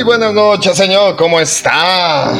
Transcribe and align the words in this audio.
Muy 0.00 0.06
buenas 0.06 0.32
noches, 0.32 0.78
señor. 0.78 1.14
¿Cómo 1.16 1.38
está? 1.38 2.32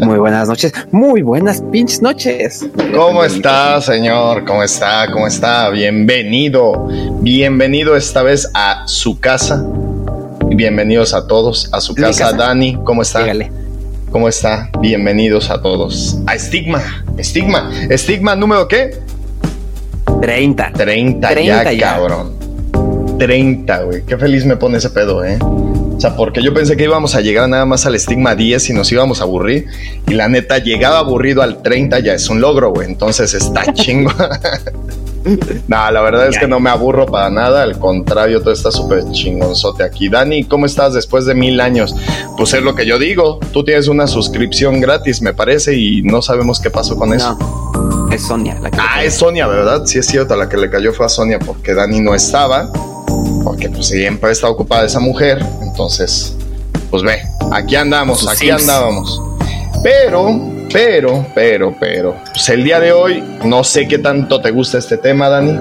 Muy 0.00 0.16
buenas 0.16 0.48
noches. 0.48 0.72
Muy 0.90 1.20
buenas 1.20 1.62
pinches 1.70 2.00
noches. 2.00 2.64
¿Cómo 2.96 3.22
está, 3.22 3.82
señor? 3.82 4.46
¿Cómo 4.46 4.62
está? 4.62 5.12
¿Cómo 5.12 5.26
está? 5.26 5.68
Bienvenido. 5.68 6.88
Bienvenido 7.20 7.94
esta 7.96 8.22
vez 8.22 8.50
a 8.54 8.84
su 8.86 9.20
casa. 9.20 9.62
Bienvenidos 10.46 11.12
a 11.12 11.26
todos 11.26 11.68
a 11.70 11.82
su 11.82 11.94
casa. 11.94 12.32
Dani, 12.32 12.78
¿cómo 12.82 13.02
está? 13.02 13.18
Dígale. 13.24 13.52
¿Cómo 14.10 14.26
está? 14.26 14.70
Bienvenidos 14.80 15.50
a 15.50 15.60
todos. 15.60 16.16
A 16.26 16.34
Estigma. 16.34 16.80
Estigma. 17.18 17.70
Estigma 17.90 18.34
número 18.34 18.66
qué? 18.68 18.96
30. 20.22 20.72
30, 20.72 21.28
30 21.28 21.72
ya, 21.74 21.92
cabrón. 21.92 22.32
30, 23.18 23.82
güey. 23.82 24.02
Qué 24.06 24.16
feliz 24.16 24.46
me 24.46 24.56
pone 24.56 24.78
ese 24.78 24.88
pedo, 24.88 25.22
¿eh? 25.22 25.38
O 25.98 26.00
sea, 26.00 26.14
porque 26.14 26.40
yo 26.40 26.54
pensé 26.54 26.76
que 26.76 26.84
íbamos 26.84 27.16
a 27.16 27.20
llegar 27.20 27.48
nada 27.48 27.66
más 27.66 27.84
al 27.84 27.96
estigma 27.96 28.36
10 28.36 28.70
y 28.70 28.72
nos 28.72 28.92
íbamos 28.92 29.20
a 29.20 29.24
aburrir. 29.24 29.66
Y 30.06 30.14
la 30.14 30.28
neta, 30.28 30.58
llegaba 30.58 31.00
aburrido 31.00 31.42
al 31.42 31.60
30 31.60 31.98
ya 31.98 32.14
es 32.14 32.28
un 32.28 32.40
logro, 32.40 32.70
güey. 32.70 32.86
Entonces 32.86 33.34
está 33.34 33.72
chingo. 33.72 34.12
no, 35.66 35.90
la 35.90 36.00
verdad 36.00 36.28
es 36.28 36.38
que 36.38 36.46
no 36.46 36.60
me 36.60 36.70
aburro 36.70 37.04
para 37.06 37.30
nada. 37.30 37.64
Al 37.64 37.80
contrario, 37.80 38.40
todo 38.42 38.52
está 38.52 38.70
súper 38.70 39.10
chingonzote 39.10 39.82
aquí. 39.82 40.08
Dani, 40.08 40.44
¿cómo 40.44 40.66
estás 40.66 40.94
después 40.94 41.26
de 41.26 41.34
mil 41.34 41.60
años? 41.60 41.96
Pues 42.36 42.54
es 42.54 42.62
lo 42.62 42.76
que 42.76 42.86
yo 42.86 43.00
digo. 43.00 43.40
Tú 43.52 43.64
tienes 43.64 43.88
una 43.88 44.06
suscripción 44.06 44.80
gratis, 44.80 45.20
me 45.20 45.34
parece, 45.34 45.74
y 45.74 46.02
no 46.02 46.22
sabemos 46.22 46.60
qué 46.60 46.70
pasó 46.70 46.96
con 46.96 47.12
eso. 47.12 47.36
Es 48.12 48.22
Sonia 48.22 48.56
la 48.60 48.70
que 48.70 48.78
Ah, 48.80 49.02
es 49.02 49.14
Sonia, 49.14 49.48
¿verdad? 49.48 49.84
Sí 49.84 49.98
es 49.98 50.06
cierto, 50.06 50.36
la 50.36 50.48
que 50.48 50.58
le 50.58 50.70
cayó 50.70 50.92
fue 50.92 51.06
a 51.06 51.08
Sonia 51.08 51.40
porque 51.40 51.74
Dani 51.74 51.98
no 51.98 52.14
estaba 52.14 52.70
porque 53.44 53.68
pues 53.70 53.88
siempre 53.88 54.30
está 54.32 54.48
ocupada 54.48 54.84
esa 54.84 55.00
mujer, 55.00 55.44
entonces, 55.62 56.36
pues 56.90 57.02
ve, 57.02 57.22
aquí 57.52 57.76
andamos, 57.76 58.26
aquí 58.28 58.50
andábamos. 58.50 59.22
Pero, 59.82 60.38
pero, 60.72 61.26
pero, 61.34 61.74
pero, 61.78 62.16
pues 62.32 62.48
el 62.48 62.64
día 62.64 62.80
de 62.80 62.92
hoy 62.92 63.22
no 63.44 63.64
sé 63.64 63.86
qué 63.88 63.98
tanto 63.98 64.40
te 64.40 64.50
gusta 64.50 64.78
este 64.78 64.98
tema, 64.98 65.28
Dani, 65.28 65.58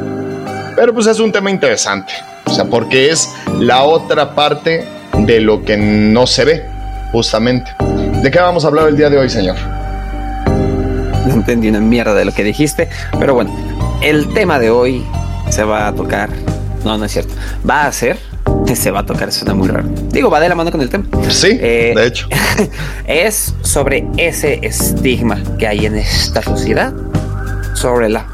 pero 0.76 0.94
pues 0.94 1.08
es 1.08 1.20
un 1.20 1.32
tema 1.32 1.50
interesante, 1.50 2.14
o 2.46 2.54
sea, 2.54 2.66
porque 2.66 3.10
es 3.10 3.30
la 3.60 3.84
otra 3.84 4.36
parte 4.36 4.86
de 5.18 5.40
lo 5.40 5.64
que 5.64 5.78
no 5.78 6.28
se 6.28 6.46
ve, 6.46 6.66
justamente. 7.12 7.72
¿De 8.22 8.32
qué 8.32 8.40
vamos 8.40 8.66
a 8.66 8.68
hablar 8.68 8.88
el 8.88 8.98
día 8.98 9.10
de 9.10 9.18
hoy, 9.18 9.30
señor? 9.30 9.56
No 11.26 11.34
entendí 11.34 11.70
una 11.70 11.80
mierda 11.80 12.14
de 12.14 12.26
lo 12.26 12.34
que 12.34 12.44
dijiste, 12.44 12.90
pero 13.20 13.34
bueno, 13.34 13.56
el 14.02 14.34
tema 14.34 14.60
de 14.60 14.70
hoy 14.70 15.06
se 15.50 15.64
va 15.64 15.88
a 15.88 15.94
tocar 15.94 16.30
no, 16.88 16.98
no 16.98 17.06
es 17.06 17.12
cierto. 17.12 17.34
Va 17.70 17.86
a 17.86 17.92
ser, 17.92 18.18
se 18.76 18.92
va 18.92 19.00
a 19.00 19.06
tocar, 19.06 19.32
suena 19.32 19.54
muy 19.54 19.68
raro. 19.68 19.88
Digo, 20.12 20.30
va 20.30 20.40
de 20.40 20.50
la 20.50 20.56
mano 20.56 20.72
con 20.72 20.82
el 20.82 20.90
tema. 20.90 21.06
Sí, 21.30 21.50
eh, 21.60 21.94
de 21.96 22.08
hecho. 22.08 22.28
es 23.08 23.54
sobre 23.62 24.08
ese 24.18 24.60
estigma 24.64 25.42
que 25.60 25.68
hay 25.68 25.86
en 25.86 25.98
esta 25.98 26.42
sociedad 26.42 26.94
sobre 27.74 28.10
la. 28.10 28.26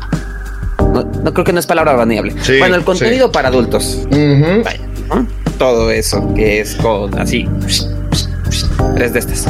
No, 1.23 1.33
creo 1.33 1.43
que 1.43 1.53
no 1.53 1.59
es 1.59 1.65
palabra 1.65 1.93
baneable. 1.93 2.35
bueno, 2.59 2.75
el 2.75 2.83
contenido 2.83 3.31
para 3.31 3.49
adultos. 3.49 3.99
Todo 5.57 5.91
eso 5.91 6.33
que 6.35 6.61
es 6.61 6.75
con 6.75 7.17
así. 7.19 7.47
Tres 8.95 9.13
de 9.13 9.19
estas. 9.19 9.47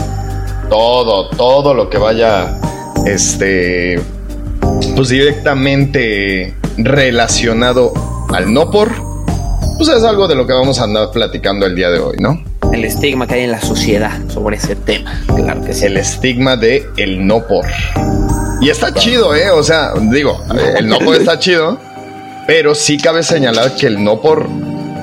Todo, 0.70 1.30
todo 1.30 1.74
lo 1.74 1.90
que 1.90 1.98
vaya. 1.98 2.58
Este. 3.06 4.00
Pues 4.96 5.10
directamente 5.10 6.56
relacionado 6.78 8.13
al 8.34 8.52
no 8.52 8.72
por, 8.72 8.92
pues 9.78 9.90
es 9.90 10.04
algo 10.04 10.28
de 10.28 10.36
lo 10.36 10.48
que 10.48 10.54
vamos 10.54 10.80
a 10.80 10.86
andar 10.86 11.12
platicando 11.12 11.68
el 11.68 11.76
día 11.76 11.92
de 11.92 12.00
hoy, 12.00 12.18
¿no? 12.20 12.44
El 12.72 12.84
estigma 12.84 13.28
que 13.28 13.36
hay 13.36 13.42
en 13.42 13.52
la 13.52 13.62
sociedad 13.62 14.20
sobre 14.28 14.58
ese 14.58 14.76
tema, 14.76 15.22
claro 15.28 15.62
que 15.62 15.74
sí. 15.74 15.86
El 15.86 15.98
estigma 15.98 16.58
de 16.58 16.84
el 16.98 17.26
no 17.26 17.46
por. 17.46 17.66
Y 18.60 18.70
está 18.70 18.92
chido, 18.92 19.36
¿eh? 19.36 19.52
O 19.52 19.62
sea, 19.62 19.94
digo, 20.12 20.42
el 20.78 20.88
no 20.88 20.98
por 21.00 21.16
está 21.16 21.38
chido, 21.38 21.78
pero 22.48 22.74
sí 22.74 22.98
cabe 22.98 23.22
señalar 23.22 23.76
que 23.76 23.86
el 23.86 24.04
no 24.04 24.20
por 24.20 24.48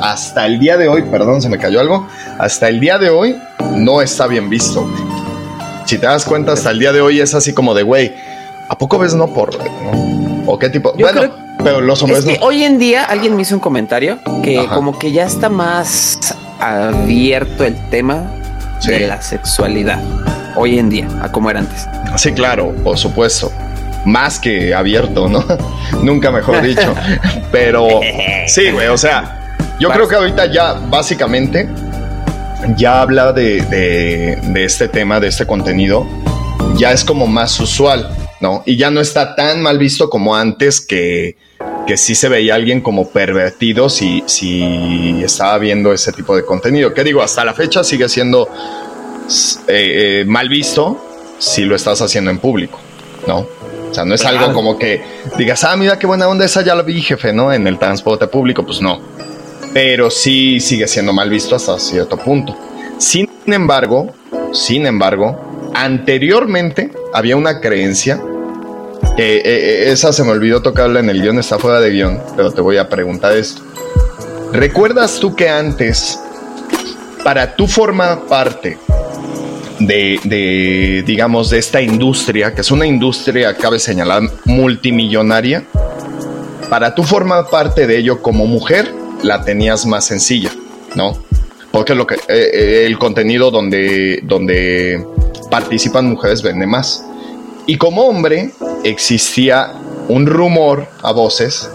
hasta 0.00 0.46
el 0.46 0.58
día 0.58 0.76
de 0.76 0.88
hoy, 0.88 1.02
perdón, 1.02 1.40
se 1.40 1.48
me 1.48 1.58
cayó 1.58 1.78
algo, 1.78 2.08
hasta 2.38 2.68
el 2.68 2.80
día 2.80 2.98
de 2.98 3.10
hoy 3.10 3.36
no 3.76 4.02
está 4.02 4.26
bien 4.26 4.48
visto. 4.48 4.90
Si 5.84 5.98
te 5.98 6.06
das 6.06 6.24
cuenta, 6.24 6.52
hasta 6.52 6.70
el 6.70 6.80
día 6.80 6.92
de 6.92 7.00
hoy 7.00 7.20
es 7.20 7.34
así 7.34 7.52
como 7.52 7.74
de, 7.74 7.84
güey, 7.84 8.12
¿a 8.68 8.76
poco 8.76 8.98
ves 8.98 9.14
no 9.14 9.32
por? 9.32 9.50
¿O 10.46 10.58
qué 10.58 10.70
tipo? 10.70 10.94
bueno, 10.94 11.49
pero 11.62 11.80
los 11.80 12.02
hombres 12.02 12.24
Hoy 12.40 12.64
en 12.64 12.78
día 12.78 13.04
alguien 13.04 13.36
me 13.36 13.42
hizo 13.42 13.54
un 13.54 13.60
comentario 13.60 14.18
que 14.42 14.66
como 14.66 14.98
que 14.98 15.12
ya 15.12 15.24
está 15.24 15.48
más 15.48 16.18
abierto 16.58 17.64
el 17.64 17.76
tema 17.90 18.30
de 18.84 19.00
la 19.00 19.20
sexualidad. 19.22 20.00
Hoy 20.56 20.78
en 20.78 20.90
día, 20.90 21.08
a 21.22 21.30
como 21.30 21.50
era 21.50 21.60
antes. 21.60 21.86
Sí, 22.16 22.32
claro, 22.32 22.74
por 22.82 22.98
supuesto. 22.98 23.52
Más 24.04 24.38
que 24.38 24.74
abierto, 24.74 25.28
¿no? 25.28 25.44
Nunca 26.02 26.30
mejor 26.30 26.62
dicho. 26.62 26.94
Pero 27.52 28.00
sí, 28.46 28.70
güey, 28.70 28.88
o 28.88 28.98
sea, 28.98 29.56
yo 29.78 29.90
creo 29.90 30.08
que 30.08 30.16
ahorita 30.16 30.46
ya 30.46 30.74
básicamente 30.74 31.68
ya 32.76 33.00
habla 33.00 33.32
de, 33.32 33.62
de 33.62 34.64
este 34.64 34.88
tema, 34.88 35.20
de 35.20 35.28
este 35.28 35.46
contenido, 35.46 36.06
ya 36.76 36.92
es 36.92 37.04
como 37.04 37.26
más 37.26 37.58
usual. 37.60 38.10
¿no? 38.40 38.62
Y 38.66 38.76
ya 38.76 38.90
no 38.90 39.00
está 39.00 39.36
tan 39.36 39.62
mal 39.62 39.78
visto 39.78 40.10
como 40.10 40.34
antes 40.34 40.80
que, 40.80 41.36
que 41.90 41.96
sí 41.96 42.14
se 42.14 42.28
veía 42.28 42.54
alguien 42.54 42.82
como 42.82 43.08
pervertido 43.08 43.88
si, 43.88 44.22
si 44.26 45.20
estaba 45.24 45.58
viendo 45.58 45.92
ese 45.92 46.12
tipo 46.12 46.36
de 46.36 46.44
contenido. 46.44 46.94
Que 46.94 47.02
digo, 47.02 47.20
hasta 47.20 47.44
la 47.44 47.52
fecha 47.52 47.82
sigue 47.82 48.08
siendo 48.08 48.48
eh, 49.66 50.20
eh, 50.20 50.24
mal 50.24 50.48
visto 50.48 51.04
si 51.40 51.64
lo 51.64 51.74
estás 51.74 52.00
haciendo 52.00 52.30
en 52.30 52.38
público, 52.38 52.78
¿no? 53.26 53.38
O 53.38 53.92
sea, 53.92 54.04
no 54.04 54.14
es 54.14 54.24
algo 54.24 54.52
como 54.52 54.78
que 54.78 55.02
digas, 55.36 55.64
ah, 55.64 55.76
mira 55.76 55.98
qué 55.98 56.06
buena 56.06 56.28
onda 56.28 56.44
esa, 56.44 56.62
ya 56.62 56.76
la 56.76 56.84
vi, 56.84 57.02
jefe, 57.02 57.32
¿no? 57.32 57.52
En 57.52 57.66
el 57.66 57.76
transporte 57.76 58.28
público, 58.28 58.64
pues 58.64 58.80
no. 58.80 59.00
Pero 59.74 60.12
sí 60.12 60.60
sigue 60.60 60.86
siendo 60.86 61.12
mal 61.12 61.28
visto 61.28 61.56
hasta 61.56 61.76
cierto 61.80 62.16
punto. 62.16 62.56
Sin 62.98 63.28
embargo, 63.46 64.14
sin 64.52 64.86
embargo, 64.86 65.72
anteriormente 65.74 66.92
había 67.12 67.34
una 67.34 67.60
creencia 67.60 68.22
eh, 69.22 69.42
eh, 69.44 69.92
esa 69.92 70.14
se 70.14 70.24
me 70.24 70.30
olvidó 70.30 70.62
tocarla 70.62 71.00
en 71.00 71.10
el 71.10 71.20
guion, 71.20 71.38
está 71.38 71.58
fuera 71.58 71.78
de 71.78 71.90
guion, 71.90 72.18
pero 72.36 72.52
te 72.52 72.62
voy 72.62 72.78
a 72.78 72.88
preguntar 72.88 73.36
esto. 73.36 73.60
¿Recuerdas 74.50 75.20
tú 75.20 75.36
que 75.36 75.50
antes, 75.50 76.18
para 77.22 77.54
tú 77.54 77.66
formar 77.66 78.22
parte 78.22 78.78
de, 79.78 81.02
digamos, 81.06 81.50
de 81.50 81.58
esta 81.58 81.82
industria, 81.82 82.54
que 82.54 82.62
es 82.62 82.70
una 82.70 82.86
industria, 82.86 83.54
cabe 83.54 83.78
señalar, 83.78 84.22
multimillonaria, 84.46 85.64
para 86.70 86.94
tú 86.94 87.02
formar 87.02 87.48
parte 87.50 87.86
de 87.86 87.98
ello 87.98 88.22
como 88.22 88.46
mujer, 88.46 88.90
la 89.22 89.44
tenías 89.44 89.84
más 89.84 90.06
sencilla, 90.06 90.50
¿no? 90.94 91.22
Porque 91.70 91.94
lo 91.94 92.06
que, 92.06 92.16
eh, 92.28 92.84
el 92.86 92.98
contenido 92.98 93.50
donde, 93.50 94.20
donde 94.22 95.04
participan 95.50 96.06
mujeres 96.06 96.42
vende 96.42 96.66
más. 96.66 97.04
Y 97.66 97.76
como 97.76 98.02
hombre 98.02 98.52
existía 98.84 99.72
un 100.08 100.26
rumor 100.26 100.88
a 101.02 101.12
voces 101.12 101.70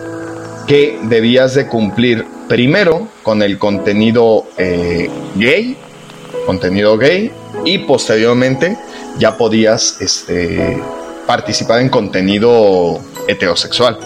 que 0.67 0.99
debías 1.03 1.53
de 1.55 1.67
cumplir 1.67 2.25
primero 2.47 3.07
con 3.23 3.41
el 3.41 3.57
contenido 3.57 4.45
eh, 4.57 5.09
gay, 5.35 5.77
contenido 6.45 6.97
gay, 6.97 7.31
y 7.63 7.79
posteriormente 7.79 8.77
ya 9.17 9.37
podías 9.37 10.01
este, 10.01 10.81
participar 11.25 11.81
en 11.81 11.89
contenido 11.89 12.99
heterosexual. 13.27 13.97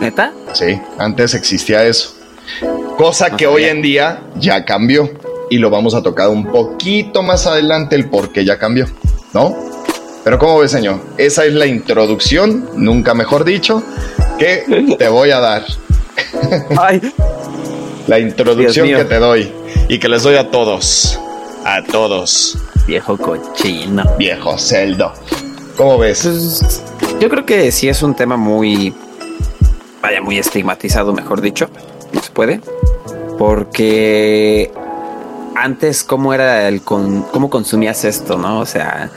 ¿Neta? 0.00 0.32
Sí, 0.52 0.78
antes 0.98 1.34
existía 1.34 1.84
eso. 1.84 2.14
Cosa 2.98 3.36
que 3.36 3.46
hoy 3.46 3.64
en 3.64 3.82
día 3.82 4.22
ya 4.36 4.64
cambió 4.64 5.10
y 5.50 5.58
lo 5.58 5.70
vamos 5.70 5.94
a 5.94 6.02
tocar 6.02 6.28
un 6.28 6.46
poquito 6.46 7.22
más 7.22 7.46
adelante 7.46 7.96
el 7.96 8.08
por 8.08 8.32
qué 8.32 8.44
ya 8.44 8.58
cambió, 8.58 8.86
¿no? 9.32 9.73
Pero 10.24 10.38
como 10.38 10.58
ves, 10.58 10.70
señor, 10.70 11.00
esa 11.18 11.44
es 11.44 11.52
la 11.52 11.66
introducción, 11.66 12.68
nunca 12.76 13.12
mejor 13.14 13.44
dicho, 13.44 13.82
que 14.38 14.96
te 14.98 15.08
voy 15.08 15.30
a 15.30 15.38
dar. 15.38 15.64
Ay. 16.78 17.00
la 18.06 18.18
introducción 18.18 18.88
que 18.88 19.04
te 19.04 19.16
doy 19.16 19.52
y 19.88 19.98
que 19.98 20.08
les 20.08 20.22
doy 20.22 20.36
a 20.36 20.50
todos. 20.50 21.20
A 21.64 21.82
todos. 21.82 22.58
Viejo 22.86 23.16
cochino. 23.16 24.04
Viejo 24.18 24.58
celdo. 24.58 25.12
¿Cómo 25.76 25.98
ves? 25.98 26.22
Pues, 26.22 26.82
yo 27.20 27.28
creo 27.28 27.44
que 27.44 27.70
sí 27.72 27.88
es 27.88 28.02
un 28.02 28.14
tema 28.14 28.36
muy, 28.36 28.94
vaya, 30.02 30.22
muy 30.22 30.38
estigmatizado, 30.38 31.12
mejor 31.12 31.40
dicho. 31.40 31.68
No 32.12 32.22
se 32.22 32.30
puede. 32.30 32.60
Porque 33.38 34.70
antes, 35.54 36.04
¿cómo 36.04 36.32
era 36.32 36.68
el 36.68 36.82
con, 36.82 37.22
cómo 37.22 37.50
consumías 37.50 38.04
esto, 38.04 38.38
no? 38.38 38.60
O 38.60 38.66
sea, 38.66 39.10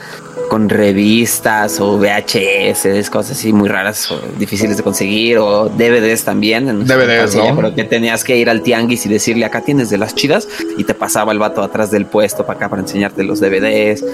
con 0.48 0.68
revistas 0.68 1.80
o 1.80 1.98
VHS, 1.98 3.10
cosas 3.10 3.38
así 3.38 3.52
muy 3.52 3.68
raras 3.68 4.10
o 4.10 4.20
difíciles 4.38 4.76
de 4.76 4.82
conseguir, 4.82 5.38
o 5.38 5.68
DVDs 5.68 6.24
también. 6.24 6.86
DVDs, 6.86 7.36
¿no? 7.36 7.54
Pero 7.54 7.74
que 7.74 7.84
tenías 7.84 8.24
que 8.24 8.36
ir 8.36 8.50
al 8.50 8.62
tianguis 8.62 9.06
y 9.06 9.08
decirle 9.08 9.44
acá 9.44 9.60
tienes 9.60 9.90
de 9.90 9.98
las 9.98 10.14
chidas 10.14 10.48
y 10.76 10.84
te 10.84 10.94
pasaba 10.94 11.32
el 11.32 11.38
vato 11.38 11.62
atrás 11.62 11.90
del 11.90 12.06
puesto 12.06 12.44
para 12.44 12.58
acá 12.58 12.68
para 12.68 12.82
enseñarte 12.82 13.22
los 13.22 13.40
DVDs 13.40 14.04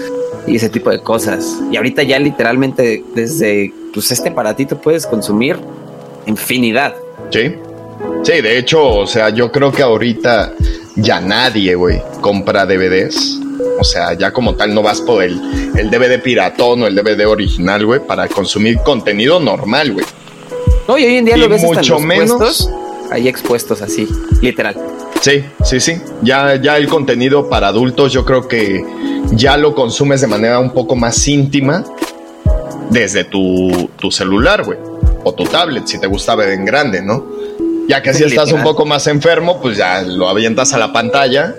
y 0.46 0.56
ese 0.56 0.68
tipo 0.68 0.90
de 0.90 1.00
cosas. 1.00 1.60
Y 1.70 1.76
ahorita 1.76 2.02
ya 2.02 2.18
literalmente 2.18 3.04
desde 3.14 3.72
pues, 3.92 4.10
este 4.10 4.28
aparatito 4.30 4.80
puedes 4.80 5.06
consumir 5.06 5.56
infinidad. 6.26 6.94
Sí. 7.30 7.54
Sí, 8.22 8.40
de 8.40 8.58
hecho, 8.58 8.84
o 8.86 9.06
sea, 9.06 9.30
yo 9.30 9.52
creo 9.52 9.70
que 9.70 9.82
ahorita 9.82 10.52
ya 10.96 11.20
nadie, 11.20 11.74
güey, 11.74 12.02
compra 12.20 12.66
DVDs. 12.66 13.40
O 13.78 13.84
sea, 13.84 14.14
ya 14.14 14.32
como 14.32 14.54
tal 14.54 14.74
no 14.74 14.82
vas 14.82 15.00
por 15.00 15.22
el, 15.22 15.40
el 15.76 15.90
DVD 15.90 16.20
piratón 16.22 16.82
o 16.82 16.86
el 16.86 16.94
DVD 16.94 17.26
original, 17.26 17.84
güey, 17.84 18.00
para 18.00 18.28
consumir 18.28 18.78
contenido 18.78 19.40
normal, 19.40 19.92
güey. 19.92 20.06
No, 20.86 20.98
y 20.98 21.04
hoy 21.04 21.16
en 21.16 21.24
día 21.24 21.36
lo 21.36 21.48
ves 21.48 21.62
mucho 21.62 21.98
menos. 21.98 22.68
ahí 23.10 23.28
expuestos 23.28 23.82
así, 23.82 24.08
literal. 24.40 24.76
Sí, 25.20 25.44
sí, 25.64 25.80
sí. 25.80 26.00
Ya, 26.22 26.56
ya 26.56 26.76
el 26.76 26.86
contenido 26.86 27.48
para 27.48 27.68
adultos, 27.68 28.12
yo 28.12 28.24
creo 28.24 28.46
que 28.46 28.84
ya 29.32 29.56
lo 29.56 29.74
consumes 29.74 30.20
de 30.20 30.26
manera 30.26 30.58
un 30.58 30.72
poco 30.72 30.96
más 30.96 31.26
íntima 31.26 31.84
desde 32.90 33.24
tu, 33.24 33.90
tu 33.98 34.10
celular, 34.10 34.64
güey. 34.64 34.78
O 35.24 35.32
tu 35.32 35.44
tablet, 35.44 35.86
si 35.86 35.98
te 35.98 36.06
gusta 36.06 36.34
ver 36.34 36.50
en 36.50 36.64
grande, 36.66 37.00
¿no? 37.00 37.24
Ya 37.88 38.02
que 38.02 38.12
si 38.14 38.24
estás 38.24 38.52
un 38.52 38.62
poco 38.62 38.84
más 38.84 39.06
enfermo, 39.06 39.60
pues 39.60 39.76
ya 39.76 40.02
lo 40.02 40.28
avientas 40.28 40.72
a 40.74 40.78
la 40.78 40.92
pantalla. 40.92 41.54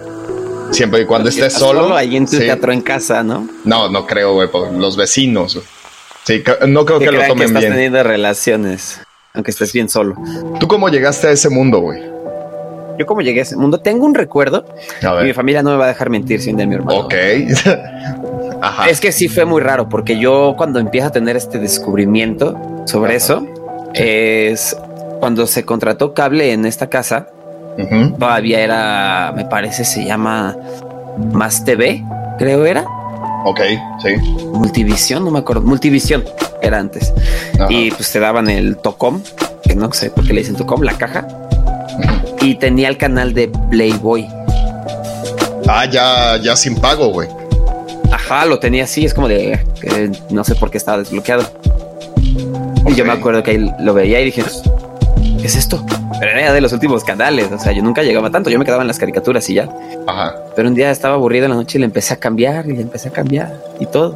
Siempre 0.72 1.02
y 1.02 1.06
cuando 1.06 1.30
estés 1.30 1.54
solo. 1.54 1.84
solo. 1.84 1.96
ahí 1.96 2.16
en 2.16 2.26
tu 2.26 2.38
teatro 2.38 2.72
en 2.72 2.82
casa, 2.82 3.24
¿no? 3.24 3.48
No, 3.64 3.90
no 3.90 4.06
creo, 4.06 4.34
güey, 4.34 4.50
por 4.50 4.72
los 4.74 4.98
vecinos. 4.98 5.60
Sí, 6.24 6.44
no 6.68 6.86
creo 6.86 7.00
que 7.00 7.12
lo 7.12 7.22
tomen 7.28 7.38
que 7.38 7.46
estás 7.46 7.64
teniendo 7.64 8.02
relaciones, 8.04 9.00
aunque 9.34 9.52
estés 9.52 9.72
bien 9.74 9.90
solo. 9.90 10.16
¿Tú 10.60 10.68
cómo 10.68 10.90
llegaste 10.90 11.28
a 11.28 11.32
ese 11.32 11.50
mundo, 11.50 11.80
güey? 11.80 12.02
Yo 12.98 13.06
cómo 13.06 13.22
llegué 13.22 13.42
a 13.42 13.44
ese 13.44 13.58
mundo, 13.58 13.80
tengo 13.80 14.06
un 14.06 14.16
recuerdo 14.16 14.66
y 15.02 15.24
mi 15.24 15.34
familia 15.34 15.62
no 15.62 15.72
me 15.72 15.78
va 15.78 15.86
a 15.86 15.90
dejar 15.90 16.10
mentir 16.10 16.42
sin 16.42 16.58
de 16.58 16.66
mi 16.66 16.76
hermano. 16.76 17.00
Ok. 17.02 17.14
Ajá. 18.62 18.90
Es 18.90 19.00
que 19.00 19.12
sí 19.12 19.28
fue 19.28 19.46
muy 19.46 19.62
raro 19.62 19.90
porque 19.90 20.18
yo 20.18 20.56
cuando 20.58 20.80
empiezo 20.80 21.10
a 21.10 21.12
tener 21.12 21.36
este 21.36 21.60
descubrimiento 21.60 22.58
sobre 22.86 23.16
eso 23.16 23.46
es 23.94 24.76
cuando 25.20 25.46
se 25.46 25.66
contrató 25.66 26.14
cable 26.14 26.54
en 26.54 26.66
esta 26.66 26.90
casa, 26.90 27.28
todavía 28.18 28.62
era, 28.62 29.33
me 29.36 29.45
parece, 29.45 29.86
se 29.86 30.06
llama 30.06 30.56
Más 31.33 31.63
TV, 31.66 32.04
creo 32.38 32.66
era. 32.66 32.86
Ok, 33.45 33.62
sí. 34.01 34.16
Multivisión, 34.54 35.24
no 35.24 35.31
me 35.31 35.39
acuerdo. 35.39 35.62
Multivisión 35.62 36.24
era 36.62 36.80
antes. 36.80 37.13
Y 37.69 37.92
pues 37.92 38.12
te 38.12 38.19
daban 38.19 38.50
el 38.50 38.77
Tocom, 38.77 39.22
que 39.63 39.75
no 39.75 39.92
sé 39.94 40.10
por 40.10 40.25
qué 40.25 40.33
le 40.33 40.42
dicen 40.42 40.56
Tocom, 40.56 40.81
la 40.81 40.98
caja. 40.98 41.27
Y 42.42 42.56
tenía 42.56 42.89
el 42.89 42.98
canal 42.98 43.33
de 43.33 43.50
Playboy. 43.69 44.28
Ah, 45.68 45.86
ya, 45.86 46.38
ya 46.42 46.56
sin 46.56 46.75
pago, 46.75 47.07
güey. 47.07 47.28
Ajá, 48.12 48.45
lo 48.45 48.60
tenía 48.60 48.86
así, 48.86 49.06
es 49.06 49.13
como 49.13 49.28
de 49.28 49.60
no 50.30 50.44
sé 50.44 50.56
por 50.56 50.71
qué 50.71 50.78
estaba 50.78 51.00
desbloqueado. 51.00 51.44
Y 52.88 52.94
yo 52.95 53.06
me 53.06 53.12
acuerdo 53.12 53.44
que 53.44 53.51
ahí 53.51 53.71
lo 53.80 53.94
veía 53.94 54.21
y 54.21 54.25
dije, 54.25 54.44
¿qué 55.39 55.48
es 55.48 55.56
esto? 55.56 55.86
Pero 56.20 56.32
era 56.32 56.54
de 56.54 56.62
los 56.62 56.72
últimos 56.74 57.04
canales, 57.04 57.52
o 57.52 57.60
sea, 57.60 57.72
yo 57.72 57.84
nunca 57.84 58.04
llegaba 58.04 58.30
tanto, 58.30 58.50
yo 58.50 58.58
me 58.60 58.66
quedaba 58.66 58.82
en 58.82 58.88
las 58.88 58.98
caricaturas 58.98 59.50
y 59.50 59.56
ya. 59.56 59.70
Ajá. 60.08 60.36
Pero 60.56 60.68
un 60.70 60.76
día 60.76 60.92
estaba 60.92 61.16
aburrido 61.16 61.46
en 61.46 61.52
la 61.52 61.58
noche 61.58 61.78
y 61.78 61.80
le 61.80 61.86
empecé 61.86 62.14
a 62.14 62.18
cambiar 62.18 62.68
y 62.68 62.74
le 62.74 62.82
empecé 62.82 63.10
a 63.10 63.12
cambiar 63.12 63.54
y 63.80 63.86
todo. 63.86 64.16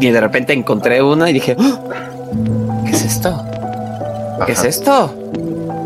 Y 0.00 0.10
de 0.10 0.20
repente 0.20 0.52
encontré 0.52 1.02
una 1.02 1.30
y 1.30 1.32
dije, 1.32 1.56
¡Ah! 1.58 1.80
¿qué 2.84 2.92
es 2.92 3.04
esto? 3.04 3.44
¿Qué 4.46 4.52
es 4.52 4.64
esto? 4.64 5.14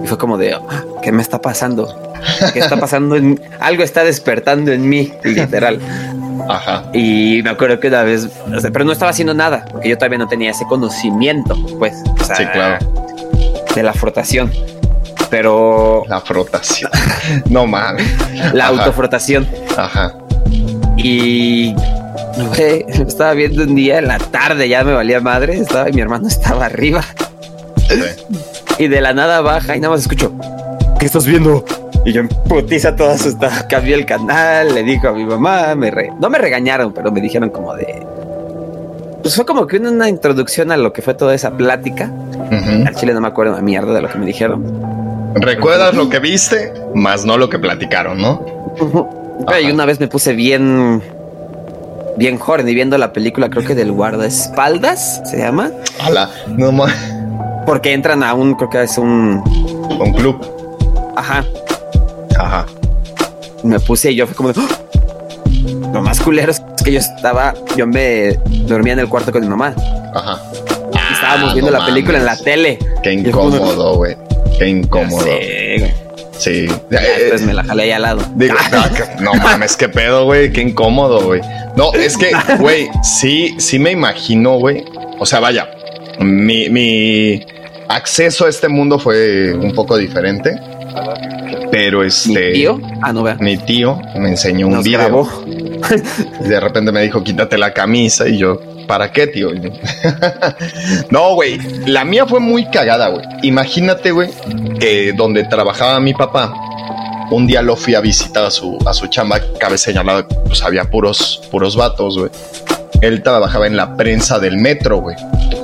Y 0.03 0.07
fue 0.07 0.19
como 0.19 0.39
de, 0.39 0.55
ah, 0.55 0.85
¿qué 1.03 1.13
me 1.13 1.23
está 1.23 1.41
pasando? 1.41 1.95
¿Qué 2.53 2.59
está 2.59 2.77
pasando? 2.77 3.17
En... 3.17 3.41
Algo 3.61 3.83
está 3.83 4.05
despertando 4.05 4.73
en 4.73 4.89
mí, 4.89 5.13
literal. 5.25 5.79
Ajá. 6.49 6.85
Y 6.93 7.41
me 7.43 7.51
acuerdo 7.51 7.81
que 7.81 7.89
una 7.89 8.03
vez, 8.03 8.29
pero 8.73 8.85
no 8.85 8.93
estaba 8.93 9.11
haciendo 9.11 9.35
nada, 9.35 9.65
porque 9.71 9.89
yo 9.89 9.97
todavía 9.97 10.19
no 10.19 10.29
tenía 10.29 10.51
ese 10.51 10.65
conocimiento, 10.67 11.57
pues. 11.79 11.95
sí, 12.37 12.45
claro 12.53 12.79
de 13.75 13.83
la 13.83 13.93
frotación. 13.93 14.53
Pero. 15.31 16.05
La 16.09 16.21
frotación. 16.21 16.91
no 17.51 17.67
mames. 17.67 18.07
La 18.53 18.67
autofrotación. 18.67 19.47
Ajá. 19.77 20.15
Y. 20.97 21.75
estaba 22.89 23.33
viendo 23.35 23.63
un 23.63 23.75
día 23.75 23.99
en 23.99 24.09
la 24.09 24.19
tarde, 24.19 24.69
ya 24.69 24.85
me 24.85 24.93
valía 24.93 25.21
madre. 25.21 25.59
Estaba, 25.59 25.89
y 25.89 25.93
mi 25.93 26.01
hermano 26.01 26.29
estaba 26.29 26.67
arriba. 26.67 27.03
y 28.79 28.89
de 28.89 29.01
la 29.01 29.13
nada 29.13 29.41
baja 29.41 29.77
y 29.77 29.81
nada 29.81 29.95
más 29.95 30.03
escucho. 30.03 30.33
¿Qué 30.99 31.07
estás 31.07 31.27
viendo? 31.27 31.65
Y 32.05 32.13
yo 32.13 32.21
en 32.21 32.29
putiza 32.29 32.95
toda 32.95 33.15
asustada. 33.15 33.67
Cambié 33.69 33.95
el 33.95 34.07
canal, 34.07 34.75
le 34.75 34.83
dijo 34.83 35.09
a 35.09 35.13
mi 35.13 35.25
mamá, 35.25 35.75
me 35.75 35.91
no 36.21 36.29
me 36.31 36.39
regañaron, 36.39 36.93
pero 36.93 37.11
me 37.11 37.21
dijeron 37.21 37.51
como 37.51 37.75
de 37.75 38.05
pues 39.25 39.37
fue 39.37 39.47
como 39.47 39.67
que 39.67 39.79
una 39.79 40.11
introducción 40.11 40.71
a 40.71 40.77
lo 40.77 40.93
que 40.93 41.01
fue 41.01 41.15
toda 41.15 41.35
esa 41.35 41.57
plática. 41.57 42.13
Al 42.51 42.95
chile 42.95 43.15
no 43.15 43.23
me 43.23 43.29
acuerdo 43.29 43.57
de 43.57 43.63
mierda 43.63 43.95
de 43.95 44.03
lo 44.03 44.11
que 44.11 44.19
me 44.19 44.27
dijeron. 44.27 44.63
¿Recuerdas 45.35 45.95
lo 45.95 46.09
que 46.09 46.19
viste? 46.19 46.73
Más 46.95 47.25
no 47.25 47.37
lo 47.37 47.49
que 47.49 47.59
platicaron, 47.59 48.19
¿no? 48.19 48.45
y 49.61 49.71
una 49.71 49.85
vez 49.85 50.01
me 50.01 50.09
puse 50.09 50.33
bien 50.33 51.03
bien 52.17 52.39
y 52.67 52.75
viendo 52.75 52.99
la 52.99 53.13
película, 53.13 53.51
creo 53.51 53.65
que 53.65 53.75
del 53.75 53.93
guardaespaldas 53.93 55.23
se 55.29 55.39
llama. 55.39 55.71
Hola, 56.07 56.31
no 56.49 56.73
más. 56.73 56.93
Porque 57.67 57.93
entran 57.93 58.23
a 58.23 58.35
un, 58.35 58.55
creo 58.55 58.71
que 58.71 58.83
es 58.83 58.99
un. 58.99 59.43
Un 59.99 60.13
club. 60.13 60.41
Ajá. 61.17 61.45
Ajá. 62.39 62.67
Me 63.63 63.81
puse 63.81 64.13
y 64.13 64.17
yo 64.17 64.27
fue 64.27 64.37
como 64.37 64.53
de. 64.53 64.61
¡Oh! 64.61 65.93
Lo 65.93 66.03
más 66.03 66.21
culero 66.21 66.51
es 66.51 66.61
que 66.85 66.93
yo 66.93 66.99
estaba, 66.99 67.55
yo 67.77 67.87
me 67.87 68.39
dormía 68.67 68.95
en 68.95 68.99
el 68.99 69.09
cuarto 69.09 69.33
con 69.33 69.43
mi 69.43 69.49
mamá. 69.49 69.75
Ajá. 70.15 70.41
estábamos 71.13 71.51
ah, 71.51 71.55
viendo 71.55 71.71
la 71.71 71.85
película 71.87 72.19
en 72.19 72.27
la 72.27 72.37
tele. 72.37 72.79
Qué 73.03 73.13
incómodo, 73.13 73.97
güey. 73.97 74.17
Qué 74.59 74.69
incómodo. 74.69 75.27
Sí. 76.39 76.67
Entonces 76.91 77.43
me 77.43 77.55
la 77.55 77.65
jalé 77.65 77.85
ahí 77.85 77.91
al 77.93 78.03
lado. 78.03 78.23
no 79.21 79.35
mames, 79.35 79.77
qué 79.77 79.89
pedo, 79.89 80.25
güey. 80.25 80.53
Qué 80.53 80.63
incómodo, 80.63 81.25
güey. 81.25 81.41
No, 81.77 81.93
es 81.93 82.17
que, 82.17 82.33
güey, 82.59 82.89
sí, 83.03 83.55
sí 83.59 83.79
me 83.79 83.91
imagino, 83.93 84.59
güey. 84.59 84.85
O 85.19 85.27
sea, 85.27 85.41
vaya, 85.41 85.71
mi, 86.21 86.69
mi 86.69 87.45
acceso 87.89 88.47
a 88.47 88.49
este 88.49 88.69
mundo 88.69 88.99
fue 88.99 89.55
un 89.55 89.73
poco 89.73 89.97
diferente. 89.97 90.61
Pero 91.71 92.05
este. 92.05 92.49
¿Mi 92.49 92.53
tío? 92.53 92.81
Ah, 93.03 93.13
no 93.13 93.23
vea. 93.23 93.37
Mi 93.41 93.57
tío 93.57 94.01
me 94.17 94.31
enseñó 94.31 94.69
un 94.69 94.83
video. 94.83 95.29
y 96.41 96.49
de 96.49 96.61
repente 96.61 96.93
me 96.93 97.03
dijo, 97.03 97.23
quítate 97.23 97.59
la 97.59 97.73
camisa. 97.73 98.29
Y 98.29 98.39
yo, 98.39 98.61
¿para 98.87 99.13
qué, 99.13 99.27
tío? 99.27 99.51
no, 101.11 101.35
güey. 101.35 101.59
La 101.87 102.05
mía 102.05 102.27
fue 102.27 102.41
muy 102.41 102.67
cagada, 102.71 103.09
güey. 103.09 103.25
Imagínate, 103.43 104.11
güey, 104.11 104.31
que 104.79 105.13
donde 105.13 105.45
trabajaba 105.45 106.01
mi 106.01 106.15
papá, 106.15 106.55
un 107.31 107.47
día 107.47 107.63
lo 107.63 107.77
fui 107.77 107.95
a 107.95 108.01
visitar 108.01 108.45
a 108.45 108.51
su, 108.51 108.79
a 108.87 108.93
su 108.93 109.07
chamba. 109.09 109.41
Cabe 109.59 109.79
señalar, 109.79 110.27
pues 110.47 110.63
había 110.63 110.85
puros, 110.85 111.43
puros 111.51 111.77
vatos, 111.77 112.19
güey. 112.19 112.31
Él 113.01 113.23
trabajaba 113.23 113.67
en 113.67 113.77
la 113.77 113.97
prensa 113.97 114.39
del 114.39 114.57
metro, 114.57 114.99
güey. 114.99 115.17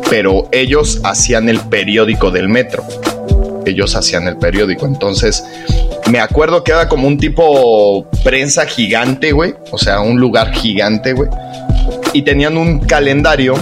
Pero 0.09 0.49
ellos 0.53 1.00
hacían 1.05 1.49
el 1.49 1.61
periódico 1.61 2.31
del 2.31 2.49
metro. 2.49 2.85
Ellos 3.65 3.95
hacían 3.95 4.27
el 4.27 4.37
periódico. 4.37 4.87
Entonces, 4.87 5.45
me 6.11 6.19
acuerdo 6.19 6.65
que 6.65 6.73
era 6.73 6.89
como 6.89 7.07
un 7.07 7.19
tipo 7.19 8.05
prensa 8.25 8.67
gigante, 8.67 9.33
güey. 9.33 9.55
O 9.71 9.79
sea, 9.79 10.00
un 10.00 10.19
lugar 10.19 10.53
gigante, 10.53 11.12
güey. 11.12 11.31
Y 12.12 12.23
tenían 12.23 12.57
un 12.57 12.81
calendario 12.81 13.55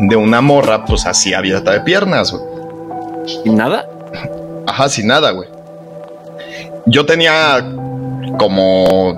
de 0.00 0.16
una 0.16 0.40
morra, 0.40 0.84
pues 0.84 1.06
así 1.06 1.34
abierta 1.34 1.72
de 1.72 1.80
piernas, 1.80 2.32
güey. 2.32 2.42
¿Sin 3.42 3.56
nada? 3.56 3.86
Ajá, 4.66 4.88
sin 4.88 5.06
nada, 5.06 5.32
güey. 5.32 5.48
Yo 6.86 7.04
tenía 7.04 7.64
como 8.38 9.10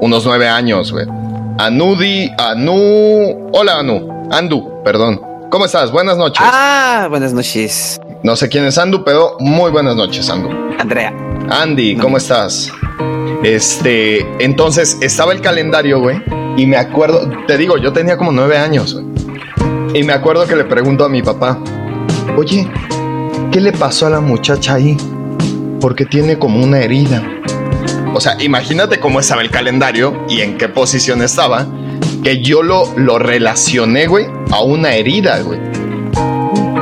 unos 0.00 0.24
nueve 0.24 0.48
años, 0.48 0.92
güey. 0.92 1.06
Anudi, 1.58 2.30
Anu. 2.38 3.50
Hola, 3.52 3.80
Anu. 3.80 4.28
Andu, 4.30 4.82
perdón. 4.82 5.20
¿Cómo 5.50 5.66
estás? 5.66 5.90
Buenas 5.90 6.16
noches. 6.16 6.40
Ah, 6.42 7.06
buenas 7.10 7.32
noches. 7.32 8.00
No 8.22 8.36
sé 8.36 8.48
quién 8.48 8.64
es 8.64 8.78
Andu, 8.78 9.04
pero 9.04 9.36
muy 9.40 9.70
buenas 9.70 9.96
noches, 9.96 10.30
Andu. 10.30 10.48
Andrea. 10.78 11.12
Andy, 11.50 11.96
¿cómo 11.96 12.16
estás? 12.16 12.70
Este, 13.42 14.20
entonces 14.38 14.96
estaba 15.00 15.32
el 15.32 15.40
calendario, 15.40 16.00
güey, 16.00 16.22
y 16.56 16.66
me 16.66 16.76
acuerdo, 16.76 17.28
te 17.46 17.56
digo, 17.56 17.78
yo 17.78 17.92
tenía 17.92 18.16
como 18.16 18.32
nueve 18.32 18.58
años, 18.58 19.00
y 19.94 20.04
me 20.04 20.12
acuerdo 20.12 20.46
que 20.46 20.54
le 20.54 20.64
pregunto 20.64 21.04
a 21.04 21.08
mi 21.08 21.22
papá, 21.22 21.58
oye, 22.36 22.68
¿qué 23.50 23.60
le 23.60 23.72
pasó 23.72 24.06
a 24.06 24.10
la 24.10 24.20
muchacha 24.20 24.74
ahí? 24.74 24.96
Porque 25.80 26.04
tiene 26.04 26.38
como 26.38 26.62
una 26.62 26.78
herida. 26.78 27.22
O 28.14 28.20
sea, 28.20 28.36
imagínate 28.40 29.00
cómo 29.00 29.18
estaba 29.18 29.42
el 29.42 29.50
calendario 29.50 30.24
y 30.28 30.42
en 30.42 30.58
qué 30.58 30.68
posición 30.68 31.22
estaba. 31.22 31.66
que 32.22 32.42
yo 32.42 32.62
lo, 32.62 32.84
lo 32.96 33.18
relacioné, 33.18 34.06
güey, 34.06 34.26
a 34.52 34.60
una 34.62 34.94
herida, 34.94 35.40
güey. 35.40 35.58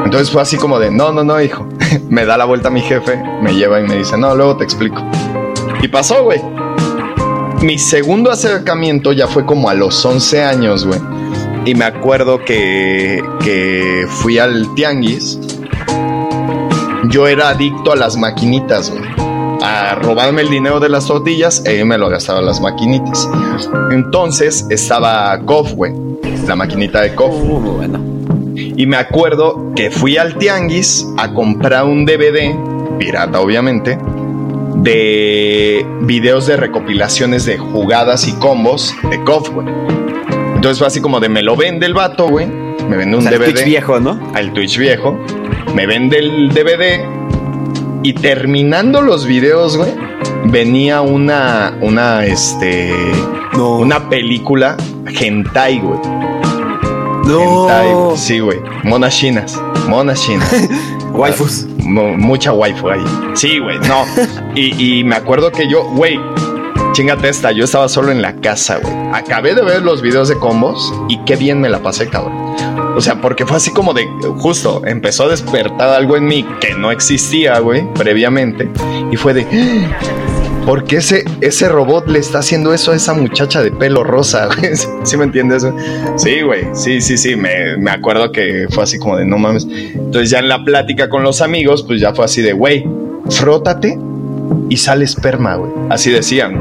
Entonces 0.04 0.30
fue 0.30 0.42
así 0.42 0.56
como 0.56 0.78
de, 0.78 0.90
no, 0.90 1.12
no, 1.12 1.22
no, 1.24 1.40
hijo. 1.40 1.68
me 2.08 2.26
da 2.26 2.36
la 2.36 2.44
vuelta 2.44 2.70
mi 2.70 2.80
jefe, 2.80 3.22
me 3.40 3.54
lleva 3.54 3.80
y 3.80 3.84
me 3.84 3.96
dice, 3.96 4.18
no, 4.18 4.34
luego 4.34 4.56
te 4.56 4.64
explico. 4.64 5.02
Y 5.80 5.88
pasó, 5.88 6.24
güey. 6.24 6.40
Mi 7.62 7.76
segundo 7.76 8.30
acercamiento 8.30 9.12
ya 9.12 9.26
fue 9.26 9.44
como 9.44 9.68
a 9.68 9.74
los 9.74 10.04
11 10.04 10.42
años, 10.42 10.86
güey. 10.86 11.00
Y 11.64 11.74
me 11.74 11.84
acuerdo 11.84 12.44
que, 12.44 13.22
que 13.42 14.06
fui 14.08 14.38
al 14.38 14.74
tianguis. 14.74 15.38
Yo 17.10 17.26
era 17.26 17.48
adicto 17.48 17.92
a 17.92 17.96
las 17.96 18.16
maquinitas, 18.16 18.90
güey. 18.90 19.02
A 19.60 19.96
robarme 19.96 20.42
el 20.42 20.50
dinero 20.50 20.78
de 20.78 20.88
las 20.88 21.06
tortillas 21.06 21.64
y 21.66 21.82
me 21.82 21.98
lo 21.98 22.08
gastaba 22.08 22.40
las 22.40 22.60
maquinitas. 22.60 23.28
Entonces 23.90 24.64
estaba 24.70 25.36
Kof, 25.44 25.72
güey. 25.72 25.92
La 26.46 26.54
maquinita 26.54 27.00
de 27.00 27.14
Kof. 27.14 27.34
Uh, 27.34 27.60
bueno. 27.60 28.00
Y 28.54 28.86
me 28.86 28.96
acuerdo 28.96 29.72
que 29.74 29.90
fui 29.90 30.16
al 30.16 30.36
tianguis 30.38 31.06
a 31.16 31.34
comprar 31.34 31.84
un 31.84 32.06
DVD, 32.06 32.54
pirata 32.98 33.40
obviamente, 33.40 33.98
de 34.82 35.86
videos 36.02 36.46
de 36.46 36.56
recopilaciones 36.56 37.44
de 37.44 37.58
jugadas 37.58 38.28
y 38.28 38.32
combos 38.34 38.94
de 39.10 39.22
KOF, 39.24 39.50
güey. 39.50 39.66
Entonces 40.54 40.78
fue 40.78 40.86
así 40.86 41.00
como 41.00 41.20
de 41.20 41.28
me 41.28 41.42
lo 41.42 41.56
vende 41.56 41.86
el 41.86 41.94
vato, 41.94 42.28
güey. 42.28 42.46
Me 42.46 42.96
vende 42.96 43.16
un 43.16 43.24
DVD. 43.24 43.34
Al 43.34 43.44
Twitch 43.44 43.64
viejo, 43.64 44.00
¿no? 44.00 44.18
Al 44.34 44.52
Twitch 44.52 44.78
viejo. 44.78 45.18
Me 45.74 45.86
vende 45.86 46.18
el 46.18 46.48
DVD. 46.48 47.04
Y 48.02 48.12
terminando 48.14 49.02
los 49.02 49.26
videos, 49.26 49.76
güey, 49.76 49.92
venía 50.44 51.00
una, 51.00 51.76
una, 51.80 52.24
este, 52.24 52.92
una 53.54 54.08
película 54.08 54.76
hentai, 55.06 55.80
güey. 55.80 56.00
No. 57.26 58.14
Sí, 58.16 58.38
güey. 58.38 58.58
Monas 58.84 59.16
chinas. 59.16 59.60
Monas 59.88 60.22
chinas. 60.22 60.50
Waifus. 61.12 61.66
Mucha 61.88 62.52
waifu 62.52 62.90
ahí. 62.90 63.04
Sí, 63.34 63.58
güey. 63.58 63.78
No. 63.80 64.04
y, 64.54 65.00
y 65.00 65.04
me 65.04 65.16
acuerdo 65.16 65.50
que 65.50 65.68
yo, 65.68 65.84
güey, 65.84 66.18
chingate 66.92 67.28
esta, 67.28 67.52
yo 67.52 67.64
estaba 67.64 67.88
solo 67.88 68.10
en 68.10 68.22
la 68.22 68.34
casa, 68.36 68.78
güey. 68.78 68.94
Acabé 69.12 69.54
de 69.54 69.62
ver 69.62 69.82
los 69.82 70.02
videos 70.02 70.28
de 70.28 70.36
combos 70.36 70.92
y 71.08 71.18
qué 71.24 71.36
bien 71.36 71.60
me 71.60 71.68
la 71.68 71.80
pasé, 71.80 72.08
cabrón. 72.08 72.56
O 72.96 73.00
sea, 73.00 73.20
porque 73.20 73.46
fue 73.46 73.58
así 73.58 73.70
como 73.70 73.94
de, 73.94 74.08
justo, 74.38 74.82
empezó 74.84 75.24
a 75.24 75.28
despertar 75.28 75.90
algo 75.90 76.16
en 76.16 76.26
mí 76.26 76.44
que 76.60 76.74
no 76.74 76.90
existía, 76.90 77.60
güey, 77.60 77.86
previamente. 77.94 78.68
Y 79.12 79.16
fue 79.16 79.34
de, 79.34 79.46
¿Por 80.68 80.84
qué 80.84 80.96
ese, 80.96 81.24
ese 81.40 81.66
robot 81.66 82.08
le 82.08 82.18
está 82.18 82.40
haciendo 82.40 82.74
eso 82.74 82.92
a 82.92 82.96
esa 82.96 83.14
muchacha 83.14 83.62
de 83.62 83.70
pelo 83.70 84.04
rosa? 84.04 84.50
¿Sí 85.02 85.16
me 85.16 85.24
entiendes? 85.24 85.66
Sí, 86.16 86.42
güey. 86.42 86.66
Sí, 86.74 87.00
sí, 87.00 87.16
sí. 87.16 87.36
Me, 87.36 87.78
me, 87.78 87.90
acuerdo 87.90 88.30
que 88.32 88.66
fue 88.68 88.82
así 88.82 88.98
como 88.98 89.16
de 89.16 89.24
no 89.24 89.38
mames. 89.38 89.66
Entonces 89.66 90.28
ya 90.28 90.40
en 90.40 90.48
la 90.50 90.66
plática 90.66 91.08
con 91.08 91.22
los 91.22 91.40
amigos, 91.40 91.84
pues 91.84 92.02
ya 92.02 92.12
fue 92.12 92.26
así 92.26 92.42
de, 92.42 92.52
güey, 92.52 92.86
frótate 93.30 93.98
y 94.68 94.76
sale 94.76 95.06
esperma, 95.06 95.54
güey. 95.54 95.72
Así 95.88 96.10
decían. 96.10 96.60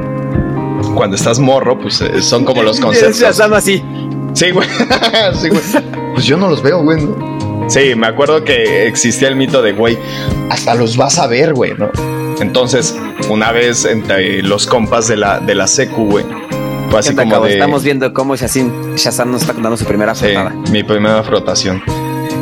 Cuando 0.95 1.17
estás 1.17 1.39
morro, 1.39 1.77
pues 1.77 1.99
eh, 1.99 2.21
son 2.21 2.45
como 2.45 2.63
los 2.63 2.79
conceptos. 2.79 3.41
así. 3.41 3.83
Sí, 4.31 4.51
güey. 4.51 4.69
sí, 5.33 5.49
güey. 5.49 5.61
Pues 6.13 6.23
yo 6.23 6.37
no 6.37 6.47
los 6.47 6.63
veo, 6.63 6.81
güey. 6.81 7.05
Sí, 7.67 7.93
me 7.97 8.07
acuerdo 8.07 8.45
que 8.45 8.87
existía 8.87 9.27
el 9.27 9.35
mito 9.35 9.61
de, 9.61 9.73
güey, 9.73 9.97
hasta 10.49 10.75
los 10.75 10.95
vas 10.95 11.19
a 11.19 11.27
ver, 11.27 11.53
güey, 11.53 11.73
¿no? 11.73 11.91
Entonces, 12.39 12.95
una 13.29 13.51
vez 13.51 13.85
entre 13.85 14.43
los 14.43 14.67
compas 14.67 15.07
de 15.07 15.17
la, 15.17 15.39
de 15.39 15.55
la 15.55 15.67
secu, 15.67 16.05
güey, 16.05 16.25
fue 16.89 16.99
así 16.99 17.15
como 17.15 17.39
de... 17.41 17.53
Estamos 17.53 17.83
viendo 17.83 18.13
cómo 18.13 18.35
Shazam, 18.35 18.95
Shazam 18.95 19.31
nos 19.31 19.41
está 19.41 19.53
contando 19.53 19.77
su 19.77 19.85
primera 19.85 20.15
frotada. 20.15 20.53
Sí, 20.65 20.71
mi 20.71 20.83
primera 20.83 21.23
frotación. 21.23 21.81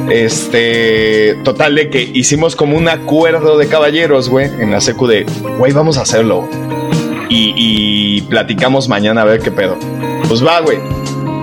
Este, 0.10 1.36
total 1.44 1.76
de 1.76 1.90
que 1.90 2.02
hicimos 2.14 2.56
como 2.56 2.78
un 2.78 2.88
acuerdo 2.88 3.58
de 3.58 3.68
caballeros, 3.68 4.30
güey, 4.30 4.46
en 4.46 4.72
la 4.72 4.82
secu 4.82 5.08
de, 5.08 5.26
güey, 5.58 5.72
vamos 5.72 5.98
a 5.98 6.02
hacerlo. 6.02 6.48
Y, 7.28 7.54
y 7.56 8.22
platicamos 8.24 8.88
mañana 8.88 9.22
a 9.22 9.26
ver 9.26 9.40
qué 9.40 9.52
pedo. 9.52 9.78
Pues 10.28 10.46
va, 10.46 10.60
güey. 10.62 10.78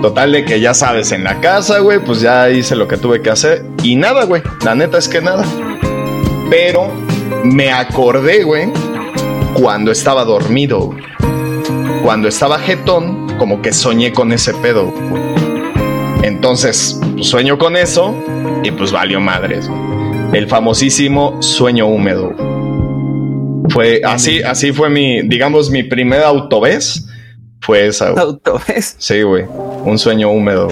Total 0.01 0.31
de 0.31 0.45
que 0.45 0.59
ya 0.59 0.73
sabes, 0.73 1.11
en 1.11 1.23
la 1.23 1.41
casa, 1.41 1.79
güey, 1.79 1.99
pues 1.99 2.21
ya 2.21 2.49
hice 2.49 2.75
lo 2.75 2.87
que 2.87 2.97
tuve 2.97 3.21
que 3.21 3.29
hacer. 3.29 3.65
Y 3.83 3.95
nada, 3.95 4.23
güey. 4.25 4.41
La 4.63 4.75
neta 4.75 4.97
es 4.97 5.09
que 5.09 5.21
nada. 5.21 5.45
Pero 6.49 6.91
me 7.43 7.71
acordé, 7.71 8.43
güey, 8.43 8.67
cuando 9.53 9.91
estaba 9.91 10.25
dormido. 10.25 10.95
Cuando 12.03 12.27
estaba 12.27 12.59
jetón, 12.59 13.37
como 13.37 13.61
que 13.61 13.71
soñé 13.71 14.11
con 14.11 14.31
ese 14.33 14.53
pedo. 14.55 14.93
Entonces, 16.21 16.99
pues, 17.13 17.27
sueño 17.27 17.57
con 17.57 17.77
eso 17.77 18.15
y 18.63 18.71
pues 18.71 18.91
valió 18.91 19.19
madres. 19.19 19.69
El 20.33 20.47
famosísimo 20.47 21.41
sueño 21.41 21.87
húmedo. 21.87 22.33
Fue 23.69 24.01
así, 24.03 24.41
así 24.41 24.73
fue 24.73 24.89
mi, 24.89 25.21
digamos, 25.21 25.69
mi 25.69 25.83
primera 25.83 26.27
autovez. 26.27 27.05
Fue 27.61 27.87
esa. 27.87 28.09
¿Autovez? 28.09 28.95
Sí, 28.97 29.21
güey. 29.21 29.45
Un 29.85 29.97
sueño 29.97 30.29
húmedo. 30.31 30.67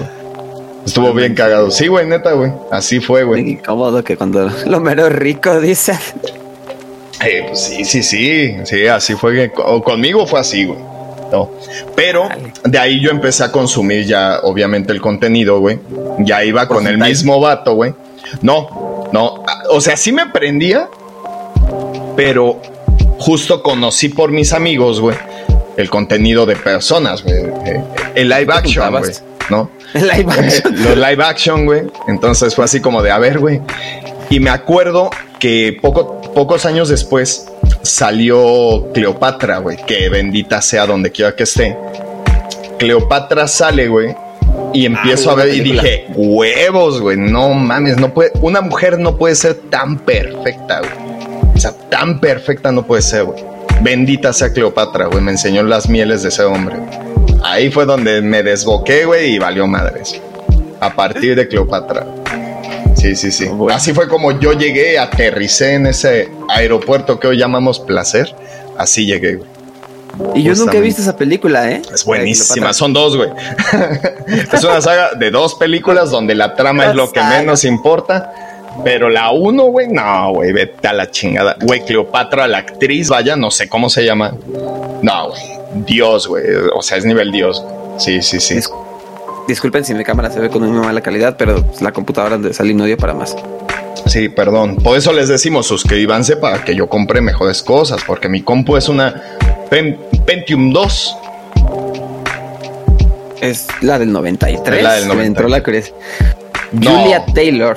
Estuvo 0.86 1.14
bien 1.14 1.36
cagado. 1.36 1.72
Sí, 1.72 1.88
güey, 1.88 2.08
neta, 2.08 2.34
güey. 2.34 2.52
Así 2.72 3.00
fue, 3.00 3.24
güey. 3.24 3.52
Incómodo 3.52 4.04
que 4.04 4.18
cuando 4.18 4.50
lo 4.66 4.80
mero 4.80 5.10
rico 5.10 5.60
dice. 5.62 5.98
Eh, 7.26 7.44
pues 7.48 7.60
sí, 7.60 7.86
sí, 7.86 8.04
sí, 8.04 8.56
sí, 8.64 8.88
así 8.88 9.16
fue 9.16 9.52
conmigo 9.52 10.26
fue 10.26 10.40
así, 10.40 10.66
güey. 10.66 10.80
No. 11.32 11.50
Pero 11.96 12.28
de 12.64 12.78
ahí 12.78 13.00
yo 13.00 13.10
empecé 13.10 13.44
a 13.44 13.52
consumir 13.52 14.06
ya, 14.06 14.40
obviamente, 14.44 14.92
el 14.92 15.00
contenido, 15.00 15.60
güey. 15.60 15.80
Ya 16.20 16.44
iba 16.44 16.68
con 16.68 16.88
el 16.88 16.98
mismo 16.98 17.40
vato, 17.40 17.74
güey. 17.74 17.94
No, 18.42 19.10
no. 19.14 19.44
O 19.70 19.80
sea, 19.80 19.96
sí 19.96 20.12
me 20.12 20.28
prendía, 20.28 20.90
pero 22.16 22.62
justo 23.18 23.64
conocí 23.64 24.10
por 24.10 24.32
mis 24.32 24.52
amigos, 24.52 25.00
güey, 25.00 25.16
el 25.78 25.90
contenido 25.90 26.46
de 26.46 26.56
personas, 26.56 27.24
güey. 27.24 27.36
Eh, 27.66 27.84
el 28.16 28.28
live 28.28 28.54
action, 28.54 28.92
güey. 28.92 29.12
¿No? 29.50 29.70
El 29.94 30.08
live 30.08 30.32
action. 30.40 30.84
Los 30.84 30.96
live 30.96 31.24
action, 31.24 31.66
güey. 31.66 31.82
Entonces 32.08 32.56
fue 32.56 32.64
así 32.64 32.80
como 32.80 33.02
de, 33.02 33.12
a 33.12 33.20
ver, 33.20 33.40
güey. 33.40 33.60
Y 34.30 34.40
me 34.40 34.50
acuerdo 34.50 35.10
que 35.42 35.78
poco, 35.82 36.22
pocos 36.36 36.68
años 36.68 36.88
después 36.88 37.48
salió 37.82 38.92
Cleopatra, 38.94 39.58
güey, 39.58 39.76
que 39.88 40.08
bendita 40.08 40.62
sea 40.62 40.86
donde 40.86 41.12
quiera 41.12 41.36
que 41.36 41.44
esté. 41.44 41.76
Cleopatra 42.78 43.48
sale, 43.48 43.88
güey, 43.88 44.16
y 44.72 44.86
empiezo 44.86 45.32
a 45.32 45.36
ver 45.36 45.54
y 45.54 45.62
dije, 45.62 46.06
huevos, 46.16 47.02
güey, 47.02 47.18
no 47.18 47.54
mames, 47.56 47.98
no 47.98 48.14
puede, 48.14 48.32
una 48.42 48.62
mujer 48.62 49.00
no 49.00 49.18
puede 49.18 49.34
ser 49.34 49.56
tan 49.56 49.98
perfecta, 49.98 50.80
güey. 50.80 51.52
O 51.56 51.60
sea, 51.60 51.74
tan 51.90 52.20
perfecta 52.20 52.72
no 52.72 52.86
puede 52.86 53.02
ser, 53.02 53.24
güey. 53.24 53.44
Bendita 53.82 54.34
sea 54.34 54.54
Cleopatra, 54.54 55.08
güey, 55.08 55.22
me 55.22 55.32
enseñó 55.32 55.64
las 55.64 55.90
mieles 55.90 56.22
de 56.22 56.30
ese 56.30 56.44
hombre. 56.44 56.76
Ahí 57.44 57.72
fue 57.72 57.86
donde 57.86 58.22
me 58.22 58.44
desboqué, 58.44 59.06
güey, 59.06 59.34
y 59.34 59.40
valió 59.40 59.66
madres. 59.66 60.22
A 60.80 60.94
partir 60.94 61.36
de 61.36 61.48
Cleopatra. 61.48 62.06
Sí, 63.02 63.16
sí, 63.16 63.32
sí. 63.32 63.50
Así 63.72 63.94
fue 63.94 64.08
como 64.08 64.40
yo 64.40 64.54
llegué, 64.54 65.00
aterricé 65.00 65.74
en 65.74 65.88
ese 65.88 66.30
aeropuerto 66.50 67.20
que 67.20 67.28
hoy 67.28 67.38
llamamos 67.38 67.80
Placer. 67.80 68.36
Así 68.78 69.08
llegué, 69.08 69.38
güey. 69.38 69.50
Y 70.36 70.44
yo 70.44 70.54
nunca 70.54 70.78
he 70.78 70.82
visto 70.82 71.02
esa 71.02 71.16
película, 71.16 71.72
¿eh? 71.72 71.82
Es 71.92 72.06
buenísima, 72.06 72.74
son 72.74 72.94
dos, 72.94 73.18
güey. 73.18 73.30
es 74.54 74.64
una 74.64 74.82
saga 74.82 75.16
de 75.16 75.32
dos 75.32 75.56
películas 75.56 76.12
donde 76.12 76.36
la 76.36 76.54
trama 76.54 76.86
es 76.86 76.96
lo 76.96 77.12
que 77.12 77.24
menos 77.24 77.64
importa. 77.64 78.34
Pero 78.84 79.10
la 79.10 79.32
uno, 79.32 79.66
güey, 79.66 79.88
no, 79.88 80.34
güey, 80.34 80.54
vete 80.54 80.88
a 80.88 80.94
la 80.94 81.10
chingada. 81.10 81.58
Güey, 81.60 81.84
Cleopatra, 81.84 82.48
la 82.48 82.60
actriz, 82.60 83.10
vaya, 83.10 83.36
no 83.36 83.50
sé 83.50 83.68
cómo 83.68 83.90
se 83.90 84.06
llama. 84.06 84.34
No, 85.02 85.30
güey, 85.30 85.42
Dios, 85.86 86.28
güey. 86.28 86.44
O 86.76 86.82
sea, 86.82 86.98
es 86.98 87.06
nivel 87.06 87.32
Dios. 87.32 87.64
Sí, 87.98 88.22
sí, 88.22 88.40
sí. 88.40 88.60
Disculpen 89.52 89.84
si 89.84 89.94
mi 89.94 90.06
cámara 90.06 90.32
se 90.32 90.40
ve 90.40 90.50
con 90.50 90.64
una 90.64 90.82
mala 90.82 91.02
calidad, 91.02 91.36
pero 91.38 91.62
la 91.82 91.92
computadora 91.92 92.38
de 92.38 92.54
salir 92.54 92.74
no 92.74 92.86
dio 92.86 92.96
para 92.96 93.14
más. 93.14 93.36
Sí, 94.06 94.30
perdón. 94.30 94.78
Por 94.78 94.98
eso 94.98 95.12
les 95.12 95.28
decimos, 95.28 95.68
suscríbanse 95.68 96.38
para 96.38 96.64
que 96.64 96.74
yo 96.74 96.88
compre 96.88 97.20
mejores 97.20 97.62
cosas, 97.62 98.02
porque 98.08 98.30
mi 98.30 98.44
compu 98.44 98.78
es 98.78 98.88
una 98.88 99.22
Pentium 100.26 100.72
2. 100.72 101.18
Es 103.42 103.68
la 103.82 104.00
del 104.00 104.14
93. 104.14 104.78
Es 104.78 104.84
la 104.84 104.94
del 104.94 105.08
93. 105.10 105.28
entró 105.28 105.50
la 105.50 105.62
Julia 106.72 107.26
Taylor. 107.36 107.76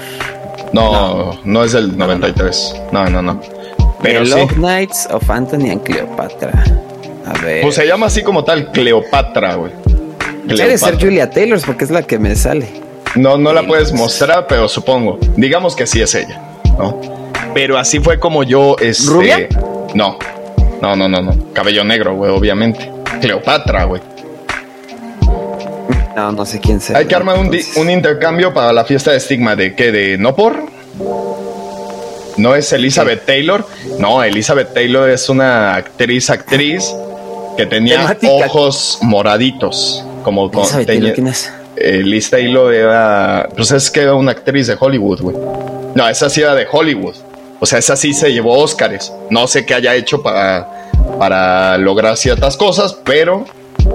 No, 0.72 1.40
no, 1.42 1.64
es 1.64 1.72
del 1.72 1.98
93. 1.98 2.82
No, 2.92 3.10
no, 3.10 3.20
no. 3.20 3.40
Pero 4.00 4.22
The 4.22 4.28
Love 4.28 4.52
Knights 4.52 5.08
of 5.10 5.28
Anthony 5.28 5.70
and 5.72 5.82
Cleopatra. 5.82 6.52
A 7.26 7.32
ver. 7.42 7.62
Pues 7.62 7.74
se 7.74 7.84
llama 7.84 8.06
así 8.06 8.22
como 8.22 8.44
tal, 8.44 8.70
Cleopatra, 8.70 9.56
güey. 9.56 9.72
Debe 10.44 10.78
ser 10.78 11.00
Julia 11.00 11.30
Taylor 11.30 11.60
porque 11.64 11.84
es 11.84 11.90
la 11.90 12.02
que 12.02 12.18
me 12.18 12.34
sale. 12.36 12.68
No, 13.14 13.38
no 13.38 13.52
la 13.52 13.66
puedes 13.66 13.92
mostrar, 13.92 14.46
pero 14.48 14.68
supongo. 14.68 15.18
Digamos 15.36 15.76
que 15.76 15.86
sí 15.86 16.00
es 16.00 16.14
ella, 16.14 16.40
¿no? 16.78 17.00
Pero 17.54 17.78
así 17.78 18.00
fue 18.00 18.18
como 18.18 18.42
yo. 18.42 18.76
Este, 18.80 19.10
¿Rubia? 19.10 19.48
No. 19.94 20.18
No, 20.82 20.96
no, 20.96 21.08
no, 21.08 21.22
no. 21.22 21.52
Cabello 21.52 21.84
negro, 21.84 22.14
güey, 22.14 22.30
obviamente. 22.30 22.90
Cleopatra, 23.20 23.84
güey. 23.84 24.02
No, 26.16 26.32
no 26.32 26.44
sé 26.44 26.60
quién 26.60 26.80
sea. 26.80 26.98
Hay 26.98 27.06
que 27.06 27.14
armar 27.14 27.38
un, 27.38 27.50
un, 27.76 27.90
intercambio 27.90 28.52
para 28.52 28.72
la 28.72 28.84
fiesta 28.84 29.12
de 29.12 29.16
estigma 29.16 29.56
de 29.56 29.74
qué, 29.74 29.90
de 29.92 30.18
no 30.18 30.34
por. 30.34 30.66
No 32.36 32.54
es 32.54 32.72
Elizabeth 32.72 33.24
Taylor. 33.24 33.66
No, 33.98 34.22
Elizabeth 34.22 34.74
Taylor 34.74 35.08
es 35.08 35.28
una 35.28 35.74
actriz, 35.74 36.30
actriz 36.30 36.92
que 37.56 37.66
tenía 37.66 38.16
ojos 38.28 38.98
moraditos. 39.02 40.03
Como 40.24 40.50
con, 40.50 40.66
¿quién 40.84 41.28
es? 41.28 41.52
Liz 41.76 42.30
Taylor 42.30 42.72
era. 42.74 43.48
Pues 43.54 43.70
es 43.70 43.90
que 43.90 44.00
era 44.00 44.14
una 44.14 44.32
actriz 44.32 44.66
de 44.66 44.76
Hollywood, 44.78 45.20
güey. 45.20 45.36
No, 45.94 46.08
esa 46.08 46.28
sí 46.28 46.40
era 46.40 46.54
de 46.54 46.66
Hollywood. 46.70 47.14
O 47.60 47.66
sea, 47.66 47.78
esa 47.78 47.94
sí 47.94 48.12
se 48.12 48.32
llevó 48.32 48.58
Óscares. 48.58 49.12
No 49.30 49.46
sé 49.46 49.64
qué 49.64 49.74
haya 49.74 49.94
hecho 49.94 50.22
para, 50.22 50.90
para 51.18 51.78
lograr 51.78 52.16
ciertas 52.16 52.56
cosas, 52.56 52.96
pero 53.04 53.44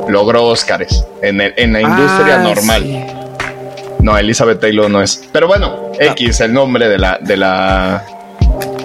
logró 0.07 0.45
Óscares 0.48 1.03
en, 1.21 1.41
en 1.41 1.74
la 1.74 1.81
industria 1.81 2.39
ah, 2.39 2.43
normal. 2.43 3.15
No, 4.01 4.17
Elizabeth 4.17 4.59
Taylor 4.59 4.89
no 4.89 5.01
es. 5.01 5.27
Pero 5.31 5.48
bueno, 5.48 5.91
X, 6.00 6.39
el 6.41 6.53
nombre 6.53 6.88
de 6.88 6.98
la, 6.98 7.19
de 7.21 7.38
la, 7.38 8.05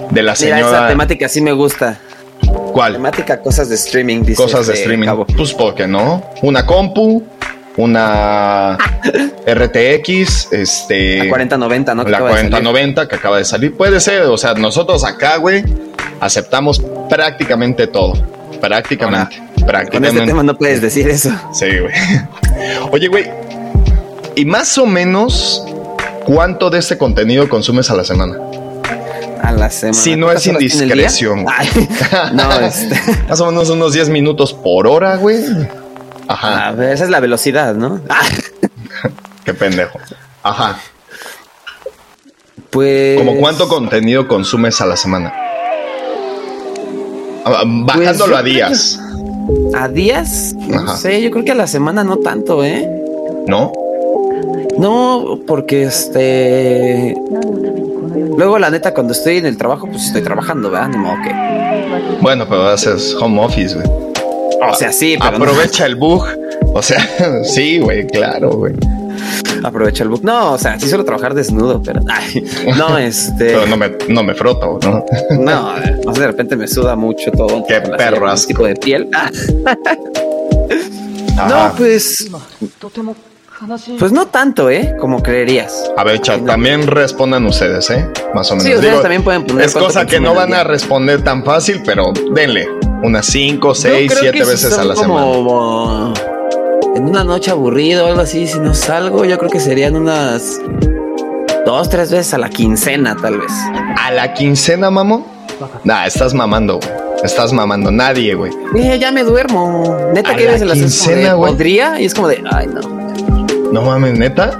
de 0.09 0.23
la 0.23 0.35
señora. 0.35 0.57
Mira, 0.57 0.69
esa 0.69 0.87
temática 0.87 1.29
sí 1.29 1.41
me 1.41 1.53
gusta. 1.53 1.99
¿Cuál? 2.73 2.93
Temática 2.93 3.39
cosas 3.41 3.69
de 3.69 3.75
streaming. 3.75 4.35
cosas 4.35 4.67
de 4.67 4.73
este 4.73 4.83
streaming. 4.83 5.07
Pues 5.37 5.53
porque 5.53 5.87
no. 5.87 6.21
Una 6.41 6.65
compu, 6.65 7.23
una 7.77 8.77
RTX, 9.47 10.51
este. 10.51 11.19
La 11.19 11.29
4090, 11.29 11.95
¿no? 11.95 12.03
La 12.03 12.19
4090 12.19 13.07
que 13.07 13.15
acaba 13.15 13.37
de 13.37 13.45
salir. 13.45 13.75
Puede 13.75 13.99
ser, 13.99 14.23
o 14.23 14.37
sea, 14.37 14.53
nosotros 14.53 15.03
acá, 15.03 15.37
güey, 15.37 15.63
aceptamos 16.19 16.81
prácticamente 17.09 17.87
todo. 17.87 18.13
Prácticamente. 18.61 19.41
prácticamente. 19.65 20.07
Con 20.07 20.17
este 20.17 20.25
tema 20.25 20.43
no 20.43 20.57
puedes 20.57 20.81
decir 20.81 21.07
eso. 21.09 21.29
Sí, 21.53 21.65
güey. 21.79 21.93
Oye, 22.91 23.07
güey. 23.07 23.25
¿Y 24.35 24.45
más 24.45 24.77
o 24.77 24.85
menos 24.85 25.63
cuánto 26.25 26.69
de 26.69 26.79
este 26.79 26.97
contenido 26.97 27.47
consumes 27.47 27.89
a 27.89 27.95
la 27.95 28.03
semana? 28.03 28.37
A 29.41 29.51
la 29.51 29.69
semana. 29.69 29.93
Si 29.93 30.15
no 30.15 30.31
es 30.31 30.47
indiscreción. 30.47 31.45
no, 32.33 32.59
este. 32.59 32.99
Más 33.29 33.39
o 33.41 33.45
menos 33.47 33.69
unos 33.69 33.93
10 33.93 34.09
minutos 34.09 34.53
por 34.53 34.87
hora, 34.87 35.17
güey. 35.17 35.43
Ajá. 36.27 36.67
A 36.67 36.71
ver, 36.71 36.93
esa 36.93 37.03
es 37.03 37.09
la 37.09 37.19
velocidad, 37.19 37.75
¿no? 37.75 38.01
Qué 39.45 39.53
pendejo. 39.53 39.99
Ajá. 40.43 40.79
Pues. 42.69 43.17
¿Como 43.17 43.37
cuánto 43.37 43.67
contenido 43.67 44.27
consumes 44.27 44.81
a 44.81 44.85
la 44.85 44.97
semana? 44.97 45.33
Ah, 47.45 47.63
bajándolo 47.65 48.33
pues 48.33 48.39
a 48.39 48.43
días. 48.43 48.99
¿A 49.75 49.87
días? 49.87 50.55
No 50.67 50.95
sé, 50.97 51.21
yo 51.21 51.29
creo 51.31 51.45
que 51.45 51.51
a 51.51 51.55
la 51.55 51.67
semana 51.67 52.03
no 52.03 52.17
tanto, 52.17 52.63
¿eh? 52.63 52.89
¿No? 53.47 53.71
No, 54.77 55.39
porque 55.45 55.83
este. 55.83 57.15
Luego, 58.35 58.59
la 58.59 58.69
neta, 58.69 58.93
cuando 58.93 59.13
estoy 59.13 59.37
en 59.37 59.45
el 59.45 59.57
trabajo, 59.57 59.87
pues 59.87 60.07
estoy 60.07 60.21
trabajando, 60.21 60.69
¿verdad? 60.71 60.89
Ni 60.89 60.97
modo 60.97 61.15
que. 61.23 62.17
Bueno, 62.21 62.45
pero 62.49 62.67
haces 62.67 63.15
home 63.19 63.41
office, 63.41 63.75
güey. 63.75 64.14
O 64.61 64.73
sea, 64.73 64.91
sí, 64.91 65.17
pero. 65.19 65.37
Aprovecha 65.37 65.85
el 65.85 65.95
bug. 65.95 66.25
O 66.73 66.81
sea, 66.81 67.07
sí, 67.43 67.79
güey, 67.79 68.07
claro, 68.07 68.51
güey. 68.51 68.73
Aprovecha 69.63 70.03
el 70.03 70.09
bug. 70.09 70.23
No, 70.23 70.53
o 70.53 70.57
sea, 70.57 70.79
sí 70.79 70.87
suelo 70.87 71.05
trabajar 71.05 71.33
desnudo, 71.33 71.81
pero. 71.83 72.01
no, 72.77 72.97
este. 72.97 73.45
Pero 73.45 73.67
no 73.67 73.77
me, 73.77 73.91
no 74.07 74.23
me 74.23 74.33
froto, 74.33 74.79
¿no? 74.83 75.05
no, 75.39 76.13
de 76.13 76.27
repente 76.27 76.55
me 76.55 76.67
suda 76.67 76.95
mucho 76.95 77.31
todo. 77.31 77.65
Qué 77.67 77.81
perras. 77.81 78.47
tipo 78.47 78.65
de 78.65 78.75
piel. 78.75 79.09
no, 81.35 81.73
pues. 81.77 82.29
Pues 83.97 84.11
no 84.11 84.27
tanto, 84.27 84.69
¿eh? 84.69 84.97
Como 84.99 85.23
creerías. 85.23 85.89
A 85.95 86.03
ver, 86.03 86.19
chat, 86.19 86.45
también 86.45 86.87
respondan 86.87 87.45
ustedes, 87.45 87.89
¿eh? 87.89 88.05
Más 88.33 88.51
o 88.51 88.55
menos. 88.55 88.67
Sí, 88.67 88.75
ustedes 88.75 89.01
también 89.01 89.23
pueden 89.23 89.45
poner. 89.45 89.65
Es 89.65 89.73
cosa 89.73 90.05
que 90.05 90.19
no 90.19 90.33
van 90.33 90.53
a 90.53 90.65
responder 90.65 91.23
tan 91.23 91.45
fácil, 91.45 91.81
pero 91.85 92.11
denle 92.33 92.67
unas 93.05 93.25
5, 93.27 93.75
6, 93.75 94.13
7 94.19 94.39
veces 94.39 94.77
a 94.77 94.83
la 94.83 94.95
semana. 94.95 96.13
En 96.95 97.03
una 97.03 97.23
noche 97.23 97.51
aburrido 97.51 98.05
o 98.05 98.07
algo 98.07 98.21
así, 98.21 98.47
si 98.47 98.59
no 98.59 98.73
salgo, 98.73 99.25
yo 99.25 99.37
creo 99.37 99.49
que 99.49 99.59
serían 99.59 99.95
unas 99.95 100.59
dos, 101.65 101.89
tres 101.89 102.11
veces 102.11 102.33
a 102.33 102.37
la 102.37 102.49
quincena, 102.49 103.15
tal 103.21 103.39
vez. 103.39 103.51
¿A 104.01 104.11
la 104.11 104.33
quincena, 104.33 104.89
mamo? 104.89 105.25
Nah, 105.83 106.05
estás 106.05 106.33
mamando, 106.33 106.79
Estás 107.23 107.53
mamando. 107.53 107.91
Nadie, 107.91 108.35
güey. 108.35 108.51
Eh, 108.75 108.99
ya 108.99 109.11
me 109.11 109.23
duermo. 109.23 109.97
Neta, 110.13 110.35
que 110.35 110.47
veces 110.47 110.67
la 110.67 110.73
quincena, 110.73 111.33
güey. 111.33 111.51
Podría 111.51 111.99
y 111.99 112.05
es 112.05 112.13
como 112.13 112.27
de, 112.27 112.43
ay, 112.51 112.67
no. 112.67 112.81
No 113.71 113.81
mames, 113.81 114.17
neta. 114.17 114.59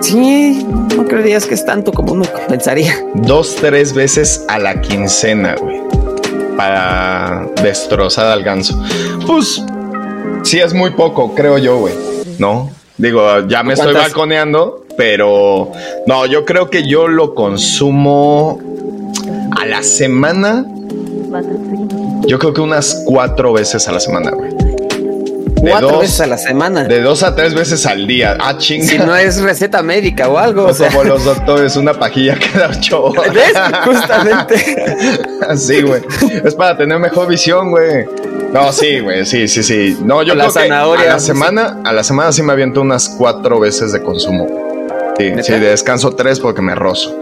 Sí, 0.00 0.66
no 0.96 1.04
creerías 1.04 1.46
que 1.46 1.54
es 1.54 1.64
tanto 1.64 1.92
como 1.92 2.12
uno 2.12 2.24
pensaría. 2.48 2.94
Dos, 3.14 3.56
tres 3.56 3.92
veces 3.92 4.44
a 4.48 4.58
la 4.58 4.80
quincena, 4.80 5.56
güey 5.60 5.89
para 6.60 7.46
destrozar 7.62 8.26
al 8.26 8.42
ganso. 8.42 8.78
Pues 9.26 9.64
sí 10.42 10.58
es 10.58 10.74
muy 10.74 10.90
poco, 10.90 11.34
creo 11.34 11.56
yo, 11.56 11.78
güey. 11.78 11.94
¿No? 12.38 12.70
Digo, 12.98 13.46
ya 13.48 13.62
me 13.62 13.72
estoy 13.72 13.94
balconeando, 13.94 14.84
pero 14.94 15.72
no, 16.06 16.26
yo 16.26 16.44
creo 16.44 16.68
que 16.68 16.86
yo 16.86 17.08
lo 17.08 17.34
consumo 17.34 18.60
a 19.58 19.64
la 19.64 19.82
semana. 19.82 20.66
Yo 22.26 22.38
creo 22.38 22.52
que 22.52 22.60
unas 22.60 23.04
cuatro 23.06 23.54
veces 23.54 23.88
a 23.88 23.92
la 23.92 24.00
semana, 24.00 24.30
güey. 24.30 24.50
Cuatro 25.60 25.98
veces 26.00 26.20
a 26.20 26.26
la 26.26 26.38
semana. 26.38 26.84
De 26.84 27.00
dos 27.00 27.22
a 27.22 27.34
tres 27.34 27.54
veces 27.54 27.86
al 27.86 28.06
día. 28.06 28.36
Ah, 28.40 28.56
chinga. 28.56 28.86
Si 28.86 28.98
no 28.98 29.14
es 29.16 29.40
receta 29.40 29.82
médica 29.82 30.28
o 30.28 30.38
algo. 30.38 30.66
O, 30.66 30.74
como 30.74 31.04
los 31.04 31.24
doctores, 31.24 31.76
una 31.76 31.94
pajilla 31.94 32.38
cada 32.52 32.68
ocho 32.68 33.04
horas. 33.04 33.34
¿Ves? 33.34 33.52
Justamente. 33.84 35.18
Así, 35.48 35.82
güey. 35.82 36.02
Es 36.44 36.54
para 36.54 36.76
tener 36.76 36.98
mejor 36.98 37.28
visión, 37.28 37.70
güey. 37.70 38.06
No, 38.52 38.72
sí, 38.72 38.98
güey, 39.00 39.24
sí, 39.26 39.46
sí, 39.46 39.62
sí. 39.62 39.96
No, 40.02 40.22
yo 40.22 40.34
creo 40.34 40.52
que 40.52 40.60
a 40.72 40.96
la 41.06 41.20
semana, 41.20 41.78
a 41.84 41.92
la 41.92 42.02
semana 42.02 42.32
sí 42.32 42.42
me 42.42 42.52
aviento 42.52 42.80
unas 42.80 43.08
cuatro 43.08 43.60
veces 43.60 43.92
de 43.92 44.02
consumo. 44.02 44.48
Sí, 45.18 45.32
sí, 45.42 45.52
descanso 45.52 46.14
tres 46.16 46.40
porque 46.40 46.62
me 46.62 46.74
rozo. 46.74 47.14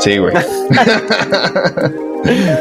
Sí, 0.00 0.18
güey. 0.18 0.34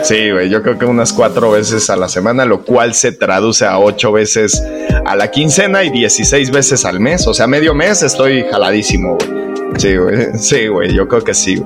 Sí, 0.04 0.32
güey, 0.32 0.50
yo 0.50 0.62
creo 0.62 0.78
que 0.78 0.86
unas 0.86 1.14
cuatro 1.14 1.52
veces 1.52 1.90
a 1.90 1.96
la 1.96 2.10
semana, 2.10 2.46
lo 2.46 2.64
cual 2.64 2.94
se 2.94 3.12
traduce 3.12 3.66
a 3.66 3.80
ocho 3.80 4.12
veces 4.12 4.62
a 5.06 5.16
la 5.16 5.32
quincena 5.32 5.84
y 5.84 5.90
16 5.90 6.52
veces 6.52 6.86
al 6.86 7.00
mes. 7.00 7.26
O 7.28 7.34
sea, 7.34 7.48
medio 7.48 7.74
mes 7.74 8.04
estoy 8.04 8.44
jaladísimo, 8.50 9.18
güey. 9.18 9.44
Sí, 9.78 9.96
güey, 9.96 10.38
sí, 10.38 10.68
güey, 10.68 10.94
yo 10.94 11.08
creo 11.08 11.24
que 11.24 11.34
sí. 11.34 11.62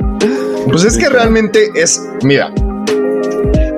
Pues 0.69 0.83
es 0.83 0.97
que 0.97 1.09
realmente 1.09 1.71
es, 1.75 2.01
mira, 2.23 2.53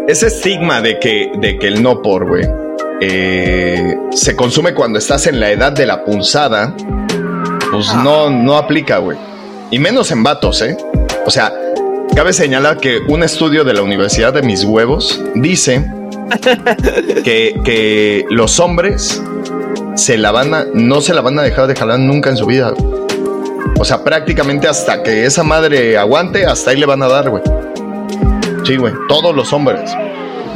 ese 0.07 0.27
estigma 0.27 0.81
de 0.81 0.99
que, 0.99 1.31
de 1.39 1.57
que 1.57 1.67
el 1.67 1.81
no 1.81 2.01
por, 2.01 2.27
güey, 2.27 2.47
eh, 3.01 3.95
se 4.11 4.35
consume 4.35 4.73
cuando 4.73 4.99
estás 4.99 5.27
en 5.27 5.39
la 5.39 5.51
edad 5.51 5.71
de 5.71 5.85
la 5.85 6.03
punzada, 6.03 6.75
pues 7.71 7.89
ah. 7.91 8.01
no, 8.03 8.29
no 8.29 8.57
aplica, 8.57 8.97
güey. 8.97 9.17
Y 9.71 9.79
menos 9.79 10.11
en 10.11 10.23
vatos, 10.23 10.61
¿eh? 10.63 10.75
O 11.25 11.31
sea, 11.31 11.53
Cabe 12.19 12.33
señalar 12.33 12.79
que 12.79 12.99
un 13.07 13.23
estudio 13.23 13.63
de 13.63 13.73
la 13.73 13.81
Universidad 13.81 14.33
de 14.33 14.41
Mis 14.41 14.65
Huevos 14.65 15.21
dice 15.35 15.89
que, 17.23 18.25
los 18.29 18.59
hombres 18.59 19.23
se 19.95 20.17
la 20.17 20.31
van 20.31 20.53
a, 20.53 20.65
no 20.73 20.99
se 20.99 21.13
la 21.13 21.21
van 21.21 21.39
a 21.39 21.43
dejar 21.43 21.67
de 21.67 21.77
jalar 21.77 21.97
nunca 21.97 22.29
en 22.29 22.35
su 22.35 22.45
vida. 22.45 22.73
O 23.79 23.85
sea, 23.85 24.03
prácticamente 24.03 24.67
hasta 24.67 25.01
que 25.01 25.23
esa 25.23 25.43
madre 25.43 25.97
aguante, 25.97 26.45
hasta 26.45 26.71
ahí 26.71 26.77
le 26.77 26.85
van 26.85 27.01
a 27.03 27.07
dar, 27.07 27.29
güey. 27.29 27.43
Sí, 28.65 28.75
güey. 28.75 28.93
Todos 29.07 29.33
los 29.33 29.53
hombres. 29.53 29.89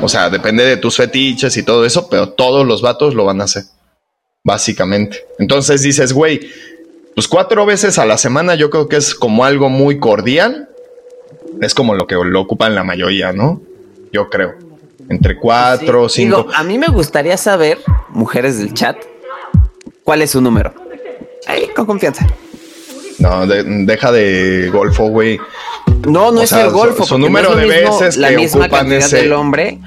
O 0.01 0.09
sea, 0.09 0.29
depende 0.29 0.65
de 0.65 0.75
tus 0.75 0.97
fetiches 0.97 1.55
y 1.55 1.63
todo 1.63 1.85
eso, 1.85 2.09
pero 2.09 2.27
todos 2.27 2.67
los 2.67 2.81
vatos 2.81 3.15
lo 3.15 3.23
van 3.23 3.39
a 3.39 3.45
hacer. 3.45 3.63
Básicamente. 4.43 5.25
Entonces 5.39 5.81
dices, 5.81 6.11
güey, 6.11 6.41
pues 7.15 7.29
cuatro 7.29 7.65
veces 7.65 7.99
a 7.99 8.05
la 8.05 8.17
semana 8.17 8.55
yo 8.55 8.69
creo 8.69 8.89
que 8.89 8.97
es 8.97 9.15
como 9.15 9.45
algo 9.45 9.69
muy 9.69 9.97
cordial 9.97 10.67
es 11.61 11.73
como 11.73 11.95
lo 11.95 12.07
que 12.07 12.15
lo 12.15 12.41
ocupan 12.41 12.75
la 12.75 12.83
mayoría, 12.83 13.33
¿no? 13.33 13.61
Yo 14.11 14.29
creo. 14.29 14.55
Entre 15.09 15.37
cuatro, 15.37 16.03
o 16.03 16.09
cinco. 16.09 16.47
a 16.53 16.63
mí 16.63 16.77
me 16.77 16.87
gustaría 16.87 17.35
saber, 17.37 17.79
mujeres 18.09 18.57
del 18.57 18.73
chat, 18.73 18.97
cuál 20.03 20.21
es 20.21 20.31
su 20.31 20.41
número. 20.41 20.73
Ahí, 21.47 21.67
con 21.75 21.85
confianza. 21.85 22.25
No, 23.19 23.45
deja 23.45 24.11
de 24.11 24.69
golfo, 24.71 25.07
güey. 25.09 25.39
No, 26.07 26.31
no 26.31 26.41
es 26.41 26.51
el 26.53 26.69
golfo. 26.71 27.05
Su, 27.05 27.17
número 27.17 27.55
de 27.55 27.65
veces 27.65 28.17
la 28.17 28.31
misma 28.31 28.69
cantidad 28.69 29.09
del 29.09 29.33
hombre 29.33 29.79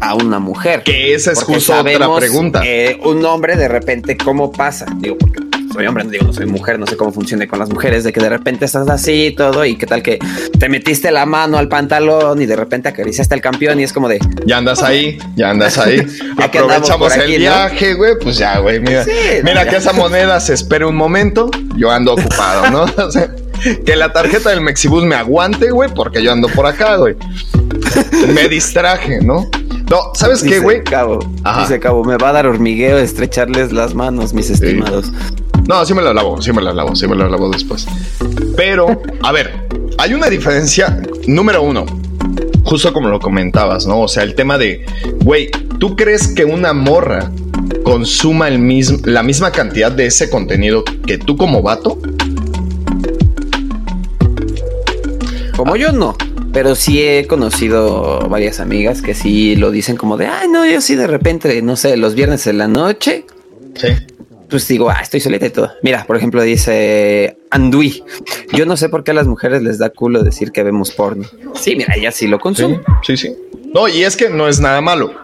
a 0.00 0.14
una 0.14 0.38
mujer. 0.38 0.82
Que 0.82 1.14
esa 1.14 1.32
es 1.32 1.42
justo 1.42 1.74
otra 1.78 2.16
pregunta. 2.16 2.62
un 3.04 3.24
hombre 3.24 3.56
de 3.56 3.68
repente, 3.68 4.16
¿cómo 4.16 4.50
pasa? 4.52 4.86
Digo, 4.96 5.18
porque 5.18 5.49
soy 5.72 5.86
hombre, 5.86 6.04
no 6.04 6.10
digo, 6.10 6.26
no 6.26 6.32
soy 6.32 6.46
mujer, 6.46 6.78
no 6.78 6.86
sé 6.86 6.96
cómo 6.96 7.12
funcione 7.12 7.46
con 7.46 7.58
las 7.58 7.70
mujeres, 7.70 8.04
de 8.04 8.12
que 8.12 8.20
de 8.20 8.28
repente 8.28 8.64
estás 8.64 8.88
así 8.88 9.26
y 9.26 9.34
todo, 9.34 9.64
y 9.64 9.76
qué 9.76 9.86
tal 9.86 10.02
que 10.02 10.18
te 10.58 10.68
metiste 10.68 11.10
la 11.10 11.26
mano 11.26 11.58
al 11.58 11.68
pantalón 11.68 12.40
y 12.42 12.46
de 12.46 12.56
repente 12.56 12.88
acariciaste 12.88 13.34
al 13.34 13.40
campeón 13.40 13.80
y 13.80 13.84
es 13.84 13.92
como 13.92 14.08
de. 14.08 14.18
Ya 14.44 14.58
andas 14.58 14.82
ahí, 14.82 15.18
ya 15.36 15.50
andas 15.50 15.78
ahí. 15.78 16.06
Aprovechamos 16.36 17.16
el 17.16 17.38
viaje, 17.38 17.94
güey, 17.94 18.14
pues 18.20 18.36
ya, 18.36 18.58
güey, 18.58 18.80
mira. 18.80 19.04
mira 19.44 19.68
que 19.68 19.76
esa 19.76 19.92
moneda 19.92 20.40
se 20.40 20.54
espere 20.54 20.84
un 20.84 20.96
momento, 20.96 21.50
yo 21.76 21.90
ando 21.90 22.14
ocupado, 22.14 22.70
¿no? 22.70 22.86
que 23.84 23.96
la 23.96 24.12
tarjeta 24.12 24.50
del 24.50 24.60
Mexibus 24.60 25.04
me 25.04 25.14
aguante, 25.14 25.70
güey, 25.70 25.90
porque 25.94 26.22
yo 26.22 26.32
ando 26.32 26.48
por 26.48 26.66
acá, 26.66 26.96
güey. 26.96 27.16
Me 28.34 28.48
distraje, 28.48 29.20
¿no? 29.20 29.48
No, 29.90 30.12
¿sabes 30.14 30.42
qué, 30.42 30.60
güey? 30.60 30.84
Cabo, 30.84 31.18
dice 31.60 31.80
Cabo, 31.80 32.04
me 32.04 32.16
va 32.16 32.28
a 32.28 32.32
dar 32.32 32.46
hormigueo 32.46 32.98
estrecharles 32.98 33.72
las 33.72 33.94
manos, 33.94 34.32
mis 34.32 34.48
estimados. 34.48 35.10
No, 35.70 35.86
sí 35.86 35.94
me 35.94 36.02
las 36.02 36.12
lavo, 36.12 36.42
sí 36.42 36.52
me 36.52 36.62
las 36.62 36.74
lavo, 36.74 36.96
sí 36.96 37.06
me 37.06 37.14
las 37.14 37.30
lavo 37.30 37.48
después. 37.48 37.86
Pero, 38.56 39.00
a 39.22 39.30
ver, 39.30 39.68
hay 39.98 40.14
una 40.14 40.26
diferencia, 40.26 41.00
número 41.28 41.62
uno, 41.62 41.86
justo 42.64 42.92
como 42.92 43.08
lo 43.08 43.20
comentabas, 43.20 43.86
¿no? 43.86 44.00
O 44.00 44.08
sea, 44.08 44.24
el 44.24 44.34
tema 44.34 44.58
de, 44.58 44.84
güey, 45.22 45.48
¿tú 45.78 45.94
crees 45.94 46.26
que 46.26 46.44
una 46.44 46.72
morra 46.72 47.30
consuma 47.84 48.48
el 48.48 48.58
mismo, 48.58 48.98
la 49.04 49.22
misma 49.22 49.52
cantidad 49.52 49.92
de 49.92 50.06
ese 50.06 50.28
contenido 50.28 50.82
que 51.06 51.18
tú 51.18 51.36
como 51.36 51.62
vato? 51.62 52.00
Como 55.56 55.76
yo 55.76 55.92
no. 55.92 56.16
Pero 56.52 56.74
sí 56.74 57.00
he 57.00 57.28
conocido 57.28 58.26
varias 58.28 58.58
amigas 58.58 59.02
que 59.02 59.14
sí 59.14 59.54
lo 59.54 59.70
dicen 59.70 59.96
como 59.96 60.16
de, 60.16 60.26
ay, 60.26 60.48
no, 60.48 60.66
yo 60.66 60.80
sí 60.80 60.96
de 60.96 61.06
repente, 61.06 61.62
no 61.62 61.76
sé, 61.76 61.96
los 61.96 62.16
viernes 62.16 62.48
en 62.48 62.58
la 62.58 62.66
noche. 62.66 63.24
Sí. 63.76 63.86
Pues 64.50 64.66
digo, 64.68 64.90
ah, 64.90 65.00
estoy 65.00 65.20
solita 65.20 65.46
y 65.46 65.50
todo. 65.50 65.70
Mira, 65.82 66.04
por 66.04 66.16
ejemplo, 66.16 66.42
dice 66.42 67.38
Andui. 67.50 68.02
Yo 68.52 68.66
no 68.66 68.76
sé 68.76 68.88
por 68.88 69.04
qué 69.04 69.12
a 69.12 69.14
las 69.14 69.26
mujeres 69.26 69.62
les 69.62 69.78
da 69.78 69.90
culo 69.90 70.22
decir 70.22 70.50
que 70.52 70.62
vemos 70.62 70.90
porno. 70.90 71.24
Sí, 71.54 71.76
mira, 71.76 71.94
ella 71.96 72.10
sí 72.10 72.26
lo 72.26 72.38
consume. 72.38 72.80
Sí, 73.02 73.16
sí, 73.16 73.34
No, 73.72 73.88
y 73.88 74.02
es 74.02 74.16
que 74.16 74.28
no 74.28 74.48
es 74.48 74.60
nada 74.60 74.80
malo. 74.80 75.14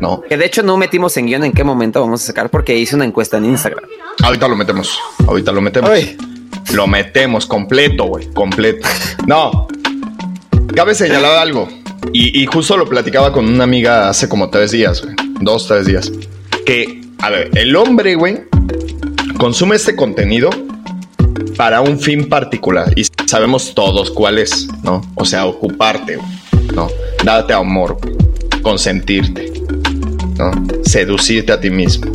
No. 0.00 0.22
Que 0.22 0.36
de 0.36 0.46
hecho 0.46 0.62
no 0.62 0.76
metimos 0.76 1.16
en 1.16 1.26
guion 1.26 1.44
en 1.44 1.52
qué 1.52 1.64
momento 1.64 2.00
vamos 2.00 2.22
a 2.22 2.26
sacar 2.26 2.50
porque 2.50 2.76
hice 2.76 2.96
una 2.96 3.04
encuesta 3.04 3.36
en 3.36 3.44
Instagram. 3.44 3.84
Ahorita 4.22 4.48
lo 4.48 4.56
metemos. 4.56 4.98
Ahorita 5.26 5.52
lo 5.52 5.60
metemos. 5.60 5.90
Lo 6.74 6.86
metemos 6.86 7.46
completo, 7.46 8.04
güey. 8.04 8.26
Completo. 8.32 8.88
No, 9.26 9.68
Cabe 10.74 10.94
señalar 10.94 11.36
algo. 11.38 11.68
Y, 12.14 12.44
justo 12.46 12.76
lo 12.76 12.88
platicaba 12.88 13.32
con 13.32 13.46
una 13.46 13.64
amiga 13.64 14.08
hace 14.08 14.28
como 14.28 14.50
tres 14.50 14.70
días, 14.70 15.02
güey. 15.02 15.14
Dos, 15.40 15.68
tres 15.68 15.86
días. 15.86 16.10
Que, 16.66 17.01
a 17.22 17.30
ver, 17.30 17.50
el 17.54 17.76
hombre, 17.76 18.16
güey, 18.16 18.40
consume 19.38 19.76
este 19.76 19.94
contenido 19.94 20.50
para 21.56 21.80
un 21.80 22.00
fin 22.00 22.28
particular. 22.28 22.92
Y 22.96 23.06
sabemos 23.26 23.74
todos 23.74 24.10
cuál 24.10 24.38
es, 24.38 24.66
¿no? 24.82 25.00
O 25.14 25.24
sea, 25.24 25.46
ocuparte, 25.46 26.18
¿no? 26.74 26.88
Darte 27.24 27.52
amor, 27.52 27.96
consentirte, 28.62 29.52
¿no? 30.36 30.50
Seducirte 30.84 31.52
a 31.52 31.60
ti 31.60 31.70
mismo. 31.70 32.10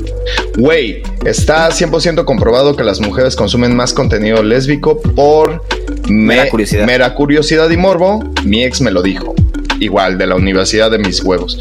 Güey, 0.58 1.04
está 1.26 1.70
100% 1.70 2.26
comprobado 2.26 2.76
que 2.76 2.84
las 2.84 3.00
mujeres 3.00 3.38
consumen 3.38 3.78
más 3.78 3.94
contenido 3.94 4.44
lésbico 4.44 5.00
por 5.00 5.64
mera 6.10 6.50
curiosidad. 6.50 6.86
Mera 6.86 7.16
curiosidad 7.16 7.70
y 7.70 7.78
morbo. 7.78 8.22
Mi 8.44 8.66
ex 8.66 8.82
me 8.82 8.92
lo 8.92 9.02
dijo. 9.02 9.34
Igual, 9.80 10.18
de 10.18 10.28
la 10.28 10.36
universidad 10.36 10.92
de 10.92 10.98
mis 10.98 11.24
huevos. 11.24 11.58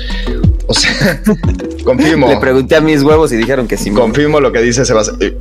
O 0.67 0.75
sea, 0.75 1.23
confirmo. 1.85 2.29
Le 2.29 2.39
pregunté 2.39 2.77
a 2.77 2.81
mis 2.81 3.03
huevos 3.03 3.33
y 3.33 3.37
dijeron 3.37 3.67
que 3.69 3.77
sí. 3.77 3.91
Confirmo 3.91 4.41
lo 4.41 4.53
que 4.53 4.61
dice 4.61 4.85
Sebastián. 4.85 5.19
Eh, 5.21 5.37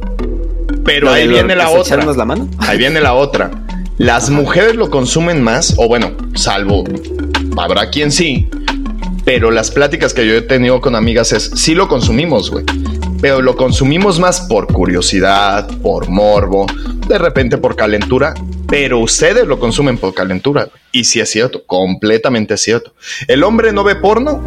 pero 0.83 1.09
ahí 1.09 1.27
viene 1.27 1.55
la 1.55 1.69
otra. 1.69 2.03
La 2.05 2.25
mano? 2.25 2.47
Ahí 2.59 2.77
viene 2.77 3.01
la 3.01 3.13
otra. 3.13 3.51
Las 3.97 4.29
mujeres 4.29 4.75
lo 4.75 4.89
consumen 4.89 5.41
más, 5.41 5.75
o 5.77 5.88
bueno, 5.88 6.11
salvo, 6.33 6.83
habrá 7.57 7.89
quien 7.91 8.11
sí, 8.11 8.49
pero 9.23 9.51
las 9.51 9.71
pláticas 9.71 10.13
que 10.13 10.27
yo 10.27 10.33
he 10.33 10.41
tenido 10.41 10.81
con 10.81 10.95
amigas 10.95 11.31
es, 11.31 11.51
sí 11.55 11.73
lo 11.73 11.88
consumimos, 11.88 12.51
güey, 12.51 12.65
pero 13.21 13.41
lo 13.41 13.55
consumimos 13.55 14.19
más 14.19 14.41
por 14.41 14.67
curiosidad, 14.67 15.69
por 15.81 16.09
morbo, 16.09 16.65
de 17.07 17.17
repente 17.17 17.57
por 17.57 17.77
calentura, 17.77 18.33
pero 18.67 18.99
ustedes 18.99 19.45
lo 19.45 19.60
consumen 19.60 19.97
por 19.97 20.13
calentura. 20.13 20.69
Y 20.91 21.04
sí 21.04 21.19
es 21.19 21.30
cierto, 21.30 21.63
completamente 21.65 22.58
cierto. 22.58 22.93
El 23.28 23.43
hombre 23.43 23.71
no 23.71 23.84
ve 23.84 23.95
porno 23.95 24.43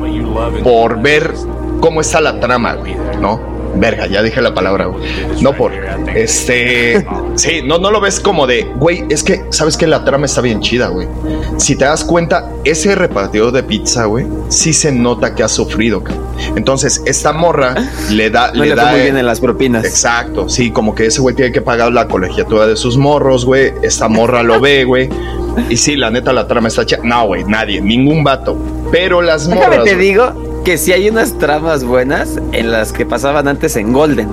por 0.63 1.01
ver 1.01 1.33
cómo 1.81 2.01
está 2.01 2.21
la 2.21 2.41
trama, 2.41 2.77
¿no? 3.21 3.58
Verga, 3.75 4.07
ya 4.07 4.23
dije 4.23 4.41
la 4.41 4.55
palabra, 4.55 4.87
güey. 4.87 5.05
No 5.41 5.53
por. 5.53 5.73
Este. 6.15 7.07
Sí, 7.35 7.63
no, 7.65 7.79
no 7.79 7.91
lo 7.91 8.01
ves 8.01 8.21
como 8.21 8.47
de, 8.47 8.65
güey, 8.77 9.05
es 9.09 9.23
que, 9.23 9.45
¿sabes 9.51 9.77
que 9.77 9.87
La 9.87 10.05
trama 10.05 10.27
está 10.27 10.41
bien 10.41 10.61
chida, 10.61 10.89
güey. 10.89 11.09
Si 11.59 11.77
te 11.77 11.85
das 11.85 12.05
cuenta, 12.05 12.51
ese 12.65 12.95
repartidor 12.95 13.53
de 13.53 13.63
pizza, 13.63 14.05
güey, 14.07 14.27
sí 14.49 14.73
se 14.73 14.93
nota 14.93 15.35
que 15.35 15.43
ha 15.43 15.49
sufrido, 15.49 16.03
Entonces, 16.57 17.03
esta 17.07 17.33
morra 17.33 17.75
le 18.11 18.31
da. 18.31 18.53
le, 18.53 18.75
da. 18.75 18.91
Muy 18.91 19.01
bien 19.01 19.17
en 19.17 19.27
las 19.27 19.41
propinas. 19.41 19.85
Exacto, 19.85 20.49
sí, 20.49 20.71
como 20.71 20.95
que 20.95 21.07
ese 21.07 21.21
güey 21.21 21.35
tiene 21.35 21.53
que 21.53 21.61
pagar 21.63 21.93
la 21.93 22.09
colegiatura 22.09 22.67
de 22.67 22.77
sus 22.77 22.97
morros, 22.97 23.45
güey. 23.45 23.73
Esta 23.83 24.09
morra 24.09 24.43
lo 24.43 24.61
ve, 24.61 24.85
güey. 24.85 25.09
Y 25.69 25.77
sí, 25.77 25.97
la 25.97 26.11
neta, 26.11 26.33
la 26.33 26.47
trama 26.47 26.69
está 26.69 26.85
chida. 26.87 27.01
No, 27.03 27.27
güey, 27.27 27.45
nadie, 27.45 27.81
ningún 27.81 28.23
vato. 28.25 28.57
Pero 28.91 29.23
las 29.23 29.49
morras. 29.49 29.71
Déjame 29.71 29.91
te 29.91 29.97
digo 29.97 30.48
que 30.69 30.77
sí 30.77 30.93
hay 30.93 31.09
unas 31.09 31.39
tramas 31.39 31.83
buenas 31.83 32.37
en 32.53 32.71
las 32.71 32.93
que 32.93 33.07
pasaban 33.07 33.49
antes 33.49 33.75
en 33.77 33.91
Golden. 33.91 34.29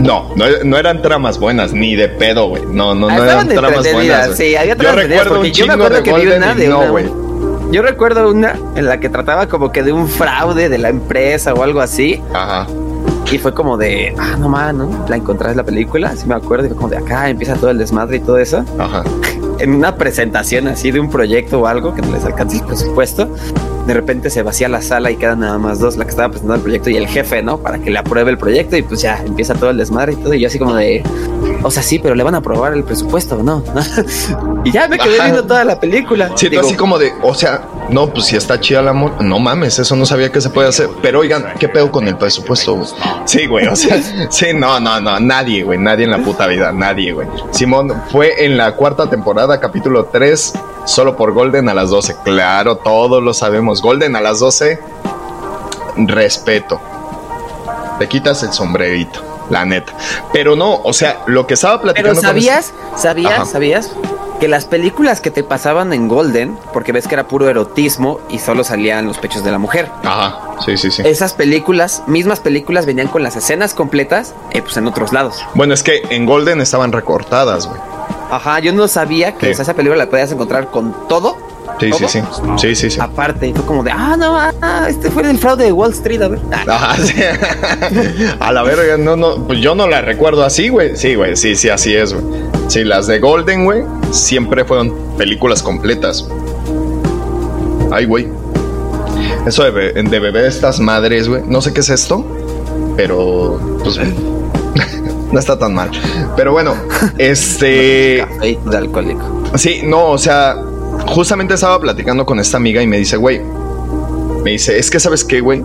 No, 0.00 0.32
no, 0.36 0.78
eran 0.78 1.02
tramas 1.02 1.40
buenas, 1.40 1.72
ni 1.72 1.96
de 1.96 2.08
pedo, 2.08 2.46
güey. 2.46 2.62
No, 2.66 2.94
no, 2.94 3.08
no 3.08 3.24
eran 3.24 3.48
tramas 3.48 3.92
buenas. 3.92 4.36
Sí, 4.36 4.54
había 4.54 4.76
tramas 4.76 5.02
yo 5.02 5.08
recuerdo 5.08 5.40
un 5.40 5.46
yo 5.46 5.66
me 5.66 5.72
acuerdo 5.72 6.02
que 6.04 6.12
vi 6.12 6.26
una 6.28 6.54
de 6.54 6.68
no, 6.68 6.88
güey. 6.92 7.10
Yo 7.72 7.82
recuerdo 7.82 8.30
una 8.30 8.56
en 8.76 8.86
la 8.86 9.00
que 9.00 9.08
trataba 9.08 9.48
como 9.48 9.72
que 9.72 9.82
de 9.82 9.92
un 9.92 10.06
fraude 10.06 10.68
de 10.68 10.78
la 10.78 10.90
empresa 10.90 11.52
o 11.54 11.64
algo 11.64 11.80
así. 11.80 12.22
Ajá. 12.32 12.68
Y 13.32 13.38
fue 13.38 13.52
como 13.54 13.76
de, 13.76 14.14
ah, 14.16 14.36
no 14.38 14.48
mames, 14.48 14.74
¿no? 14.74 15.06
La 15.08 15.16
encontré 15.16 15.50
en 15.50 15.56
la 15.56 15.64
película, 15.64 16.10
así 16.10 16.24
me 16.28 16.36
acuerdo, 16.36 16.66
y 16.66 16.68
fue 16.68 16.76
como 16.76 16.88
de 16.88 16.98
acá 16.98 17.28
empieza 17.28 17.56
todo 17.56 17.70
el 17.70 17.78
desmadre 17.78 18.18
y 18.18 18.20
todo 18.20 18.38
eso. 18.38 18.64
Ajá. 18.78 19.02
en 19.58 19.74
una 19.74 19.96
presentación 19.96 20.68
así 20.68 20.92
de 20.92 21.00
un 21.00 21.10
proyecto 21.10 21.62
o 21.62 21.66
algo 21.66 21.94
que 21.94 22.02
no 22.02 22.12
les 22.12 22.24
alcance 22.24 22.58
el 22.58 22.62
presupuesto, 22.64 23.28
de 23.86 23.94
repente 23.94 24.30
se 24.30 24.42
vacía 24.42 24.68
la 24.68 24.80
sala 24.82 25.10
y 25.10 25.16
quedan 25.16 25.40
nada 25.40 25.58
más 25.58 25.78
dos, 25.80 25.96
la 25.96 26.04
que 26.04 26.10
estaba 26.10 26.28
presentando 26.28 26.56
el 26.56 26.62
proyecto 26.62 26.90
y 26.90 26.96
el 26.96 27.08
jefe, 27.08 27.42
¿no? 27.42 27.58
Para 27.58 27.78
que 27.78 27.90
le 27.90 27.98
apruebe 27.98 28.30
el 28.30 28.38
proyecto 28.38 28.76
y 28.76 28.82
pues 28.82 29.02
ya 29.02 29.22
empieza 29.24 29.54
todo 29.54 29.70
el 29.70 29.76
desmadre 29.76 30.12
y 30.12 30.16
todo. 30.16 30.34
Y 30.34 30.40
yo 30.40 30.46
así 30.46 30.58
como 30.58 30.74
de, 30.74 31.02
o 31.62 31.70
sea, 31.70 31.82
sí, 31.82 31.98
pero 31.98 32.14
le 32.14 32.22
van 32.22 32.34
a 32.34 32.38
aprobar 32.38 32.74
el 32.74 32.84
presupuesto, 32.84 33.42
¿no? 33.42 33.64
y 34.64 34.70
ya 34.70 34.88
me 34.88 34.98
quedé 34.98 35.20
viendo 35.20 35.44
toda 35.44 35.64
la 35.64 35.80
película. 35.80 36.30
Sí, 36.36 36.54
así 36.56 36.74
como 36.74 36.98
de, 36.98 37.12
o 37.22 37.34
sea, 37.34 37.62
no, 37.90 38.08
pues 38.12 38.26
si 38.26 38.36
está 38.36 38.60
chida 38.60 38.82
la 38.82 38.90
amor, 38.92 39.22
no 39.22 39.38
mames, 39.38 39.78
eso 39.78 39.96
no 39.96 40.06
sabía 40.06 40.30
que 40.30 40.40
se 40.40 40.50
puede 40.50 40.68
hacer. 40.68 40.88
Pero 41.00 41.20
oigan, 41.20 41.44
¿qué 41.58 41.68
pedo 41.68 41.90
con 41.90 42.06
el 42.06 42.16
presupuesto? 42.16 42.82
Sí, 43.24 43.46
güey, 43.46 43.66
o 43.66 43.76
sea, 43.76 44.00
sí, 44.30 44.46
no, 44.54 44.78
no, 44.78 45.00
no, 45.00 45.18
nadie, 45.18 45.64
güey, 45.64 45.78
nadie 45.78 46.04
en 46.04 46.12
la 46.12 46.18
puta 46.18 46.46
vida, 46.46 46.72
nadie, 46.72 47.12
güey. 47.12 47.26
Simón 47.50 47.92
fue 48.10 48.44
en 48.44 48.56
la 48.56 48.76
cuarta 48.76 49.10
temporada, 49.10 49.58
capítulo 49.58 50.04
3 50.06 50.52
solo 50.84 51.16
por 51.16 51.32
Golden 51.32 51.68
a 51.68 51.74
las 51.74 51.90
12. 51.90 52.16
Claro, 52.24 52.76
todos 52.76 53.22
lo 53.22 53.34
sabemos. 53.34 53.82
Golden 53.82 54.16
a 54.16 54.20
las 54.20 54.38
12, 54.38 54.80
respeto. 55.96 56.80
Te 57.98 58.08
quitas 58.08 58.42
el 58.42 58.52
sombrerito, 58.52 59.20
la 59.50 59.64
neta. 59.64 59.92
Pero 60.32 60.56
no, 60.56 60.80
o 60.82 60.92
sea, 60.92 61.22
lo 61.26 61.46
que 61.46 61.54
estaba 61.54 61.80
platicando. 61.80 62.20
Pero 62.20 62.28
sabías, 62.28 62.72
sabías, 62.96 63.50
sabías 63.50 63.90
que 64.42 64.48
las 64.48 64.64
películas 64.64 65.20
que 65.20 65.30
te 65.30 65.44
pasaban 65.44 65.92
en 65.92 66.08
Golden, 66.08 66.58
porque 66.72 66.90
ves 66.90 67.06
que 67.06 67.14
era 67.14 67.28
puro 67.28 67.48
erotismo 67.48 68.18
y 68.28 68.40
solo 68.40 68.64
salían 68.64 69.06
los 69.06 69.18
pechos 69.18 69.44
de 69.44 69.52
la 69.52 69.58
mujer. 69.58 69.88
Ajá, 70.02 70.56
sí, 70.64 70.76
sí, 70.76 70.90
sí. 70.90 71.02
Esas 71.04 71.32
películas, 71.34 72.02
mismas 72.08 72.40
películas, 72.40 72.84
venían 72.84 73.06
con 73.06 73.22
las 73.22 73.36
escenas 73.36 73.72
completas, 73.72 74.34
eh, 74.50 74.60
pues 74.60 74.76
en 74.76 74.88
otros 74.88 75.12
lados. 75.12 75.44
Bueno, 75.54 75.74
es 75.74 75.84
que 75.84 76.02
en 76.10 76.26
Golden 76.26 76.60
estaban 76.60 76.90
recortadas, 76.90 77.68
güey. 77.68 77.80
Ajá, 78.32 78.60
yo 78.60 78.72
no 78.72 78.88
sabía 78.88 79.34
que 79.34 79.50
esa 79.50 79.74
película 79.74 80.04
la 80.04 80.08
podías 80.08 80.32
encontrar 80.32 80.70
con 80.70 81.06
todo. 81.06 81.36
Sí, 81.78 81.90
sí, 81.92 82.04
sí. 82.08 82.20
Sí, 82.56 82.74
sí, 82.74 82.90
sí. 82.90 82.98
Aparte, 82.98 83.48
y 83.48 83.52
fue 83.52 83.62
como 83.66 83.82
de, 83.82 83.90
ah, 83.90 84.16
no, 84.16 84.38
ah, 84.38 84.86
este 84.88 85.10
fue 85.10 85.28
el 85.28 85.36
fraude 85.36 85.64
de 85.64 85.72
Wall 85.72 85.92
Street, 85.92 86.22
a 86.22 86.28
ver. 86.28 86.40
Ajá, 86.66 86.96
sí. 86.96 87.12
a 88.40 88.52
la 88.52 88.62
verga, 88.62 88.96
no, 88.96 89.16
no, 89.16 89.46
pues 89.46 89.60
yo 89.60 89.74
no 89.74 89.86
la 89.86 90.00
recuerdo 90.00 90.44
así, 90.44 90.70
güey. 90.70 90.96
Sí, 90.96 91.14
güey, 91.14 91.36
sí, 91.36 91.56
sí, 91.56 91.68
así 91.68 91.94
es, 91.94 92.14
güey. 92.14 92.24
Sí, 92.68 92.84
las 92.84 93.06
de 93.06 93.18
Golden, 93.18 93.66
güey, 93.66 93.82
siempre 94.12 94.64
fueron 94.64 94.94
películas 95.18 95.62
completas. 95.62 96.26
Ay, 97.90 98.06
güey. 98.06 98.28
Eso 99.46 99.70
de, 99.70 99.92
de 99.92 100.20
bebé 100.20 100.46
estas 100.46 100.80
madres, 100.80 101.28
güey. 101.28 101.42
No 101.46 101.60
sé 101.60 101.74
qué 101.74 101.80
es 101.80 101.90
esto, 101.90 102.24
pero 102.96 103.60
pues 103.82 103.98
no 105.32 105.38
está 105.38 105.58
tan 105.58 105.74
mal. 105.74 105.90
Pero 106.36 106.52
bueno, 106.52 106.74
este. 107.18 108.26
de 108.40 108.76
alcohólico. 108.76 109.42
Sí, 109.56 109.80
no, 109.84 110.10
o 110.10 110.18
sea, 110.18 110.56
justamente 111.08 111.54
estaba 111.54 111.80
platicando 111.80 112.24
con 112.24 112.38
esta 112.38 112.56
amiga 112.56 112.82
y 112.82 112.86
me 112.86 112.98
dice, 112.98 113.16
güey, 113.16 113.40
me 114.44 114.52
dice, 114.52 114.78
es 114.78 114.90
que 114.90 115.00
sabes 115.00 115.24
qué, 115.24 115.40
güey, 115.40 115.62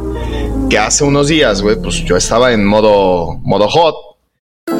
que 0.69 0.77
hace 0.77 1.03
unos 1.03 1.27
días, 1.27 1.61
güey, 1.61 1.75
pues 1.81 2.03
yo 2.03 2.17
estaba 2.17 2.53
en 2.53 2.65
modo, 2.65 3.37
modo 3.43 3.67
hot 3.67 4.07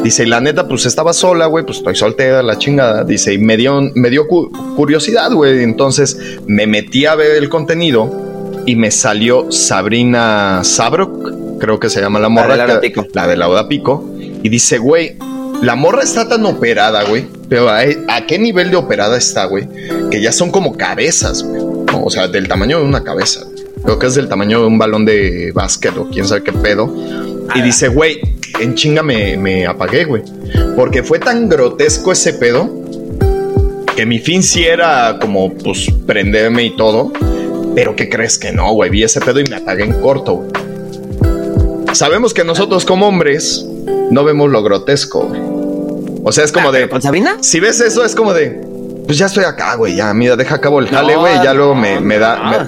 Dice, 0.03 0.23
y 0.23 0.25
la 0.25 0.41
neta, 0.41 0.67
pues 0.67 0.85
estaba 0.85 1.13
sola, 1.13 1.45
güey, 1.47 1.65
pues 1.65 1.79
estoy 1.79 1.95
soltera, 1.95 2.43
la 2.43 2.57
chingada. 2.57 3.03
Dice, 3.03 3.33
y 3.33 3.37
me 3.37 3.57
dio, 3.57 3.81
me 3.95 4.09
dio 4.09 4.27
curiosidad, 4.27 5.31
güey. 5.31 5.63
Entonces 5.63 6.39
me 6.45 6.67
metí 6.67 7.05
a 7.05 7.15
ver 7.15 7.37
el 7.37 7.49
contenido 7.49 8.11
y 8.65 8.75
me 8.75 8.91
salió 8.91 9.51
Sabrina 9.51 10.61
Sabrok, 10.63 11.57
creo 11.59 11.79
que 11.79 11.89
se 11.89 12.01
llama 12.01 12.19
la 12.19 12.29
morra. 12.29 12.55
La 12.55 12.67
de 12.67 12.73
la, 12.75 12.81
Pico. 12.81 13.07
La 13.13 13.27
de 13.27 13.37
la 13.37 13.67
Pico. 13.67 14.03
Y 14.43 14.49
dice, 14.49 14.77
güey, 14.77 15.17
la 15.61 15.75
morra 15.75 16.03
está 16.03 16.27
tan 16.27 16.45
operada, 16.45 17.03
güey. 17.03 17.25
Pero 17.49 17.69
a, 17.69 17.81
qué 18.27 18.37
nivel 18.37 18.71
de 18.71 18.77
operada 18.77 19.17
está, 19.17 19.45
güey? 19.45 19.67
Que 20.11 20.21
ya 20.21 20.31
son 20.31 20.51
como 20.51 20.77
cabezas, 20.77 21.43
güey. 21.43 21.61
O 21.93 22.09
sea, 22.09 22.27
del 22.27 22.47
tamaño 22.47 22.79
de 22.79 22.85
una 22.85 23.03
cabeza. 23.03 23.45
Creo 23.83 23.97
que 23.97 24.07
es 24.07 24.15
del 24.15 24.27
tamaño 24.27 24.61
de 24.61 24.67
un 24.67 24.77
balón 24.77 25.05
de 25.05 25.51
básquet 25.53 25.95
o 25.97 26.09
quién 26.09 26.27
sabe 26.27 26.43
qué 26.43 26.53
pedo. 26.53 26.93
Y 27.55 27.61
dice, 27.61 27.87
güey, 27.87 28.19
en 28.59 28.75
chinga 28.75 29.01
me, 29.01 29.37
me 29.37 29.65
apagué, 29.65 30.05
güey. 30.05 30.23
Porque 30.75 31.03
fue 31.03 31.19
tan 31.19 31.49
grotesco 31.49 32.11
ese 32.11 32.33
pedo 32.33 32.69
que 33.95 34.05
mi 34.05 34.19
fin 34.19 34.43
sí 34.43 34.63
era 34.63 35.17
como, 35.19 35.53
pues, 35.53 35.91
prenderme 36.05 36.65
y 36.65 36.75
todo. 36.75 37.11
Pero 37.73 37.95
¿qué 37.95 38.09
crees 38.09 38.37
que 38.37 38.51
no, 38.51 38.73
güey? 38.73 38.89
Vi 38.89 39.03
ese 39.03 39.21
pedo 39.21 39.39
y 39.39 39.45
me 39.45 39.55
apagué 39.55 39.83
en 39.83 39.93
corto, 40.01 40.35
güey. 40.35 40.51
Sabemos 41.93 42.33
que 42.33 42.43
nosotros 42.43 42.85
como 42.85 43.07
hombres 43.07 43.65
no 44.11 44.23
vemos 44.23 44.49
lo 44.49 44.63
grotesco, 44.63 45.27
güey. 45.27 45.41
O 46.23 46.31
sea, 46.31 46.43
es 46.43 46.51
como 46.51 46.69
ah, 46.69 46.71
de... 46.71 46.89
¿Con 46.89 47.01
Sabina? 47.01 47.37
Si 47.41 47.59
ves 47.59 47.79
eso, 47.79 48.03
es 48.03 48.15
como 48.15 48.33
de... 48.33 48.61
Pues 49.05 49.17
ya 49.17 49.27
estoy 49.27 49.45
acá, 49.45 49.75
güey. 49.75 49.95
Ya, 49.95 50.13
mira, 50.13 50.35
deja 50.35 50.55
acabo 50.55 50.79
el 50.79 50.87
jale, 50.87 51.15
güey. 51.15 51.35
ya 51.43 51.53
luego 51.53 51.75
me, 51.75 51.99
me 51.99 52.17
da... 52.17 52.67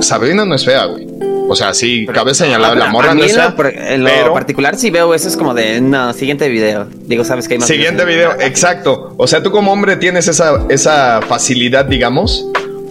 Sabrina 0.00 0.44
no 0.44 0.54
es 0.54 0.64
fea, 0.64 0.84
güey. 0.84 1.08
O 1.46 1.56
sea, 1.56 1.74
sí, 1.74 2.06
cabe 2.06 2.34
señalar 2.34 2.76
la 2.76 2.86
morra. 2.86 3.14
no 3.14 3.22
es 3.22 3.34
fea, 3.34 3.54
en 3.88 4.04
lo 4.04 4.32
particular, 4.32 4.76
si 4.76 4.90
veo 4.90 5.14
eso 5.14 5.28
es 5.28 5.36
como 5.36 5.54
de, 5.54 5.80
no, 5.80 6.12
siguiente 6.12 6.48
video. 6.48 6.86
Digo, 6.90 7.24
sabes 7.24 7.48
que 7.48 7.54
hay 7.54 7.60
más. 7.60 7.68
Siguiente 7.68 8.04
video, 8.04 8.32
exacto. 8.40 9.14
O 9.16 9.26
sea, 9.26 9.42
tú 9.42 9.50
como 9.50 9.72
hombre 9.72 9.96
tienes 9.96 10.28
esa, 10.28 10.64
esa 10.68 11.20
facilidad, 11.28 11.84
digamos, 11.84 12.46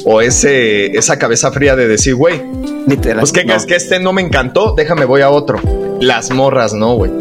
o 0.05 0.21
ese, 0.21 0.97
esa 0.97 1.17
cabeza 1.17 1.51
fría 1.51 1.75
de 1.75 1.87
decir, 1.87 2.15
güey, 2.15 2.41
pues 3.19 3.31
que 3.31 3.41
es 3.41 3.65
que 3.65 3.75
este 3.75 3.99
no 3.99 4.13
me 4.13 4.21
encantó, 4.21 4.73
déjame 4.75 5.05
voy 5.05 5.21
a 5.21 5.29
otro. 5.29 5.59
Las 5.99 6.29
morras, 6.31 6.73
no, 6.73 6.95
güey. 6.95 7.11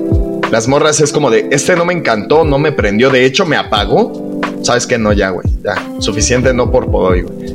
Las 0.53 0.69
morras 0.69 1.01
es 1.01 1.13
como 1.13 1.31
de, 1.31 1.49
este 1.51 1.77
no 1.77 1.87
me 1.87 1.95
encantó, 1.95 2.45
no 2.45 2.59
me 2.59 2.73
prendió, 2.73 3.09
de 3.09 3.25
hecho 3.25 3.47
me 3.47 3.57
apagó. 3.57 4.39
Sabes 4.61 4.87
que 4.87 4.99
no, 4.99 5.15
ya, 5.15 5.31
güey, 5.31 5.47
ya, 5.65 5.83
suficiente 5.99 6.53
no 6.53 6.71
por 6.71 6.91
hoy, 6.93 7.23
güey. 7.23 7.55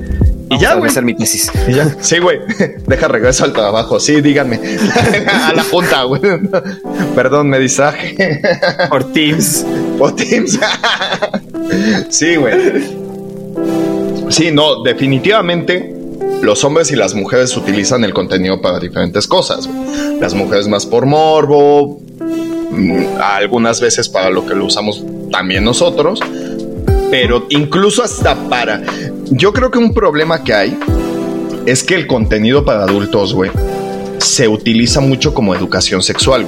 Y 0.49 0.57
ya, 0.57 0.73
güey. 0.73 0.89
hacer 0.89 1.03
mi 1.03 1.13
tesis. 1.13 1.51
Y 1.67 1.73
ya. 1.73 1.95
Sí, 1.99 2.17
güey. 2.17 2.39
Deja 2.87 3.07
regreso 3.07 3.43
al 3.43 3.53
trabajo. 3.53 3.99
Sí, 3.99 4.21
díganme. 4.21 4.59
a 5.27 5.53
la 5.53 5.63
junta, 5.63 6.03
güey. 6.05 6.21
Perdón, 7.15 7.49
me 7.49 7.59
distraje. 7.59 8.41
Por 8.89 9.11
Teams. 9.13 9.63
Por 9.99 10.15
Teams. 10.15 10.57
sí, 12.09 12.35
güey. 12.37 12.55
Sí, 14.29 14.49
no, 14.51 14.81
definitivamente 14.81 15.93
los 16.41 16.63
hombres 16.63 16.89
y 16.91 16.95
las 16.95 17.13
mujeres 17.13 17.55
utilizan 17.55 18.03
el 18.03 18.15
contenido 18.15 18.59
para 18.59 18.79
diferentes 18.79 19.27
cosas. 19.27 19.69
Las 20.19 20.33
mujeres 20.33 20.67
más 20.67 20.87
por 20.87 21.05
morbo, 21.05 22.01
algunas 23.21 23.81
veces 23.81 24.09
para 24.09 24.29
lo 24.29 24.45
que 24.45 24.55
lo 24.55 24.65
usamos 24.65 25.03
también 25.31 25.63
nosotros, 25.63 26.19
pero 27.09 27.45
incluso 27.49 28.03
hasta 28.03 28.35
para... 28.49 28.83
Yo 29.29 29.53
creo 29.53 29.71
que 29.71 29.77
un 29.77 29.93
problema 29.93 30.43
que 30.43 30.53
hay 30.53 30.77
es 31.65 31.83
que 31.83 31.95
el 31.95 32.07
contenido 32.07 32.63
para 32.63 32.83
adultos, 32.83 33.33
güey, 33.33 33.51
se 34.19 34.47
utiliza 34.47 35.01
mucho 35.01 35.33
como 35.33 35.53
educación 35.53 36.01
sexual. 36.01 36.45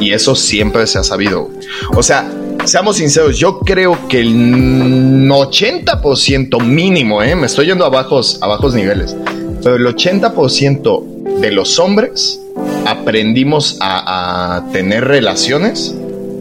Y 0.00 0.12
eso 0.12 0.34
siempre 0.34 0.86
se 0.86 0.98
ha 0.98 1.04
sabido. 1.04 1.50
O 1.94 2.02
sea, 2.02 2.28
seamos 2.64 2.96
sinceros, 2.96 3.38
yo 3.38 3.60
creo 3.60 4.08
que 4.08 4.20
el 4.20 5.28
80% 5.28 6.62
mínimo, 6.62 7.22
¿eh? 7.22 7.36
me 7.36 7.46
estoy 7.46 7.66
yendo 7.66 7.84
a 7.84 7.88
bajos, 7.88 8.38
a 8.40 8.46
bajos 8.46 8.74
niveles, 8.74 9.14
pero 9.62 9.76
el 9.76 9.86
80% 9.86 11.38
de 11.40 11.52
los 11.52 11.78
hombres 11.78 12.41
aprendimos 12.86 13.76
a, 13.80 14.56
a 14.56 14.72
tener 14.72 15.04
relaciones 15.04 15.94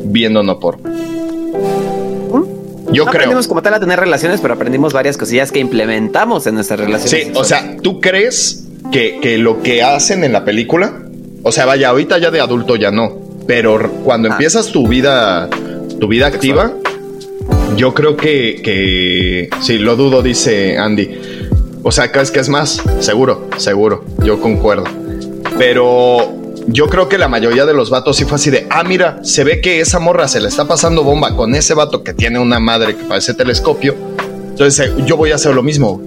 viendo 0.05 0.43
no 0.43 0.59
por. 0.59 0.79
Yo 2.91 3.05
creo. 3.05 3.09
aprendimos 3.09 3.47
como 3.47 3.61
tal 3.61 3.73
a 3.75 3.79
tener 3.79 3.99
relaciones, 3.99 4.41
pero 4.41 4.53
aprendimos 4.53 4.91
varias 4.91 5.17
cosillas 5.17 5.51
que 5.51 5.59
implementamos 5.59 6.45
en 6.47 6.55
nuestras 6.55 6.79
relaciones. 6.79 7.27
Sí, 7.27 7.31
o 7.35 7.43
sea, 7.43 7.77
¿tú 7.81 8.01
crees 8.01 8.67
que, 8.91 9.37
lo 9.37 9.61
que 9.61 9.81
hacen 9.81 10.23
en 10.23 10.33
la 10.33 10.43
película, 10.43 11.01
o 11.43 11.51
sea, 11.51 11.65
vaya, 11.65 11.89
ahorita 11.89 12.17
ya 12.17 12.31
de 12.31 12.41
adulto 12.41 12.75
ya 12.75 12.91
no, 12.91 13.17
pero 13.47 13.89
cuando 14.03 14.27
ah. 14.27 14.33
empiezas 14.33 14.67
tu 14.67 14.87
vida, 14.87 15.49
tu 15.99 16.07
vida 16.07 16.27
activa, 16.27 16.73
yo 17.77 17.93
creo 17.93 18.17
que, 18.17 18.61
que, 18.61 19.49
sí, 19.61 19.77
lo 19.77 19.95
dudo, 19.95 20.21
dice 20.21 20.77
Andy. 20.77 21.09
O 21.83 21.91
sea, 21.91 22.11
¿crees 22.11 22.29
que 22.29 22.39
es 22.39 22.49
más? 22.49 22.81
Seguro, 22.99 23.47
seguro, 23.57 24.03
yo 24.23 24.39
concuerdo. 24.39 25.00
Pero 25.61 26.33
yo 26.65 26.87
creo 26.87 27.07
que 27.07 27.19
la 27.19 27.27
mayoría 27.27 27.67
de 27.67 27.75
los 27.75 27.91
vatos 27.91 28.17
sí 28.17 28.25
fue 28.25 28.37
así 28.37 28.49
de, 28.49 28.65
ah, 28.71 28.83
mira, 28.83 29.19
se 29.21 29.43
ve 29.43 29.61
que 29.61 29.79
esa 29.79 29.99
morra 29.99 30.27
se 30.27 30.41
le 30.41 30.47
está 30.47 30.67
pasando 30.67 31.03
bomba 31.03 31.35
con 31.35 31.53
ese 31.53 31.75
vato 31.75 32.03
que 32.03 32.15
tiene 32.15 32.39
una 32.39 32.59
madre 32.59 32.95
que 32.95 33.03
parece 33.03 33.35
telescopio. 33.35 33.95
Entonces 34.49 34.87
eh, 34.87 34.93
yo 35.05 35.17
voy 35.17 35.31
a 35.31 35.35
hacer 35.35 35.53
lo 35.53 35.61
mismo. 35.61 36.01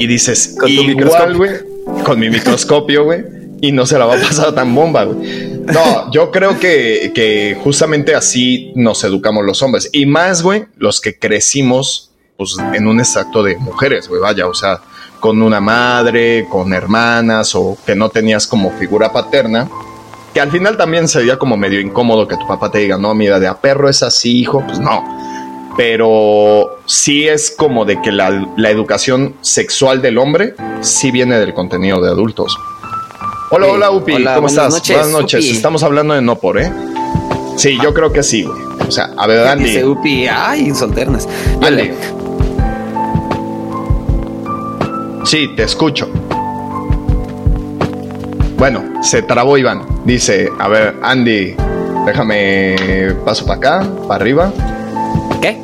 Y 0.00 0.08
dices, 0.08 0.56
con 0.58 0.68
igual, 0.68 1.36
güey, 1.36 1.52
con 2.04 2.18
mi 2.18 2.28
microscopio, 2.28 3.04
güey, 3.04 3.24
y 3.60 3.70
no 3.70 3.86
se 3.86 4.00
la 4.00 4.06
va 4.06 4.16
a 4.16 4.20
pasar 4.20 4.52
tan 4.52 4.74
bomba, 4.74 5.04
güey. 5.04 5.60
No, 5.66 6.10
yo 6.10 6.32
creo 6.32 6.58
que, 6.58 7.12
que 7.14 7.56
justamente 7.62 8.16
así 8.16 8.72
nos 8.74 9.04
educamos 9.04 9.44
los 9.44 9.62
hombres. 9.62 9.90
Y 9.92 10.06
más, 10.06 10.42
güey, 10.42 10.64
los 10.76 11.00
que 11.00 11.16
crecimos 11.16 12.10
pues, 12.36 12.56
en 12.74 12.88
un 12.88 12.98
extracto 12.98 13.44
de 13.44 13.58
mujeres, 13.58 14.08
güey, 14.08 14.20
vaya, 14.20 14.48
o 14.48 14.54
sea, 14.54 14.80
con 15.20 15.42
una 15.42 15.60
madre, 15.60 16.46
con 16.48 16.72
hermanas 16.72 17.54
o 17.54 17.76
que 17.84 17.94
no 17.94 18.08
tenías 18.08 18.46
como 18.46 18.70
figura 18.72 19.12
paterna, 19.12 19.68
que 20.34 20.40
al 20.40 20.50
final 20.50 20.76
también 20.76 21.08
sería 21.08 21.38
como 21.38 21.56
medio 21.56 21.80
incómodo 21.80 22.28
que 22.28 22.36
tu 22.36 22.46
papá 22.46 22.70
te 22.70 22.78
diga, 22.78 22.98
no, 22.98 23.14
mira, 23.14 23.40
de 23.40 23.48
a 23.48 23.54
perro 23.54 23.88
es 23.88 24.02
así, 24.02 24.40
hijo, 24.40 24.62
pues 24.66 24.78
no. 24.78 25.04
Pero 25.76 26.78
sí 26.86 27.26
es 27.28 27.50
como 27.50 27.84
de 27.84 28.00
que 28.00 28.12
la, 28.12 28.28
educación 28.68 29.34
sexual 29.40 30.00
del 30.02 30.18
hombre 30.18 30.54
sí 30.80 31.10
viene 31.10 31.38
del 31.38 31.54
contenido 31.54 32.00
de 32.00 32.10
adultos. 32.10 32.56
Hola, 33.50 33.66
hola, 33.66 33.90
Upi, 33.90 34.24
¿cómo 34.34 34.48
estás? 34.48 34.82
buenas 34.86 35.08
noches. 35.08 35.44
Estamos 35.46 35.82
hablando 35.82 36.14
de 36.14 36.22
no 36.22 36.36
por, 36.36 36.60
¿eh? 36.60 36.72
Sí, 37.56 37.78
yo 37.82 37.94
creo 37.94 38.12
que 38.12 38.22
sí, 38.22 38.42
güey. 38.42 38.58
O 38.86 38.90
sea, 38.90 39.10
a 39.16 39.26
ver, 39.26 39.46
Andy. 39.46 39.64
Dice 39.64 39.84
Upi, 39.86 40.28
ay, 40.28 40.74
solternas. 40.74 41.28
Vale. 41.60 41.94
Sí, 45.26 45.48
te 45.56 45.64
escucho. 45.64 46.08
Bueno, 48.56 49.02
se 49.02 49.22
trabó 49.22 49.58
Iván. 49.58 49.84
Dice, 50.04 50.48
a 50.56 50.68
ver, 50.68 50.94
Andy, 51.02 51.56
déjame 52.06 53.12
paso 53.24 53.44
para 53.44 53.58
acá, 53.58 53.90
para 54.06 54.14
arriba. 54.14 54.52
¿Qué? 55.42 55.60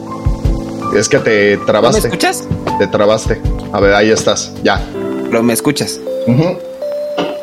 Es 0.97 1.09
que 1.09 1.21
te 1.21 1.59
trabaste. 1.59 2.03
¿Me 2.03 2.09
escuchas? 2.09 2.49
Te 2.81 2.89
trabaste. 2.89 3.41
A 3.73 3.79
ver, 3.79 3.95
ahí 3.95 4.11
estás, 4.11 4.53
ya. 4.65 4.81
¿Lo 5.31 5.45
me 5.45 5.53
escuchas? 5.53 6.01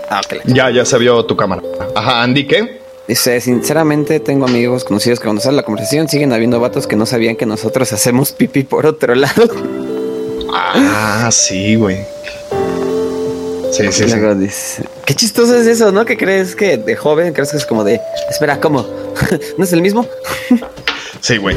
ah, 0.09 0.21
okay. 0.25 0.39
Ya, 0.45 0.69
ya 0.71 0.83
se 0.83 0.97
vio 0.97 1.25
tu 1.25 1.37
cámara. 1.37 1.61
Ajá, 1.95 2.21
Andy, 2.21 2.45
¿qué? 2.45 2.81
Dice, 3.07 3.39
sinceramente 3.39 4.19
tengo 4.19 4.45
amigos 4.45 4.83
conocidos 4.83 5.19
que 5.19 5.23
cuando 5.23 5.41
sale 5.41 5.55
la 5.55 5.63
conversación 5.63 6.09
siguen 6.09 6.33
habiendo 6.33 6.59
vatos 6.59 6.85
que 6.85 6.97
no 6.97 7.05
sabían 7.05 7.37
que 7.37 7.45
nosotros 7.45 7.93
hacemos 7.93 8.33
pipí 8.33 8.63
por 8.63 8.85
otro 8.85 9.15
lado. 9.15 9.49
Ah, 10.53 11.29
sí, 11.31 11.75
güey. 11.75 11.97
Sí, 13.71 13.83
sí, 13.91 14.09
sí. 14.09 14.83
Qué 15.05 15.13
chistoso 15.13 15.55
es 15.55 15.67
eso, 15.67 15.91
¿no? 15.91 16.05
Que 16.05 16.17
crees 16.17 16.55
que 16.55 16.77
de 16.77 16.95
joven 16.95 17.33
crees 17.33 17.51
que 17.51 17.57
es 17.57 17.65
como 17.65 17.83
de, 17.83 17.99
espera, 18.29 18.59
¿cómo? 18.59 18.85
¿No 19.57 19.63
es 19.63 19.73
el 19.73 19.81
mismo? 19.81 20.05
sí, 21.21 21.37
güey. 21.37 21.55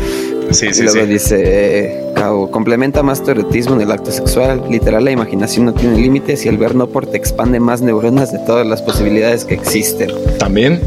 Sí, 0.50 0.72
sí, 0.72 0.82
y 0.82 0.84
luego 0.84 1.06
dice, 1.06 2.12
complementa 2.50 3.02
más 3.02 3.22
tu 3.22 3.30
erotismo 3.30 3.74
en 3.76 3.82
el 3.82 3.90
acto 3.90 4.10
sexual. 4.10 4.62
Literal, 4.68 5.04
la 5.04 5.10
imaginación 5.10 5.66
no 5.66 5.72
tiene 5.72 5.96
límites 5.98 6.44
y 6.44 6.48
el 6.48 6.58
ver 6.58 6.74
no 6.74 6.88
por 6.88 7.06
te 7.06 7.16
expande 7.16 7.58
más 7.58 7.80
neuronas 7.80 8.32
de 8.32 8.38
todas 8.40 8.66
las 8.66 8.82
posibilidades 8.82 9.44
que 9.44 9.54
existen. 9.54 10.10
También, 10.38 10.80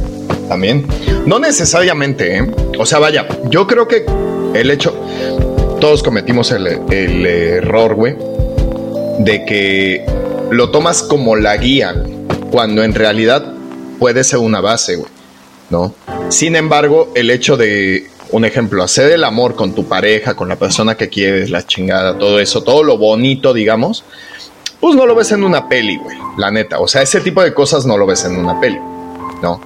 también. 0.48 0.86
No 1.26 1.40
necesariamente, 1.40 2.38
¿eh? 2.38 2.52
O 2.78 2.86
sea, 2.86 3.00
vaya, 3.00 3.28
yo 3.50 3.66
creo 3.66 3.88
que 3.88 4.06
el 4.54 4.70
hecho, 4.70 4.94
todos 5.86 6.02
cometimos 6.02 6.50
el, 6.50 6.66
error, 7.28 7.94
güey, 7.94 8.16
de 9.20 9.46
que 9.46 10.04
lo 10.50 10.72
tomas 10.72 11.04
como 11.04 11.36
la 11.36 11.56
guía, 11.58 11.94
cuando 12.50 12.82
en 12.82 12.96
realidad 12.96 13.54
puede 14.00 14.24
ser 14.24 14.40
una 14.40 14.62
base, 14.62 14.96
güey, 14.96 15.12
¿no? 15.70 15.94
Sin 16.30 16.56
embargo, 16.56 17.12
el 17.14 17.30
hecho 17.30 17.56
de, 17.56 18.10
un 18.32 18.46
ejemplo, 18.46 18.82
hacer 18.82 19.12
el 19.12 19.24
amor 19.24 19.54
con 19.54 19.76
tu 19.76 19.88
pareja, 19.88 20.36
con 20.36 20.50
la 20.50 20.56
persona 20.56 20.98
que 20.98 21.08
quieres, 21.08 21.52
la 21.52 21.68
chingada, 21.68 22.18
todo 22.18 22.40
eso, 22.40 22.64
todo 22.64 22.82
lo 22.82 22.98
bonito, 22.98 23.54
digamos, 23.54 24.04
pues 24.80 24.96
no 24.96 25.06
lo 25.06 25.14
ves 25.14 25.34
en 25.34 25.44
una 25.44 25.70
peli, 25.70 25.98
güey, 25.98 26.18
la 26.40 26.50
neta. 26.50 26.80
O 26.80 26.88
sea, 26.88 27.04
ese 27.04 27.22
tipo 27.22 27.44
de 27.44 27.54
cosas 27.54 27.86
no 27.86 27.96
lo 27.96 28.08
ves 28.08 28.26
en 28.26 28.38
una 28.38 28.60
peli, 28.60 28.80
¿no? 29.44 29.62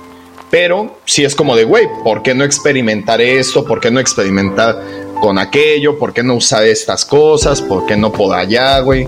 Pero 0.52 0.98
si 1.06 1.24
es 1.24 1.34
como 1.34 1.56
de, 1.56 1.64
güey, 1.64 1.88
¿por 2.04 2.24
qué 2.24 2.36
no 2.36 2.44
experimentar 2.44 3.22
esto? 3.22 3.64
¿Por 3.64 3.80
qué 3.80 3.90
no 3.90 4.02
experimentar 4.02 4.99
con 5.20 5.38
aquello? 5.38 5.98
¿Por 5.98 6.14
qué 6.14 6.24
no 6.24 6.36
usar 6.36 6.66
estas 6.66 7.06
cosas? 7.06 7.62
¿Por 7.62 7.86
qué 7.86 7.98
no 7.98 8.12
puedo 8.12 8.34
allá, 8.34 8.80
güey? 8.80 9.08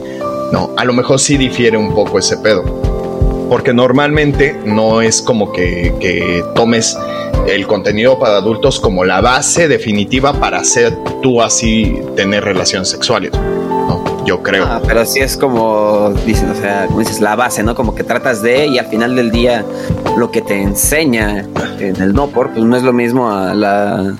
No, 0.52 0.72
a 0.78 0.86
lo 0.86 0.94
mejor 0.94 1.20
sí 1.20 1.38
difiere 1.38 1.78
un 1.78 1.94
poco 1.94 2.20
ese 2.20 2.38
pedo. 2.38 2.64
Porque 3.50 3.74
normalmente 3.74 4.58
no 4.66 5.02
es 5.02 5.22
como 5.22 5.52
que, 5.52 5.94
que 6.00 6.44
tomes 6.56 6.98
el 7.48 7.68
contenido 7.68 8.20
para 8.20 8.38
adultos 8.38 8.80
como 8.80 9.04
la 9.04 9.20
base 9.20 9.68
definitiva 9.68 10.34
para 10.34 10.60
hacer 10.60 10.96
tú 11.22 11.42
así 11.42 12.00
tener 12.16 12.44
relaciones 12.44 12.90
sexuales 12.90 13.32
yo 14.26 14.44
creo. 14.44 14.66
Ah, 14.66 14.82
pero 14.86 15.06
sí 15.06 15.20
es 15.20 15.38
como 15.38 16.14
dicen, 16.26 16.50
o 16.50 16.56
sea, 16.56 16.86
como 16.88 17.00
dices, 17.00 17.22
la 17.22 17.36
base, 17.36 17.64
¿no? 17.64 17.76
Como 17.76 17.96
que 17.96 18.04
tratas 18.04 18.42
de 18.42 18.68
y 18.68 18.78
al 18.78 18.86
final 18.88 19.16
del 19.16 19.32
día 19.32 19.66
lo 20.18 20.32
que 20.32 20.42
te 20.42 20.62
enseña 20.62 21.46
en 21.80 22.02
el 22.02 22.14
no 22.14 22.28
por, 22.28 22.52
pues 22.52 22.64
no 22.64 22.76
es 22.76 22.84
lo 22.84 22.94
mismo 22.94 23.30
a 23.30 23.54
la 23.54 24.16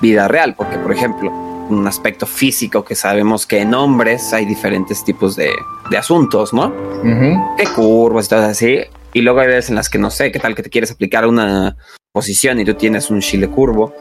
vida 0.00 0.28
real, 0.28 0.54
porque 0.56 0.78
por 0.78 0.92
ejemplo, 0.92 1.30
un 1.68 1.86
aspecto 1.86 2.26
físico 2.26 2.84
que 2.84 2.94
sabemos 2.94 3.46
que 3.46 3.60
en 3.60 3.74
hombres 3.74 4.32
hay 4.32 4.44
diferentes 4.44 5.04
tipos 5.04 5.36
de, 5.36 5.50
asuntos, 5.96 6.52
¿no? 6.52 6.72
De 7.02 7.66
curvas 7.74 8.26
y 8.26 8.28
todo 8.28 8.42
así. 8.44 8.78
Y 9.12 9.22
luego 9.22 9.40
hay 9.40 9.48
veces 9.48 9.70
en 9.70 9.76
las 9.76 9.88
que 9.88 9.98
no 9.98 10.10
sé, 10.10 10.30
qué 10.32 10.38
tal 10.38 10.54
que 10.54 10.62
te 10.62 10.70
quieres 10.70 10.90
aplicar 10.90 11.26
una 11.26 11.76
posición 12.12 12.58
y 12.60 12.64
tú 12.64 12.74
tienes 12.74 13.10
un 13.10 13.20
chile 13.20 13.48
curvo 13.48 13.94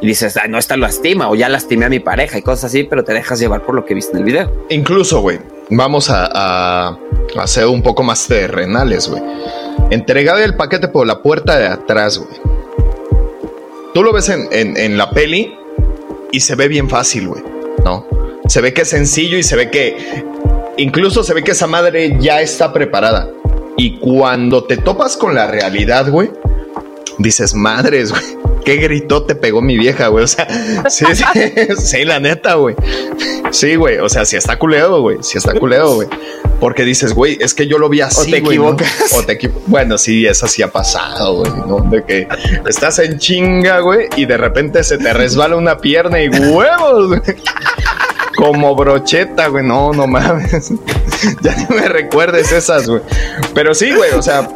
y 0.00 0.06
dices, 0.06 0.38
no, 0.48 0.58
esta 0.58 0.76
lastima 0.76 1.30
o 1.30 1.34
ya 1.34 1.48
lastimé 1.48 1.86
a 1.86 1.88
mi 1.88 2.00
pareja 2.00 2.38
y 2.38 2.42
cosas 2.42 2.64
así, 2.64 2.84
pero 2.84 3.04
te 3.04 3.12
dejas 3.12 3.38
llevar 3.38 3.64
por 3.64 3.74
lo 3.74 3.84
que 3.84 3.94
viste 3.94 4.12
en 4.12 4.18
el 4.18 4.24
video. 4.24 4.66
Incluso, 4.70 5.20
güey, 5.20 5.38
vamos 5.70 6.08
a, 6.10 6.96
hacer 7.38 7.66
un 7.66 7.82
poco 7.82 8.02
más 8.02 8.26
terrenales, 8.26 9.08
güey. 9.08 9.22
Entregar 9.90 10.40
el 10.40 10.56
paquete 10.56 10.88
por 10.88 11.06
la 11.06 11.22
puerta 11.22 11.58
de 11.58 11.66
atrás, 11.68 12.18
güey. 12.18 12.59
Tú 13.94 14.02
lo 14.02 14.12
ves 14.12 14.28
en, 14.28 14.48
en 14.50 14.96
la 14.96 15.10
peli 15.10 15.54
y 16.32 16.40
se 16.40 16.54
ve 16.54 16.68
bien 16.68 16.88
fácil, 16.88 17.28
güey, 17.28 17.42
¿no? 17.84 18.06
Se 18.48 18.60
ve 18.60 18.72
que 18.72 18.82
es 18.82 18.88
sencillo 18.88 19.36
y 19.36 19.42
se 19.42 19.56
ve 19.56 19.70
que 19.70 20.24
incluso 20.76 21.22
se 21.24 21.34
ve 21.34 21.42
que 21.42 21.52
esa 21.52 21.66
madre 21.66 22.16
ya 22.20 22.40
está 22.40 22.72
preparada. 22.72 23.28
Y 23.76 23.98
cuando 23.98 24.64
te 24.64 24.76
topas 24.76 25.16
con 25.16 25.34
la 25.34 25.46
realidad, 25.46 26.10
güey, 26.10 26.30
dices, 27.18 27.54
madres, 27.54 28.10
güey. 28.10 28.39
¿Qué 28.70 28.76
gritó 28.76 29.24
te 29.24 29.34
pegó 29.34 29.60
mi 29.62 29.76
vieja, 29.76 30.06
güey? 30.06 30.22
O 30.22 30.28
sea, 30.28 30.46
sí, 30.88 31.04
sí, 31.12 31.24
sí, 31.76 32.04
la 32.04 32.20
neta, 32.20 32.54
güey. 32.54 32.76
Sí, 33.50 33.74
güey. 33.74 33.98
O 33.98 34.08
sea, 34.08 34.24
si 34.24 34.36
está 34.36 34.60
culero, 34.60 35.00
güey. 35.00 35.16
Si 35.22 35.38
está 35.38 35.54
culero, 35.54 35.96
güey. 35.96 36.06
Porque 36.60 36.84
dices, 36.84 37.12
güey, 37.12 37.36
es 37.40 37.52
que 37.52 37.66
yo 37.66 37.78
lo 37.78 37.88
vi 37.88 38.00
así. 38.00 38.28
O 38.28 38.30
te 38.30 38.36
equivocas. 38.36 39.12
O 39.14 39.24
te 39.24 39.50
Bueno, 39.66 39.98
sí, 39.98 40.24
eso 40.24 40.46
sí 40.46 40.62
ha 40.62 40.68
pasado, 40.68 41.38
güey, 41.38 41.50
¿no? 41.66 41.80
De 41.90 42.04
que 42.04 42.28
estás 42.68 43.00
en 43.00 43.18
chinga, 43.18 43.80
güey, 43.80 44.06
y 44.14 44.26
de 44.26 44.36
repente 44.36 44.84
se 44.84 44.98
te 44.98 45.12
resbala 45.14 45.56
una 45.56 45.78
pierna 45.78 46.22
y 46.22 46.28
huevos, 46.28 47.08
güey. 47.08 47.20
Como 48.36 48.76
brocheta, 48.76 49.48
güey. 49.48 49.64
No, 49.64 49.92
no 49.92 50.06
mames. 50.06 50.70
ya 51.42 51.56
ni 51.56 51.74
me 51.74 51.88
recuerdes 51.88 52.52
esas, 52.52 52.88
güey. 52.88 53.02
Pero 53.52 53.74
sí, 53.74 53.92
güey, 53.92 54.12
o 54.12 54.22
sea. 54.22 54.48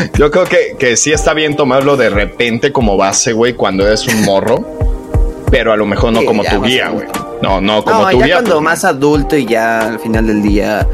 Yo 0.18 0.30
creo 0.30 0.44
que, 0.44 0.76
que 0.78 0.96
sí 0.96 1.12
está 1.12 1.34
bien 1.34 1.56
tomarlo 1.56 1.96
de 1.96 2.10
repente 2.10 2.72
como 2.72 2.96
base, 2.96 3.32
güey, 3.32 3.54
cuando 3.54 3.86
eres 3.86 4.06
un 4.06 4.24
morro, 4.24 4.64
pero 5.50 5.72
a 5.72 5.76
lo 5.76 5.86
mejor 5.86 6.12
no 6.12 6.24
como 6.24 6.44
tu 6.44 6.62
guía, 6.62 6.90
güey. 6.90 7.06
No, 7.42 7.60
no 7.60 7.84
como 7.84 8.02
no, 8.02 8.10
tu 8.10 8.24
ya 8.24 8.36
Cuando 8.36 8.60
más 8.60 8.84
adulto 8.84 9.36
y 9.36 9.46
ya 9.46 9.80
al 9.88 10.00
final 10.00 10.26
del 10.26 10.42
día, 10.42 10.86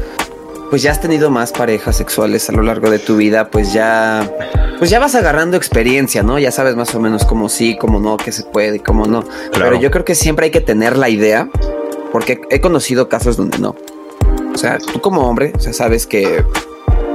pues 0.69 0.81
ya 0.81 0.91
has 0.91 0.99
tenido 0.99 1.29
más 1.29 1.51
parejas 1.51 1.95
sexuales 1.95 2.49
a 2.49 2.53
lo 2.53 2.63
largo 2.63 2.89
de 2.89 2.99
tu 2.99 3.15
vida, 3.15 3.49
pues 3.49 3.73
ya, 3.73 4.29
pues 4.79 4.89
ya 4.89 4.99
vas 4.99 5.15
agarrando 5.15 5.55
experiencia, 5.55 6.23
¿no? 6.23 6.39
Ya 6.39 6.51
sabes 6.51 6.75
más 6.75 6.93
o 6.95 6.99
menos 6.99 7.25
cómo 7.25 7.49
sí, 7.49 7.77
cómo 7.77 7.99
no, 7.99 8.17
qué 8.17 8.31
se 8.31 8.43
puede, 8.43 8.79
cómo 8.79 9.05
no. 9.05 9.23
Pero 9.53 9.79
yo 9.79 9.91
creo 9.91 10.03
que 10.05 10.15
siempre 10.15 10.45
hay 10.45 10.51
que 10.51 10.61
tener 10.61 10.97
la 10.97 11.09
idea, 11.09 11.49
porque 12.11 12.41
he 12.49 12.59
conocido 12.59 13.07
casos 13.09 13.37
donde 13.37 13.59
no. 13.59 13.75
O 14.53 14.57
sea, 14.57 14.77
tú 14.77 14.99
como 14.99 15.27
hombre, 15.27 15.53
o 15.55 15.59
sea, 15.59 15.73
sabes 15.73 16.05
que 16.05 16.43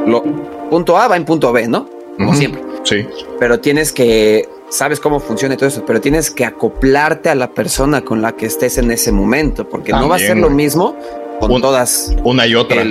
lo, 0.06 0.24
punto 0.68 0.98
A 0.98 1.08
va 1.08 1.16
en 1.16 1.24
punto 1.24 1.52
B, 1.52 1.68
¿no? 1.68 1.88
Como 2.16 2.34
siempre. 2.34 2.62
Sí. 2.84 3.06
Pero 3.38 3.60
tienes 3.60 3.92
que, 3.92 4.48
sabes 4.70 5.00
cómo 5.00 5.20
funciona 5.20 5.54
y 5.54 5.56
todo 5.56 5.68
eso, 5.68 5.84
pero 5.86 6.00
tienes 6.00 6.30
que 6.30 6.44
acoplarte 6.44 7.28
a 7.28 7.34
la 7.34 7.52
persona 7.52 8.02
con 8.02 8.22
la 8.22 8.32
que 8.32 8.46
estés 8.46 8.78
en 8.78 8.90
ese 8.90 9.12
momento, 9.12 9.68
porque 9.68 9.92
no 9.92 10.08
va 10.08 10.16
a 10.16 10.18
ser 10.18 10.36
lo 10.36 10.50
mismo 10.50 10.96
con 11.40 11.60
todas. 11.60 12.14
Una 12.24 12.46
y 12.46 12.54
otra. 12.54 12.82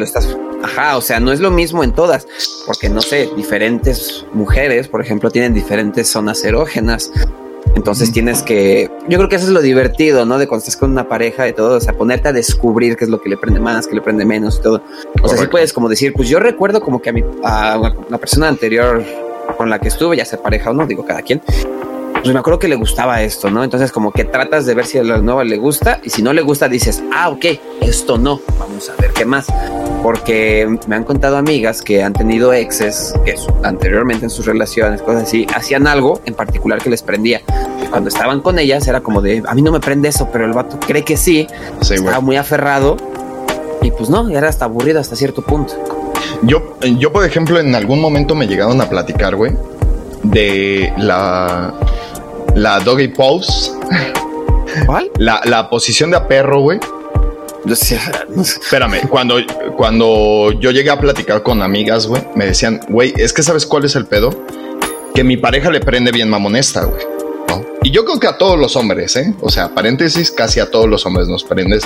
ajá, 0.63 0.97
o 0.97 1.01
sea, 1.01 1.19
no 1.19 1.31
es 1.31 1.39
lo 1.39 1.51
mismo 1.51 1.83
en 1.83 1.93
todas, 1.93 2.27
porque 2.65 2.89
no 2.89 3.01
sé, 3.01 3.29
diferentes 3.35 4.25
mujeres, 4.33 4.87
por 4.87 5.01
ejemplo, 5.01 5.29
tienen 5.29 5.53
diferentes 5.53 6.07
zonas 6.07 6.43
erógenas. 6.43 7.11
Entonces 7.77 8.11
tienes 8.11 8.41
que, 8.41 8.89
yo 9.07 9.19
creo 9.19 9.29
que 9.29 9.35
eso 9.35 9.45
es 9.45 9.51
lo 9.51 9.61
divertido, 9.61 10.25
¿no? 10.25 10.39
De 10.39 10.47
cuando 10.47 10.61
estás 10.61 10.75
con 10.75 10.89
una 10.89 11.07
pareja 11.07 11.47
y 11.47 11.53
todo, 11.53 11.77
o 11.77 11.79
sea, 11.79 11.93
ponerte 11.93 12.27
a 12.27 12.33
descubrir 12.33 12.97
qué 12.97 13.03
es 13.05 13.09
lo 13.11 13.21
que 13.21 13.29
le 13.29 13.37
prende 13.37 13.59
más, 13.59 13.85
qué 13.85 13.93
le 13.93 14.01
prende 14.01 14.25
menos 14.25 14.57
y 14.57 14.63
todo. 14.63 14.81
O 15.21 15.27
sea, 15.27 15.37
sí 15.37 15.45
puedes 15.45 15.73
como 15.73 15.87
decir, 15.87 16.11
pues 16.13 16.27
yo 16.27 16.39
recuerdo 16.39 16.81
como 16.81 16.99
que 16.99 17.11
a 17.11 17.13
mi, 17.13 17.23
a 17.43 17.77
una 17.77 18.17
persona 18.17 18.47
anterior 18.47 19.03
con 19.57 19.69
la 19.69 19.77
que 19.77 19.89
estuve, 19.89 20.17
ya 20.17 20.25
sea 20.25 20.41
pareja 20.41 20.71
o 20.71 20.73
no, 20.73 20.87
digo 20.87 21.05
cada 21.05 21.21
quien, 21.21 21.39
pues 22.27 22.33
me 22.33 22.41
acuerdo 22.41 22.59
que 22.59 22.67
le 22.67 22.75
gustaba 22.75 23.21
esto, 23.21 23.49
¿no? 23.49 23.63
Entonces 23.63 23.93
como 23.93 24.11
que 24.11 24.25
tratas 24.25 24.65
de 24.65 24.73
ver 24.73 24.85
si 24.85 24.97
a 24.97 25.03
la 25.05 25.19
nueva 25.19 25.45
le 25.45 25.55
gusta 25.55 26.01
y 26.03 26.09
si 26.09 26.21
no 26.21 26.33
le 26.33 26.41
gusta 26.41 26.67
dices, 26.67 27.01
ah, 27.13 27.29
ok, 27.29 27.45
esto 27.79 28.17
no, 28.17 28.41
vamos 28.59 28.89
a 28.89 29.01
ver 29.01 29.11
qué 29.13 29.23
más. 29.23 29.47
Porque 30.03 30.67
me 30.87 30.97
han 30.97 31.05
contado 31.05 31.37
amigas 31.37 31.81
que 31.81 32.03
han 32.03 32.11
tenido 32.11 32.51
exes 32.51 33.13
que 33.23 33.35
anteriormente 33.63 34.25
en 34.25 34.29
sus 34.29 34.45
relaciones, 34.45 35.01
cosas 35.01 35.23
así, 35.23 35.47
hacían 35.55 35.87
algo 35.87 36.19
en 36.25 36.33
particular 36.33 36.81
que 36.81 36.89
les 36.89 37.01
prendía. 37.01 37.41
Y 37.81 37.85
cuando 37.85 38.09
estaban 38.09 38.41
con 38.41 38.59
ellas 38.59 38.85
era 38.89 38.99
como 38.99 39.21
de, 39.21 39.41
a 39.47 39.55
mí 39.55 39.61
no 39.61 39.71
me 39.71 39.79
prende 39.79 40.09
eso, 40.09 40.27
pero 40.29 40.43
el 40.43 40.51
vato 40.51 40.77
cree 40.85 41.05
que 41.05 41.15
sí, 41.15 41.47
estaba 41.79 42.19
muy 42.19 42.35
aferrado 42.35 42.97
y 43.81 43.91
pues 43.91 44.09
no, 44.09 44.27
era 44.27 44.49
hasta 44.49 44.65
aburrido 44.65 44.99
hasta 44.99 45.15
cierto 45.15 45.43
punto. 45.43 45.75
Yo, 46.41 46.77
yo, 46.97 47.13
por 47.13 47.23
ejemplo, 47.23 47.57
en 47.57 47.73
algún 47.73 48.01
momento 48.01 48.35
me 48.35 48.47
llegaron 48.47 48.81
a 48.81 48.89
platicar, 48.89 49.37
güey, 49.37 49.53
de 50.23 50.91
la 50.97 51.73
la 52.57 52.79
doggy 52.79 53.07
pose. 53.09 53.71
¿Cuál? 54.85 55.11
La, 55.17 55.41
la 55.45 55.69
posición 55.69 56.11
de 56.11 56.17
a 56.17 56.27
perro, 56.27 56.61
güey. 56.61 56.79
Espérame, 57.69 59.07
cuando, 59.09 59.37
cuando 59.75 60.51
yo 60.59 60.71
llegué 60.71 60.89
a 60.89 60.99
platicar 60.99 61.43
con 61.43 61.61
amigas, 61.61 62.07
güey, 62.07 62.23
me 62.35 62.45
decían, 62.45 62.79
güey, 62.89 63.13
es 63.17 63.33
que 63.33 63.43
sabes 63.43 63.65
cuál 63.65 63.85
es 63.85 63.95
el 63.95 64.05
pedo? 64.05 64.31
Que 65.13 65.23
mi 65.23 65.37
pareja 65.37 65.69
le 65.69 65.81
prende 65.81 66.11
bien 66.11 66.29
mamonesta, 66.29 66.85
güey. 66.85 67.01
Y 67.83 67.91
yo 67.91 68.05
creo 68.05 68.19
que 68.19 68.27
a 68.27 68.37
todos 68.37 68.57
los 68.57 68.75
hombres, 68.75 69.15
¿eh? 69.15 69.33
O 69.41 69.49
sea, 69.49 69.73
paréntesis, 69.73 70.31
casi 70.31 70.59
a 70.59 70.71
todos 70.71 70.89
los 70.89 71.05
hombres 71.05 71.27
nos 71.27 71.43
prendes. 71.43 71.83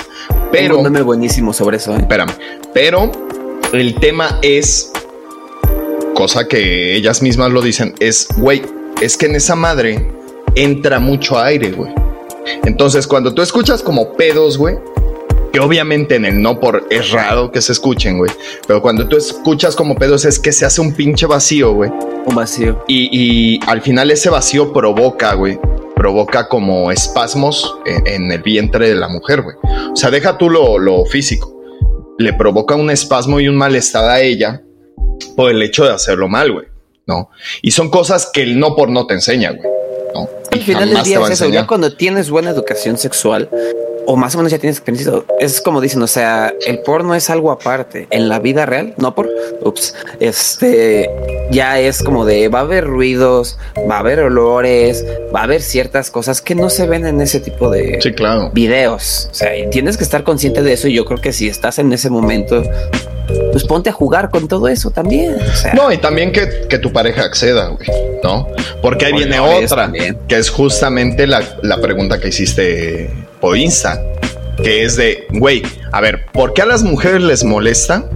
Pero. 0.50 0.78
Un 0.78 1.04
buenísimo 1.04 1.52
sobre 1.52 1.76
eso, 1.76 1.94
¿eh? 1.94 1.98
Espérame. 2.00 2.32
Pero 2.72 3.12
el 3.72 3.94
tema 3.96 4.38
es. 4.42 4.90
Cosa 6.14 6.48
que 6.48 6.96
ellas 6.96 7.22
mismas 7.22 7.50
lo 7.50 7.62
dicen, 7.62 7.94
es, 7.98 8.28
güey, 8.36 8.62
es 9.00 9.16
que 9.16 9.26
en 9.26 9.36
esa 9.36 9.54
madre 9.54 10.21
entra 10.54 10.98
mucho 10.98 11.38
aire, 11.38 11.72
güey. 11.72 11.92
Entonces, 12.64 13.06
cuando 13.06 13.34
tú 13.34 13.42
escuchas 13.42 13.82
como 13.82 14.14
pedos, 14.14 14.58
güey, 14.58 14.76
que 15.52 15.60
obviamente 15.60 16.16
en 16.16 16.24
el 16.24 16.40
no 16.40 16.58
por 16.58 16.86
es 16.90 17.10
raro 17.10 17.52
que 17.52 17.60
se 17.60 17.72
escuchen, 17.72 18.18
güey. 18.18 18.30
Pero 18.66 18.80
cuando 18.80 19.06
tú 19.06 19.16
escuchas 19.16 19.76
como 19.76 19.94
pedos 19.94 20.24
es 20.24 20.38
que 20.38 20.50
se 20.50 20.64
hace 20.64 20.80
un 20.80 20.94
pinche 20.94 21.26
vacío, 21.26 21.72
güey. 21.72 21.90
Un 22.24 22.34
vacío. 22.34 22.84
Y, 22.88 23.60
al 23.66 23.82
final 23.82 24.10
ese 24.10 24.30
vacío 24.30 24.72
provoca, 24.72 25.34
güey. 25.34 25.58
Provoca 25.94 26.48
como 26.48 26.90
espasmos 26.90 27.76
en, 27.84 28.32
el 28.32 28.42
vientre 28.42 28.88
de 28.88 28.94
la 28.94 29.08
mujer, 29.08 29.42
güey. 29.42 29.56
O 29.92 29.96
sea, 29.96 30.10
deja 30.10 30.38
tú 30.38 30.48
lo, 30.48 30.78
lo 30.78 31.04
físico. 31.04 31.60
Le 32.18 32.32
provoca 32.32 32.74
un 32.74 32.90
espasmo 32.90 33.38
y 33.38 33.48
un 33.48 33.56
malestar 33.56 34.08
a 34.08 34.20
ella 34.20 34.62
por 35.36 35.50
el 35.50 35.62
hecho 35.62 35.84
de 35.84 35.92
hacerlo 35.92 36.28
mal, 36.28 36.50
güey. 36.50 36.66
¿No? 37.06 37.30
Y 37.60 37.72
son 37.72 37.90
cosas 37.90 38.30
que 38.32 38.42
el 38.42 38.58
no 38.58 38.74
por 38.74 38.88
no 38.88 39.06
te 39.06 39.14
enseña, 39.14 39.50
güey. 39.50 39.81
Al 40.50 40.60
final 40.60 40.90
del 40.90 41.02
día 41.02 41.20
es 41.20 41.30
eso, 41.30 41.48
ya 41.48 41.66
cuando 41.66 41.92
tienes 41.92 42.30
buena 42.30 42.50
educación 42.50 42.98
sexual, 42.98 43.48
o 44.06 44.16
más 44.16 44.34
o 44.34 44.38
menos 44.38 44.52
ya 44.52 44.58
tienes 44.58 44.78
experiencia, 44.78 45.22
es 45.38 45.60
como 45.60 45.80
dicen, 45.80 46.02
o 46.02 46.06
sea, 46.06 46.52
el 46.66 46.80
porno 46.80 47.14
es 47.14 47.30
algo 47.30 47.50
aparte. 47.50 48.06
En 48.10 48.28
la 48.28 48.38
vida 48.38 48.66
real, 48.66 48.94
no 48.96 49.14
por, 49.14 49.28
ups, 49.62 49.94
este, 50.20 51.10
ya 51.50 51.78
es 51.78 52.02
como 52.02 52.24
de, 52.24 52.48
va 52.48 52.60
a 52.60 52.62
haber 52.62 52.84
ruidos, 52.84 53.58
va 53.88 53.96
a 53.96 53.98
haber 54.00 54.20
olores, 54.20 55.04
va 55.34 55.40
a 55.40 55.44
haber 55.44 55.62
ciertas 55.62 56.10
cosas 56.10 56.40
que 56.40 56.54
no 56.54 56.70
se 56.70 56.86
ven 56.86 57.06
en 57.06 57.20
ese 57.20 57.40
tipo 57.40 57.70
de 57.70 57.98
videos. 58.52 59.28
O 59.30 59.34
sea, 59.34 59.50
tienes 59.70 59.96
que 59.96 60.04
estar 60.04 60.24
consciente 60.24 60.62
de 60.62 60.72
eso 60.72 60.88
y 60.88 60.94
yo 60.94 61.04
creo 61.04 61.20
que 61.20 61.32
si 61.32 61.48
estás 61.48 61.78
en 61.78 61.92
ese 61.92 62.10
momento, 62.10 62.62
pues 63.52 63.64
ponte 63.64 63.90
a 63.90 63.92
jugar 63.92 64.30
con 64.30 64.48
todo 64.48 64.68
eso 64.68 64.90
también. 64.90 65.36
no, 65.74 65.92
y 65.92 65.98
también 65.98 66.32
que, 66.32 66.78
tu 66.78 66.92
pareja 66.92 67.22
acceda, 67.22 67.68
güey, 67.68 67.88
¿no? 68.24 68.48
Porque 68.80 69.06
ahí 69.06 69.12
viene 69.12 69.38
otra, 69.38 69.92
que 70.26 70.36
es 70.36 70.50
justamente 70.50 71.26
la, 71.26 71.42
la 71.62 71.80
pregunta 71.80 72.18
que 72.18 72.28
hiciste 72.28 73.10
por 73.42 73.56
Insta, 73.56 74.00
que 74.62 74.84
es 74.84 74.94
de, 74.94 75.26
güey, 75.32 75.62
a 75.90 76.00
ver, 76.00 76.26
¿por 76.32 76.54
qué 76.54 76.62
a 76.62 76.66
las 76.66 76.84
mujeres 76.84 77.20
les 77.22 77.42
molesta 77.42 78.08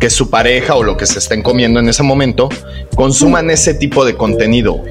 que 0.00 0.08
su 0.08 0.30
pareja 0.30 0.74
o 0.74 0.82
lo 0.82 0.96
que 0.96 1.04
se 1.04 1.18
estén 1.18 1.42
comiendo 1.42 1.80
en 1.80 1.88
ese 1.88 2.02
momento 2.02 2.48
consuman 2.96 3.50
ese 3.50 3.74
tipo 3.74 4.04
de 4.04 4.16
contenido. 4.16 4.82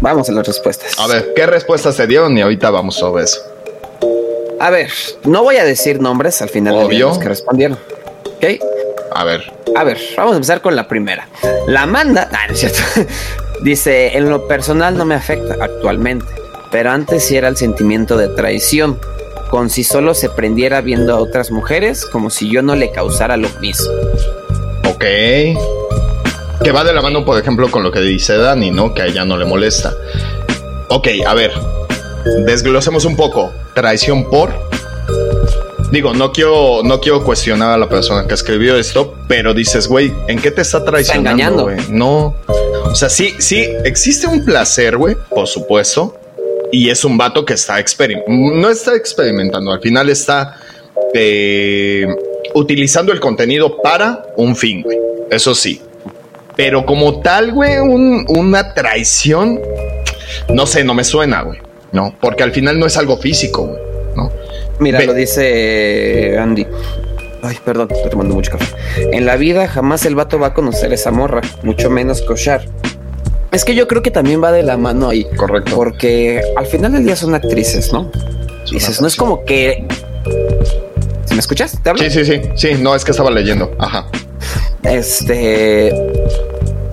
Vamos 0.00 0.28
a 0.28 0.32
las 0.32 0.46
respuestas. 0.46 0.98
A 0.98 1.06
ver, 1.06 1.32
¿qué 1.34 1.46
respuestas 1.46 1.96
te 1.96 2.06
dieron? 2.06 2.36
Y 2.36 2.42
ahorita 2.42 2.70
vamos 2.70 2.96
sobre 2.96 3.24
eso. 3.24 3.40
A 4.60 4.70
ver, 4.70 4.90
no 5.24 5.42
voy 5.42 5.56
a 5.56 5.64
decir 5.64 6.00
nombres 6.00 6.42
al 6.42 6.48
final 6.48 6.88
de 6.88 6.98
los 6.98 7.18
que 7.18 7.28
respondieron. 7.28 7.78
¿Ok? 8.36 8.44
A 9.12 9.24
ver. 9.24 9.52
A 9.76 9.84
ver, 9.84 9.98
vamos 10.16 10.32
a 10.32 10.36
empezar 10.36 10.60
con 10.60 10.76
la 10.76 10.86
primera. 10.88 11.28
La 11.66 11.82
Amanda, 11.82 12.28
ah, 12.32 12.46
no 12.48 12.54
es 12.54 12.60
cierto. 12.60 12.78
Dice, 13.62 14.16
en 14.16 14.28
lo 14.30 14.46
personal 14.46 14.98
no 14.98 15.04
me 15.04 15.14
afecta 15.14 15.56
actualmente, 15.60 16.26
pero 16.74 16.90
antes 16.90 17.24
sí 17.24 17.36
era 17.36 17.46
el 17.46 17.56
sentimiento 17.56 18.16
de 18.16 18.26
traición, 18.26 18.98
con 19.48 19.70
si 19.70 19.84
solo 19.84 20.12
se 20.12 20.28
prendiera 20.28 20.80
viendo 20.80 21.14
a 21.14 21.20
otras 21.20 21.52
mujeres, 21.52 22.04
como 22.04 22.30
si 22.30 22.50
yo 22.50 22.62
no 22.62 22.74
le 22.74 22.90
causara 22.90 23.36
lo 23.36 23.48
mismo. 23.60 23.86
Ok. 24.88 25.04
Que 26.64 26.72
va 26.72 26.82
de 26.82 26.92
la 26.92 27.00
mano, 27.00 27.24
por 27.24 27.40
ejemplo, 27.40 27.70
con 27.70 27.84
lo 27.84 27.92
que 27.92 28.00
dice 28.00 28.36
Dani, 28.36 28.72
¿no? 28.72 28.92
Que 28.92 29.02
a 29.02 29.06
ella 29.06 29.24
no 29.24 29.36
le 29.36 29.44
molesta. 29.44 29.94
Ok, 30.88 31.06
a 31.24 31.34
ver, 31.34 31.52
desglosemos 32.44 33.04
un 33.04 33.14
poco. 33.14 33.52
Traición 33.76 34.28
por. 34.28 34.52
Digo, 35.92 36.12
no 36.12 36.32
quiero, 36.32 36.80
no 36.82 36.98
quiero 36.98 37.22
cuestionar 37.22 37.70
a 37.70 37.78
la 37.78 37.88
persona 37.88 38.26
que 38.26 38.34
escribió 38.34 38.76
esto, 38.76 39.14
pero 39.28 39.54
dices, 39.54 39.86
güey, 39.86 40.12
¿en 40.26 40.40
qué 40.40 40.50
te 40.50 40.62
está 40.62 40.84
traicionando? 40.84 41.70
Está 41.70 41.92
No. 41.92 42.34
O 42.82 42.94
sea, 42.96 43.08
sí, 43.08 43.32
sí, 43.38 43.64
existe 43.84 44.26
un 44.26 44.44
placer, 44.44 44.96
güey, 44.96 45.16
por 45.30 45.46
supuesto. 45.46 46.18
Y 46.74 46.90
es 46.90 47.04
un 47.04 47.16
vato 47.16 47.44
que 47.44 47.54
está 47.54 47.78
experimentando. 47.78 48.54
No 48.56 48.68
está 48.68 48.96
experimentando, 48.96 49.72
al 49.72 49.80
final 49.80 50.08
está 50.10 50.56
eh, 51.12 52.06
utilizando 52.54 53.12
el 53.12 53.20
contenido 53.20 53.80
para 53.80 54.26
un 54.36 54.56
fin, 54.56 54.82
güey. 54.82 54.98
Eso 55.30 55.54
sí. 55.54 55.80
Pero 56.56 56.84
como 56.84 57.20
tal, 57.20 57.52
güey, 57.52 57.78
una 57.78 58.74
traición, 58.74 59.60
no 60.52 60.66
sé, 60.66 60.84
no 60.84 60.94
me 60.94 61.04
suena, 61.04 61.42
güey. 61.42 61.58
¿no? 61.94 62.12
Porque 62.20 62.42
al 62.42 62.50
final 62.50 62.78
no 62.78 62.86
es 62.86 62.96
algo 62.96 63.16
físico, 63.16 63.78
¿no? 64.16 64.30
Mira, 64.80 65.00
lo 65.04 65.14
dice 65.14 66.36
Andy. 66.36 66.66
Ay, 67.40 67.56
perdón, 67.64 67.88
estoy 67.92 68.10
tomando 68.10 68.34
mucho 68.34 68.50
café. 68.50 68.74
En 69.12 69.24
la 69.24 69.36
vida 69.36 69.68
jamás 69.68 70.04
el 70.04 70.16
vato 70.16 70.38
va 70.40 70.48
a 70.48 70.54
conocer 70.54 70.92
esa 70.92 71.12
morra, 71.12 71.40
mucho 71.62 71.88
menos 71.90 72.20
cochar. 72.22 72.66
Es 73.54 73.64
que 73.64 73.74
yo 73.76 73.86
creo 73.86 74.02
que 74.02 74.10
también 74.10 74.42
va 74.42 74.50
de 74.50 74.64
la 74.64 74.76
mano 74.76 75.10
ahí. 75.10 75.24
Correcto. 75.36 75.76
Porque 75.76 76.42
al 76.56 76.66
final 76.66 76.92
del 76.92 77.04
día 77.04 77.14
son 77.14 77.34
actrices, 77.34 77.92
¿no? 77.92 78.10
Dices, 78.70 79.00
no 79.00 79.06
es 79.06 79.14
como 79.14 79.44
que. 79.44 79.86
¿Me 81.30 81.38
escuchas? 81.38 81.78
Sí, 81.96 82.10
sí, 82.10 82.24
sí. 82.24 82.40
Sí, 82.56 82.74
no, 82.80 82.96
es 82.96 83.04
que 83.04 83.12
estaba 83.12 83.30
leyendo. 83.30 83.70
Ajá. 83.78 84.06
Este. 84.82 85.92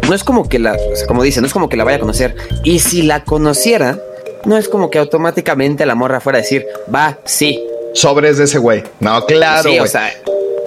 No 0.08 0.14
es 0.14 0.24
como 0.24 0.48
que 0.48 0.60
la. 0.60 0.74
O 0.74 0.96
sea, 0.96 1.08
como 1.08 1.24
dice, 1.24 1.42
no 1.42 1.48
es 1.48 1.54
como 1.54 1.68
que 1.68 1.78
la 1.78 1.84
vaya 1.84 1.98
a 1.98 2.00
conocer. 2.00 2.36
Y 2.64 2.78
si 2.80 3.02
la 3.02 3.24
conociera, 3.24 4.00
no 4.46 4.56
es 4.58 4.70
como 4.70 4.92
que 4.92 5.00
automáticamente 5.00 5.86
la 5.88 5.96
morra 5.96 6.20
fuera 6.20 6.38
a 6.38 6.42
decir, 6.42 6.68
va, 6.94 7.18
sí. 7.26 7.64
Sobres 7.96 8.38
de 8.38 8.44
ese 8.44 8.60
güey. 8.60 8.84
No, 9.00 9.26
claro. 9.26 9.70
Sí, 9.70 9.80
o 9.80 9.88
sea, 9.88 10.12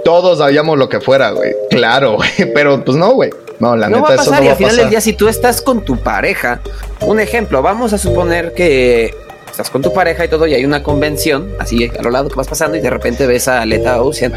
todos 0.04 0.38
sabíamos 0.38 0.76
lo 0.76 0.88
que 0.88 1.00
fuera, 1.00 1.30
güey. 1.30 1.52
Claro, 1.70 2.16
güey. 2.16 2.52
Pero 2.52 2.84
pues 2.84 2.96
no, 2.96 3.12
güey. 3.12 3.30
No, 3.60 3.76
la 3.76 3.88
no 3.88 3.96
neta, 3.96 4.08
va 4.08 4.14
a 4.14 4.16
pasar, 4.16 4.40
no 4.40 4.46
y 4.46 4.48
al 4.48 4.56
final 4.56 4.76
del 4.76 4.90
día, 4.90 5.00
si 5.00 5.12
tú 5.12 5.28
estás 5.28 5.62
con 5.62 5.84
tu 5.84 5.96
pareja, 5.96 6.60
un 7.00 7.20
ejemplo, 7.20 7.62
vamos 7.62 7.92
a 7.92 7.98
suponer 7.98 8.52
que 8.52 9.14
estás 9.46 9.70
con 9.70 9.82
tu 9.82 9.92
pareja 9.92 10.24
y 10.24 10.28
todo, 10.28 10.46
y 10.46 10.54
hay 10.54 10.64
una 10.64 10.82
convención, 10.82 11.50
así 11.60 11.90
a 11.96 12.02
lo 12.02 12.10
lado 12.10 12.28
que 12.28 12.34
vas 12.34 12.48
pasando, 12.48 12.76
y 12.76 12.80
de 12.80 12.90
repente 12.90 13.26
ves 13.26 13.46
a 13.48 13.62
Aleta 13.62 14.02
Ocean 14.02 14.34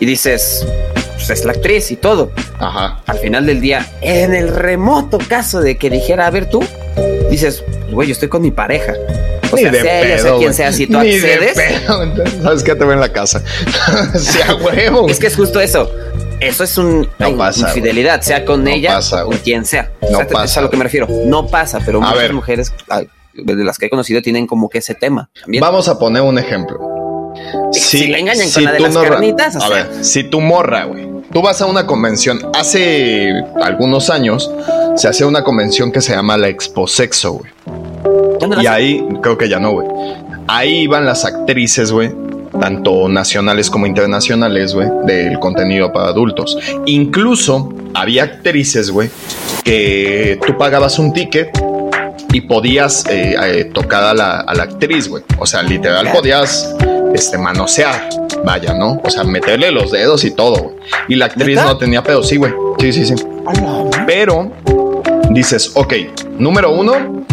y 0.00 0.06
dices, 0.06 0.66
pues 1.14 1.30
es 1.30 1.44
la 1.44 1.52
actriz 1.52 1.90
y 1.90 1.96
todo. 1.96 2.30
Ajá. 2.58 3.00
Al 3.06 3.18
final 3.18 3.46
del 3.46 3.60
día, 3.60 3.86
en 4.00 4.34
el 4.34 4.48
remoto 4.48 5.18
caso 5.18 5.60
de 5.60 5.76
que 5.76 5.90
dijera, 5.90 6.26
a 6.26 6.30
ver 6.30 6.48
tú, 6.48 6.64
dices, 7.32 7.64
güey, 7.90 8.08
yo 8.08 8.12
estoy 8.12 8.28
con 8.28 8.42
mi 8.42 8.50
pareja. 8.50 8.94
O 9.50 9.56
sea, 9.56 9.72
sea 9.72 10.02
ella, 10.02 10.18
sea 10.18 10.36
quien 10.36 10.54
sea, 10.54 10.72
si 10.72 10.86
tú 10.86 10.98
accedes. 10.98 11.58
Sabes 12.42 12.62
que 12.62 12.74
te 12.74 12.84
ven 12.84 12.94
en 12.94 13.00
la 13.00 13.12
casa. 13.12 13.42
sea 14.18 14.54
huevo. 14.54 15.08
Es 15.08 15.18
que 15.18 15.26
es 15.26 15.36
justo 15.36 15.60
eso. 15.60 15.90
Eso 16.40 16.64
es 16.64 16.76
un, 16.76 17.08
infidelidad, 17.56 18.20
sea 18.20 18.44
con 18.44 18.66
ella 18.66 18.98
o 18.98 19.26
con 19.26 19.38
quien 19.38 19.64
sea. 19.64 19.92
No 20.10 20.26
pasa. 20.26 20.44
Es 20.44 20.56
a 20.58 20.60
lo 20.62 20.70
que 20.70 20.76
me 20.76 20.84
refiero. 20.84 21.06
No 21.26 21.46
pasa, 21.46 21.80
pero 21.84 22.00
muchas 22.00 22.32
mujeres 22.32 22.72
de 23.34 23.64
las 23.64 23.78
que 23.78 23.86
he 23.86 23.90
conocido 23.90 24.22
tienen 24.22 24.46
como 24.46 24.68
que 24.68 24.78
ese 24.78 24.94
tema. 24.94 25.30
Vamos 25.60 25.88
a 25.88 25.98
poner 25.98 26.22
un 26.22 26.38
ejemplo. 26.38 26.80
Si, 27.72 28.06
le 28.08 28.20
engañan 28.20 28.50
con 28.50 28.64
la 28.64 28.72
de 28.72 28.80
las 28.80 28.96
carnitas. 28.96 29.56
A 29.56 29.68
ver, 29.68 29.88
si 30.04 30.24
tu 30.24 30.40
morra, 30.40 30.84
güey, 30.84 31.11
tú 31.32 31.42
vas 31.42 31.60
a 31.62 31.66
una 31.66 31.86
convención. 31.86 32.40
Hace 32.54 33.32
algunos 33.62 34.10
años 34.10 34.50
se 34.96 35.08
hacía 35.08 35.26
una 35.26 35.42
convención 35.42 35.90
que 35.90 36.00
se 36.00 36.14
llama 36.14 36.36
la 36.36 36.48
Expo 36.48 36.86
Sexo, 36.86 37.32
güey. 37.34 37.52
Y 38.62 38.66
ahí, 38.66 39.06
creo 39.22 39.38
que 39.38 39.48
ya 39.48 39.58
no, 39.58 39.72
güey. 39.72 39.88
Ahí 40.48 40.80
iban 40.80 41.06
las 41.06 41.24
actrices, 41.24 41.92
güey, 41.92 42.12
tanto 42.60 43.08
nacionales 43.08 43.70
como 43.70 43.86
internacionales, 43.86 44.74
güey, 44.74 44.88
del 45.06 45.38
contenido 45.38 45.92
para 45.92 46.08
adultos. 46.08 46.58
Incluso 46.86 47.72
había 47.94 48.24
actrices, 48.24 48.90
güey, 48.90 49.10
que 49.64 50.38
tú 50.44 50.58
pagabas 50.58 50.98
un 50.98 51.12
ticket 51.12 51.50
y 52.32 52.40
podías 52.42 53.06
eh, 53.06 53.36
eh, 53.40 53.64
tocar 53.72 54.04
a 54.04 54.14
la, 54.14 54.40
actriz, 54.62 55.08
güey. 55.08 55.22
O 55.38 55.46
sea, 55.46 55.62
literal 55.62 56.10
podías 56.12 56.74
este, 57.14 57.38
manosear, 57.38 58.08
vaya, 58.44 58.74
¿no? 58.74 59.00
O 59.04 59.10
sea, 59.10 59.24
meterle 59.24 59.70
los 59.70 59.90
dedos 59.90 60.24
y 60.24 60.30
todo. 60.30 60.72
Y 61.08 61.16
la 61.16 61.26
actriz 61.26 61.56
no 61.56 61.76
tenía 61.76 62.02
pedo, 62.02 62.22
sí, 62.22 62.36
güey. 62.36 62.52
Sí, 62.78 62.92
sí, 62.92 63.06
sí. 63.06 63.14
Pero 64.06 64.50
dices, 65.30 65.72
ok, 65.74 65.94
número 66.38 66.70
uno, 66.70 67.24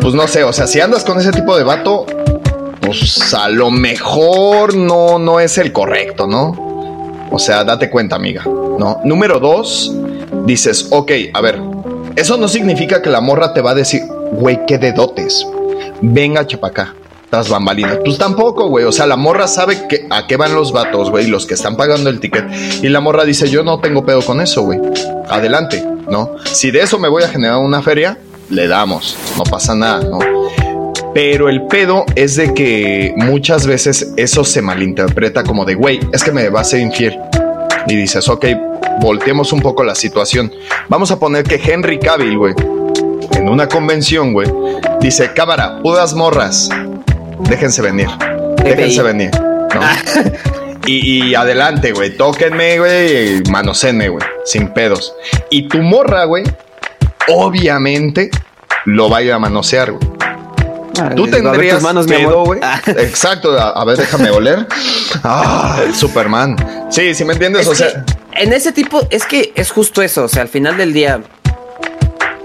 pues 0.00 0.14
no 0.14 0.26
sé, 0.28 0.44
o 0.44 0.52
sea, 0.52 0.66
si 0.66 0.80
andas 0.80 1.04
con 1.04 1.18
ese 1.18 1.32
tipo 1.32 1.56
de 1.56 1.64
vato, 1.64 2.06
pues 2.80 3.34
a 3.34 3.48
lo 3.48 3.70
mejor 3.70 4.74
no, 4.74 5.18
no 5.18 5.40
es 5.40 5.58
el 5.58 5.72
correcto, 5.72 6.26
¿no? 6.26 7.28
O 7.30 7.38
sea, 7.38 7.64
date 7.64 7.90
cuenta, 7.90 8.16
amiga, 8.16 8.42
¿no? 8.44 9.00
Número 9.04 9.38
dos, 9.38 9.94
dices, 10.46 10.88
ok, 10.90 11.12
a 11.32 11.40
ver, 11.40 11.60
eso 12.16 12.36
no 12.36 12.48
significa 12.48 13.02
que 13.02 13.10
la 13.10 13.20
morra 13.20 13.52
te 13.52 13.60
va 13.60 13.70
a 13.70 13.74
decir, 13.74 14.02
güey, 14.32 14.60
qué 14.66 14.78
de 14.78 14.92
dotes. 14.92 15.46
Venga, 16.02 16.46
chapacá 16.46 16.94
tras 17.30 17.48
bambalinas. 17.48 17.98
Pues 18.04 18.18
tampoco, 18.18 18.68
güey. 18.68 18.84
O 18.84 18.92
sea, 18.92 19.06
la 19.06 19.16
morra 19.16 19.46
sabe 19.46 19.86
que, 19.88 20.06
a 20.10 20.26
qué 20.26 20.36
van 20.36 20.54
los 20.54 20.72
vatos, 20.72 21.10
güey, 21.10 21.28
los 21.28 21.46
que 21.46 21.54
están 21.54 21.76
pagando 21.76 22.10
el 22.10 22.20
ticket. 22.20 22.44
Y 22.82 22.88
la 22.88 23.00
morra 23.00 23.24
dice, 23.24 23.48
yo 23.48 23.62
no 23.62 23.80
tengo 23.80 24.04
pedo 24.04 24.22
con 24.22 24.40
eso, 24.40 24.62
güey. 24.62 24.80
Adelante, 25.28 25.84
¿no? 26.08 26.32
Si 26.44 26.70
de 26.70 26.80
eso 26.80 26.98
me 26.98 27.08
voy 27.08 27.22
a 27.22 27.28
generar 27.28 27.58
una 27.58 27.82
feria, 27.82 28.18
le 28.50 28.66
damos. 28.66 29.16
No 29.36 29.44
pasa 29.44 29.74
nada, 29.74 30.02
¿no? 30.02 30.18
Pero 31.14 31.48
el 31.48 31.66
pedo 31.66 32.04
es 32.14 32.36
de 32.36 32.54
que 32.54 33.14
muchas 33.16 33.66
veces 33.66 34.12
eso 34.16 34.44
se 34.44 34.62
malinterpreta 34.62 35.42
como 35.42 35.64
de, 35.64 35.74
güey, 35.74 36.00
es 36.12 36.22
que 36.22 36.30
me 36.30 36.48
va 36.50 36.60
a 36.60 36.64
ser 36.64 36.80
infiel. 36.80 37.18
Y 37.88 37.96
dices, 37.96 38.28
ok, 38.28 38.46
volteemos 39.00 39.52
un 39.52 39.60
poco 39.60 39.82
la 39.82 39.94
situación. 39.94 40.52
Vamos 40.88 41.10
a 41.10 41.18
poner 41.18 41.44
que 41.44 41.56
Henry 41.56 41.98
Cavill, 41.98 42.38
güey, 42.38 42.54
en 43.32 43.48
una 43.48 43.68
convención, 43.68 44.32
güey, 44.32 44.52
dice, 45.00 45.32
cámara, 45.32 45.80
pudas 45.82 46.14
morras, 46.14 46.68
déjense 47.48 47.82
venir. 47.82 48.08
Déjense 48.62 49.02
venir. 49.02 49.30
Ah. 49.72 49.96
Y, 50.86 51.34
adelante, 51.34 51.92
güey. 51.92 52.16
Tóquenme, 52.16 52.78
güey. 52.78 53.42
Manosenme, 53.50 54.08
güey. 54.08 54.24
Sin 54.44 54.72
pedos. 54.72 55.14
Y 55.50 55.68
tu 55.68 55.78
morra, 55.78 56.24
güey, 56.24 56.42
obviamente 57.28 58.30
lo 58.86 59.08
va 59.10 59.18
a 59.18 59.22
ir 59.22 59.32
a 59.32 59.38
manosear, 59.38 59.92
güey. 59.92 60.10
Ah, 61.00 61.10
Tú 61.14 61.26
tendrías 61.28 61.82
manos, 61.82 62.06
pedo, 62.06 62.44
güey. 62.44 62.60
Ah. 62.62 62.80
Exacto. 62.86 63.58
A, 63.58 63.84
ver, 63.84 63.98
déjame 63.98 64.30
oler. 64.30 64.66
Ah, 65.22 65.80
Superman. 65.94 66.56
Sí, 66.90 67.14
sí 67.14 67.24
me 67.24 67.34
entiendes. 67.34 67.68
o 67.68 67.74
sea, 67.74 68.04
en 68.34 68.52
ese 68.52 68.72
tipo 68.72 69.06
es 69.10 69.26
que 69.26 69.52
es 69.54 69.70
justo 69.70 70.02
eso. 70.02 70.24
O 70.24 70.28
sea, 70.28 70.42
al 70.42 70.48
final 70.48 70.76
del 70.76 70.92
día, 70.92 71.20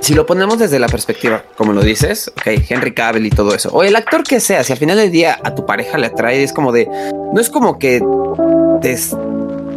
si 0.06 0.14
lo 0.14 0.28
ponemos 0.28 0.60
desde 0.60 0.78
la 0.78 0.88
perspectiva, 0.88 1.44
como 1.58 1.74
lo 1.74 1.82
dices, 1.82 2.32
ok, 2.38 2.62
Henry 2.70 2.94
Cavill 2.94 3.26
y 3.26 3.32
todo 3.32 3.56
eso, 3.56 3.70
o 3.74 3.82
el 3.82 3.96
actor 3.96 4.22
que 4.24 4.40
sea, 4.40 4.64
si 4.64 4.72
al 4.72 4.78
final 4.78 4.98
del 4.98 5.12
día 5.12 5.40
a 5.44 5.56
tu 5.56 5.66
pareja 5.66 5.98
le 5.98 6.06
atrae, 6.06 6.44
es 6.44 6.54
como 6.54 6.72
de, 6.72 6.88
no 7.34 7.42
es 7.42 7.50
como 7.50 7.80
que 7.80 8.04
te, 8.82 9.00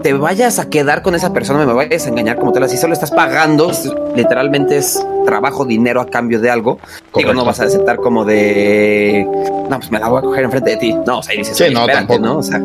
te 0.02 0.12
vayas 0.12 0.58
a 0.58 0.68
quedar 0.68 1.02
con 1.02 1.14
esa 1.14 1.32
persona, 1.32 1.64
me 1.64 1.72
vayas 1.72 2.06
a 2.06 2.08
engañar 2.08 2.36
como 2.36 2.52
tal, 2.52 2.64
así 2.64 2.76
solo 2.76 2.94
estás 2.94 3.10
pagando, 3.10 3.70
literalmente 4.14 4.78
es 4.78 5.04
trabajo, 5.24 5.64
dinero 5.64 6.00
a 6.00 6.06
cambio 6.06 6.40
de 6.40 6.50
algo. 6.50 6.78
Digo, 7.14 7.34
no 7.34 7.44
vas 7.44 7.60
a 7.60 7.64
aceptar 7.64 7.96
como 7.96 8.24
de, 8.24 9.26
no, 9.68 9.78
pues 9.78 9.90
me 9.90 9.98
la 9.98 10.08
voy 10.08 10.18
a 10.18 10.22
coger 10.22 10.44
enfrente 10.44 10.70
de 10.70 10.76
ti. 10.76 10.94
No, 11.06 11.18
o 11.18 11.22
sea, 11.22 11.34
dices, 11.34 11.56
sí, 11.56 11.64
no, 11.72 11.86
tampoco. 11.86 12.20
¿no? 12.20 12.38
O 12.38 12.42
sea, 12.42 12.62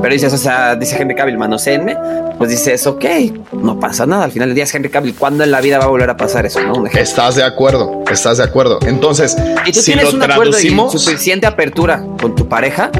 pero 0.00 0.12
dices, 0.12 0.32
o 0.32 0.38
sea, 0.38 0.74
dice 0.74 0.96
Henry 1.00 1.14
Cavill, 1.14 1.38
manoséenme, 1.38 1.96
pues 2.38 2.50
dices, 2.50 2.86
ok, 2.86 3.04
no 3.52 3.78
pasa 3.78 4.06
nada. 4.06 4.24
Al 4.24 4.32
final 4.32 4.48
del 4.48 4.54
día 4.54 4.64
es 4.64 4.74
Henry 4.74 4.90
Cavill. 4.90 5.14
¿Cuándo 5.14 5.44
en 5.44 5.50
la 5.50 5.60
vida 5.60 5.78
va 5.78 5.84
a 5.84 5.88
volver 5.88 6.10
a 6.10 6.16
pasar 6.16 6.46
eso? 6.46 6.60
¿no? 6.60 6.86
Estás 6.86 7.36
de 7.36 7.44
acuerdo, 7.44 8.02
estás 8.10 8.38
de 8.38 8.44
acuerdo. 8.44 8.78
Entonces, 8.86 9.36
y 9.66 9.72
tú 9.72 9.80
si 9.80 9.92
tienes 9.92 10.12
un 10.12 10.22
acuerdo 10.22 10.58
y 10.58 10.70
suficiente 10.90 11.46
apertura 11.46 12.02
con 12.20 12.34
tu 12.34 12.48
pareja 12.48 12.90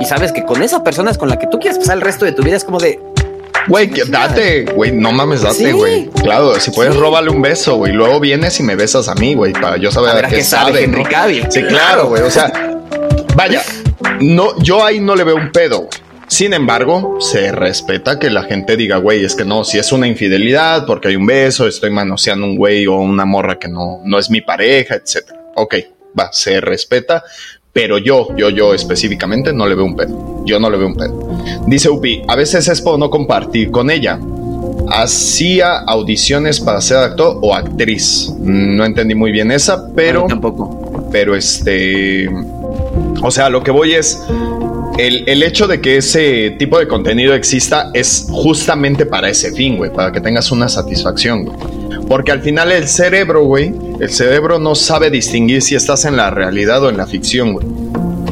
y 0.00 0.04
sabes 0.04 0.32
que 0.32 0.44
con 0.44 0.62
esa 0.62 0.82
persona 0.82 1.10
es 1.10 1.18
con 1.18 1.28
la 1.28 1.38
que 1.38 1.46
tú 1.46 1.58
quieres 1.58 1.78
pasar 1.78 1.96
el 1.96 2.02
resto 2.02 2.24
de 2.24 2.32
tu 2.32 2.42
vida, 2.42 2.56
es 2.56 2.64
como 2.64 2.78
de, 2.78 2.93
Güey, 3.66 3.90
date, 4.08 4.64
güey, 4.74 4.92
no 4.92 5.12
mames, 5.12 5.42
date, 5.42 5.72
güey. 5.72 6.08
Claro, 6.22 6.58
si 6.60 6.70
puedes 6.70 6.94
robarle 6.96 7.30
un 7.30 7.42
beso, 7.42 7.76
güey. 7.76 7.92
Luego 7.92 8.20
vienes 8.20 8.58
y 8.60 8.62
me 8.62 8.76
besas 8.76 9.08
a 9.08 9.14
mí, 9.14 9.34
güey, 9.34 9.52
para 9.52 9.76
yo 9.76 9.90
saber 9.90 10.24
a, 10.24 10.28
qué 10.28 10.42
sabe. 10.42 10.86
¿no? 10.86 11.04
Sí, 11.50 11.62
claro, 11.62 12.08
güey. 12.08 12.22
O 12.22 12.30
sea, 12.30 12.52
vaya, 13.34 13.62
no, 14.20 14.58
yo 14.58 14.84
ahí 14.84 15.00
no 15.00 15.16
le 15.16 15.24
veo 15.24 15.36
un 15.36 15.50
pedo, 15.50 15.80
güey. 15.80 16.04
Sin 16.26 16.52
embargo, 16.52 17.18
se 17.20 17.52
respeta 17.52 18.18
que 18.18 18.30
la 18.30 18.44
gente 18.44 18.76
diga, 18.76 18.96
güey, 18.96 19.24
es 19.24 19.34
que 19.34 19.44
no, 19.44 19.62
si 19.62 19.78
es 19.78 19.92
una 19.92 20.08
infidelidad 20.08 20.86
porque 20.86 21.08
hay 21.08 21.16
un 21.16 21.26
beso, 21.26 21.68
estoy 21.68 21.90
manoseando 21.90 22.46
un 22.46 22.56
güey 22.56 22.86
o 22.86 22.94
una 22.94 23.24
morra 23.24 23.58
que 23.58 23.68
no, 23.68 24.00
no 24.04 24.18
es 24.18 24.30
mi 24.30 24.40
pareja, 24.40 24.94
etc. 24.96 25.30
Ok, 25.54 25.76
va, 26.18 26.32
se 26.32 26.60
respeta, 26.60 27.22
pero 27.74 27.98
yo, 27.98 28.28
yo, 28.36 28.50
yo 28.50 28.72
específicamente 28.72 29.52
no 29.52 29.66
le 29.66 29.74
veo 29.74 29.84
un 29.84 29.96
pedo. 29.96 30.44
Yo 30.46 30.60
no 30.60 30.70
le 30.70 30.78
veo 30.78 30.86
un 30.86 30.94
pedo. 30.94 31.28
Dice 31.66 31.90
Upi, 31.90 32.22
a 32.28 32.36
veces 32.36 32.68
es 32.68 32.80
por 32.80 32.98
no 33.00 33.10
compartir 33.10 33.72
con 33.72 33.90
ella. 33.90 34.20
Hacía 34.88 35.78
audiciones 35.80 36.60
para 36.60 36.80
ser 36.80 36.98
actor 36.98 37.36
o 37.42 37.52
actriz. 37.52 38.32
No 38.38 38.84
entendí 38.84 39.16
muy 39.16 39.32
bien 39.32 39.50
esa, 39.50 39.88
pero... 39.92 40.26
tampoco. 40.28 41.08
Pero 41.10 41.34
este... 41.34 42.28
O 43.20 43.32
sea, 43.32 43.50
lo 43.50 43.64
que 43.64 43.72
voy 43.72 43.94
es... 43.94 44.22
El, 44.96 45.28
el, 45.28 45.42
hecho 45.42 45.66
de 45.66 45.80
que 45.80 45.96
ese 45.96 46.54
tipo 46.56 46.78
de 46.78 46.86
contenido 46.86 47.34
exista 47.34 47.90
es 47.92 48.28
justamente 48.30 49.04
para 49.04 49.28
ese 49.28 49.50
fin, 49.50 49.76
güey, 49.76 49.92
para 49.92 50.12
que 50.12 50.20
tengas 50.20 50.52
una 50.52 50.68
satisfacción, 50.68 51.46
güey. 51.46 51.83
Porque 52.08 52.32
al 52.32 52.40
final 52.42 52.72
el 52.72 52.86
cerebro, 52.86 53.44
güey, 53.44 53.74
el 54.00 54.10
cerebro 54.10 54.58
no 54.58 54.74
sabe 54.74 55.10
distinguir 55.10 55.62
si 55.62 55.74
estás 55.74 56.04
en 56.04 56.16
la 56.16 56.30
realidad 56.30 56.82
o 56.82 56.90
en 56.90 56.96
la 56.96 57.06
ficción, 57.06 57.52
güey. 57.52 57.66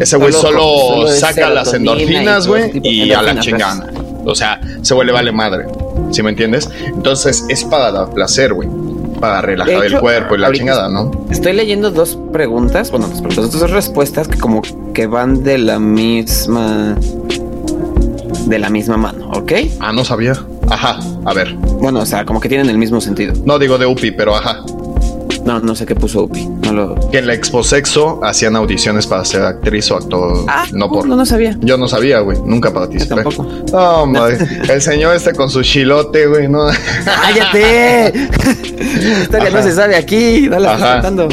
Ese 0.01 0.16
güey 0.16 0.33
solo, 0.33 1.09
saca 1.09 1.51
las 1.51 1.73
endorfinas, 1.75 2.47
güey, 2.47 2.81
y, 2.83 3.12
a 3.12 3.23
la 3.23 3.39
chingada. 3.39 3.91
O 4.25 4.35
sea, 4.35 4.61
se 4.83 4.95
vuelve 4.95 5.12
vale 5.12 5.33
madre. 5.33 5.66
¿Sí 6.11 6.23
me 6.23 6.31
entiendes? 6.31 6.68
Entonces 6.87 7.45
es 7.49 7.64
para 7.64 7.91
dar 7.91 8.11
placer, 8.11 8.53
güey. 8.53 8.68
Para 9.20 9.41
relajar 9.41 9.85
el 9.85 10.01
cuerpo 10.01 10.35
y 10.35 10.39
la 10.39 10.53
chingada, 10.53 10.89
¿no? 10.89 11.27
Estoy 11.31 11.53
leyendo 11.53 11.93
dos 11.93 12.18
preguntas, 12.33 12.91
bueno, 12.91 13.09
dos 13.09 13.70
respuestas 13.70 14.27
que 14.27 14.39
como 14.39 14.62
que 14.93 15.07
van 15.07 15.45
de 15.45 15.59
la 15.59 15.79
misma 15.79 16.97
de 18.47 18.59
la 18.59 18.70
misma 18.70 18.97
mano, 18.97 19.30
¿ok? 19.30 19.53
Ah, 19.80 19.93
no 19.93 20.05
sabía. 20.05 20.34
Ajá, 20.70 20.99
a 21.24 21.34
ver. 21.34 21.55
Bueno, 21.55 22.01
o 22.01 22.07
sea, 22.07 22.24
como 22.24 22.40
que 22.40 22.49
tienen 22.49 22.68
el 22.68 22.78
mismo 22.78 23.01
sentido. 23.01 23.34
No 23.45 23.59
digo 23.59 23.78
de 23.78 23.86
UPI, 23.86 24.12
pero 24.12 24.36
ajá. 24.36 24.62
No, 25.45 25.59
no 25.59 25.74
sé 25.74 25.86
qué 25.86 25.95
puso 25.95 26.22
Upi. 26.22 26.47
No 26.47 26.72
lo... 26.72 27.11
Que 27.11 27.18
en 27.18 27.26
la 27.26 27.34
Expo 27.34 27.64
Sexo 27.64 28.20
hacían 28.22 28.55
audiciones 28.55 29.07
para 29.07 29.24
ser 29.24 29.43
actriz 29.43 29.90
o 29.90 29.97
actor. 29.97 30.45
Ah, 30.49 30.66
no 30.72 30.88
por. 30.88 31.07
No, 31.07 31.16
no 31.16 31.26
sabía. 31.26 31.57
Yo 31.61 31.76
no 31.76 31.88
sabía, 31.88 32.20
güey. 32.20 32.38
Nunca 32.45 32.72
participé. 32.72 33.09
Yo 33.09 33.22
tampoco. 33.22 33.47
No, 33.72 34.07
madre. 34.07 34.38
El 34.68 34.80
señor 34.80 35.16
este 35.16 35.32
con 35.34 35.51
su 35.51 35.62
chilote, 35.62 36.26
güey, 36.26 36.49
no. 36.49 36.68
¡Cállate! 37.05 38.12
historia 39.22 39.51
no 39.51 39.62
se 39.62 39.72
sabe 39.72 39.97
aquí. 39.97 40.49
La 40.49 41.01
contando. 41.01 41.28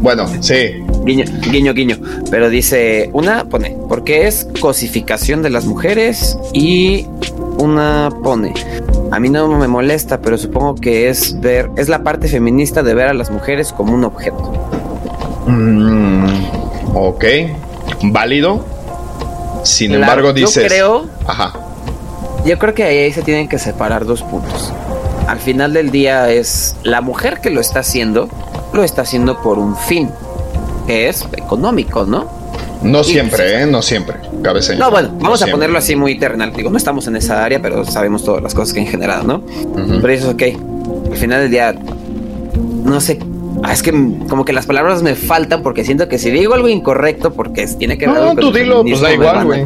Bueno, 0.00 0.26
sí. 0.40 0.83
Guiño, 1.04 1.24
guiño, 1.50 1.74
guiño. 1.74 1.98
Pero 2.30 2.48
dice, 2.48 3.10
una 3.12 3.44
pone, 3.44 3.76
porque 3.88 4.26
es 4.26 4.48
cosificación 4.60 5.42
de 5.42 5.50
las 5.50 5.66
mujeres 5.66 6.38
y 6.52 7.06
una 7.58 8.10
pone, 8.22 8.54
a 9.14 9.20
mí 9.20 9.28
no 9.28 9.46
me 9.46 9.68
molesta, 9.68 10.20
pero 10.20 10.36
supongo 10.36 10.74
que 10.74 11.08
es 11.08 11.40
ver, 11.40 11.70
es 11.76 11.88
la 11.88 12.02
parte 12.02 12.26
feminista 12.26 12.82
de 12.82 12.94
ver 12.94 13.08
a 13.08 13.14
las 13.14 13.30
mujeres 13.30 13.72
como 13.72 13.94
un 13.94 14.04
objeto. 14.04 14.52
Mm, 15.46 16.26
ok, 16.94 17.24
válido. 18.04 18.64
Sin 19.62 19.94
embargo, 19.94 20.32
dices. 20.32 20.64
Yo 20.64 20.68
creo. 20.68 21.06
Ajá. 21.26 21.52
Yo 22.44 22.58
creo 22.58 22.74
que 22.74 22.82
ahí 22.82 23.12
se 23.12 23.22
tienen 23.22 23.48
que 23.48 23.58
separar 23.58 24.04
dos 24.04 24.22
puntos. 24.22 24.72
Al 25.28 25.38
final 25.38 25.72
del 25.72 25.90
día 25.90 26.30
es 26.30 26.76
la 26.82 27.00
mujer 27.00 27.40
que 27.40 27.50
lo 27.50 27.60
está 27.60 27.80
haciendo, 27.80 28.28
lo 28.72 28.82
está 28.82 29.02
haciendo 29.02 29.40
por 29.42 29.58
un 29.58 29.76
fin, 29.76 30.10
es 30.88 31.26
económico, 31.36 32.04
¿no? 32.04 32.28
No 32.82 33.02
siempre, 33.02 33.62
¿eh? 33.62 33.66
No 33.66 33.80
siempre. 33.80 34.16
Cabe 34.42 34.60
No, 34.76 34.90
bueno, 34.90 35.10
vamos 35.18 35.42
a 35.42 35.46
ponerlo 35.46 35.78
así 35.78 35.96
muy 35.96 36.18
terrenal. 36.18 36.52
Digo, 36.52 36.70
no 36.70 36.76
estamos 36.76 37.06
en 37.06 37.16
esa 37.16 37.42
área, 37.42 37.60
pero 37.62 37.84
sabemos 37.84 38.22
todas 38.24 38.42
las 38.42 38.54
cosas 38.54 38.74
que 38.74 38.80
han 38.80 38.86
generado, 38.86 39.24
¿no? 39.24 39.42
Pero 40.00 40.08
eso 40.12 40.28
es 40.28 40.34
ok. 40.34 40.42
Al 41.10 41.16
final 41.16 41.40
del 41.40 41.50
día, 41.50 41.74
no 42.84 43.00
sé. 43.00 43.18
Ah, 43.66 43.72
es 43.72 43.82
que 43.82 43.92
como 44.28 44.44
que 44.44 44.52
las 44.52 44.66
palabras 44.66 45.02
me 45.02 45.14
faltan 45.14 45.62
porque 45.62 45.84
siento 45.84 46.06
que 46.06 46.18
si 46.18 46.30
digo 46.30 46.52
algo 46.52 46.68
incorrecto, 46.68 47.32
porque 47.32 47.66
tiene 47.78 47.96
que 47.96 48.06
ver 48.06 48.14
No, 48.14 48.36
tú 48.36 48.52
dilo, 48.52 48.82
pues 48.82 49.00
da 49.00 49.12
igual, 49.12 49.46
güey. 49.46 49.64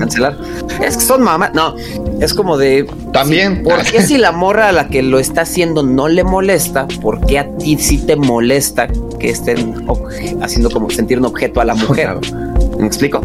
Es 0.81 0.97
que 0.97 1.03
son 1.03 1.23
mamás. 1.23 1.53
No, 1.53 1.75
es 2.21 2.33
como 2.33 2.57
de. 2.57 2.89
También. 3.13 3.65
¿Por 3.65 3.83
qué 3.83 4.03
si 4.03 4.17
la 4.17 4.31
morra 4.31 4.69
a 4.69 4.73
la 4.73 4.89
que 4.89 5.03
lo 5.03 5.19
está 5.19 5.41
haciendo 5.41 5.83
no 5.83 6.07
le 6.07 6.23
molesta? 6.23 6.87
¿Por 7.03 7.27
qué 7.27 7.41
a 7.41 7.57
ti 7.57 7.77
sí 7.79 7.99
te 7.99 8.15
molesta 8.15 8.87
que 9.19 9.31
estén 9.31 9.75
haciendo 10.41 10.71
como 10.71 10.89
sentir 10.91 11.19
un 11.19 11.25
objeto 11.27 11.61
a 11.61 11.65
la 11.65 11.75
mujer? 11.89 12.17
¿Me 12.79 12.87
explico? 12.87 13.21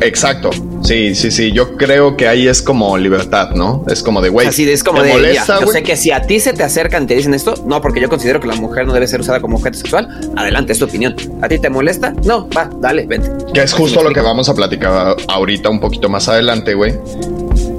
Exacto. 0.00 0.50
Sí, 0.82 1.14
sí, 1.14 1.30
sí. 1.30 1.52
Yo 1.52 1.76
creo 1.76 2.16
que 2.16 2.26
ahí 2.26 2.48
es 2.48 2.62
como 2.62 2.96
libertad, 2.96 3.50
¿no? 3.50 3.84
Es 3.88 4.02
como 4.02 4.20
de, 4.20 4.28
güey. 4.30 4.48
Así 4.48 4.68
es 4.68 4.82
como 4.82 5.02
de, 5.02 5.12
molesta, 5.12 5.60
yo 5.60 5.66
sé 5.66 5.82
que 5.82 5.96
si 5.96 6.10
a 6.10 6.22
ti 6.22 6.40
se 6.40 6.52
te 6.52 6.62
acercan 6.62 7.04
y 7.04 7.06
te 7.06 7.14
dicen 7.14 7.34
esto, 7.34 7.54
no, 7.66 7.80
porque 7.80 8.00
yo 8.00 8.08
considero 8.08 8.40
que 8.40 8.46
la 8.46 8.54
mujer 8.54 8.86
no 8.86 8.92
debe 8.92 9.06
ser 9.06 9.20
usada 9.20 9.40
como 9.40 9.56
objeto 9.58 9.78
sexual. 9.78 10.08
Adelante, 10.36 10.72
es 10.72 10.78
tu 10.78 10.86
opinión. 10.86 11.14
¿A 11.42 11.48
ti 11.48 11.58
te 11.58 11.68
molesta? 11.68 12.14
No, 12.24 12.48
va, 12.48 12.70
dale, 12.80 13.06
vente. 13.06 13.30
Que 13.52 13.62
es 13.62 13.72
justo 13.72 14.02
lo 14.02 14.10
que 14.12 14.20
vamos 14.20 14.48
a 14.48 14.54
platicar 14.54 15.16
ahorita 15.28 15.68
un 15.68 15.80
poquito 15.80 16.08
más 16.08 16.28
adelante, 16.28 16.74
güey. 16.74 16.94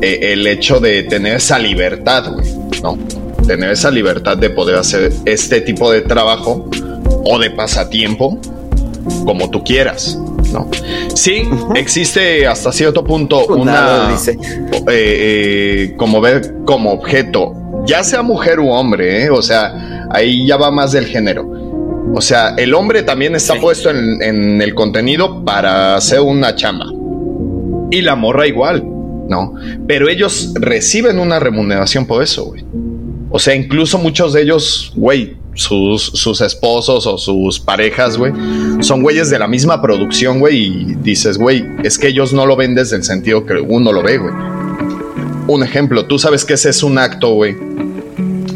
Eh, 0.01 0.33
el 0.33 0.45
hecho 0.47 0.79
de 0.79 1.03
tener 1.03 1.37
esa 1.37 1.57
libertad, 1.59 2.31
güey. 2.33 2.47
No, 2.81 2.97
tener 3.45 3.71
esa 3.71 3.91
libertad 3.91 4.37
de 4.37 4.49
poder 4.49 4.75
hacer 4.75 5.11
este 5.25 5.61
tipo 5.61 5.91
de 5.91 6.01
trabajo 6.01 6.69
o 7.25 7.39
de 7.39 7.51
pasatiempo 7.51 8.39
como 9.25 9.49
tú 9.49 9.63
quieras. 9.63 10.17
¿No? 10.51 10.69
Sí, 11.13 11.43
existe 11.75 12.47
hasta 12.47 12.71
cierto 12.71 13.03
punto 13.03 13.45
una... 13.47 14.09
Eh, 14.25 14.35
eh, 14.87 15.93
como 15.97 16.21
ver 16.21 16.53
como 16.65 16.91
objeto, 16.91 17.53
ya 17.85 18.03
sea 18.03 18.21
mujer 18.21 18.59
u 18.59 18.69
hombre, 18.69 19.25
¿eh? 19.25 19.29
o 19.29 19.41
sea, 19.41 20.07
ahí 20.11 20.45
ya 20.45 20.57
va 20.57 20.71
más 20.71 20.91
del 20.91 21.05
género. 21.05 21.49
O 22.13 22.21
sea, 22.21 22.55
el 22.57 22.73
hombre 22.73 23.03
también 23.03 23.35
está 23.35 23.55
puesto 23.55 23.89
en, 23.89 24.61
el 24.61 24.75
contenido 24.75 25.45
para 25.45 25.95
hacer 25.95 26.19
una 26.19 26.55
chamba. 26.55 26.87
Y 27.89 28.01
la 28.01 28.15
morra 28.15 28.47
igual, 28.47 28.83
¿no? 29.29 29.53
Pero 29.87 30.09
ellos 30.09 30.53
reciben 30.59 31.19
una 31.19 31.39
remuneración 31.39 32.05
por 32.05 32.23
eso, 32.23 32.45
güey. 32.45 32.65
O 33.29 33.39
sea, 33.39 33.55
incluso 33.55 33.97
muchos 33.97 34.33
de 34.33 34.41
ellos, 34.41 34.91
güey, 34.95 35.37
sus, 35.53 36.03
sus 36.03 36.41
esposos 36.41 37.05
o 37.05 37.17
sus 37.17 37.59
parejas, 37.59 38.17
güey, 38.17 38.33
son 38.81 39.01
güeyes 39.01 39.29
de 39.29 39.39
la 39.39 39.47
misma 39.47 39.81
producción, 39.81 40.39
güey, 40.39 40.57
y 40.57 40.95
dices, 41.01 41.37
güey, 41.37 41.65
es 41.83 41.97
que 41.97 42.07
ellos 42.07 42.33
no 42.33 42.45
lo 42.45 42.55
ven 42.55 42.75
desde 42.75 42.97
el 42.97 43.03
sentido 43.03 43.45
que 43.45 43.55
uno 43.55 43.91
lo 43.91 44.01
ve, 44.01 44.17
güey. 44.17 44.33
Un 45.47 45.63
ejemplo, 45.63 46.05
tú 46.05 46.17
sabes 46.17 46.45
que 46.45 46.53
ese 46.53 46.69
es 46.69 46.83
un 46.83 46.97
acto, 46.97 47.33
güey, 47.33 47.55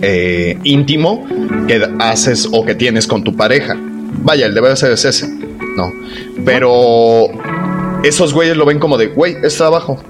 eh, 0.02 0.58
íntimo 0.64 1.26
que 1.68 1.86
haces 2.00 2.48
o 2.52 2.66
que 2.66 2.76
tienes 2.76 3.08
con 3.08 3.24
tu 3.24 3.36
pareja. 3.36 3.76
Vaya, 4.24 4.46
el 4.46 4.54
deber 4.54 4.78
ser 4.78 4.92
es 4.92 5.04
ese, 5.04 5.28
¿no? 5.76 5.92
Pero 6.46 7.28
esos 8.04 8.34
güeyes 8.34 8.56
lo 8.56 8.66
ven 8.66 8.80
como 8.80 8.98
de, 8.98 9.08
güey, 9.08 9.36
es 9.44 9.58
trabajo. 9.58 10.02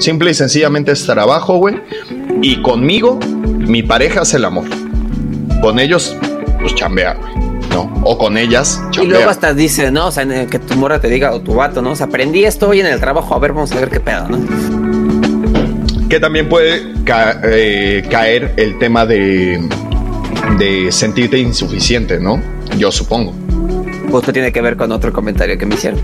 Simple 0.00 0.32
y 0.32 0.34
sencillamente 0.34 0.90
es 0.90 1.04
trabajo, 1.06 1.58
güey. 1.58 1.76
Y 2.42 2.60
conmigo, 2.62 3.20
mi 3.20 3.82
pareja 3.82 4.22
hace 4.22 4.38
el 4.38 4.44
amor 4.44 4.83
con 5.64 5.78
ellos, 5.78 6.14
pues 6.60 6.74
chambea, 6.74 7.16
¿no? 7.70 7.90
O 8.02 8.18
con 8.18 8.36
ellas, 8.36 8.82
chambea. 8.90 9.02
Y 9.02 9.06
luego 9.06 9.30
hasta 9.30 9.54
dice, 9.54 9.90
¿no? 9.90 10.08
O 10.08 10.10
sea, 10.10 10.26
que 10.46 10.58
tu 10.58 10.74
morra 10.74 11.00
te 11.00 11.08
diga, 11.08 11.32
o 11.32 11.40
tu 11.40 11.54
vato, 11.54 11.80
¿no? 11.80 11.92
O 11.92 11.96
sea, 11.96 12.04
aprendí 12.04 12.44
esto 12.44 12.68
hoy 12.68 12.80
en 12.80 12.86
el 12.86 13.00
trabajo, 13.00 13.34
a 13.34 13.38
ver, 13.38 13.54
vamos 13.54 13.72
a 13.72 13.76
ver 13.76 13.88
qué 13.88 13.98
pedo, 13.98 14.28
¿no? 14.28 14.38
Que 16.06 16.20
también 16.20 16.50
puede 16.50 16.82
eh, 17.44 18.06
caer 18.10 18.52
el 18.58 18.78
tema 18.78 19.06
de, 19.06 19.66
de 20.58 20.92
sentirte 20.92 21.38
insuficiente, 21.38 22.20
¿no? 22.20 22.42
Yo 22.76 22.92
supongo. 22.92 23.32
Justo 24.10 24.34
tiene 24.34 24.52
que 24.52 24.60
ver 24.60 24.76
con 24.76 24.92
otro 24.92 25.14
comentario 25.14 25.56
que 25.56 25.64
me 25.64 25.76
hicieron. 25.76 25.98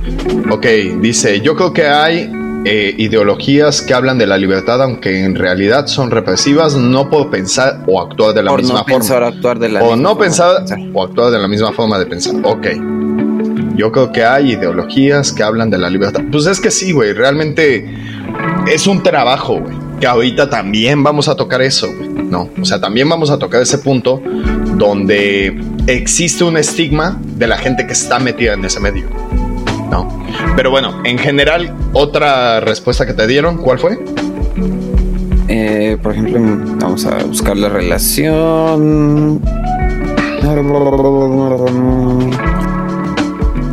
Ok, 0.50 0.64
dice, 1.02 1.42
yo 1.42 1.54
creo 1.54 1.74
que 1.74 1.86
hay 1.86 2.32
eh, 2.64 2.94
ideologías 2.98 3.80
que 3.80 3.94
hablan 3.94 4.18
de 4.18 4.26
la 4.26 4.36
libertad, 4.36 4.82
aunque 4.82 5.24
en 5.24 5.34
realidad 5.34 5.86
son 5.86 6.10
represivas, 6.10 6.76
no 6.76 7.08
por 7.08 7.30
pensar 7.30 7.82
o 7.86 8.00
actuar 8.00 8.34
de 8.34 8.42
la 8.42 8.54
misma 8.54 8.84
forma. 8.84 9.26
actuar 9.28 9.58
de 9.58 9.68
la 9.70 9.82
o 9.82 9.96
no 9.96 10.18
pensar 10.18 10.64
o 10.92 11.02
actuar 11.02 11.32
de 11.32 11.38
la 11.38 11.48
misma 11.48 11.72
forma 11.72 11.98
de 11.98 12.06
pensar. 12.06 12.34
Ok. 12.44 12.66
Yo 13.76 13.90
creo 13.92 14.12
que 14.12 14.24
hay 14.24 14.52
ideologías 14.52 15.32
que 15.32 15.42
hablan 15.42 15.70
de 15.70 15.78
la 15.78 15.88
libertad. 15.88 16.20
Pues 16.30 16.44
es 16.46 16.60
que 16.60 16.70
sí, 16.70 16.92
güey. 16.92 17.14
Realmente 17.14 17.88
es 18.70 18.86
un 18.86 19.02
trabajo, 19.02 19.58
güey. 19.58 19.74
Que 19.98 20.06
ahorita 20.06 20.50
también 20.50 21.02
vamos 21.02 21.28
a 21.28 21.36
tocar 21.36 21.62
eso, 21.62 21.88
güey. 21.90 22.10
No. 22.10 22.50
O 22.60 22.64
sea, 22.64 22.78
también 22.78 23.08
vamos 23.08 23.30
a 23.30 23.38
tocar 23.38 23.62
ese 23.62 23.78
punto 23.78 24.22
donde 24.76 25.58
existe 25.86 26.44
un 26.44 26.58
estigma 26.58 27.18
de 27.22 27.46
la 27.46 27.56
gente 27.56 27.86
que 27.86 27.94
está 27.94 28.18
metida 28.18 28.52
en 28.52 28.64
ese 28.66 28.80
medio. 28.80 29.06
¿no? 29.90 30.19
Pero 30.56 30.70
bueno, 30.70 31.00
en 31.04 31.18
general, 31.18 31.74
otra 31.92 32.60
respuesta 32.60 33.06
que 33.06 33.14
te 33.14 33.26
dieron, 33.26 33.58
¿cuál 33.58 33.78
fue? 33.78 33.98
Eh, 35.48 35.96
por 36.02 36.12
ejemplo, 36.12 36.40
vamos 36.80 37.04
a 37.06 37.24
buscar 37.24 37.56
la 37.56 37.68
relación. 37.68 39.40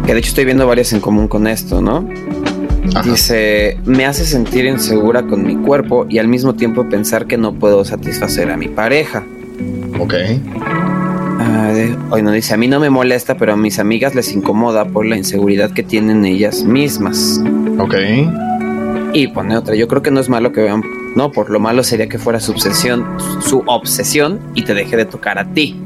Que 0.06 0.14
de 0.14 0.20
hecho 0.20 0.30
estoy 0.30 0.46
viendo 0.46 0.66
varias 0.66 0.94
en 0.94 1.02
común 1.02 1.28
con 1.28 1.48
esto, 1.48 1.82
¿no? 1.82 2.08
Dice, 3.04 3.78
me 3.86 4.06
hace 4.06 4.26
sentir 4.26 4.66
insegura 4.66 5.24
con 5.24 5.46
mi 5.46 5.56
cuerpo 5.56 6.08
y 6.10 6.18
al 6.18 6.28
mismo 6.28 6.56
tiempo 6.56 6.90
pensar 6.90 7.28
que 7.28 7.38
no 7.38 7.54
puedo 7.54 7.86
satisfacer 7.86 8.50
a 8.50 8.58
mi 8.58 8.70
pareja. 8.70 9.24
Ok. 10.00 10.14
Hoy 12.10 12.22
no 12.22 12.32
dice, 12.32 12.54
a 12.54 12.58
mí 12.58 12.68
no 12.68 12.80
me 12.80 12.90
molesta, 12.90 13.38
pero 13.38 13.54
a 13.54 13.58
mis 13.58 13.80
amigas 13.80 14.16
les 14.16 14.32
incomoda 14.34 14.86
por 14.86 15.06
la 15.06 15.18
inseguridad 15.18 15.72
que 15.72 15.84
tienen 15.84 16.26
ellas 16.26 16.64
mismas. 16.64 17.42
Ok. 17.80 17.96
Y 19.14 19.28
pone 19.30 19.58
otra, 19.58 19.76
yo 19.76 19.88
creo 19.88 20.02
que 20.02 20.12
no 20.12 20.20
es 20.20 20.30
malo 20.30 20.52
que 20.52 20.62
vean, 20.62 20.84
no, 21.16 21.32
por 21.32 21.50
lo 21.50 21.60
malo 21.60 21.84
sería 21.84 22.08
que 22.08 22.20
fuera 22.20 22.40
su 22.40 22.52
obsesión, 22.52 23.06
su 23.42 23.64
obsesión 23.66 24.40
y 24.54 24.64
te 24.64 24.74
deje 24.74 24.98
de 24.98 25.06
tocar 25.06 25.40
a 25.40 25.46
ti. 25.46 25.80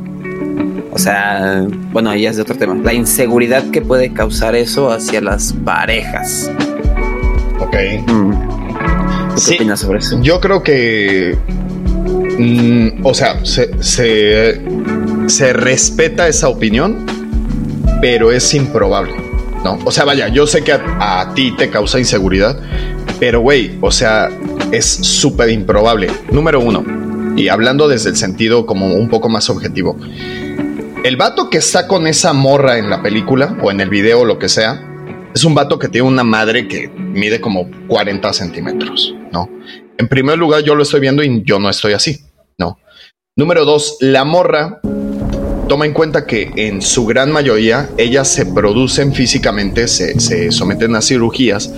O 0.91 0.99
sea, 0.99 1.65
bueno, 1.91 2.09
ahí 2.09 2.25
es 2.25 2.35
de 2.35 2.41
otro 2.41 2.55
tema. 2.55 2.75
La 2.83 2.93
inseguridad 2.93 3.63
que 3.71 3.81
puede 3.81 4.11
causar 4.11 4.55
eso 4.55 4.91
hacia 4.91 5.21
las 5.21 5.53
parejas. 5.53 6.51
Ok. 7.59 7.75
Mm. 8.07 8.33
¿Qué 9.47 9.55
opinas 9.55 9.79
sobre 9.79 9.99
eso? 9.99 10.21
Yo 10.21 10.41
creo 10.41 10.61
que. 10.61 11.37
Mm, 12.37 13.05
o 13.05 13.13
sea, 13.13 13.43
se, 13.45 13.71
se, 13.81 14.61
respeta 15.53 16.27
esa 16.27 16.49
opinión, 16.49 17.05
pero 18.01 18.31
es 18.31 18.53
improbable. 18.53 19.13
¿no? 19.63 19.77
O 19.85 19.91
sea, 19.91 20.05
vaya, 20.05 20.27
yo 20.29 20.47
sé 20.47 20.63
que 20.63 20.71
a, 20.73 21.21
a 21.21 21.33
ti 21.33 21.51
te 21.55 21.69
causa 21.69 21.99
inseguridad, 21.99 22.59
pero 23.19 23.41
güey, 23.41 23.77
o 23.81 23.91
sea, 23.91 24.29
es 24.71 24.85
súper 24.85 25.49
improbable. 25.49 26.09
Número 26.31 26.59
uno, 26.59 26.83
y 27.35 27.47
hablando 27.47 27.87
desde 27.87 28.09
el 28.09 28.15
sentido 28.15 28.65
como 28.65 28.93
un 28.93 29.09
poco 29.09 29.29
más 29.29 29.49
objetivo, 29.49 29.97
el 31.03 31.17
vato 31.17 31.49
que 31.49 31.57
está 31.57 31.87
con 31.87 32.07
esa 32.07 32.33
morra 32.33 32.77
en 32.77 32.89
la 32.89 33.01
película 33.01 33.57
o 33.61 33.71
en 33.71 33.81
el 33.81 33.89
video 33.89 34.21
o 34.21 34.25
lo 34.25 34.37
que 34.37 34.49
sea, 34.49 34.87
es 35.33 35.43
un 35.43 35.55
vato 35.55 35.79
que 35.79 35.87
tiene 35.87 36.07
una 36.07 36.23
madre 36.23 36.67
que 36.67 36.89
mide 36.89 37.39
como 37.39 37.69
40 37.87 38.33
centímetros, 38.33 39.15
¿no? 39.31 39.49
En 39.97 40.07
primer 40.07 40.37
lugar, 40.37 40.63
yo 40.63 40.75
lo 40.75 40.83
estoy 40.83 40.99
viendo 40.99 41.23
y 41.23 41.43
yo 41.43 41.59
no 41.59 41.69
estoy 41.69 41.93
así, 41.93 42.25
¿no? 42.57 42.77
Número 43.35 43.65
dos, 43.65 43.97
la 44.01 44.25
morra 44.25 44.81
toma 45.67 45.85
en 45.85 45.93
cuenta 45.93 46.25
que 46.25 46.51
en 46.55 46.81
su 46.81 47.05
gran 47.05 47.31
mayoría 47.31 47.89
ellas 47.97 48.27
se 48.27 48.45
producen 48.45 49.13
físicamente, 49.13 49.87
se, 49.87 50.51
someten 50.51 50.95
a 50.95 51.01
cirugías 51.01 51.71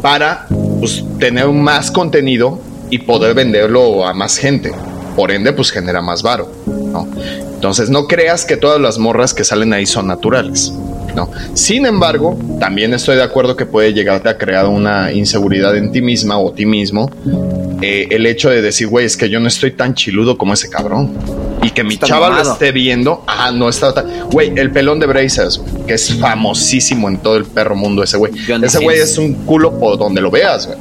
para 0.00 0.46
pues, 0.80 1.04
tener 1.18 1.48
más 1.48 1.90
contenido 1.90 2.60
y 2.90 2.98
poder 2.98 3.34
venderlo 3.34 4.06
a 4.06 4.14
más 4.14 4.36
gente. 4.36 4.72
Por 5.16 5.30
ende, 5.30 5.52
pues 5.52 5.70
genera 5.70 6.00
más 6.00 6.22
varo, 6.22 6.50
¿no? 6.66 7.06
Entonces, 7.54 7.90
no 7.90 8.06
creas 8.06 8.44
que 8.44 8.56
todas 8.56 8.80
las 8.80 8.98
morras 8.98 9.34
que 9.34 9.44
salen 9.44 9.72
ahí 9.72 9.86
son 9.86 10.06
naturales. 10.06 10.72
No. 11.14 11.30
Sin 11.54 11.84
embargo, 11.84 12.38
también 12.58 12.94
estoy 12.94 13.16
de 13.16 13.22
acuerdo 13.22 13.56
que 13.56 13.66
puede 13.66 13.92
llegarte 13.92 14.28
a 14.28 14.38
crear 14.38 14.66
una 14.66 15.12
inseguridad 15.12 15.76
en 15.76 15.92
ti 15.92 16.00
misma 16.00 16.38
o 16.38 16.52
ti 16.52 16.64
mismo. 16.64 17.10
Eh, 17.82 18.08
el 18.10 18.26
hecho 18.26 18.48
de 18.48 18.62
decir, 18.62 18.88
güey, 18.88 19.06
es 19.06 19.16
que 19.16 19.28
yo 19.28 19.40
no 19.40 19.48
estoy 19.48 19.72
tan 19.72 19.94
chiludo 19.94 20.38
como 20.38 20.54
ese 20.54 20.70
cabrón. 20.70 21.12
Y 21.62 21.70
que 21.70 21.84
mi 21.84 21.96
chaval 21.96 22.34
lo 22.34 22.52
esté 22.52 22.72
viendo, 22.72 23.24
ah, 23.26 23.50
no 23.52 23.68
está. 23.68 23.92
Güey, 24.30 24.52
el 24.56 24.70
pelón 24.72 24.98
de 24.98 25.06
Brazers, 25.06 25.60
que 25.86 25.94
es 25.94 26.14
famosísimo 26.14 27.08
en 27.08 27.18
todo 27.18 27.36
el 27.36 27.44
perro 27.44 27.76
mundo 27.76 28.02
ese 28.02 28.16
güey. 28.16 28.32
Ese 28.62 28.78
güey 28.78 28.98
es 28.98 29.16
un 29.18 29.34
culo 29.44 29.78
por 29.78 29.98
donde 29.98 30.20
lo 30.20 30.30
veas, 30.30 30.66
güey. 30.66 30.78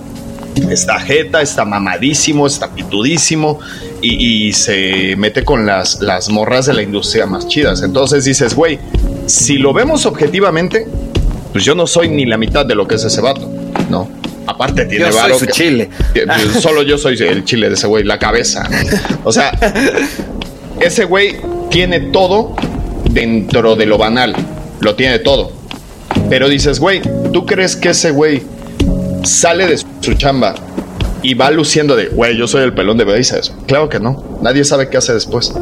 Está 0.70 1.00
jeta, 1.00 1.42
está 1.42 1.64
mamadísimo, 1.64 2.46
está 2.46 2.74
pitudísimo 2.74 3.60
y, 4.02 4.52
se 4.54 5.16
mete 5.16 5.44
con 5.44 5.66
las, 5.66 6.02
las 6.02 6.30
morras 6.30 6.66
de 6.66 6.74
la 6.74 6.82
industria 6.82 7.26
más 7.26 7.48
chidas. 7.48 7.84
Entonces 7.84 8.26
dices, 8.26 8.56
güey, 8.56 8.80
si 9.28 9.58
lo 9.58 9.74
vemos 9.74 10.06
objetivamente, 10.06 10.88
pues 11.52 11.64
yo 11.64 11.76
no 11.76 11.88
soy 11.88 12.10
ni 12.10 12.26
la 12.26 12.38
mitad 12.38 12.66
de 12.66 12.76
lo 12.76 12.88
que 12.88 12.96
es 12.96 13.04
ese 13.04 13.22
vato, 13.22 13.50
¿no? 13.90 14.10
Aparte 14.48 14.86
tiene 14.86 15.06
yo 15.06 15.12
Soy 15.12 15.34
su 15.40 15.46
chile. 15.46 15.90
Pues, 16.14 16.62
solo 16.62 16.82
yo 16.82 16.98
soy 16.98 17.16
el 17.20 17.46
chile 17.46 17.70
de 17.70 17.76
ese 17.76 17.88
güey, 17.88 18.04
la 18.04 18.20
cabeza. 18.20 18.68
O 19.24 19.32
sea, 19.32 19.52
ese 20.82 21.06
güey 21.06 21.38
tiene 21.70 22.00
todo 22.00 22.56
dentro 23.12 23.76
de 23.76 23.86
lo 23.86 23.98
banal. 23.98 24.36
Lo 24.80 24.96
tiene 24.96 25.20
todo. 25.20 25.52
Pero 26.30 26.50
dices, 26.50 26.80
güey, 26.80 27.02
¿tú 27.32 27.46
crees 27.46 27.76
que 27.76 27.90
ese 27.90 28.12
güey 28.12 28.44
sale 29.24 29.68
de 29.68 29.78
su 29.78 30.14
chamba 30.16 30.56
y 31.24 31.34
va 31.36 31.52
luciendo 31.52 31.96
de, 31.96 32.08
güey, 32.08 32.36
yo 32.36 32.48
soy 32.48 32.64
el 32.64 32.74
pelón 32.74 32.98
de 32.98 33.04
Brazers. 33.04 33.54
Claro 33.68 33.90
que 33.90 34.00
no. 34.00 34.24
Nadie 34.42 34.64
sabe 34.64 34.90
qué 34.90 34.98
hace 34.98 35.14
después. 35.14 35.54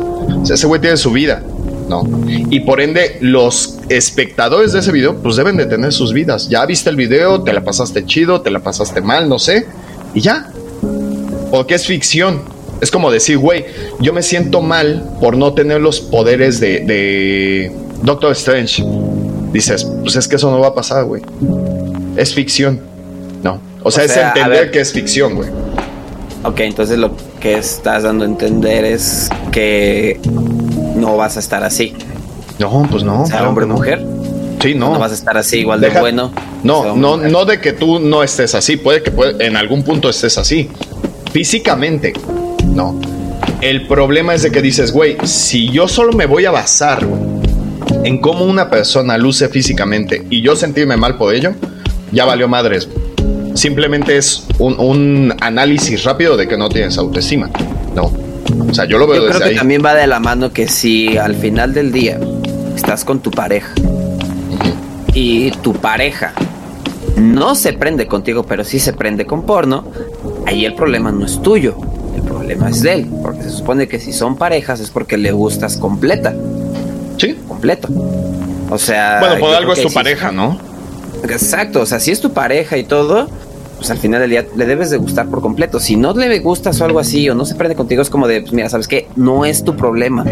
ese 0.50 0.68
güey 0.68 0.80
tiene 0.80 0.98
su 0.98 1.12
vida, 1.12 1.44
¿no? 1.90 2.04
Y 2.28 2.62
por 2.62 2.80
ende, 2.80 3.18
los 3.22 3.78
espectadores 3.90 4.72
de 4.72 4.80
ese 4.80 4.92
video, 4.92 5.18
pues 5.18 5.36
deben 5.36 5.58
de 5.58 5.66
tener 5.66 5.92
sus 5.92 6.14
vidas. 6.14 6.48
Ya 6.50 6.66
viste 6.66 6.90
el 6.90 6.96
video, 6.96 7.42
te 7.42 7.52
la 7.52 7.64
pasaste 7.64 8.06
chido, 8.06 8.42
te 8.42 8.52
la 8.52 8.60
pasaste 8.60 9.02
mal, 9.02 9.28
no 9.28 9.38
sé. 9.38 9.68
Y 10.14 10.22
ya. 10.22 10.50
Porque 11.52 11.76
es 11.76 11.86
ficción. 11.86 12.42
Es 12.82 12.92
como 12.92 13.12
decir, 13.12 13.38
güey, 13.38 13.66
yo 14.00 14.14
me 14.14 14.24
siento 14.24 14.62
mal 14.62 15.04
por 15.20 15.36
no 15.38 15.54
tener 15.54 15.82
los 15.82 16.00
poderes 16.00 16.60
de, 16.60 16.80
de 16.82 17.72
Doctor 18.04 18.32
Strange. 18.32 18.84
Dices, 19.52 19.86
pues 20.02 20.16
es 20.16 20.28
que 20.28 20.38
eso 20.38 20.50
no 20.52 20.60
va 20.60 20.68
a 20.68 20.74
pasar, 20.74 21.06
güey. 21.06 21.22
Es 22.16 22.34
ficción. 22.34 22.80
No. 23.44 23.60
O 23.84 23.92
sea, 23.92 24.04
es 24.04 24.16
entender 24.16 24.72
que 24.72 24.80
es 24.80 24.94
ficción, 24.94 25.36
güey. 25.36 25.50
Ok, 26.44 26.62
entonces 26.62 26.98
lo 26.98 27.12
que 27.40 27.58
estás 27.58 28.04
dando 28.04 28.24
a 28.24 28.28
entender 28.28 28.86
es 28.86 29.30
que 29.52 30.20
no 30.96 31.18
vas 31.18 31.36
a 31.38 31.40
estar 31.40 31.64
así. 31.64 31.94
No, 32.60 32.88
pues 32.90 33.04
no. 33.04 33.26
sea, 33.26 33.48
hombre 33.48 33.66
o 33.66 33.68
mujer. 33.68 34.06
Sí, 34.62 34.74
no. 34.74 34.94
No 34.94 35.00
vas 35.00 35.12
a 35.12 35.16
estar 35.16 35.38
así 35.38 35.60
igual 35.60 35.82
de 35.82 35.90
bueno. 35.90 36.32
No, 36.64 36.96
no, 36.96 37.18
no 37.18 37.46
de 37.46 37.60
que 37.60 37.74
tú 37.74 38.00
no 38.00 38.24
estés 38.24 38.56
así. 38.56 38.78
Puede 38.78 39.04
que 39.04 39.12
en 39.40 39.56
algún 39.56 39.84
punto 39.84 40.10
estés 40.10 40.38
así. 40.38 40.70
Físicamente, 41.32 42.14
no. 42.80 42.98
El 43.60 43.88
problema 43.88 44.34
es 44.34 44.44
de 44.44 44.52
que 44.52 44.62
dices, 44.62 44.94
güey, 44.94 45.18
si 45.26 45.70
yo 45.70 45.90
solo 45.90 46.14
me 46.14 46.26
voy 46.26 46.46
a 46.46 46.52
basar 46.52 47.06
en 48.06 48.22
cómo 48.22 48.46
una 48.46 48.70
persona 48.70 49.18
luce 49.18 49.50
físicamente 49.50 50.26
y 50.30 50.42
yo 50.42 50.56
sentirme 50.56 50.96
mal 50.96 51.18
por 51.18 51.36
ello, 51.36 51.54
ya 52.14 52.24
valió 52.24 52.48
madres. 52.48 52.88
Simplemente 53.56 54.16
es 54.16 54.46
un, 54.60 55.36
análisis 55.42 56.06
rápido 56.06 56.38
de 56.38 56.48
que 56.48 56.58
no 56.58 56.70
tienes 56.70 56.98
autoestima. 56.98 57.50
No. 57.94 58.14
O 58.70 58.74
sea, 58.74 58.86
yo 58.86 58.98
lo 58.98 59.08
veo 59.08 59.26
yo 59.26 59.30
creo 59.30 59.50
que 59.50 59.56
también 59.56 59.84
va 59.84 59.94
de 59.94 60.08
la 60.08 60.22
mano 60.22 60.54
que 60.54 60.70
si 60.70 61.18
al 61.18 61.36
final 61.36 61.74
del 61.74 61.92
día 61.92 62.18
estás 62.76 63.04
con 63.04 63.20
tu 63.20 63.30
pareja 63.30 63.74
y 65.14 65.52
tu 65.52 65.74
pareja 65.74 66.34
no 67.18 67.56
se 67.56 67.74
prende 67.74 68.08
contigo, 68.08 68.44
pero 68.44 68.64
sí 68.64 68.80
se 68.80 68.94
prende 68.94 69.26
con 69.26 69.46
porno, 69.46 69.84
ahí 70.48 70.64
el 70.66 70.76
problema 70.76 71.12
no 71.12 71.26
es 71.26 71.42
tuyo, 71.42 71.76
problema 72.56 72.70
es 72.70 72.82
de 72.82 72.94
él, 72.94 73.08
porque 73.22 73.44
se 73.44 73.52
supone 73.52 73.88
que 73.88 74.00
si 74.00 74.14
son 74.14 74.36
parejas 74.36 74.80
es 74.80 74.90
porque 74.90 75.18
le 75.18 75.32
gustas 75.32 75.78
completa. 75.78 76.34
Sí. 77.18 77.38
Completo. 77.48 77.90
O 78.70 78.78
sea. 78.78 79.20
Bueno, 79.20 79.40
por 79.40 79.54
algo 79.54 79.74
es 79.74 79.82
tu 79.82 79.92
pareja, 79.92 80.32
¿no? 80.32 80.58
Exacto, 81.24 81.82
o 81.82 81.86
sea, 81.86 82.00
si 82.00 82.12
es 82.12 82.22
tu 82.22 82.32
pareja 82.32 82.78
y 82.78 82.84
todo, 82.84 83.30
pues 83.78 83.92
al 83.92 83.98
final 83.98 84.22
del 84.22 84.30
día 84.30 84.46
le 84.56 84.66
debes 84.66 84.90
de 84.90 84.98
gustar 84.98 85.28
por 85.28 85.42
completo. 85.42 85.80
Si 85.80 85.96
no 85.96 86.14
le 86.14 86.40
gustas 86.40 86.80
o 86.82 86.86
algo 86.86 87.00
así, 87.00 87.30
o 87.30 87.36
no 87.36 87.46
se 87.46 87.56
prende 87.56 87.76
contigo, 87.76 88.02
es 88.02 88.10
como 88.10 88.28
de, 88.28 88.42
pues 88.42 88.54
mira, 88.54 88.70
¿sabes 88.70 88.88
qué? 88.88 89.08
No 89.16 89.46
es 89.46 89.64
tu 89.64 89.76
problema. 89.76 90.26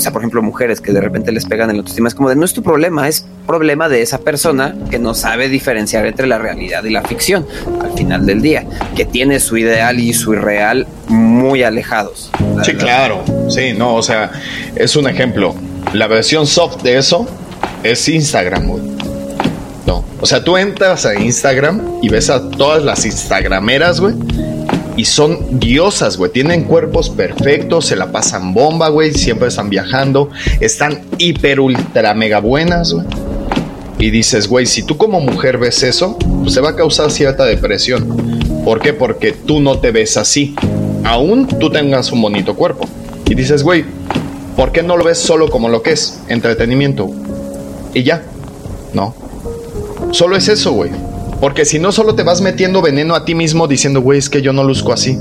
Sea, 0.00 0.12
por 0.12 0.22
ejemplo, 0.22 0.42
mujeres 0.42 0.80
que 0.80 0.92
de 0.92 1.00
repente 1.00 1.32
les 1.32 1.44
pegan 1.44 1.70
en 1.70 1.76
la 1.76 1.80
autoestima, 1.80 2.08
es 2.08 2.14
como 2.14 2.28
de, 2.28 2.36
no 2.36 2.44
es 2.44 2.52
tu 2.52 2.62
problema, 2.62 3.08
es 3.08 3.24
problema 3.46 3.88
de 3.88 4.02
esa 4.02 4.18
persona 4.18 4.74
que 4.90 4.98
no 4.98 5.14
sabe 5.14 5.48
diferenciar 5.48 6.06
entre 6.06 6.26
la 6.26 6.38
realidad 6.38 6.84
y 6.84 6.90
la 6.90 7.02
ficción, 7.02 7.46
al 7.82 7.92
final 7.92 8.26
del 8.26 8.42
día, 8.42 8.64
que 8.96 9.04
tiene 9.04 9.40
su 9.40 9.56
ideal 9.56 10.00
y 10.00 10.12
su 10.12 10.34
irreal 10.34 10.86
muy 11.08 11.62
alejados. 11.62 12.30
Sí, 12.62 12.74
claro, 12.74 13.24
sí, 13.48 13.72
no, 13.76 13.94
o 13.94 14.02
sea, 14.02 14.30
es 14.74 14.96
un 14.96 15.08
ejemplo. 15.08 15.54
La 15.92 16.06
versión 16.06 16.46
soft 16.46 16.82
de 16.82 16.98
eso 16.98 17.26
es 17.82 18.08
Instagram, 18.08 18.90
o 20.22 20.26
sea, 20.26 20.44
tú 20.44 20.56
entras 20.56 21.06
a 21.06 21.18
Instagram 21.18 21.80
y 22.02 22.10
ves 22.10 22.28
a 22.28 22.50
todas 22.50 22.84
las 22.84 23.06
Instagrameras, 23.06 24.00
güey. 24.00 24.14
Y 25.00 25.06
son 25.06 25.58
diosas, 25.58 26.18
güey. 26.18 26.30
Tienen 26.30 26.64
cuerpos 26.64 27.08
perfectos, 27.08 27.86
se 27.86 27.96
la 27.96 28.12
pasan 28.12 28.52
bomba, 28.52 28.90
güey. 28.90 29.14
Siempre 29.14 29.48
están 29.48 29.70
viajando. 29.70 30.28
Están 30.60 31.04
hiper, 31.16 31.58
ultra, 31.58 32.12
mega 32.12 32.38
buenas, 32.38 32.92
güey. 32.92 33.06
Y 33.98 34.10
dices, 34.10 34.46
güey, 34.46 34.66
si 34.66 34.82
tú 34.82 34.98
como 34.98 35.18
mujer 35.20 35.56
ves 35.56 35.82
eso, 35.84 36.18
pues 36.42 36.52
te 36.52 36.60
va 36.60 36.68
a 36.68 36.76
causar 36.76 37.10
cierta 37.10 37.46
depresión. 37.46 38.62
¿Por 38.62 38.82
qué? 38.82 38.92
Porque 38.92 39.32
tú 39.32 39.60
no 39.60 39.78
te 39.78 39.90
ves 39.90 40.18
así. 40.18 40.54
Aún 41.02 41.48
tú 41.48 41.70
tengas 41.70 42.12
un 42.12 42.20
bonito 42.20 42.54
cuerpo. 42.54 42.86
Y 43.24 43.34
dices, 43.34 43.62
güey, 43.62 43.86
¿por 44.54 44.70
qué 44.70 44.82
no 44.82 44.98
lo 44.98 45.04
ves 45.04 45.16
solo 45.16 45.48
como 45.48 45.70
lo 45.70 45.80
que 45.80 45.92
es? 45.92 46.20
Entretenimiento. 46.28 47.10
Y 47.94 48.02
ya. 48.02 48.22
No. 48.92 49.14
Solo 50.10 50.36
es 50.36 50.46
eso, 50.48 50.72
güey. 50.72 50.90
Porque 51.40 51.64
si 51.64 51.78
no, 51.78 51.90
solo 51.90 52.14
te 52.14 52.22
vas 52.22 52.42
metiendo 52.42 52.82
veneno 52.82 53.14
a 53.14 53.24
ti 53.24 53.34
mismo 53.34 53.66
diciendo, 53.66 54.02
güey, 54.02 54.18
es 54.18 54.28
que 54.28 54.42
yo 54.42 54.52
no 54.52 54.62
luzco 54.62 54.92
así. 54.92 55.18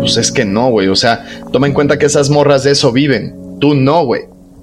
pues 0.00 0.16
es 0.16 0.32
que 0.32 0.44
no, 0.44 0.70
güey. 0.70 0.88
O 0.88 0.96
sea, 0.96 1.24
toma 1.52 1.68
en 1.68 1.72
cuenta 1.72 1.98
que 1.98 2.06
esas 2.06 2.30
morras 2.30 2.64
de 2.64 2.72
eso 2.72 2.90
viven. 2.90 3.58
Tú 3.60 3.74
no, 3.74 4.04
güey. 4.04 4.22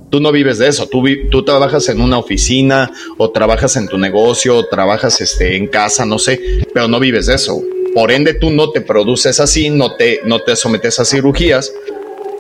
Tú 0.10 0.20
no 0.20 0.34
vives 0.34 0.58
de 0.58 0.68
eso. 0.68 0.90
Tú, 0.90 1.46
trabajas 1.46 1.88
en 1.88 2.02
una 2.02 2.18
oficina 2.18 2.92
o 3.18 3.32
trabajas 3.32 3.78
en 3.78 3.88
tu 3.88 3.98
negocio 3.98 4.58
o 4.58 4.66
trabajas 4.66 5.22
este, 5.22 5.56
en 5.56 5.68
casa, 5.68 6.06
no 6.06 6.20
sé, 6.20 6.40
pero 6.74 6.88
no 6.90 7.00
vives 7.00 7.28
de 7.28 7.36
eso. 7.36 7.62
Por 7.94 8.12
ende, 8.12 8.34
tú 8.34 8.50
no 8.50 8.72
te 8.72 8.82
produces 8.82 9.40
así, 9.40 9.70
no 9.70 9.96
te, 9.96 10.20
no 10.26 10.40
te 10.40 10.56
sometes 10.56 11.00
a 11.00 11.06
cirugías 11.06 11.72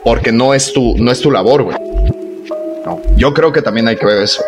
porque 0.03 0.31
no 0.31 0.53
es 0.53 0.73
tu, 0.73 0.97
no 0.97 1.11
es 1.11 1.21
tu 1.21 1.31
labor, 1.31 1.63
güey. 1.63 1.77
No. 2.85 3.01
Yo 3.15 3.33
creo 3.33 3.53
que 3.53 3.61
también 3.61 3.87
hay 3.87 3.95
que 3.95 4.05
ver 4.05 4.23
eso. 4.23 4.43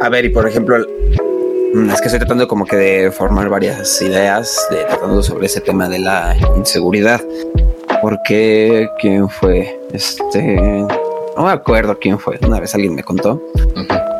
A 0.00 0.08
ver, 0.10 0.26
y 0.26 0.28
por 0.28 0.46
ejemplo, 0.46 0.76
Mm, 0.76 1.27
es 1.74 2.00
que 2.00 2.06
estoy 2.06 2.18
tratando 2.18 2.48
como 2.48 2.64
que 2.64 2.76
de 2.76 3.10
formar 3.10 3.48
varias 3.48 4.00
ideas, 4.00 4.66
de 4.70 4.84
tratando 4.84 5.22
sobre 5.22 5.46
ese 5.46 5.60
tema 5.60 5.88
de 5.88 5.98
la 5.98 6.36
inseguridad. 6.56 7.20
Porque, 8.00 8.88
¿quién 9.00 9.28
fue? 9.28 9.78
Este, 9.92 10.56
no 10.56 11.44
me 11.44 11.50
acuerdo 11.50 11.98
quién 11.98 12.18
fue. 12.18 12.38
Una 12.46 12.60
vez 12.60 12.74
alguien 12.74 12.94
me 12.94 13.02
contó 13.02 13.42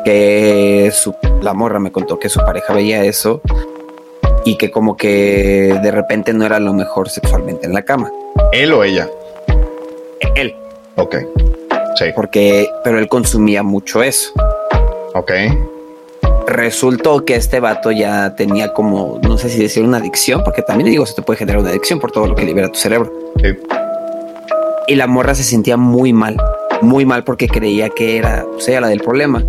que 0.05 0.91
su, 0.93 1.15
la 1.41 1.53
morra 1.53 1.79
me 1.79 1.91
contó 1.91 2.19
que 2.19 2.29
su 2.29 2.39
pareja 2.39 2.73
veía 2.73 3.03
eso 3.03 3.41
y 4.45 4.57
que 4.57 4.71
como 4.71 4.95
que 4.95 5.79
de 5.81 5.91
repente 5.91 6.33
no 6.33 6.45
era 6.45 6.59
lo 6.59 6.73
mejor 6.73 7.09
sexualmente 7.09 7.65
en 7.65 7.73
la 7.73 7.83
cama. 7.83 8.11
¿Él 8.51 8.73
o 8.73 8.83
ella? 8.83 9.09
Él. 10.35 10.55
Ok. 10.95 11.17
Sí. 11.95 12.05
Porque, 12.15 12.69
pero 12.83 12.99
él 12.99 13.07
consumía 13.07 13.63
mucho 13.63 14.03
eso. 14.03 14.31
Ok 15.13 15.31
resultó 16.49 17.23
que 17.25 17.35
este 17.35 17.59
vato 17.59 17.91
ya 17.91 18.35
tenía 18.35 18.73
como, 18.73 19.19
no 19.23 19.37
sé 19.37 19.49
si 19.49 19.59
decir 19.59 19.83
una 19.83 19.97
adicción, 19.97 20.43
porque 20.43 20.61
también 20.61 20.89
digo, 20.89 21.05
se 21.05 21.13
te 21.13 21.21
puede 21.21 21.37
generar 21.37 21.61
una 21.61 21.69
adicción 21.69 21.99
por 21.99 22.11
todo 22.11 22.27
lo 22.27 22.35
que 22.35 22.43
libera 22.43 22.69
tu 22.69 22.79
cerebro. 22.79 23.11
Y 24.87 24.95
la 24.95 25.07
morra 25.07 25.35
se 25.35 25.43
sentía 25.43 25.77
muy 25.77 26.13
mal, 26.13 26.37
muy 26.81 27.05
mal 27.05 27.23
porque 27.23 27.47
creía 27.47 27.89
que 27.89 28.17
era, 28.17 28.45
o 28.45 28.59
sea, 28.59 28.81
la 28.81 28.87
del 28.87 29.01
problema, 29.01 29.43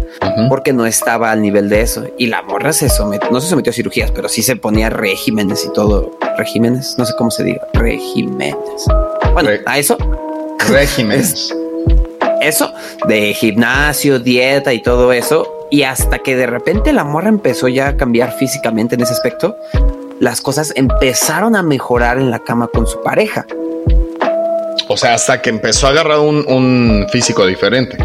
porque 0.48 0.72
no 0.72 0.86
estaba 0.86 1.30
al 1.30 1.40
nivel 1.40 1.68
de 1.68 1.80
eso. 1.80 2.05
Y 2.18 2.26
la 2.26 2.42
morra 2.42 2.72
se 2.72 2.88
sometió, 2.88 3.30
no 3.30 3.40
se 3.40 3.48
sometió 3.48 3.70
a 3.70 3.74
cirugías, 3.74 4.11
pero 4.11 4.28
sí 4.28 4.42
se 4.42 4.57
ponía 4.57 4.90
regímenes 4.90 5.64
y 5.64 5.72
todo. 5.72 6.18
Regímenes, 6.36 6.96
no 6.98 7.05
sé 7.05 7.14
cómo 7.16 7.30
se 7.30 7.44
diga, 7.44 7.66
regímenes. 7.72 8.55
Bueno, 9.32 9.51
a 9.66 9.78
eso. 9.78 9.96
Regímenes. 10.68 11.55
eso 12.41 12.72
de 13.07 13.34
gimnasio, 13.34 14.18
dieta 14.18 14.72
y 14.72 14.82
todo 14.82 15.12
eso 15.12 15.61
y 15.70 15.84
hasta 15.84 16.18
que 16.18 16.36
de 16.36 16.47
repente 16.47 16.93
la 16.93 17.05
morra 17.05 17.28
empezó 17.28 17.68
ya 17.68 17.88
a 17.88 17.97
cambiar 17.97 18.32
físicamente 18.32 18.97
en 18.97 19.03
ese 19.03 19.12
aspecto, 19.12 19.57
las 20.18 20.41
cosas 20.41 20.72
empezaron 20.74 21.57
a 21.57 21.62
mejorar 21.62 22.18
en 22.18 22.30
la 22.30 22.41
cama 22.41 22.66
con 22.66 22.86
su 22.86 23.01
pareja. 23.03 23.47
O 24.88 24.97
sea, 24.97 25.14
hasta 25.14 25.41
que 25.41 25.51
empezó 25.51 25.86
a 25.86 25.91
agarrar 25.91 26.18
un, 26.18 27.07
físico 27.11 27.47
diferente. 27.47 27.97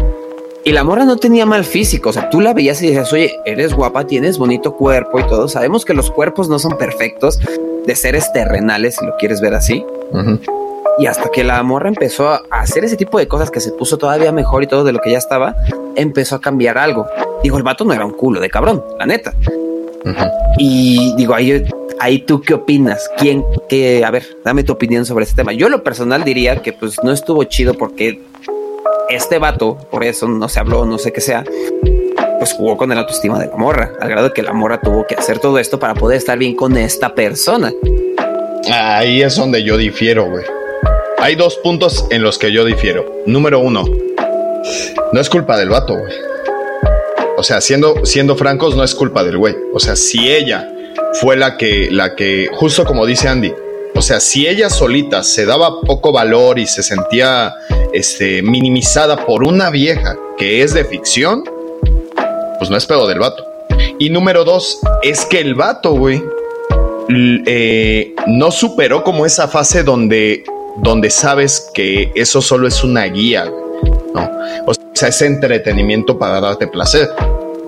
Y 0.64 0.72
la 0.72 0.84
morra 0.84 1.04
no 1.04 1.16
tenía 1.16 1.44
mal 1.44 1.64
físico. 1.64 2.10
O 2.10 2.12
sea, 2.12 2.30
tú 2.30 2.40
la 2.40 2.54
veías 2.54 2.80
y 2.82 2.86
decías, 2.86 3.12
oye, 3.12 3.36
eres 3.44 3.74
guapa, 3.74 4.06
tienes 4.06 4.38
bonito 4.38 4.74
cuerpo 4.74 5.18
y 5.18 5.26
todo. 5.26 5.48
Sabemos 5.48 5.84
que 5.84 5.94
los 5.94 6.10
cuerpos 6.10 6.48
no 6.48 6.58
son 6.58 6.78
perfectos 6.78 7.40
de 7.86 7.96
seres 7.96 8.32
terrenales, 8.32 8.96
si 8.96 9.04
lo 9.04 9.16
quieres 9.16 9.40
ver 9.40 9.54
así. 9.54 9.84
Y 10.98 11.06
hasta 11.06 11.30
que 11.30 11.44
la 11.44 11.62
morra 11.62 11.88
empezó 11.88 12.28
a 12.30 12.42
hacer 12.50 12.84
ese 12.84 12.96
tipo 12.96 13.18
de 13.18 13.28
cosas 13.28 13.50
que 13.50 13.60
se 13.60 13.72
puso 13.72 13.98
todavía 13.98 14.32
mejor 14.32 14.62
y 14.62 14.66
todo 14.66 14.84
de 14.84 14.92
lo 14.92 15.00
que 15.00 15.10
ya 15.10 15.18
estaba, 15.18 15.54
empezó 15.94 16.36
a 16.36 16.40
cambiar 16.40 16.78
algo. 16.78 17.06
Digo, 17.42 17.56
el 17.58 17.62
vato 17.62 17.84
no 17.84 17.92
era 17.92 18.04
un 18.04 18.12
culo 18.12 18.40
de 18.40 18.48
cabrón, 18.48 18.84
la 18.98 19.06
neta. 19.06 19.34
Y 20.58 21.14
digo, 21.16 21.34
ahí, 21.34 21.64
ahí 21.98 22.20
tú 22.20 22.40
qué 22.40 22.54
opinas? 22.54 23.10
¿Quién, 23.18 23.44
qué? 23.68 24.04
A 24.04 24.10
ver, 24.10 24.24
dame 24.44 24.64
tu 24.64 24.72
opinión 24.72 25.04
sobre 25.04 25.24
este 25.24 25.36
tema. 25.36 25.52
Yo 25.52 25.68
lo 25.68 25.82
personal 25.82 26.24
diría 26.24 26.62
que 26.62 26.72
pues 26.72 27.02
no 27.02 27.12
estuvo 27.12 27.44
chido 27.44 27.74
porque 27.74 28.22
este 29.08 29.38
vato, 29.38 29.76
por 29.90 30.04
eso 30.04 30.28
no 30.28 30.48
se 30.48 30.60
habló, 30.60 30.84
no 30.84 30.98
sé 30.98 31.12
qué 31.12 31.20
sea, 31.20 31.44
pues 32.38 32.52
jugó 32.52 32.76
con 32.76 32.92
el 32.92 32.98
autoestima 32.98 33.38
de 33.38 33.46
la 33.46 33.56
morra, 33.56 33.92
al 34.00 34.08
grado 34.08 34.28
de 34.28 34.34
que 34.34 34.42
la 34.42 34.52
morra 34.52 34.80
tuvo 34.80 35.06
que 35.06 35.14
hacer 35.14 35.38
todo 35.38 35.58
esto 35.58 35.78
para 35.78 35.94
poder 35.94 36.18
estar 36.18 36.38
bien 36.38 36.54
con 36.54 36.76
esta 36.76 37.14
persona. 37.14 37.72
Ahí 38.70 39.22
es 39.22 39.36
donde 39.36 39.62
yo 39.62 39.76
difiero, 39.76 40.28
güey. 40.28 40.44
Hay 41.26 41.34
dos 41.34 41.56
puntos 41.56 42.06
en 42.10 42.22
los 42.22 42.38
que 42.38 42.52
yo 42.52 42.64
difiero. 42.64 43.24
Número 43.26 43.58
uno, 43.58 43.84
no 45.12 45.20
es 45.20 45.28
culpa 45.28 45.56
del 45.56 45.70
vato, 45.70 45.96
güey. 45.96 46.12
O 47.36 47.42
sea, 47.42 47.60
siendo, 47.60 48.06
siendo 48.06 48.36
francos, 48.36 48.76
no 48.76 48.84
es 48.84 48.94
culpa 48.94 49.24
del 49.24 49.36
güey. 49.36 49.56
O 49.74 49.80
sea, 49.80 49.96
si 49.96 50.30
ella 50.30 50.72
fue 51.14 51.36
la 51.36 51.56
que, 51.56 51.88
la 51.90 52.14
que, 52.14 52.48
justo 52.52 52.84
como 52.84 53.04
dice 53.06 53.26
Andy, 53.26 53.52
o 53.96 54.02
sea, 54.02 54.20
si 54.20 54.46
ella 54.46 54.70
solita 54.70 55.24
se 55.24 55.46
daba 55.46 55.80
poco 55.80 56.12
valor 56.12 56.60
y 56.60 56.66
se 56.68 56.84
sentía 56.84 57.52
este, 57.92 58.40
minimizada 58.42 59.26
por 59.26 59.42
una 59.42 59.70
vieja 59.70 60.16
que 60.38 60.62
es 60.62 60.74
de 60.74 60.84
ficción, 60.84 61.42
pues 62.60 62.70
no 62.70 62.76
es 62.76 62.86
pedo 62.86 63.08
del 63.08 63.18
vato. 63.18 63.44
Y 63.98 64.10
número 64.10 64.44
dos, 64.44 64.78
es 65.02 65.26
que 65.26 65.40
el 65.40 65.56
vato, 65.56 65.90
güey, 65.90 66.22
eh, 67.46 68.14
no 68.28 68.52
superó 68.52 69.02
como 69.02 69.26
esa 69.26 69.48
fase 69.48 69.82
donde 69.82 70.44
donde 70.78 71.10
sabes 71.10 71.70
que 71.74 72.12
eso 72.14 72.42
solo 72.42 72.68
es 72.68 72.84
una 72.84 73.04
guía, 73.04 73.46
¿no? 74.14 74.30
O 74.66 74.72
sea, 74.92 75.08
es 75.08 75.22
entretenimiento 75.22 76.18
para 76.18 76.40
darte 76.40 76.66
placer. 76.66 77.08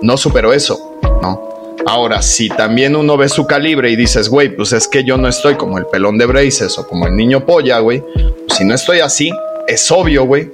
No 0.01 0.17
supero 0.17 0.53
eso, 0.53 0.97
¿no? 1.21 1.49
Ahora, 1.85 2.21
si 2.21 2.49
también 2.49 2.95
uno 2.95 3.17
ve 3.17 3.29
su 3.29 3.45
calibre 3.45 3.89
y 3.89 3.95
dices, 3.95 4.29
güey, 4.29 4.55
pues 4.55 4.73
es 4.73 4.87
que 4.87 5.03
yo 5.03 5.17
no 5.17 5.27
estoy 5.27 5.55
como 5.55 5.77
el 5.77 5.85
pelón 5.85 6.17
de 6.17 6.25
Braces 6.25 6.77
o 6.77 6.87
como 6.87 7.07
el 7.07 7.15
niño 7.15 7.45
polla, 7.45 7.79
güey. 7.79 8.03
si 8.49 8.65
no 8.65 8.75
estoy 8.75 8.99
así, 8.99 9.31
es 9.67 9.89
obvio, 9.91 10.25
güey, 10.25 10.51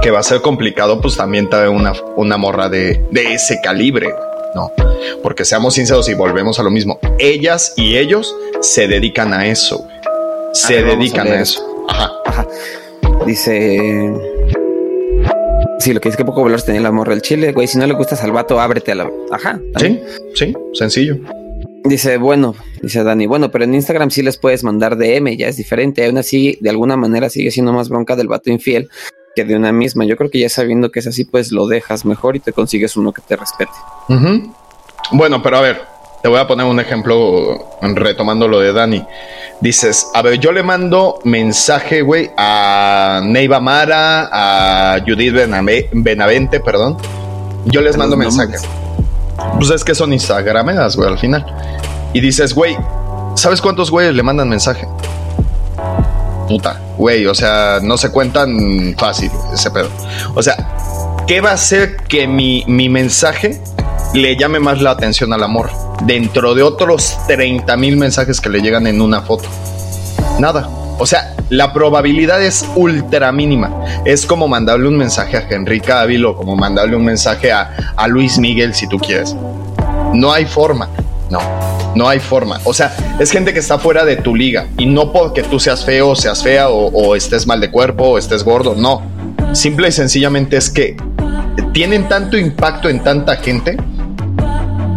que 0.00 0.10
va 0.10 0.20
a 0.20 0.22
ser 0.22 0.40
complicado, 0.40 1.00
pues 1.00 1.16
también 1.16 1.50
traer 1.50 1.68
una, 1.68 1.92
una 2.16 2.36
morra 2.36 2.68
de, 2.68 3.04
de 3.10 3.34
ese 3.34 3.60
calibre, 3.62 4.08
¿no? 4.54 4.72
Porque 5.22 5.44
seamos 5.44 5.74
sinceros 5.74 6.08
y 6.08 6.14
volvemos 6.14 6.58
a 6.58 6.62
lo 6.62 6.70
mismo. 6.70 6.98
Ellas 7.18 7.74
y 7.76 7.96
ellos 7.96 8.34
se 8.60 8.88
dedican 8.88 9.34
a 9.34 9.46
eso, 9.46 9.78
güey. 9.78 9.94
Se 10.54 10.82
dedican 10.84 11.26
a 11.26 11.40
eso. 11.40 11.73
Ajá. 11.88 12.10
Ajá. 12.26 12.46
Dice. 13.26 14.12
Sí, 15.78 15.92
lo 15.92 16.00
que 16.00 16.08
dice 16.08 16.16
que 16.16 16.24
poco 16.24 16.42
valor 16.42 16.62
tenía 16.62 16.80
el 16.80 16.86
amor 16.86 17.08
del 17.08 17.22
chile, 17.22 17.52
güey. 17.52 17.66
Si 17.66 17.78
no 17.78 17.86
le 17.86 17.94
gusta 17.94 18.16
al 18.22 18.32
vato, 18.32 18.60
ábrete 18.60 18.92
a 18.92 18.94
la. 18.94 19.10
Ajá. 19.30 19.60
Sí, 19.78 20.00
sí, 20.34 20.54
sencillo. 20.72 21.18
Dice, 21.84 22.16
bueno, 22.16 22.54
dice 22.80 23.04
Dani, 23.04 23.26
bueno, 23.26 23.50
pero 23.50 23.64
en 23.64 23.74
Instagram 23.74 24.10
sí 24.10 24.22
les 24.22 24.38
puedes 24.38 24.64
mandar 24.64 24.96
DM, 24.96 25.36
ya 25.36 25.48
es 25.48 25.58
diferente. 25.58 26.06
Aún 26.06 26.16
así, 26.16 26.56
de 26.60 26.70
alguna 26.70 26.96
manera 26.96 27.28
sigue 27.28 27.50
siendo 27.50 27.74
más 27.74 27.90
bronca 27.90 28.16
del 28.16 28.28
vato 28.28 28.50
infiel 28.50 28.88
que 29.34 29.44
de 29.44 29.56
una 29.56 29.72
misma. 29.72 30.04
Yo 30.04 30.16
creo 30.16 30.30
que 30.30 30.38
ya 30.38 30.48
sabiendo 30.48 30.90
que 30.90 31.00
es 31.00 31.06
así, 31.06 31.24
pues 31.24 31.52
lo 31.52 31.66
dejas 31.66 32.04
mejor 32.04 32.36
y 32.36 32.40
te 32.40 32.52
consigues 32.52 32.96
uno 32.96 33.12
que 33.12 33.20
te 33.20 33.36
respete. 33.36 33.72
Bueno, 35.12 35.42
pero 35.42 35.58
a 35.58 35.60
ver, 35.60 35.82
te 36.24 36.30
voy 36.30 36.40
a 36.40 36.46
poner 36.46 36.64
un 36.64 36.80
ejemplo 36.80 37.66
retomando 37.82 38.48
lo 38.48 38.58
de 38.58 38.72
Dani. 38.72 39.04
Dices, 39.60 40.06
a 40.14 40.22
ver, 40.22 40.38
yo 40.38 40.52
le 40.52 40.62
mando 40.62 41.18
mensaje, 41.22 42.00
güey, 42.00 42.30
a 42.38 43.20
Neiva 43.22 43.60
Mara, 43.60 44.30
a 44.32 45.00
Judith 45.06 45.34
Benavente, 45.92 46.60
perdón. 46.60 46.96
Yo 47.66 47.82
les 47.82 47.98
mando 47.98 48.16
mensaje. 48.16 48.54
Pues 49.58 49.68
es 49.68 49.84
que 49.84 49.94
son 49.94 50.14
Instagrameras, 50.14 50.96
güey, 50.96 51.10
al 51.10 51.18
final. 51.18 51.44
Y 52.14 52.22
dices, 52.22 52.54
güey, 52.54 52.74
¿sabes 53.34 53.60
cuántos 53.60 53.90
güeyes 53.90 54.14
le 54.14 54.22
mandan 54.22 54.48
mensaje? 54.48 54.88
Puta, 56.48 56.80
güey, 56.96 57.26
o 57.26 57.34
sea, 57.34 57.80
no 57.82 57.98
se 57.98 58.10
cuentan 58.10 58.96
fácil 58.96 59.30
ese 59.52 59.70
pedo. 59.70 59.90
O 60.34 60.42
sea, 60.42 60.56
¿qué 61.26 61.42
va 61.42 61.50
a 61.50 61.54
hacer 61.54 61.96
que 61.96 62.26
mi, 62.26 62.64
mi 62.66 62.88
mensaje 62.88 63.60
le 64.14 64.36
llame 64.36 64.60
más 64.60 64.80
la 64.80 64.92
atención 64.92 65.32
al 65.32 65.42
amor? 65.42 65.70
Dentro 66.04 66.54
de 66.54 66.62
otros 66.62 67.16
30 67.26 67.76
mil 67.76 67.96
mensajes 67.96 68.40
que 68.40 68.48
le 68.48 68.60
llegan 68.60 68.86
en 68.86 69.00
una 69.00 69.22
foto. 69.22 69.48
Nada. 70.38 70.68
O 70.98 71.06
sea, 71.06 71.34
la 71.50 71.72
probabilidad 71.72 72.40
es 72.40 72.64
ultra 72.76 73.32
mínima. 73.32 73.84
Es 74.04 74.24
como 74.24 74.46
mandarle 74.46 74.86
un 74.86 74.96
mensaje 74.96 75.36
a 75.36 75.46
Henry 75.48 75.80
Cavill 75.80 76.24
o 76.24 76.36
como 76.36 76.54
mandarle 76.54 76.94
un 76.94 77.04
mensaje 77.04 77.50
a, 77.50 78.06
Luis 78.06 78.38
Miguel 78.38 78.74
si 78.74 78.86
tú 78.86 78.98
quieres. 78.98 79.34
No 80.12 80.32
hay 80.32 80.46
forma. 80.46 80.88
No, 81.30 81.40
no 81.96 82.08
hay 82.08 82.20
forma. 82.20 82.60
O 82.62 82.72
sea, 82.72 82.94
es 83.18 83.32
gente 83.32 83.52
que 83.52 83.58
está 83.58 83.78
fuera 83.78 84.04
de 84.04 84.16
tu 84.16 84.36
liga. 84.36 84.68
Y 84.78 84.86
no 84.86 85.12
porque 85.12 85.42
tú 85.42 85.58
seas 85.58 85.84
feo, 85.84 86.14
seas 86.14 86.44
fea 86.44 86.68
o, 86.68 86.86
o 86.86 87.16
estés 87.16 87.48
mal 87.48 87.60
de 87.60 87.72
cuerpo 87.72 88.10
o 88.10 88.18
estés 88.18 88.44
gordo. 88.44 88.76
No. 88.76 89.02
Simple 89.52 89.88
y 89.88 89.92
sencillamente 89.92 90.56
es 90.56 90.70
que 90.70 90.96
tienen 91.72 92.08
tanto 92.08 92.38
impacto 92.38 92.88
en 92.88 93.02
tanta 93.02 93.36
gente 93.36 93.76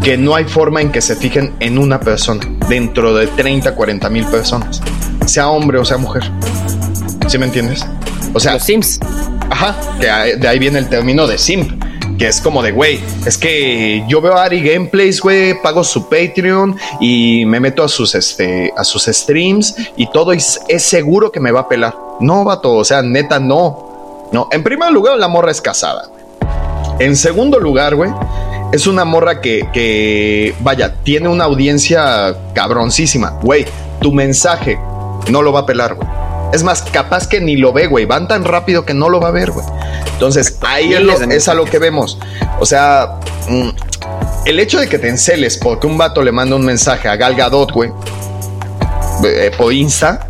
que 0.08 0.18
no 0.18 0.36
hay 0.36 0.46
forma 0.46 0.80
en 0.80 0.90
que 0.90 1.02
se 1.02 1.18
fijen 1.18 1.54
en 1.60 1.78
una 1.78 2.00
persona 2.00 2.40
dentro 2.70 3.14
de 3.14 3.28
30, 3.28 3.76
40 3.76 4.10
mil 4.10 4.26
personas, 4.28 4.82
sea 5.26 5.50
hombre 5.50 5.80
o 5.80 5.84
sea 5.84 5.98
mujer. 5.98 6.24
¿Sí 7.28 7.38
me 7.38 7.46
entiendes? 7.46 7.86
O 8.34 8.40
sea, 8.40 8.54
los 8.54 8.64
Sims. 8.64 9.02
Ajá, 9.50 9.76
que 10.00 10.38
de 10.38 10.48
ahí 10.48 10.60
viene 10.60 10.80
el 10.80 10.88
término 10.88 11.28
de 11.28 11.38
simp, 11.38 11.84
que 12.18 12.30
es 12.30 12.40
como 12.40 12.64
de, 12.64 12.72
güey, 12.72 13.02
es 13.26 13.38
que 13.38 14.06
yo 14.08 14.22
veo 14.22 14.38
a 14.38 14.46
Ari 14.46 14.62
Gameplays, 14.62 15.20
güey, 15.20 15.62
pago 15.62 15.84
su 15.84 16.08
Patreon 16.08 16.78
y 17.02 17.44
me 17.46 17.60
meto 17.60 17.84
a 17.84 17.90
sus, 17.90 18.16
este, 18.16 18.72
a 18.78 18.86
sus 18.86 19.08
streams 19.08 19.76
y 19.98 20.10
todo 20.10 20.32
es, 20.32 20.62
es 20.70 20.84
seguro 20.84 21.34
que 21.34 21.42
me 21.42 21.52
va 21.52 21.60
a 21.60 21.68
pelar. 21.68 21.94
No, 22.22 22.46
vato, 22.46 22.72
o 22.76 22.86
sea, 22.86 23.02
neta, 23.02 23.42
no. 23.42 24.30
No, 24.32 24.48
en 24.54 24.64
primer 24.64 24.90
lugar, 24.90 25.18
la 25.18 25.28
morra 25.28 25.52
es 25.52 25.60
casada. 25.60 26.10
En 27.00 27.18
segundo 27.18 27.60
lugar, 27.60 27.94
güey, 27.94 28.10
es 28.72 28.88
una 28.88 29.06
morra 29.06 29.42
que, 29.42 29.68
que, 29.74 30.54
vaya, 30.60 30.96
tiene 31.04 31.30
una 31.30 31.46
audiencia 31.46 32.36
cabroncísima. 32.54 33.40
Güey, 33.42 33.66
tu 34.02 34.12
mensaje 34.12 34.80
no 35.30 35.42
lo 35.42 35.52
va 35.52 35.62
a 35.62 35.66
pelar, 35.66 35.96
güey. 35.96 36.08
Es 36.54 36.64
más, 36.64 36.82
capaz 36.82 37.28
que 37.28 37.42
ni 37.42 37.58
lo 37.58 37.74
ve, 37.74 37.88
güey. 37.88 38.06
Van 38.06 38.28
tan 38.28 38.44
rápido 38.46 38.86
que 38.86 38.94
no 38.94 39.10
lo 39.10 39.20
va 39.20 39.30
a 39.30 39.32
ver, 39.32 39.52
güey. 39.52 39.66
Entonces, 40.14 40.58
ahí 40.62 40.94
es, 40.94 41.48
a 41.48 41.54
lo 41.54 41.66
que 41.66 41.80
vemos. 41.80 42.18
O 42.60 42.66
sea, 42.66 43.20
mm, 43.50 43.70
el 44.46 44.60
hecho 44.60 44.80
de 44.80 44.88
que 44.88 44.98
te 44.98 45.10
enceles 45.10 45.58
porque 45.58 45.88
un 45.88 45.98
vato 45.98 46.22
le 46.22 46.32
manda 46.32 46.56
un 46.56 46.66
mensaje 46.66 47.08
a 47.08 47.16
Gal 47.16 47.36
Gadot, 47.36 47.72
güey, 47.72 47.92
eh, 49.26 49.52
por 49.58 49.74
Insta, 49.74 50.28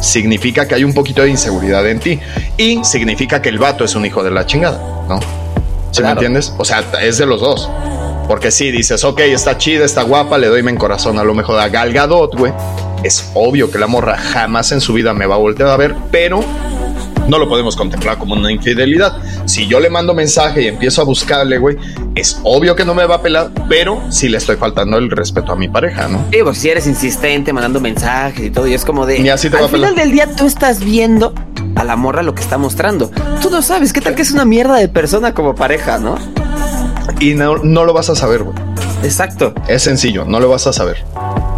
significa 0.00 0.66
que 0.66 0.74
hay 0.74 0.84
un 0.84 0.94
poquito 0.94 1.22
de 1.22 1.30
inseguridad 1.30 1.86
en 1.88 2.00
ti. 2.00 2.20
Y 2.56 2.84
significa 2.84 3.40
que 3.40 3.48
el 3.48 3.58
vato 3.58 3.84
es 3.84 3.94
un 3.94 4.04
hijo 4.04 4.22
de 4.24 4.30
la 4.30 4.46
chingada, 4.46 4.78
¿no? 5.08 5.41
¿Sí 5.92 6.02
me 6.02 6.10
entiendes? 6.10 6.52
O 6.58 6.64
sea, 6.64 6.84
es 7.00 7.18
de 7.18 7.26
los 7.26 7.40
dos. 7.40 7.70
Porque 8.26 8.50
si 8.50 8.70
dices, 8.70 9.04
ok, 9.04 9.20
está 9.20 9.56
chida, 9.56 9.84
está 9.84 10.02
guapa, 10.02 10.38
le 10.38 10.48
doy 10.48 10.62
mi 10.62 10.74
corazón 10.74 11.18
a 11.18 11.24
lo 11.24 11.34
mejor 11.34 11.58
a 11.60 11.68
Gal 11.68 11.92
Gadot, 11.92 12.34
güey 12.36 12.52
es 13.02 13.30
obvio 13.34 13.70
que 13.70 13.78
la 13.78 13.86
morra 13.86 14.16
jamás 14.16 14.72
en 14.72 14.80
su 14.80 14.92
vida 14.92 15.12
me 15.12 15.26
va 15.26 15.34
a 15.34 15.38
voltear 15.38 15.70
a 15.70 15.76
ver, 15.76 15.94
pero 16.10 16.44
no 17.28 17.38
lo 17.38 17.48
podemos 17.48 17.76
contemplar 17.76 18.18
como 18.18 18.34
una 18.34 18.50
infidelidad. 18.50 19.16
Si 19.46 19.66
yo 19.66 19.80
le 19.80 19.90
mando 19.90 20.14
mensaje 20.14 20.62
y 20.62 20.66
empiezo 20.68 21.02
a 21.02 21.04
buscarle, 21.04 21.58
güey, 21.58 21.76
es 22.14 22.40
obvio 22.42 22.76
que 22.76 22.84
no 22.84 22.94
me 22.94 23.04
va 23.06 23.16
a 23.16 23.22
pelar, 23.22 23.50
pero 23.68 24.02
sí 24.10 24.28
le 24.28 24.38
estoy 24.38 24.56
faltando 24.56 24.98
el 24.98 25.10
respeto 25.10 25.52
a 25.52 25.56
mi 25.56 25.68
pareja, 25.68 26.08
¿no? 26.08 26.24
Sí, 26.32 26.38
pues 26.42 26.58
si 26.58 26.68
eres 26.68 26.86
insistente 26.86 27.52
mandando 27.52 27.80
mensajes 27.80 28.46
y 28.46 28.50
todo, 28.50 28.66
y 28.66 28.74
es 28.74 28.84
como 28.84 29.06
de. 29.06 29.30
al 29.30 29.68
final 29.68 29.94
del 29.94 30.12
día 30.12 30.28
tú 30.34 30.46
estás 30.46 30.84
viendo 30.84 31.34
a 31.74 31.84
la 31.84 31.96
morra 31.96 32.22
lo 32.22 32.34
que 32.34 32.42
está 32.42 32.58
mostrando. 32.58 33.10
Tú 33.40 33.50
no 33.50 33.62
sabes 33.62 33.92
qué 33.92 34.00
tal 34.00 34.14
que 34.14 34.22
es 34.22 34.32
una 34.32 34.44
mierda 34.44 34.76
de 34.76 34.88
persona 34.88 35.34
como 35.34 35.54
pareja, 35.54 35.98
¿no? 35.98 36.16
Y 37.20 37.34
no, 37.34 37.58
no 37.58 37.84
lo 37.84 37.92
vas 37.92 38.10
a 38.10 38.16
saber, 38.16 38.42
güey. 38.42 38.56
Exacto. 39.02 39.52
Es 39.66 39.82
sencillo, 39.82 40.24
no 40.24 40.38
lo 40.40 40.48
vas 40.48 40.66
a 40.66 40.72
saber. 40.72 41.04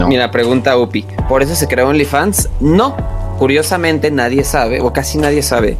Mira, 0.06 0.30
pregunta 0.30 0.76
Upi. 0.76 1.06
¿Por 1.28 1.42
eso 1.42 1.54
se 1.54 1.68
creó 1.68 1.88
OnlyFans? 1.88 2.48
No. 2.60 2.96
Curiosamente, 3.38 4.10
nadie 4.10 4.44
sabe, 4.44 4.80
o 4.80 4.92
casi 4.92 5.18
nadie 5.18 5.42
sabe. 5.42 5.76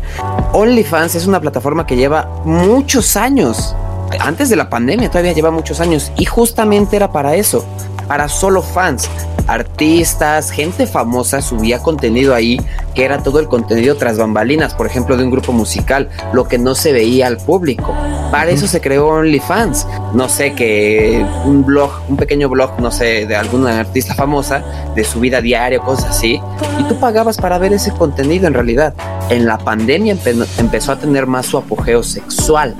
OnlyFans 0.53 1.14
es 1.14 1.26
una 1.26 1.41
plataforma 1.41 1.87
que 1.87 1.97
lleva 1.97 2.28
muchos 2.45 3.16
años. 3.16 3.74
Antes 4.20 4.49
de 4.49 4.57
la 4.57 4.68
pandemia 4.68 5.11
todavía 5.11 5.32
lleva 5.32 5.51
muchos 5.51 5.80
años. 5.80 6.12
Y 6.16 6.24
justamente 6.24 6.97
era 6.97 7.11
para 7.12 7.35
eso. 7.37 7.64
Para 8.07 8.28
solo 8.28 8.61
fans 8.62 9.09
artistas, 9.47 10.51
gente 10.51 10.86
famosa 10.86 11.42
subía 11.42 11.78
contenido 11.80 12.34
ahí 12.34 12.61
que 12.95 13.05
era 13.05 13.22
todo 13.22 13.40
el 13.40 13.49
contenido 13.49 13.97
tras 13.97 14.18
bambalinas, 14.18 14.74
por 14.74 14.86
ejemplo, 14.86 15.16
de 15.16 15.24
un 15.24 15.30
grupo 15.30 15.53
musical, 15.53 16.09
lo 16.32 16.47
que 16.47 16.59
no 16.59 16.74
se 16.74 16.92
veía 16.92 17.26
al 17.26 17.38
público. 17.38 17.95
Para 18.30 18.51
eso 18.51 18.66
se 18.66 18.80
creó 18.80 19.09
OnlyFans. 19.09 19.86
No 20.12 20.28
sé, 20.28 20.55
que 20.55 21.24
un 21.45 21.64
blog, 21.64 21.90
un 22.09 22.16
pequeño 22.16 22.49
blog, 22.49 22.80
no 22.80 22.90
sé, 22.90 23.26
de 23.26 23.36
alguna 23.36 23.80
artista 23.80 24.14
famosa, 24.14 24.62
de 24.95 25.05
su 25.05 25.20
vida 25.20 25.40
diaria, 25.40 25.80
cosas 25.80 26.11
así, 26.11 26.40
y 26.78 26.84
tú 26.84 26.99
pagabas 27.01 27.36
para 27.36 27.59
ver 27.59 27.72
ese 27.72 27.90
contenido 27.92 28.47
en 28.47 28.55
realidad. 28.55 28.95
En 29.28 29.47
la 29.47 29.59
pandemia 29.59 30.16
empezó 30.59 30.92
a 30.92 30.99
tener 30.99 31.26
más 31.26 31.47
su 31.47 31.59
apogeo 31.59 32.03
sexual. 32.03 32.74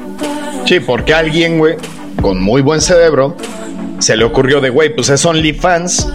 Sí, 0.65 0.81
porque 0.81 1.13
alguien, 1.13 1.59
güey, 1.59 1.77
con 2.23 2.41
muy 2.41 2.63
buen 2.63 2.81
cerebro, 2.81 3.37
se 3.99 4.17
le 4.17 4.25
ocurrió 4.25 4.61
de, 4.61 4.71
güey, 4.71 4.95
pues 4.95 5.09
es 5.09 5.25
OnlyFans, 5.25 6.09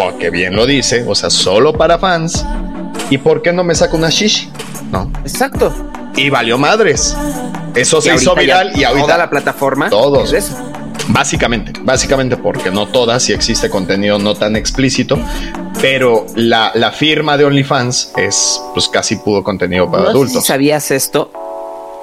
porque 0.00 0.30
bien 0.30 0.56
lo 0.56 0.66
dice, 0.66 1.04
o 1.06 1.14
sea, 1.14 1.30
solo 1.30 1.72
para 1.72 1.98
fans. 1.98 2.44
¿Y 3.10 3.18
por 3.18 3.42
qué 3.42 3.52
no 3.52 3.64
me 3.64 3.74
saco 3.74 3.96
una 3.96 4.08
shishi? 4.08 4.50
No. 4.90 5.10
Exacto. 5.22 5.72
Y 6.16 6.30
valió 6.30 6.56
madres. 6.56 7.16
Eso 7.74 8.00
se 8.00 8.14
hizo 8.14 8.34
viral 8.34 8.72
y 8.74 8.84
ahorita 8.84 9.06
toda 9.06 9.18
la 9.18 9.30
plataforma 9.30 9.90
todos. 9.90 10.32
Es 10.32 10.44
eso. 10.44 10.56
Básicamente, 11.08 11.72
básicamente 11.82 12.36
porque 12.36 12.70
no 12.70 12.86
todas, 12.86 13.28
y 13.30 13.32
existe 13.32 13.68
contenido 13.68 14.18
no 14.18 14.34
tan 14.34 14.54
explícito, 14.56 15.18
pero 15.80 16.26
la, 16.34 16.92
firma 16.92 17.36
de 17.36 17.44
OnlyFans 17.44 18.12
es 18.16 18.60
pues 18.72 18.88
casi 18.88 19.16
puro 19.16 19.42
contenido 19.42 19.90
para 19.90 20.10
adultos. 20.10 20.46
¿Sabías 20.46 20.90
esto? 20.90 21.32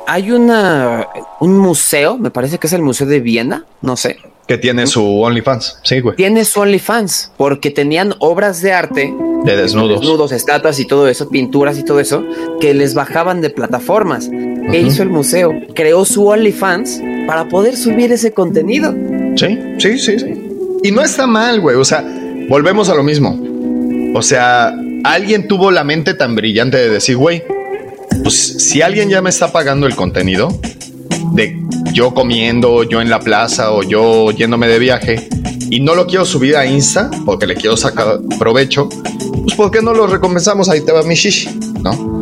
Hay 0.07 0.31
una 0.31 1.07
un 1.39 1.57
museo, 1.57 2.17
me 2.17 2.31
parece 2.31 2.57
que 2.59 2.67
es 2.67 2.73
el 2.73 2.81
Museo 2.81 3.07
de 3.07 3.19
Viena, 3.19 3.65
no 3.81 3.97
sé, 3.97 4.17
que 4.47 4.57
tiene 4.57 4.87
su 4.87 5.03
OnlyFans, 5.21 5.79
sí, 5.83 5.99
güey. 5.99 6.15
Tiene 6.15 6.45
su 6.45 6.61
OnlyFans, 6.61 7.31
porque 7.37 7.69
tenían 7.69 8.15
obras 8.19 8.61
de 8.61 8.73
arte. 8.73 9.13
De 9.43 9.55
desnudos. 9.55 9.99
Desnudos, 9.99 10.31
estatuas 10.31 10.79
y 10.79 10.85
todo 10.85 11.07
eso, 11.07 11.29
pinturas 11.29 11.77
y 11.77 11.83
todo 11.83 11.99
eso, 11.99 12.23
que 12.59 12.73
les 12.73 12.93
bajaban 12.93 13.41
de 13.41 13.49
plataformas. 13.49 14.29
¿Qué 14.71 14.81
hizo 14.81 15.03
el 15.03 15.09
museo? 15.09 15.53
Creó 15.73 16.05
su 16.05 16.27
OnlyFans 16.27 17.01
para 17.27 17.47
poder 17.47 17.77
subir 17.77 18.11
ese 18.11 18.33
contenido. 18.33 18.93
Sí, 19.35 19.57
sí, 19.77 19.97
sí, 19.99 20.19
sí. 20.19 20.33
Y 20.83 20.91
no 20.91 21.01
está 21.01 21.27
mal, 21.27 21.59
güey. 21.59 21.75
O 21.75 21.85
sea, 21.85 22.03
volvemos 22.49 22.89
a 22.89 22.95
lo 22.95 23.03
mismo. 23.03 23.37
O 24.15 24.21
sea, 24.21 24.73
alguien 25.03 25.47
tuvo 25.47 25.71
la 25.71 25.83
mente 25.83 26.13
tan 26.13 26.35
brillante 26.35 26.77
de 26.77 26.89
decir, 26.89 27.17
güey, 27.17 27.43
pues 28.23 28.35
si 28.35 28.81
alguien 28.81 29.09
ya 29.09 29.21
me 29.21 29.29
está 29.29 29.51
pagando 29.51 29.87
el 29.87 29.95
contenido, 29.95 30.49
de 31.33 31.57
yo 31.97 32.13
comiendo, 32.13 32.83
yo 32.83 33.01
en 33.01 33.09
la 33.09 33.19
plaza 33.19 33.71
o 33.71 33.81
yo 33.81 34.29
yéndome 34.29 34.67
de 34.67 34.77
viaje 34.77 35.27
y 35.71 35.79
no 35.79 35.95
lo 35.95 36.05
quiero 36.05 36.25
subir 36.25 36.55
a 36.55 36.63
Insta 36.63 37.09
porque 37.25 37.47
le 37.47 37.55
quiero 37.55 37.75
sacar 37.75 38.19
provecho, 38.37 38.87
pues 38.87 39.55
¿por 39.55 39.71
qué 39.71 39.81
no 39.81 39.95
lo 39.95 40.05
recompensamos? 40.05 40.69
Ahí 40.69 40.81
te 40.81 40.91
va 40.91 41.01
mi 41.01 41.15
shishi, 41.15 41.49
¿no? 41.81 42.21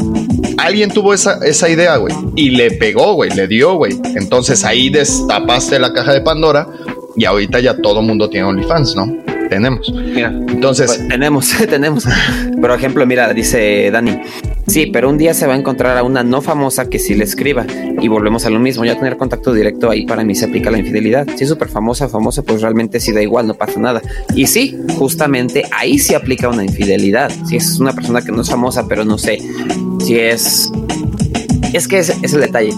Alguien 0.58 0.92
tuvo 0.92 1.14
esa, 1.14 1.46
esa 1.46 1.68
idea, 1.68 1.98
güey, 1.98 2.16
y 2.38 2.52
le 2.52 2.72
pegó, 2.72 3.16
güey, 3.16 3.32
le 3.32 3.50
dio, 3.50 3.76
güey. 3.76 4.00
Entonces 4.16 4.64
ahí 4.64 4.90
destapaste 4.90 5.78
la 5.78 5.92
caja 5.92 6.14
de 6.14 6.22
Pandora 6.22 6.66
y 7.18 7.26
ahorita 7.26 7.60
ya 7.60 7.76
todo 7.76 8.02
mundo 8.02 8.30
tiene 8.30 8.48
OnlyFans, 8.48 8.96
¿no? 8.96 9.14
Tenemos. 9.50 9.92
Mira, 9.92 10.30
entonces. 10.30 10.88
Pues, 10.96 11.10
tenemos, 11.10 11.54
tenemos. 11.70 12.08
Por 12.62 12.72
ejemplo, 12.72 13.06
mira, 13.06 13.34
dice 13.34 13.92
Dani, 13.92 14.22
Sí, 14.68 14.88
pero 14.88 15.10
un 15.10 15.18
día 15.18 15.34
se 15.34 15.46
va 15.46 15.54
a 15.54 15.58
encontrar 15.58 15.98
a 15.98 16.04
una 16.04 16.24
no 16.24 16.42
famosa 16.42 16.90
que 16.90 16.98
sí 16.98 17.14
le 17.14 17.24
escriba 17.24 17.66
y 18.02 18.08
volvemos 18.08 18.46
a 18.46 18.50
lo 18.50 18.60
mismo, 18.60 18.84
ya 18.84 18.96
tener 18.96 19.16
contacto 19.16 19.54
directo 19.54 19.90
ahí 19.90 20.06
para 20.06 20.24
mí 20.24 20.34
se 20.34 20.46
aplica 20.46 20.72
la 20.72 20.80
infidelidad. 20.80 21.28
Si 21.36 21.44
es 21.44 21.50
súper 21.50 21.70
famosa, 21.70 22.10
famosa, 22.10 22.42
pues 22.42 22.62
realmente 22.62 23.00
sí 23.00 23.12
da 23.12 23.22
igual, 23.22 23.48
no 23.48 23.54
pasa 23.54 23.80
nada. 23.80 24.02
Y 24.34 24.48
sí, 24.48 24.78
justamente 24.98 25.64
ahí 25.72 26.00
sí 26.00 26.16
aplica 26.16 26.50
una 26.50 26.64
infidelidad. 26.64 27.32
Si 27.48 27.58
es 27.58 27.80
una 27.80 27.94
persona 27.94 28.22
que 28.22 28.32
no 28.32 28.42
es 28.42 28.50
famosa, 28.50 28.88
pero 28.88 29.06
no 29.06 29.18
sé, 29.18 29.40
si 30.04 30.18
es... 30.18 30.72
Es 31.74 31.88
que 31.88 32.00
es, 32.00 32.10
es 32.22 32.34
el 32.34 32.42
detalle. 32.42 32.74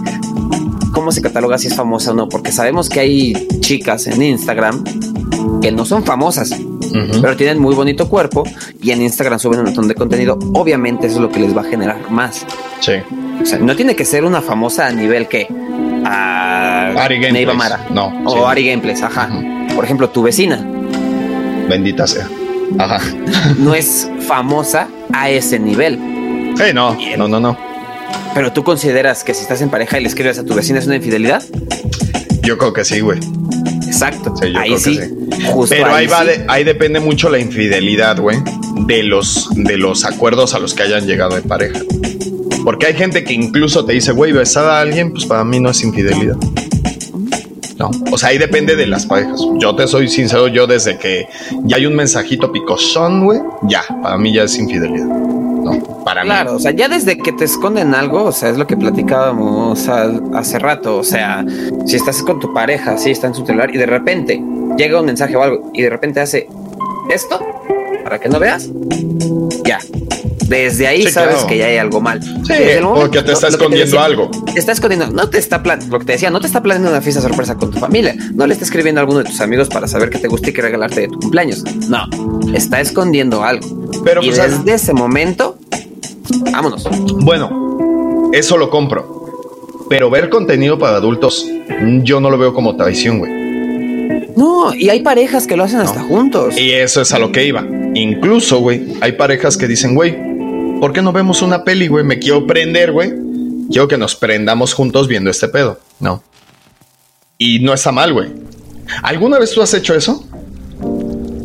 ¿Cómo 0.91 1.11
se 1.11 1.21
cataloga 1.21 1.57
si 1.57 1.67
es 1.67 1.75
famosa 1.75 2.11
o 2.11 2.13
no? 2.15 2.27
Porque 2.27 2.51
sabemos 2.51 2.89
que 2.89 2.99
hay 2.99 3.47
chicas 3.59 4.07
en 4.07 4.21
Instagram 4.21 4.83
que 5.61 5.71
no 5.71 5.85
son 5.85 6.03
famosas, 6.03 6.51
pero 7.21 7.35
tienen 7.35 7.59
muy 7.59 7.75
bonito 7.75 8.09
cuerpo 8.09 8.43
y 8.81 8.91
en 8.91 9.01
Instagram 9.01 9.39
suben 9.39 9.59
un 9.59 9.65
montón 9.65 9.87
de 9.87 9.95
contenido. 9.95 10.37
Obviamente 10.53 11.07
eso 11.07 11.17
es 11.17 11.21
lo 11.21 11.31
que 11.31 11.39
les 11.39 11.55
va 11.55 11.61
a 11.61 11.65
generar 11.65 12.09
más. 12.09 12.45
Sí. 12.79 12.93
O 13.41 13.45
sea, 13.45 13.59
no 13.59 13.75
tiene 13.75 13.95
que 13.95 14.05
ser 14.05 14.25
una 14.25 14.41
famosa 14.41 14.87
a 14.87 14.91
nivel 14.91 15.27
que 15.27 15.47
a 16.05 16.93
Ari 17.03 17.19
Gameplays. 17.19 17.57
Mara. 17.57 17.85
No. 17.89 18.07
O 18.25 18.47
Ari 18.47 18.67
Gameplays, 18.69 19.01
ajá. 19.03 19.29
Por 19.75 19.83
ejemplo, 19.83 20.09
tu 20.09 20.23
vecina. 20.23 20.65
Bendita 21.69 22.07
sea. 22.07 22.27
Ajá. 22.77 22.99
no 23.57 23.75
es 23.75 24.09
famosa 24.27 24.87
a 25.13 25.29
ese 25.29 25.59
nivel. 25.59 25.99
Hey, 26.59 26.71
no, 26.73 26.97
no, 27.17 27.27
no, 27.27 27.39
no. 27.39 27.57
Pero 28.33 28.53
tú 28.53 28.63
consideras 28.63 29.23
que 29.23 29.33
si 29.33 29.41
estás 29.41 29.61
en 29.61 29.69
pareja 29.69 29.99
y 29.99 30.01
le 30.01 30.07
escribes 30.07 30.39
a 30.39 30.45
tu 30.45 30.53
vecina 30.53 30.79
es 30.79 30.85
una 30.85 30.95
infidelidad? 30.95 31.43
Yo 32.47 32.57
creo 32.57 32.71
que 32.71 32.85
sí, 32.85 33.01
güey. 33.01 33.19
Exacto. 33.85 34.33
ahí 34.55 34.77
sí. 34.77 34.97
Pero 35.67 35.93
ahí, 35.93 36.07
va, 36.07 36.23
ahí 36.47 36.63
depende 36.63 37.01
mucho 37.01 37.29
la 37.29 37.39
infidelidad, 37.39 38.17
güey, 38.21 38.37
de 38.85 39.03
los, 39.03 39.49
de 39.53 39.75
los 39.75 40.05
acuerdos 40.05 40.53
a 40.53 40.59
los 40.59 40.73
que 40.73 40.83
hayan 40.83 41.05
llegado 41.05 41.35
de 41.35 41.41
pareja. 41.41 41.81
Porque 42.63 42.85
hay 42.85 42.93
gente 42.93 43.25
que 43.25 43.33
incluso 43.33 43.83
te 43.83 43.91
dice, 43.91 44.13
güey, 44.13 44.31
besar 44.31 44.63
a 44.63 44.79
alguien, 44.79 45.11
pues 45.11 45.25
para 45.25 45.43
mí 45.43 45.59
no 45.59 45.71
es 45.71 45.83
infidelidad. 45.83 46.37
No, 47.77 47.91
o 48.13 48.17
sea, 48.17 48.29
ahí 48.29 48.37
depende 48.37 48.77
de 48.77 48.87
las 48.87 49.05
parejas. 49.05 49.41
Yo 49.59 49.75
te 49.75 49.85
soy 49.85 50.07
sincero, 50.07 50.47
yo 50.47 50.67
desde 50.67 50.97
que 50.97 51.27
ya 51.65 51.75
hay 51.75 51.85
un 51.85 51.97
mensajito 51.97 52.53
picosón, 52.53 53.25
güey, 53.25 53.41
ya, 53.63 53.83
para 54.01 54.17
mí 54.17 54.33
ya 54.33 54.43
es 54.43 54.57
infidelidad. 54.57 55.26
Para 56.07 56.21
claro, 56.21 56.55
o 56.55 56.59
sea, 56.59 56.71
ya 56.71 56.87
desde 56.87 57.17
que 57.17 57.33
te 57.33 57.43
esconden 57.43 57.93
algo, 57.93 58.23
o 58.23 58.31
sea, 58.31 58.47
es 58.47 58.57
lo 58.57 58.65
que 58.65 58.77
platicábamos 58.77 59.89
hace 59.89 60.57
rato, 60.57 60.95
o 60.95 61.03
sea, 61.03 61.43
si 61.85 61.97
estás 61.97 62.23
con 62.23 62.39
tu 62.39 62.53
pareja, 62.53 62.97
si 62.97 63.11
está 63.11 63.27
en 63.27 63.33
su 63.33 63.45
celular 63.45 63.75
y 63.75 63.77
de 63.77 63.87
repente 63.87 64.41
llega 64.77 65.01
un 65.01 65.05
mensaje 65.05 65.35
o 65.35 65.43
algo 65.43 65.69
y 65.73 65.81
de 65.81 65.89
repente 65.89 66.21
hace 66.21 66.47
esto 67.09 67.45
para 68.05 68.19
que 68.19 68.29
no 68.29 68.39
veas, 68.39 68.69
ya. 69.65 69.79
Desde 70.47 70.87
ahí 70.87 71.11
sabes 71.11 71.43
que 71.43 71.57
ya 71.57 71.65
hay 71.65 71.75
algo 71.75 71.99
mal. 71.99 72.23
Sí, 72.23 72.53
porque 72.81 73.21
te 73.21 73.33
está 73.33 73.49
escondiendo 73.49 73.99
algo. 73.99 74.31
Te 74.53 74.57
está 74.57 74.71
escondiendo, 74.71 75.09
no 75.09 75.29
te 75.29 75.39
está 75.39 75.61
plan, 75.61 75.81
lo 75.89 75.99
que 75.99 76.05
te 76.05 76.11
decía, 76.13 76.29
no 76.29 76.39
te 76.39 76.47
está 76.47 76.63
planeando 76.63 76.89
una 76.89 77.01
fiesta 77.01 77.19
sorpresa 77.19 77.55
con 77.55 77.71
tu 77.71 77.79
familia. 77.79 78.15
No 78.33 78.47
le 78.47 78.53
está 78.53 78.63
escribiendo 78.63 78.99
a 78.99 79.01
alguno 79.01 79.19
de 79.19 79.25
tus 79.25 79.41
amigos 79.41 79.67
para 79.67 79.89
saber 79.89 80.09
qué 80.09 80.19
te 80.19 80.29
gusta 80.29 80.51
y 80.51 80.53
qué 80.53 80.61
regalarte 80.61 81.01
de 81.01 81.07
tu 81.09 81.19
cumpleaños. 81.19 81.65
No, 81.89 82.07
está 82.53 82.79
escondiendo 82.79 83.43
algo. 83.43 83.67
Pero 84.05 84.23
y 84.23 84.27
pues, 84.29 84.37
desde 84.37 84.73
ese 84.73 84.93
momento, 84.93 85.56
vámonos. 86.57 86.83
Bueno, 87.23 88.29
eso 88.33 88.57
lo 88.57 88.69
compro. 88.69 89.15
Pero 89.89 90.09
ver 90.09 90.29
contenido 90.29 90.77
para 90.77 90.97
adultos, 90.97 91.47
yo 92.03 92.19
no 92.19 92.29
lo 92.29 92.37
veo 92.37 92.53
como 92.53 92.75
traición, 92.75 93.19
güey. 93.19 93.31
No, 94.35 94.73
y 94.73 94.89
hay 94.89 95.01
parejas 95.01 95.47
que 95.47 95.55
lo 95.55 95.63
hacen 95.63 95.79
hasta 95.79 96.01
juntos. 96.01 96.57
Y 96.57 96.71
eso 96.71 97.01
es 97.01 97.13
a 97.13 97.19
lo 97.19 97.31
que 97.31 97.45
iba. 97.45 97.65
Incluso, 97.93 98.59
güey, 98.59 98.95
hay 99.01 99.13
parejas 99.13 99.55
que 99.55 99.67
dicen, 99.67 99.95
güey, 99.95 100.17
¿por 100.79 100.93
qué 100.93 101.01
no 101.01 101.13
vemos 101.13 101.41
una 101.41 101.63
peli, 101.63 101.87
güey? 101.87 102.03
Me 102.03 102.19
quiero 102.19 102.45
prender, 102.45 102.91
güey. 102.91 103.13
Quiero 103.69 103.87
que 103.87 103.97
nos 103.97 104.15
prendamos 104.15 104.73
juntos 104.73 105.07
viendo 105.07 105.29
este 105.29 105.47
pedo. 105.47 105.79
No. 105.99 106.23
Y 107.37 107.59
no 107.59 107.73
está 107.73 107.91
mal, 107.91 108.13
güey. 108.13 108.29
¿Alguna 109.03 109.37
vez 109.39 109.51
tú 109.51 109.61
has 109.61 109.73
hecho 109.73 109.93
eso? 109.93 110.25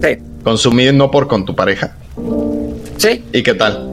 Sí. 0.03 0.17
Consumir 0.43 0.95
no 0.95 1.11
por 1.11 1.29
con 1.29 1.45
tu 1.45 1.55
pareja. 1.55 1.97
Sí. 2.97 3.25
¿Y 3.33 3.43
qué 3.43 3.55
tal? 3.55 3.92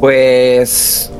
Pues 0.00 1.10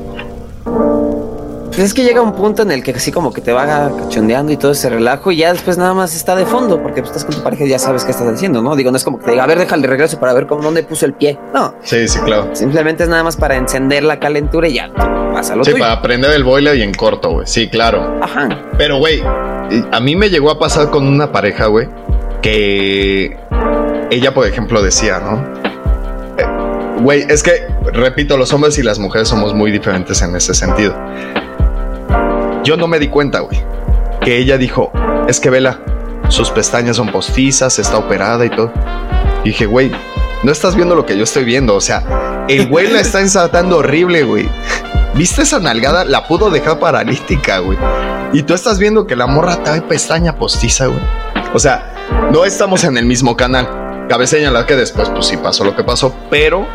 pues 1.79 1.87
es 1.87 1.93
que 1.93 2.03
llega 2.03 2.19
un 2.19 2.33
punto 2.33 2.63
en 2.63 2.71
el 2.71 2.83
que 2.83 2.91
así 2.91 3.09
como 3.09 3.31
que 3.31 3.39
te 3.39 3.53
va 3.53 3.89
cachondeando 3.97 4.51
y 4.51 4.57
todo 4.57 4.73
ese 4.73 4.89
relajo 4.89 5.31
y 5.31 5.37
ya 5.37 5.53
después 5.53 5.77
nada 5.77 5.93
más 5.93 6.13
está 6.13 6.35
de 6.35 6.45
fondo 6.45 6.81
porque 6.83 7.01
pues, 7.01 7.11
estás 7.11 7.23
con 7.23 7.35
tu 7.35 7.41
pareja 7.41 7.63
y 7.63 7.69
ya 7.69 7.79
sabes 7.79 8.03
qué 8.03 8.11
estás 8.11 8.27
haciendo, 8.27 8.61
¿no? 8.61 8.75
Digo, 8.75 8.91
no 8.91 8.97
es 8.97 9.05
como 9.05 9.17
que 9.17 9.23
te 9.23 9.31
diga, 9.31 9.45
a 9.45 9.47
ver, 9.47 9.59
déjale 9.59 9.87
regreso 9.87 10.19
para 10.19 10.33
ver 10.33 10.45
cómo 10.45 10.61
dónde 10.61 10.83
puso 10.83 11.05
el 11.05 11.13
pie. 11.13 11.39
No. 11.53 11.75
Sí, 11.83 12.05
sí, 12.09 12.19
claro. 12.19 12.49
Simplemente 12.53 13.03
es 13.03 13.09
nada 13.09 13.23
más 13.23 13.37
para 13.37 13.55
encender 13.55 14.03
la 14.03 14.19
calentura 14.19 14.67
y 14.67 14.73
ya 14.73 14.91
pasa 15.31 15.55
lo 15.55 15.63
Sí, 15.63 15.71
para 15.79 16.01
prender 16.01 16.31
el 16.31 16.43
boiler 16.43 16.75
y 16.75 16.81
en 16.81 16.93
corto, 16.93 17.31
güey. 17.31 17.47
Sí, 17.47 17.69
claro. 17.69 18.19
Ajá. 18.21 18.49
Pero, 18.77 18.97
güey, 18.97 19.23
a 19.23 19.99
mí 20.01 20.17
me 20.17 20.29
llegó 20.29 20.51
a 20.51 20.59
pasar 20.59 20.89
con 20.89 21.07
una 21.07 21.31
pareja, 21.31 21.67
güey, 21.67 21.87
que 22.41 23.37
ella, 24.11 24.33
por 24.33 24.45
ejemplo, 24.45 24.81
decía, 24.81 25.19
¿no? 25.19 25.68
Güey, 27.01 27.25
es 27.29 27.43
que, 27.43 27.65
repito, 27.93 28.37
los 28.37 28.51
hombres 28.51 28.77
y 28.77 28.83
las 28.83 28.99
mujeres 28.99 29.29
somos 29.29 29.53
muy 29.53 29.71
diferentes 29.71 30.21
en 30.21 30.35
ese 30.35 30.53
sentido. 30.53 30.93
Yo 32.63 32.75
no 32.75 32.87
me 32.87 32.99
di 32.99 33.07
cuenta, 33.07 33.39
güey. 33.39 33.57
Que 34.21 34.37
ella 34.37 34.57
dijo, 34.57 34.91
es 35.27 35.39
que 35.39 35.49
vela, 35.49 35.79
sus 36.27 36.49
pestañas 36.51 36.97
son 36.97 37.09
postizas, 37.09 37.79
está 37.79 37.97
operada 37.97 38.45
y 38.45 38.49
todo. 38.49 38.71
dije, 39.45 39.65
güey, 39.65 39.91
no 40.43 40.51
estás 40.51 40.75
viendo 40.75 40.93
lo 40.93 41.05
que 41.05 41.17
yo 41.17 41.23
estoy 41.23 41.45
viendo. 41.45 41.75
O 41.75 41.81
sea, 41.81 42.45
el 42.49 42.67
güey 42.67 42.91
la 42.91 42.99
está 42.99 43.21
ensartando 43.21 43.77
horrible, 43.77 44.23
güey. 44.23 44.49
¿Viste 45.15 45.43
esa 45.43 45.59
nalgada? 45.59 46.03
La 46.03 46.27
pudo 46.27 46.49
dejar 46.49 46.79
paralítica, 46.79 47.59
güey. 47.59 47.77
Y 48.33 48.43
tú 48.43 48.53
estás 48.53 48.77
viendo 48.77 49.07
que 49.07 49.15
la 49.15 49.25
morra 49.25 49.63
trae 49.63 49.81
pestaña 49.81 50.35
postiza, 50.35 50.87
güey. 50.87 51.01
O 51.53 51.59
sea, 51.59 51.93
no 52.31 52.43
estamos 52.43 52.83
en 52.83 52.97
el 52.97 53.05
mismo 53.05 53.37
canal. 53.37 53.88
Cabe 54.09 54.25
señalar 54.25 54.65
que 54.65 54.75
después, 54.75 55.07
pues 55.07 55.27
sí 55.27 55.37
pasó 55.37 55.63
lo 55.63 55.75
que 55.75 55.83
pasó. 55.83 56.15
Pero 56.31 56.65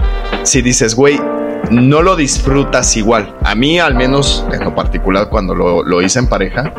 si 0.44 0.62
dices, 0.62 0.94
güey, 0.94 1.20
no 1.68 2.00
lo 2.00 2.14
disfrutas 2.14 2.96
igual. 2.96 3.34
A 3.42 3.56
mí, 3.56 3.80
al 3.80 3.96
menos 3.96 4.46
en 4.52 4.62
lo 4.62 4.72
particular, 4.72 5.28
cuando 5.28 5.52
lo, 5.52 6.00
hice 6.00 6.20
en 6.20 6.28
pareja, 6.28 6.72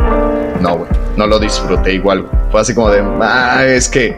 no, 0.62 0.78
güey, 0.78 0.90
no 1.18 1.28
lo 1.28 1.40
disfruté 1.40 1.94
igual. 1.94 2.26
Fue 2.52 2.62
así 2.62 2.74
como 2.74 2.90
de, 2.90 3.04
ah, 3.22 3.66
es 3.66 3.90
que, 3.90 4.18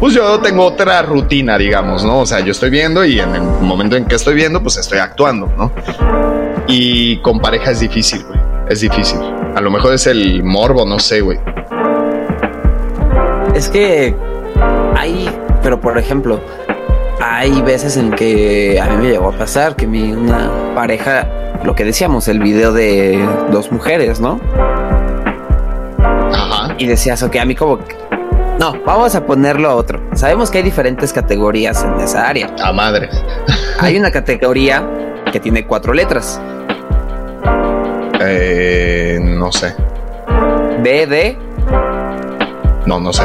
pues 0.00 0.14
yo 0.14 0.40
tengo 0.40 0.64
otra 0.64 1.00
rutina, 1.02 1.56
digamos, 1.58 2.04
¿no? 2.04 2.18
O 2.18 2.26
sea, 2.26 2.40
yo 2.40 2.50
estoy 2.50 2.70
viendo 2.70 3.04
y 3.04 3.20
en 3.20 3.36
el 3.36 3.42
momento 3.42 3.94
en 3.94 4.06
que 4.06 4.16
estoy 4.16 4.34
viendo, 4.34 4.60
pues 4.60 4.78
estoy 4.78 4.98
actuando, 4.98 5.46
¿no? 5.56 5.70
Y 6.66 7.18
con 7.18 7.38
pareja 7.38 7.70
es 7.70 7.78
difícil, 7.78 8.24
güey, 8.24 8.40
es 8.68 8.80
difícil. 8.80 9.20
A 9.54 9.60
lo 9.60 9.70
mejor 9.70 9.94
es 9.94 10.08
el 10.08 10.42
morbo, 10.42 10.84
no 10.84 10.98
sé, 10.98 11.20
güey. 11.20 11.38
Es 13.54 13.68
que 13.68 14.16
hay, 14.96 15.30
pero 15.62 15.80
por 15.80 15.98
ejemplo, 15.98 16.40
hay 17.20 17.62
veces 17.62 17.96
en 17.96 18.10
que 18.10 18.80
a 18.80 18.86
mí 18.86 18.96
me 18.96 19.08
llegó 19.10 19.28
a 19.28 19.32
pasar 19.32 19.76
que 19.76 19.86
mi 19.86 20.12
una 20.12 20.50
pareja, 20.74 21.26
lo 21.64 21.74
que 21.74 21.84
decíamos, 21.84 22.28
el 22.28 22.40
video 22.40 22.72
de 22.72 23.26
dos 23.50 23.70
mujeres, 23.72 24.20
¿no? 24.20 24.40
Ajá. 26.32 26.74
Y 26.78 26.86
decías, 26.86 27.22
ok, 27.22 27.36
a 27.36 27.44
mí 27.44 27.54
como 27.54 27.78
no, 28.58 28.72
vamos 28.84 29.14
a 29.14 29.26
ponerlo 29.26 29.68
a 29.68 29.74
otro. 29.74 30.00
Sabemos 30.14 30.50
que 30.50 30.58
hay 30.58 30.64
diferentes 30.64 31.12
categorías 31.12 31.82
en 31.82 32.00
esa 32.00 32.28
área. 32.28 32.54
A 32.62 32.72
madre. 32.72 33.08
hay 33.80 33.96
una 33.98 34.10
categoría 34.10 34.88
que 35.32 35.40
tiene 35.40 35.66
cuatro 35.66 35.92
letras. 35.92 36.40
Eh, 38.20 39.18
no 39.20 39.50
sé. 39.50 39.74
B, 40.82 41.06
D. 41.06 41.38
No, 42.86 43.00
no 43.00 43.12
sé. 43.12 43.24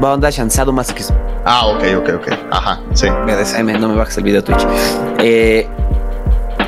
Banda 0.00 0.30
Chanzado 0.30 0.72
más 0.72 0.92
que 0.92 1.02
Ah, 1.44 1.66
ok, 1.66 1.84
ok, 1.98 2.08
ok. 2.16 2.28
Ajá, 2.50 2.80
sí. 2.92 3.06
BDSM, 3.08 3.78
no 3.80 3.88
me 3.88 3.96
bajes 3.96 4.18
el 4.18 4.24
video 4.24 4.42
Twitch. 4.42 4.66
Eh, 5.18 5.68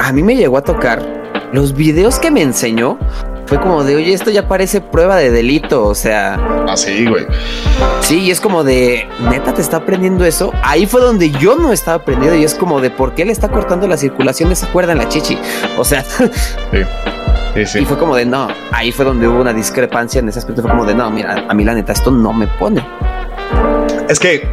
a 0.00 0.12
mí 0.12 0.22
me 0.22 0.36
llegó 0.36 0.56
a 0.58 0.62
tocar 0.62 1.02
los 1.52 1.74
videos 1.74 2.18
que 2.18 2.30
me 2.30 2.42
enseñó. 2.42 2.98
Fue 3.46 3.58
como 3.58 3.82
de, 3.82 3.96
oye, 3.96 4.12
esto 4.12 4.30
ya 4.30 4.46
parece 4.46 4.82
prueba 4.82 5.16
de 5.16 5.30
delito, 5.30 5.86
o 5.86 5.94
sea. 5.94 6.34
Ah, 6.68 6.76
sí, 6.76 7.06
güey. 7.06 7.26
Sí, 8.02 8.20
y 8.20 8.30
es 8.30 8.42
como 8.42 8.62
de, 8.62 9.08
neta, 9.30 9.54
te 9.54 9.62
está 9.62 9.78
aprendiendo 9.78 10.26
eso. 10.26 10.52
Ahí 10.62 10.86
fue 10.86 11.00
donde 11.00 11.30
yo 11.30 11.56
no 11.56 11.72
estaba 11.72 11.96
aprendiendo 11.96 12.36
y 12.36 12.44
es 12.44 12.54
como 12.54 12.80
de, 12.82 12.90
¿por 12.90 13.14
qué 13.14 13.24
le 13.24 13.32
está 13.32 13.48
cortando 13.48 13.88
la 13.88 13.96
circulación 13.96 14.50
de 14.50 14.52
esa 14.52 14.66
cuerda 14.68 14.92
en 14.92 14.98
la 14.98 15.08
chichi? 15.08 15.38
O 15.78 15.84
sea. 15.84 16.04
Sí. 16.04 16.28
Sí, 17.54 17.66
sí. 17.66 17.78
Y 17.80 17.84
fue 17.86 17.96
como 17.98 18.14
de, 18.14 18.26
no, 18.26 18.48
ahí 18.70 18.92
fue 18.92 19.06
donde 19.06 19.26
hubo 19.26 19.40
una 19.40 19.54
discrepancia 19.54 20.18
en 20.18 20.28
ese 20.28 20.40
aspecto. 20.40 20.60
Fue 20.60 20.70
como 20.70 20.84
de, 20.84 20.94
no, 20.94 21.10
mira, 21.10 21.46
a 21.48 21.54
mí 21.54 21.64
la 21.64 21.72
neta, 21.74 21.92
esto 21.92 22.10
no 22.10 22.34
me 22.34 22.46
pone. 22.46 22.84
Es 24.09 24.18
que 24.18 24.48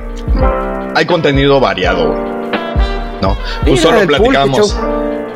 hay 0.95 1.05
contenido 1.05 1.61
variado, 1.61 2.13
¿no? 3.21 3.37
Justo 3.65 3.89
lo 3.91 4.05
platicábamos. 4.05 4.77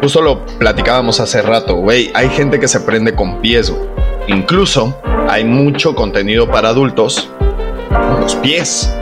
Justo 0.01 0.21
lo 0.21 0.45
platicábamos 0.45 1.19
hace 1.21 1.41
rato, 1.41 1.75
güey. 1.75 2.11
Hay 2.13 2.29
gente 2.29 2.59
que 2.59 2.67
se 2.67 2.81
prende 2.81 3.15
con 3.15 3.39
pies, 3.39 3.69
güey. 3.69 3.83
Incluso 4.27 4.99
hay 5.29 5.45
mucho 5.45 5.95
contenido 5.95 6.49
para 6.49 6.69
adultos 6.69 7.29
con 7.89 8.21
los 8.21 8.35
pies. 8.35 8.93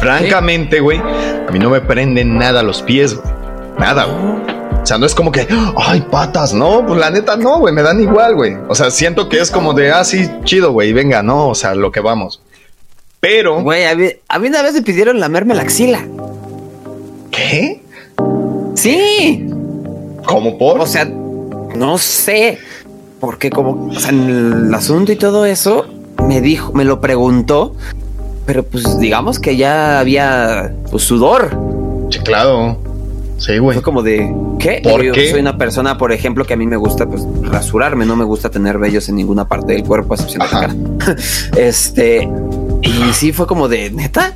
Francamente, 0.00 0.80
güey, 0.80 0.98
a 0.98 1.50
mí 1.52 1.58
no 1.60 1.70
me 1.70 1.80
prenden 1.80 2.36
nada 2.36 2.62
los 2.62 2.82
pies, 2.82 3.14
güey. 3.14 3.34
Nada, 3.78 4.04
güey. 4.04 4.54
O 4.82 4.86
sea, 4.86 4.98
no 4.98 5.06
es 5.06 5.14
como 5.14 5.32
que, 5.32 5.46
ay, 5.76 6.00
patas, 6.10 6.52
no, 6.52 6.84
pues 6.84 7.00
la 7.00 7.08
neta 7.08 7.36
no, 7.36 7.60
güey, 7.60 7.72
me 7.72 7.82
dan 7.82 8.00
igual, 8.00 8.34
güey. 8.34 8.56
O 8.68 8.74
sea, 8.74 8.90
siento 8.90 9.28
que 9.28 9.38
es 9.38 9.50
como 9.50 9.72
de, 9.72 9.92
ah, 9.92 10.04
sí, 10.04 10.28
chido, 10.44 10.72
güey, 10.72 10.92
venga, 10.92 11.22
no, 11.22 11.48
o 11.48 11.54
sea, 11.54 11.74
lo 11.74 11.90
que 11.90 12.00
vamos. 12.00 12.40
Pero. 13.24 13.62
Güey, 13.62 13.86
a 13.86 13.96
mí, 13.96 14.48
una 14.48 14.60
vez 14.60 14.74
me 14.74 14.82
pidieron 14.82 15.18
lamerme 15.18 15.54
la 15.54 15.62
axila. 15.62 16.06
¿Qué? 17.30 17.80
Sí. 18.74 19.48
¿Cómo 20.26 20.58
por? 20.58 20.78
O 20.78 20.86
sea, 20.86 21.06
no 21.06 21.96
sé. 21.96 22.58
Porque 23.20 23.48
como, 23.48 23.88
o 23.88 23.98
sea, 23.98 24.10
en 24.10 24.66
el 24.66 24.74
asunto 24.74 25.10
y 25.10 25.16
todo 25.16 25.46
eso, 25.46 25.86
me 26.28 26.42
dijo, 26.42 26.74
me 26.74 26.84
lo 26.84 27.00
preguntó. 27.00 27.74
Pero 28.44 28.62
pues 28.62 28.98
digamos 28.98 29.38
que 29.38 29.56
ya 29.56 30.00
había 30.00 30.74
pues, 30.90 31.04
sudor. 31.04 31.56
Sí, 32.10 32.18
claro. 32.18 32.78
Sí, 33.38 33.56
güey. 33.56 33.74
Fue 33.74 33.82
como 33.82 34.02
de, 34.02 34.34
¿qué? 34.58 34.80
¿Por 34.82 35.02
yo 35.02 35.14
soy 35.14 35.40
una 35.40 35.56
persona, 35.56 35.96
por 35.96 36.12
ejemplo, 36.12 36.44
que 36.44 36.52
a 36.52 36.56
mí 36.56 36.66
me 36.66 36.76
gusta 36.76 37.06
pues 37.06 37.26
rasurarme, 37.42 38.04
no 38.04 38.16
me 38.16 38.24
gusta 38.24 38.50
tener 38.50 38.78
vellos 38.78 39.08
en 39.08 39.16
ninguna 39.16 39.48
parte 39.48 39.72
del 39.72 39.82
cuerpo, 39.82 40.14
excepción 40.14 40.46
de 40.46 40.52
la 40.52 40.60
cara. 40.60 40.74
este, 41.56 42.28
y 42.84 43.12
sí 43.12 43.32
fue 43.32 43.46
como 43.46 43.68
de, 43.68 43.90
¿neta? 43.90 44.34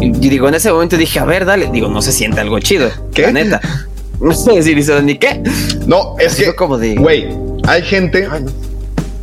Y 0.00 0.10
digo, 0.10 0.48
en 0.48 0.54
ese 0.54 0.72
momento 0.72 0.96
dije, 0.96 1.18
a 1.18 1.24
ver, 1.24 1.44
dale. 1.44 1.70
Digo, 1.72 1.88
no 1.88 2.02
se 2.02 2.12
siente 2.12 2.40
algo 2.40 2.58
chido. 2.60 2.90
¿Qué? 3.14 3.32
neta. 3.32 3.60
No 4.20 4.32
sé 4.32 4.52
decir 4.52 4.78
eso 4.78 5.00
ni 5.02 5.18
qué. 5.18 5.42
No, 5.86 6.16
es 6.18 6.36
que, 6.36 6.54
como 6.54 6.78
de, 6.78 6.94
güey, 6.94 7.28
hay 7.66 7.82
gente, 7.82 8.26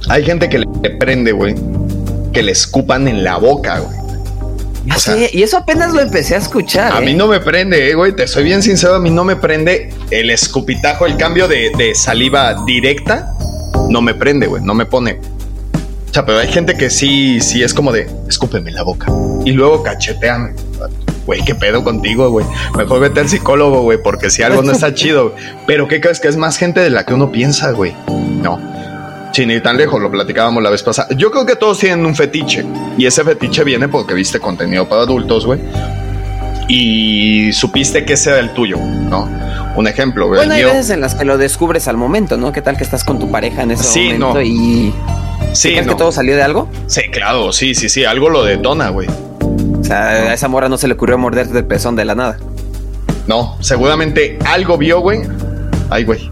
hay 0.07 0.23
gente 0.23 0.49
que 0.49 0.59
le 0.59 0.89
prende, 0.99 1.31
güey, 1.31 1.55
que 2.31 2.43
le 2.43 2.51
escupan 2.51 3.07
en 3.07 3.23
la 3.23 3.37
boca, 3.37 3.79
güey. 3.79 4.03
Y 5.31 5.43
eso 5.43 5.57
apenas 5.57 5.93
lo 5.93 6.01
empecé 6.01 6.35
a 6.35 6.39
escuchar. 6.39 6.91
A 6.91 6.99
mí 6.99 7.11
¿eh? 7.11 7.15
no 7.15 7.27
me 7.27 7.39
prende, 7.39 7.89
eh, 7.89 7.95
güey. 7.95 8.15
Te 8.15 8.27
soy 8.27 8.43
bien 8.43 8.61
sincero, 8.61 8.95
a 8.95 8.99
mí 8.99 9.09
no 9.09 9.23
me 9.23 9.35
prende 9.35 9.93
el 10.11 10.29
escupitajo, 10.29 11.05
el 11.05 11.17
cambio 11.17 11.47
de, 11.47 11.71
de 11.77 11.95
saliva 11.95 12.63
directa. 12.65 13.33
No 13.89 14.01
me 14.01 14.13
prende, 14.13 14.47
güey. 14.47 14.61
No 14.61 14.73
me 14.73 14.85
pone. 14.85 15.19
O 16.13 16.15
sea, 16.15 16.27
pero 16.27 16.37
hay 16.37 16.47
gente 16.47 16.77
que 16.77 16.91
sí, 16.91 17.41
sí 17.41 17.63
es 17.63 17.73
como 17.73 17.91
de, 17.91 18.07
escúpeme 18.29 18.69
la 18.69 18.83
boca. 18.83 19.11
Y 19.45 19.51
luego 19.51 19.81
cacheteame. 19.81 20.53
Güey, 21.25 21.41
¿qué 21.43 21.55
pedo 21.55 21.83
contigo, 21.83 22.29
güey? 22.29 22.45
Mejor 22.77 22.99
vete 22.99 23.21
al 23.21 23.29
psicólogo, 23.29 23.81
güey, 23.81 23.97
porque 23.97 24.29
si 24.29 24.43
algo 24.43 24.61
no 24.61 24.73
está 24.73 24.93
chido. 24.93 25.33
Pero 25.65 25.87
¿qué 25.87 25.99
crees 25.99 26.19
que 26.19 26.27
es 26.27 26.37
más 26.37 26.57
gente 26.57 26.81
de 26.81 26.91
la 26.91 27.03
que 27.03 27.15
uno 27.15 27.31
piensa, 27.31 27.71
güey? 27.71 27.95
No. 28.07 28.61
Sin 29.33 29.49
ir 29.49 29.63
tan 29.63 29.75
lejos, 29.75 29.99
lo 29.99 30.11
platicábamos 30.11 30.61
la 30.61 30.69
vez 30.69 30.83
pasada. 30.83 31.07
Yo 31.17 31.31
creo 31.31 31.47
que 31.47 31.55
todos 31.55 31.79
tienen 31.79 32.05
un 32.05 32.15
fetiche. 32.15 32.63
Y 32.95 33.07
ese 33.07 33.23
fetiche 33.23 33.63
viene 33.63 33.87
porque 33.87 34.13
viste 34.13 34.39
contenido 34.39 34.87
para 34.87 35.01
adultos, 35.01 35.47
güey. 35.47 35.61
y 36.67 37.51
supiste 37.53 38.05
que 38.05 38.13
ese 38.13 38.29
era 38.29 38.39
el 38.39 38.53
tuyo, 38.53 38.77
¿no? 38.77 39.27
Un 39.75 39.87
ejemplo. 39.87 40.27
Bueno, 40.27 40.53
hay 40.53 40.63
veces 40.63 40.91
en 40.91 41.01
las 41.01 41.15
que 41.15 41.25
lo 41.25 41.39
descubres 41.39 41.87
al 41.87 41.97
momento, 41.97 42.37
¿no? 42.37 42.51
¿Qué 42.51 42.61
tal 42.61 42.77
que 42.77 42.83
estás 42.83 43.03
con 43.03 43.17
tu 43.17 43.31
pareja 43.31 43.63
en 43.63 43.71
ese 43.71 43.99
momento 43.99 44.41
y 44.43 44.93
Sí, 45.53 45.69
¿Crees 45.71 45.87
que 45.87 45.95
todo 45.95 46.11
salió 46.11 46.35
de 46.35 46.41
algo? 46.41 46.67
Sí, 46.87 47.01
claro, 47.11 47.53
sí, 47.53 47.75
sí, 47.75 47.89
sí, 47.89 48.05
algo 48.05 48.29
lo 48.29 48.43
detona, 48.43 48.89
güey. 48.89 49.07
O 49.07 49.83
sea, 49.83 50.07
a 50.07 50.33
esa 50.33 50.47
morra 50.47 50.69
no 50.69 50.77
se 50.77 50.87
le 50.87 50.95
ocurrió 50.95 51.17
morderte 51.17 51.57
el 51.57 51.65
pezón 51.65 51.95
de 51.95 52.05
la 52.05 52.15
nada. 52.15 52.37
No, 53.27 53.57
seguramente 53.61 54.39
algo 54.45 54.77
vio, 54.77 54.99
güey. 54.99 55.21
Ay, 55.89 56.03
güey. 56.03 56.31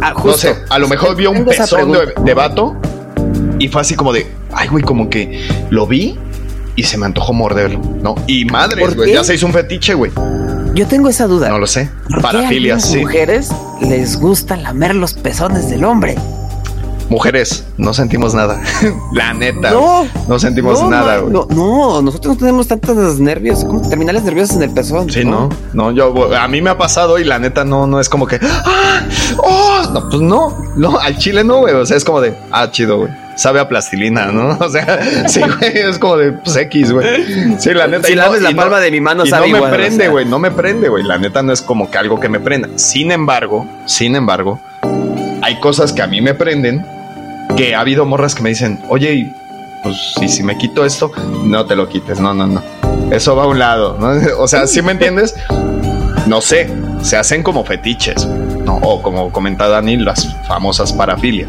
Ah. 0.00 0.14
No 0.24 0.32
sé, 0.32 0.54
a 0.68 0.78
lo 0.78 0.88
mejor 0.88 1.16
vio 1.16 1.30
un 1.30 1.44
pezón 1.44 1.92
de, 2.24 2.34
vato 2.34 2.76
y 3.58 3.68
fue 3.68 3.80
así 3.80 3.94
como 3.94 4.12
de, 4.12 4.26
ay, 4.52 4.68
güey, 4.68 4.82
como 4.82 5.10
que 5.10 5.46
lo 5.70 5.86
vi 5.86 6.18
y 6.76 6.84
se 6.84 6.98
me 6.98 7.06
antojó 7.06 7.32
morderlo, 7.32 7.80
¿no? 8.00 8.14
Y 8.26 8.44
madre, 8.46 8.86
güey, 8.86 9.12
ya 9.12 9.24
se 9.24 9.34
hizo 9.34 9.46
un 9.46 9.52
fetiche, 9.52 9.94
güey. 9.94 10.10
Yo 10.74 10.86
tengo 10.86 11.08
esa 11.08 11.26
duda. 11.26 11.50
No 11.50 11.58
lo 11.58 11.66
sé. 11.66 11.90
Parafilias, 12.22 12.90
sí. 12.90 12.98
mujeres 12.98 13.50
les 13.82 14.18
gusta 14.18 14.56
lamer 14.56 14.94
los 14.94 15.14
pezones 15.14 15.68
del 15.68 15.84
hombre. 15.84 16.16
Mujeres, 17.08 17.64
no 17.76 17.92
sentimos 17.94 18.34
nada. 18.34 18.60
La 19.12 19.34
neta. 19.34 19.70
No, 19.70 20.06
no 20.28 20.38
sentimos 20.38 20.82
nada, 20.88 21.18
güey. 21.18 21.32
No, 21.32 21.46
no, 21.50 22.02
nosotros 22.02 22.34
no 22.34 22.38
tenemos 22.38 22.68
tantos 22.68 23.18
nervios, 23.18 23.64
como 23.64 23.88
terminales 23.88 24.22
nerviosos 24.24 24.56
en 24.56 24.62
el 24.62 24.70
pezón. 24.70 25.10
Sí, 25.10 25.24
no, 25.24 25.48
no, 25.72 25.90
yo, 25.90 26.34
a 26.34 26.48
mí 26.48 26.62
me 26.62 26.70
ha 26.70 26.78
pasado 26.78 27.18
y 27.18 27.24
la 27.24 27.38
neta 27.38 27.64
no, 27.64 27.86
no 27.86 28.00
es 28.00 28.08
como 28.08 28.26
que, 28.26 28.38
¡ah! 28.42 29.06
¡Oh! 29.38 29.82
No, 29.92 30.08
pues 30.08 30.22
no, 30.22 30.56
no, 30.76 30.98
al 30.98 31.18
chile 31.18 31.44
no, 31.44 31.60
güey. 31.60 31.74
O 31.74 31.84
sea, 31.84 31.96
es 31.96 32.04
como 32.04 32.20
de, 32.20 32.34
ah, 32.50 32.70
chido, 32.70 32.98
güey 32.98 33.22
sabe 33.34 33.60
a 33.60 33.68
plastilina, 33.68 34.26
¿no? 34.26 34.58
O 34.60 34.68
sea, 34.68 35.28
sí, 35.28 35.40
güey, 35.40 35.78
es 35.78 35.98
como 35.98 36.16
de 36.16 36.32
pues, 36.32 36.56
X, 36.56 36.92
güey. 36.92 37.58
Sí, 37.58 37.72
la 37.74 37.86
neta. 37.86 38.06
Si 38.06 38.14
la 38.14 38.30
palma 38.54 38.80
de 38.80 38.90
mi 38.90 39.00
mano, 39.00 39.26
sabe 39.26 39.50
no 39.50 39.62
me 39.62 39.70
prende, 39.70 40.08
güey, 40.08 40.24
no 40.24 40.38
me 40.38 40.50
prende, 40.50 40.88
güey. 40.88 41.04
La 41.04 41.18
neta 41.18 41.42
no 41.42 41.52
es 41.52 41.62
como 41.62 41.90
que 41.90 41.98
algo 41.98 42.20
que 42.20 42.28
me 42.28 42.40
prenda. 42.40 42.68
Sin 42.76 43.10
embargo, 43.10 43.66
sin 43.86 44.16
embargo, 44.16 44.60
hay 45.42 45.58
cosas 45.58 45.92
que 45.92 46.02
a 46.02 46.06
mí 46.06 46.20
me 46.20 46.34
prenden 46.34 46.86
que 47.56 47.74
ha 47.74 47.80
habido 47.80 48.06
morras 48.06 48.34
que 48.34 48.42
me 48.42 48.48
dicen, 48.48 48.80
oye, 48.88 49.34
pues 49.82 49.96
si, 50.18 50.28
si 50.28 50.42
me 50.42 50.56
quito 50.56 50.84
esto, 50.84 51.10
no 51.44 51.66
te 51.66 51.76
lo 51.76 51.88
quites, 51.88 52.20
no, 52.20 52.32
no, 52.32 52.46
no. 52.46 52.62
Eso 53.10 53.36
va 53.36 53.44
a 53.44 53.46
un 53.48 53.58
lado. 53.58 53.98
O 54.38 54.48
sea, 54.48 54.66
¿sí 54.66 54.80
me 54.80 54.92
entiendes? 54.92 55.34
No 56.26 56.40
sé, 56.40 56.72
se 57.02 57.16
hacen 57.16 57.42
como 57.42 57.64
fetiches. 57.64 58.26
O 58.84 59.02
como 59.02 59.30
comenta 59.32 59.68
Dani, 59.68 59.96
las 59.96 60.34
famosas 60.46 60.92
parafilias. 60.92 61.48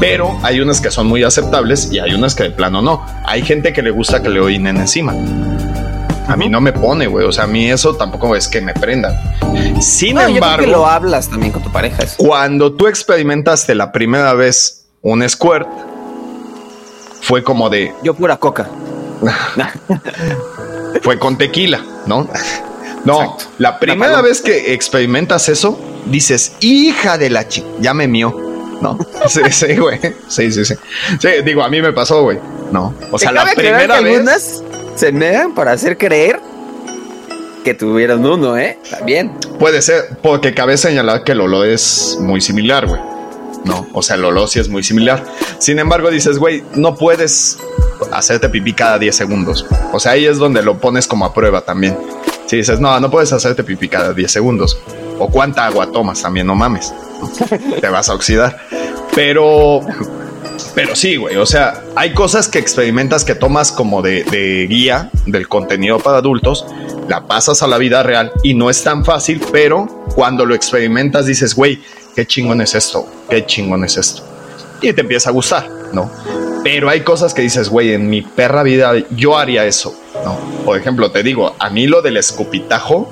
Pero 0.00 0.38
hay 0.42 0.60
unas 0.60 0.80
que 0.80 0.90
son 0.90 1.06
muy 1.06 1.22
aceptables 1.22 1.92
y 1.92 1.98
hay 1.98 2.14
unas 2.14 2.34
que 2.34 2.44
de 2.44 2.50
plano 2.50 2.80
no. 2.80 3.04
Hay 3.24 3.42
gente 3.42 3.72
que 3.72 3.82
le 3.82 3.90
gusta 3.90 4.22
que 4.22 4.28
le 4.30 4.40
orinen 4.40 4.76
encima. 4.78 5.14
A 6.26 6.36
mí 6.36 6.48
no 6.48 6.60
me 6.60 6.72
pone, 6.72 7.06
güey. 7.06 7.26
O 7.26 7.32
sea, 7.32 7.44
a 7.44 7.46
mí 7.46 7.70
eso 7.70 7.94
tampoco 7.96 8.34
es 8.34 8.48
que 8.48 8.60
me 8.60 8.72
prenda. 8.74 9.36
Sin 9.80 10.18
embargo, 10.18 10.66
lo 10.66 10.86
hablas 10.86 11.28
también 11.28 11.52
con 11.52 11.62
tu 11.62 11.70
pareja. 11.70 12.04
Cuando 12.16 12.72
tú 12.72 12.86
experimentaste 12.86 13.74
la 13.74 13.92
primera 13.92 14.32
vez 14.34 14.86
un 15.02 15.28
squirt, 15.28 15.68
fue 17.20 17.42
como 17.42 17.68
de. 17.68 17.92
Yo 18.02 18.14
pura 18.14 18.36
coca. 18.36 18.68
fue 21.02 21.18
con 21.18 21.36
tequila, 21.36 21.80
¿no? 22.06 22.28
No, 23.04 23.36
la 23.58 23.78
primera 23.78 24.22
vez 24.22 24.40
que 24.40 24.72
experimentas 24.72 25.50
eso, 25.50 25.78
dices, 26.06 26.52
hija 26.60 27.18
de 27.18 27.28
la 27.28 27.46
chica, 27.46 27.68
ya 27.78 27.92
me 27.92 28.08
mío. 28.08 28.34
No, 28.80 28.98
sí, 29.28 29.42
sí, 29.50 29.76
güey. 29.76 30.00
Sí, 30.26 30.50
sí, 30.50 30.64
sí. 30.64 30.74
Sí, 31.20 31.28
digo, 31.44 31.62
a 31.62 31.68
mí 31.68 31.82
me 31.82 31.92
pasó, 31.92 32.22
güey. 32.22 32.38
No, 32.72 32.94
o 33.10 33.18
sea, 33.18 33.30
la 33.30 33.44
primera 33.54 34.00
vez. 34.00 34.62
Se 34.96 35.12
dan 35.12 35.54
para 35.54 35.72
hacer 35.72 35.98
creer 35.98 36.40
que 37.64 37.74
tuvieron 37.74 38.24
uno, 38.24 38.56
¿eh? 38.58 38.78
También. 38.90 39.32
Puede 39.58 39.82
ser, 39.82 40.18
porque 40.22 40.54
cabe 40.54 40.76
señalar 40.76 41.24
que 41.24 41.32
el 41.32 41.40
olor 41.40 41.66
es 41.66 42.18
muy 42.20 42.40
similar, 42.40 42.86
güey. 42.86 43.00
¿no? 43.64 43.86
O 43.92 44.02
sea, 44.02 44.16
el 44.16 44.24
olor 44.24 44.48
sí 44.48 44.60
es 44.60 44.68
muy 44.68 44.82
similar. 44.82 45.24
Sin 45.58 45.78
embargo, 45.78 46.10
dices, 46.10 46.38
güey, 46.38 46.62
no 46.74 46.94
puedes 46.94 47.58
hacerte 48.12 48.48
pipí 48.48 48.74
cada 48.74 48.98
10 48.98 49.16
segundos. 49.16 49.66
O 49.92 49.98
sea, 49.98 50.12
ahí 50.12 50.26
es 50.26 50.38
donde 50.38 50.62
lo 50.62 50.78
pones 50.78 51.06
como 51.06 51.24
a 51.24 51.32
prueba 51.32 51.62
también. 51.62 51.96
Si 52.46 52.56
dices, 52.56 52.78
no, 52.78 53.00
no 53.00 53.10
puedes 53.10 53.32
hacerte 53.32 53.64
pipí 53.64 53.88
cada 53.88 54.12
10 54.12 54.30
segundos. 54.30 54.78
O 55.18 55.28
cuánta 55.28 55.64
agua 55.64 55.90
tomas 55.90 56.20
también, 56.20 56.46
no 56.46 56.54
mames. 56.54 56.92
Te 57.80 57.88
vas 57.88 58.08
a 58.10 58.14
oxidar. 58.14 58.58
Pero, 59.14 59.80
pero 60.74 60.96
sí, 60.96 61.16
güey. 61.16 61.36
O 61.36 61.46
sea, 61.46 61.82
hay 61.94 62.12
cosas 62.12 62.48
que 62.48 62.58
experimentas 62.58 63.24
que 63.24 63.34
tomas 63.34 63.70
como 63.70 64.02
de, 64.02 64.24
de 64.24 64.66
guía 64.68 65.10
del 65.26 65.48
contenido 65.48 65.98
para 65.98 66.18
adultos, 66.18 66.66
la 67.08 67.26
pasas 67.26 67.62
a 67.62 67.66
la 67.66 67.78
vida 67.78 68.02
real 68.02 68.32
y 68.42 68.54
no 68.54 68.70
es 68.70 68.82
tan 68.82 69.04
fácil, 69.04 69.40
pero 69.52 69.86
cuando 70.14 70.46
lo 70.46 70.54
experimentas 70.54 71.26
dices, 71.26 71.54
güey, 71.54 71.80
qué 72.14 72.26
chingón 72.26 72.60
es 72.60 72.74
esto, 72.74 73.06
qué 73.28 73.44
chingón 73.46 73.84
es 73.84 73.96
esto. 73.96 74.22
Y 74.80 74.92
te 74.92 75.00
empieza 75.00 75.30
a 75.30 75.32
gustar, 75.32 75.68
¿no? 75.92 76.10
Pero 76.62 76.88
hay 76.88 77.00
cosas 77.00 77.34
que 77.34 77.42
dices, 77.42 77.68
güey, 77.68 77.92
en 77.92 78.08
mi 78.08 78.22
perra 78.22 78.62
vida 78.62 78.92
yo 79.10 79.36
haría 79.38 79.66
eso, 79.66 79.94
¿no? 80.24 80.38
Por 80.64 80.78
ejemplo, 80.78 81.10
te 81.10 81.22
digo, 81.22 81.54
a 81.58 81.70
mí 81.70 81.86
lo 81.86 82.02
del 82.02 82.16
escupitajo, 82.16 83.08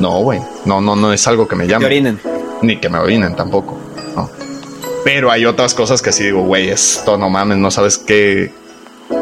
no, 0.00 0.18
güey, 0.20 0.40
no, 0.64 0.80
no, 0.80 0.96
no 0.96 1.12
es 1.12 1.26
algo 1.28 1.46
que 1.46 1.56
me 1.56 1.66
llame. 1.66 1.82
Que 1.82 1.86
orinen. 1.86 2.20
Ni 2.62 2.78
que 2.78 2.88
me 2.88 2.98
orinen 2.98 3.36
tampoco, 3.36 3.78
¿no? 4.16 4.28
Pero 5.04 5.30
hay 5.30 5.44
otras 5.44 5.74
cosas 5.74 6.00
que 6.00 6.12
sí 6.12 6.24
digo, 6.24 6.42
güey, 6.42 6.70
esto 6.70 7.18
no 7.18 7.28
mames, 7.28 7.58
no 7.58 7.70
sabes 7.70 7.98
qué, 7.98 8.50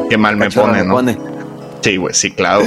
qué 0.09 0.17
mal 0.17 0.37
me 0.37 0.51
pone, 0.51 0.85
¿no? 0.85 0.95
Pone. 0.95 1.19
Sí, 1.83 1.97
güey, 1.97 2.15
sí, 2.15 2.31
claro. 2.31 2.65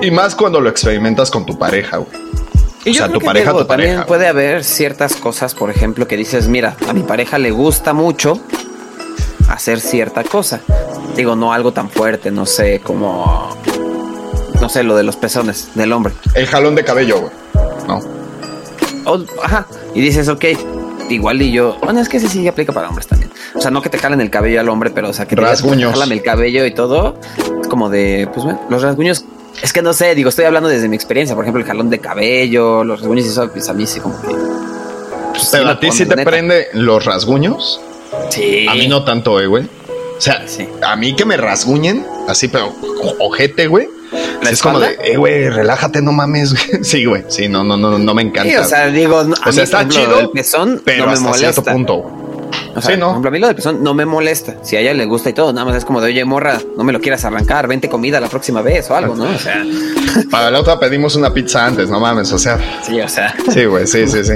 y 0.00 0.10
más 0.10 0.34
cuando 0.36 0.60
lo 0.60 0.70
experimentas 0.70 1.30
con 1.30 1.44
tu 1.44 1.58
pareja, 1.58 1.98
güey. 1.98 2.26
Y 2.84 2.92
yo 2.92 3.10
tu 3.10 3.18
pareja, 3.18 3.52
también 3.66 4.04
puede 4.06 4.28
haber 4.28 4.62
ciertas 4.62 5.16
cosas, 5.16 5.56
por 5.56 5.70
ejemplo, 5.70 6.06
que 6.06 6.16
dices, 6.16 6.46
mira, 6.46 6.76
a 6.88 6.92
mi 6.92 7.02
pareja 7.02 7.36
le 7.36 7.50
gusta 7.50 7.92
mucho 7.92 8.40
hacer 9.48 9.80
cierta 9.80 10.22
cosa. 10.22 10.60
Digo, 11.16 11.34
no 11.34 11.52
algo 11.52 11.72
tan 11.72 11.90
fuerte, 11.90 12.30
no 12.30 12.46
sé, 12.46 12.80
como, 12.80 13.56
no 14.60 14.68
sé, 14.68 14.84
lo 14.84 14.94
de 14.94 15.02
los 15.02 15.16
pezones 15.16 15.70
del 15.74 15.92
hombre. 15.92 16.14
El 16.34 16.46
jalón 16.46 16.76
de 16.76 16.84
cabello, 16.84 17.22
güey. 17.22 17.32
No. 17.88 18.00
ajá. 19.42 19.66
Y 19.92 20.00
dices, 20.00 20.28
ok, 20.28 20.44
igual 21.14 21.40
y 21.42 21.52
yo, 21.52 21.76
bueno, 21.82 22.00
es 22.00 22.08
que 22.08 22.16
ese 22.18 22.28
sí 22.28 22.46
aplica 22.46 22.72
para 22.72 22.88
hombres 22.88 23.06
también. 23.06 23.30
O 23.54 23.60
sea, 23.60 23.70
no 23.70 23.82
que 23.82 23.88
te 23.88 23.98
jalen 23.98 24.20
el 24.20 24.30
cabello 24.30 24.60
al 24.60 24.68
hombre, 24.68 24.90
pero 24.90 25.10
o 25.10 25.12
sea, 25.12 25.26
que 25.26 25.36
te 25.36 25.42
rasguños. 25.42 25.98
el 26.10 26.22
cabello 26.22 26.66
y 26.66 26.72
todo. 26.72 27.18
Es 27.60 27.68
como 27.68 27.88
de, 27.88 28.28
pues 28.32 28.44
bueno, 28.44 28.60
los 28.68 28.82
rasguños 28.82 29.24
es 29.62 29.72
que 29.72 29.82
no 29.82 29.92
sé, 29.92 30.14
digo, 30.14 30.28
estoy 30.28 30.44
hablando 30.44 30.68
desde 30.68 30.88
mi 30.88 30.96
experiencia. 30.96 31.34
Por 31.34 31.44
ejemplo, 31.44 31.62
el 31.62 31.66
jalón 31.66 31.90
de 31.90 31.98
cabello, 31.98 32.84
los 32.84 33.00
rasguños 33.00 33.26
y 33.26 33.28
eso, 33.28 33.50
pues 33.50 33.68
a 33.68 33.72
mí 33.72 33.86
sí 33.86 34.00
como 34.00 34.20
que. 34.20 34.28
Pues, 34.28 35.48
pero 35.50 35.70
a 35.70 35.80
ti 35.80 35.90
sí 35.92 36.06
te 36.06 36.24
prende 36.24 36.68
los 36.72 37.04
rasguños. 37.04 37.80
Sí. 38.30 38.66
A 38.68 38.74
mí 38.74 38.88
no 38.88 39.04
tanto, 39.04 39.40
eh, 39.40 39.46
güey. 39.46 39.64
O 39.64 40.20
sea, 40.20 40.44
a 40.82 40.96
mí 40.96 41.14
que 41.14 41.24
me 41.24 41.36
rasguñen, 41.36 42.06
así, 42.28 42.48
pero 42.48 42.74
ojete, 43.18 43.66
güey. 43.66 43.88
Es 44.42 44.62
como 44.62 44.80
de, 44.80 44.96
eh, 45.04 45.16
güey, 45.16 45.48
relájate, 45.48 46.02
no 46.02 46.12
mames. 46.12 46.54
sí, 46.82 47.04
güey. 47.04 47.24
Sí, 47.28 47.48
no, 47.48 47.64
no, 47.64 47.76
no, 47.76 47.98
no 47.98 48.14
me 48.14 48.22
encanta. 48.22 48.50
Sí, 48.50 48.56
o 48.56 48.64
sea, 48.64 48.86
digo, 48.86 49.26
o 49.46 49.52
sea, 49.52 49.64
está 49.64 49.88
chido, 49.88 50.20
el 50.20 50.30
pezón 50.30 50.82
pero 50.84 51.00
no 51.00 51.06
me 51.06 51.12
hasta 51.12 51.28
molesta. 51.28 51.52
cierto 51.52 51.72
punto. 51.72 52.26
O 52.74 52.82
sea, 52.82 52.96
¿no? 52.96 53.06
Por 53.06 53.12
ejemplo, 53.12 53.28
a 53.28 53.32
mí 53.32 53.38
lo 53.38 53.48
de 53.48 53.54
pezón 53.54 53.82
no 53.82 53.94
me 53.94 54.04
molesta. 54.04 54.56
Si 54.62 54.76
a 54.76 54.80
ella 54.80 54.94
le 54.94 55.06
gusta 55.06 55.30
y 55.30 55.32
todo, 55.32 55.52
nada 55.52 55.64
más 55.64 55.76
es 55.76 55.84
como 55.84 56.00
de, 56.00 56.08
oye, 56.08 56.24
morra, 56.24 56.58
no 56.76 56.84
me 56.84 56.92
lo 56.92 57.00
quieras 57.00 57.24
arrancar, 57.24 57.66
vente 57.66 57.88
comida 57.88 58.20
la 58.20 58.28
próxima 58.28 58.62
vez 58.62 58.90
o 58.90 58.96
algo, 58.96 59.14
¿no? 59.16 59.24
O 59.24 59.38
sea. 59.38 59.64
Para 60.30 60.50
la 60.50 60.60
otra 60.60 60.78
pedimos 60.78 61.16
una 61.16 61.32
pizza 61.32 61.64
antes, 61.64 61.88
no 61.88 61.98
mames, 62.00 62.32
o 62.32 62.38
sea. 62.38 62.58
Sí, 62.82 63.00
o 63.00 63.08
sea. 63.08 63.34
Sí, 63.52 63.64
güey, 63.64 63.86
sí, 63.86 64.06
sí, 64.06 64.24
sí. 64.24 64.34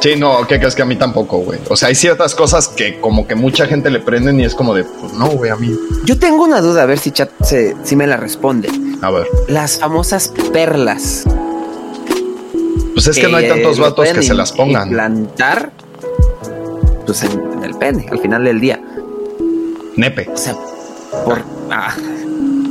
Sí, 0.00 0.14
no, 0.16 0.46
¿qué 0.46 0.58
crees 0.58 0.74
que 0.74 0.82
a 0.82 0.84
mí 0.84 0.96
tampoco, 0.96 1.38
güey? 1.38 1.58
O 1.68 1.76
sea, 1.76 1.88
hay 1.88 1.94
ciertas 1.94 2.34
cosas 2.34 2.68
que 2.68 3.00
como 3.00 3.26
que 3.26 3.34
mucha 3.34 3.66
gente 3.66 3.90
le 3.90 4.00
prenden 4.00 4.38
y 4.38 4.44
es 4.44 4.54
como 4.54 4.74
de, 4.74 4.84
pues 4.84 5.12
no, 5.14 5.28
güey, 5.28 5.50
a 5.50 5.56
mí. 5.56 5.74
Yo 6.04 6.18
tengo 6.18 6.44
una 6.44 6.60
duda, 6.60 6.82
a 6.82 6.86
ver 6.86 6.98
si 6.98 7.10
chat 7.10 7.30
se, 7.42 7.74
si 7.82 7.96
me 7.96 8.06
la 8.06 8.16
responde. 8.16 8.68
A 9.02 9.10
ver. 9.10 9.26
Las 9.48 9.78
famosas 9.78 10.32
perlas. 10.52 11.24
Pues 12.94 13.06
es 13.08 13.18
que, 13.18 13.28
no 13.28 13.36
hay 13.36 13.48
tantos 13.48 13.78
vatos 13.78 14.08
que 14.08 14.22
se 14.22 14.34
las 14.34 14.52
pongan. 14.52 14.88
Plantar 14.88 15.70
pues 17.04 17.22
en, 17.22 17.62
el 17.62 17.74
pene, 17.76 18.06
al 18.10 18.18
final 18.18 18.44
del 18.44 18.60
día. 18.60 18.80
Nepe. 19.96 20.28
O 20.32 20.36
sea, 20.36 20.56
por. 21.24 21.42
Ah, 21.70 21.94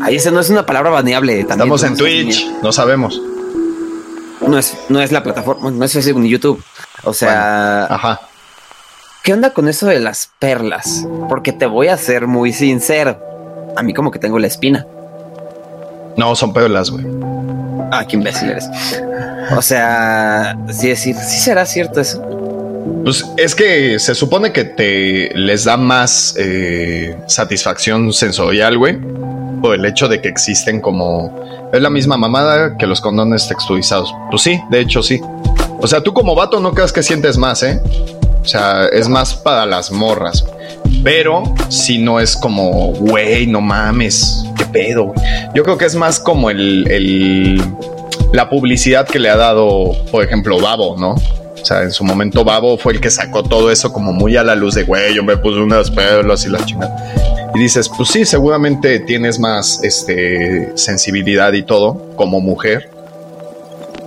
ahí 0.01 0.15
ese 0.15 0.31
no 0.31 0.39
es 0.39 0.49
una 0.49 0.65
palabra 0.65 0.89
baneable. 0.89 1.39
Estamos 1.39 1.83
en 1.83 1.95
Twitch, 1.95 2.47
no 2.61 2.71
sabemos. 2.71 3.21
No 4.45 4.59
es, 4.59 4.77
no 4.89 5.01
es 5.01 5.11
la 5.11 5.23
plataforma, 5.23 5.71
no 5.71 5.85
es 5.85 5.93
Facebook 5.93 6.21
ni 6.21 6.29
YouTube. 6.29 6.63
O 7.03 7.13
sea. 7.13 7.85
ajá. 7.85 8.21
¿Qué 9.23 9.33
onda 9.33 9.53
con 9.53 9.67
eso 9.67 9.87
de 9.87 9.99
las 9.99 10.29
perlas? 10.37 11.07
Porque 11.29 11.51
te 11.51 11.65
voy 11.65 11.87
a 11.87 11.97
ser 11.97 12.27
muy 12.27 12.53
sincero. 12.53 13.19
A 13.75 13.81
mí 13.81 13.93
como 13.93 14.11
que 14.11 14.19
tengo 14.19 14.37
la 14.37 14.45
espina. 14.45 14.85
No, 16.17 16.35
son 16.35 16.53
perlas, 16.53 16.89
güey. 16.89 17.05
Ah, 17.91 18.05
qué 18.07 18.15
imbécil 18.15 18.49
eres. 18.49 18.69
O 19.55 19.61
sea, 19.61 20.57
sí 20.71 20.87
decir, 20.87 21.15
sí 21.15 21.39
será 21.39 21.65
cierto 21.65 22.01
eso. 22.01 22.21
Pues 23.03 23.23
es 23.37 23.53
que 23.53 23.99
se 23.99 24.15
supone 24.15 24.51
que 24.51 24.63
te 24.63 25.29
les 25.35 25.65
da 25.65 25.77
más 25.77 26.35
eh, 26.37 27.15
satisfacción 27.27 28.11
sensorial, 28.13 28.77
güey. 28.77 28.97
por 29.61 29.75
el 29.75 29.85
hecho 29.85 30.07
de 30.07 30.21
que 30.21 30.27
existen 30.27 30.81
como... 30.81 31.43
Es 31.73 31.81
la 31.81 31.89
misma 31.89 32.17
mamada 32.17 32.77
que 32.77 32.87
los 32.87 33.01
condones 33.01 33.47
texturizados. 33.47 34.13
Pues 34.29 34.41
sí, 34.43 34.59
de 34.69 34.79
hecho 34.81 35.03
sí. 35.03 35.19
O 35.79 35.87
sea, 35.87 36.01
tú 36.01 36.13
como 36.13 36.35
vato 36.35 36.59
no 36.59 36.73
creas 36.73 36.93
que 36.93 37.03
sientes 37.03 37.37
más, 37.37 37.63
¿eh? 37.63 37.81
O 38.41 38.45
sea, 38.47 38.85
es 38.85 39.09
más 39.09 39.33
para 39.35 39.65
las 39.65 39.91
morras. 39.91 40.45
Pero 41.03 41.43
si 41.69 41.97
no 41.97 42.19
es 42.19 42.35
como, 42.35 42.93
güey, 42.93 43.47
no 43.47 43.61
mames, 43.61 44.43
qué 44.57 44.65
pedo, 44.65 45.05
güey. 45.05 45.19
Yo 45.53 45.63
creo 45.63 45.77
que 45.77 45.85
es 45.85 45.95
más 45.95 46.19
como 46.19 46.49
el, 46.49 46.89
el, 46.89 47.61
la 48.33 48.49
publicidad 48.49 49.07
que 49.07 49.19
le 49.19 49.29
ha 49.29 49.37
dado, 49.37 49.91
por 50.11 50.23
ejemplo, 50.23 50.59
Babo, 50.59 50.97
¿no? 50.97 51.11
O 51.11 51.65
sea, 51.65 51.81
en 51.81 51.91
su 51.91 52.03
momento 52.03 52.43
Babo 52.43 52.77
fue 52.77 52.93
el 52.93 53.01
que 53.01 53.09
sacó 53.09 53.41
todo 53.41 53.71
eso 53.71 53.91
como 53.91 54.13
muy 54.13 54.37
a 54.37 54.43
la 54.43 54.55
luz 54.55 54.75
de, 54.75 54.83
güey, 54.83 55.15
yo 55.15 55.23
me 55.23 55.37
puse 55.37 55.59
unas 55.59 55.89
perlas 55.89 56.45
y 56.45 56.49
la 56.49 56.63
chingada. 56.63 56.95
Y 57.55 57.59
dices, 57.59 57.89
pues 57.89 58.09
sí, 58.09 58.25
seguramente 58.25 58.99
tienes 58.99 59.39
más 59.39 59.83
este, 59.83 60.71
sensibilidad 60.75 61.53
y 61.53 61.63
todo 61.63 62.13
como 62.15 62.39
mujer, 62.39 62.89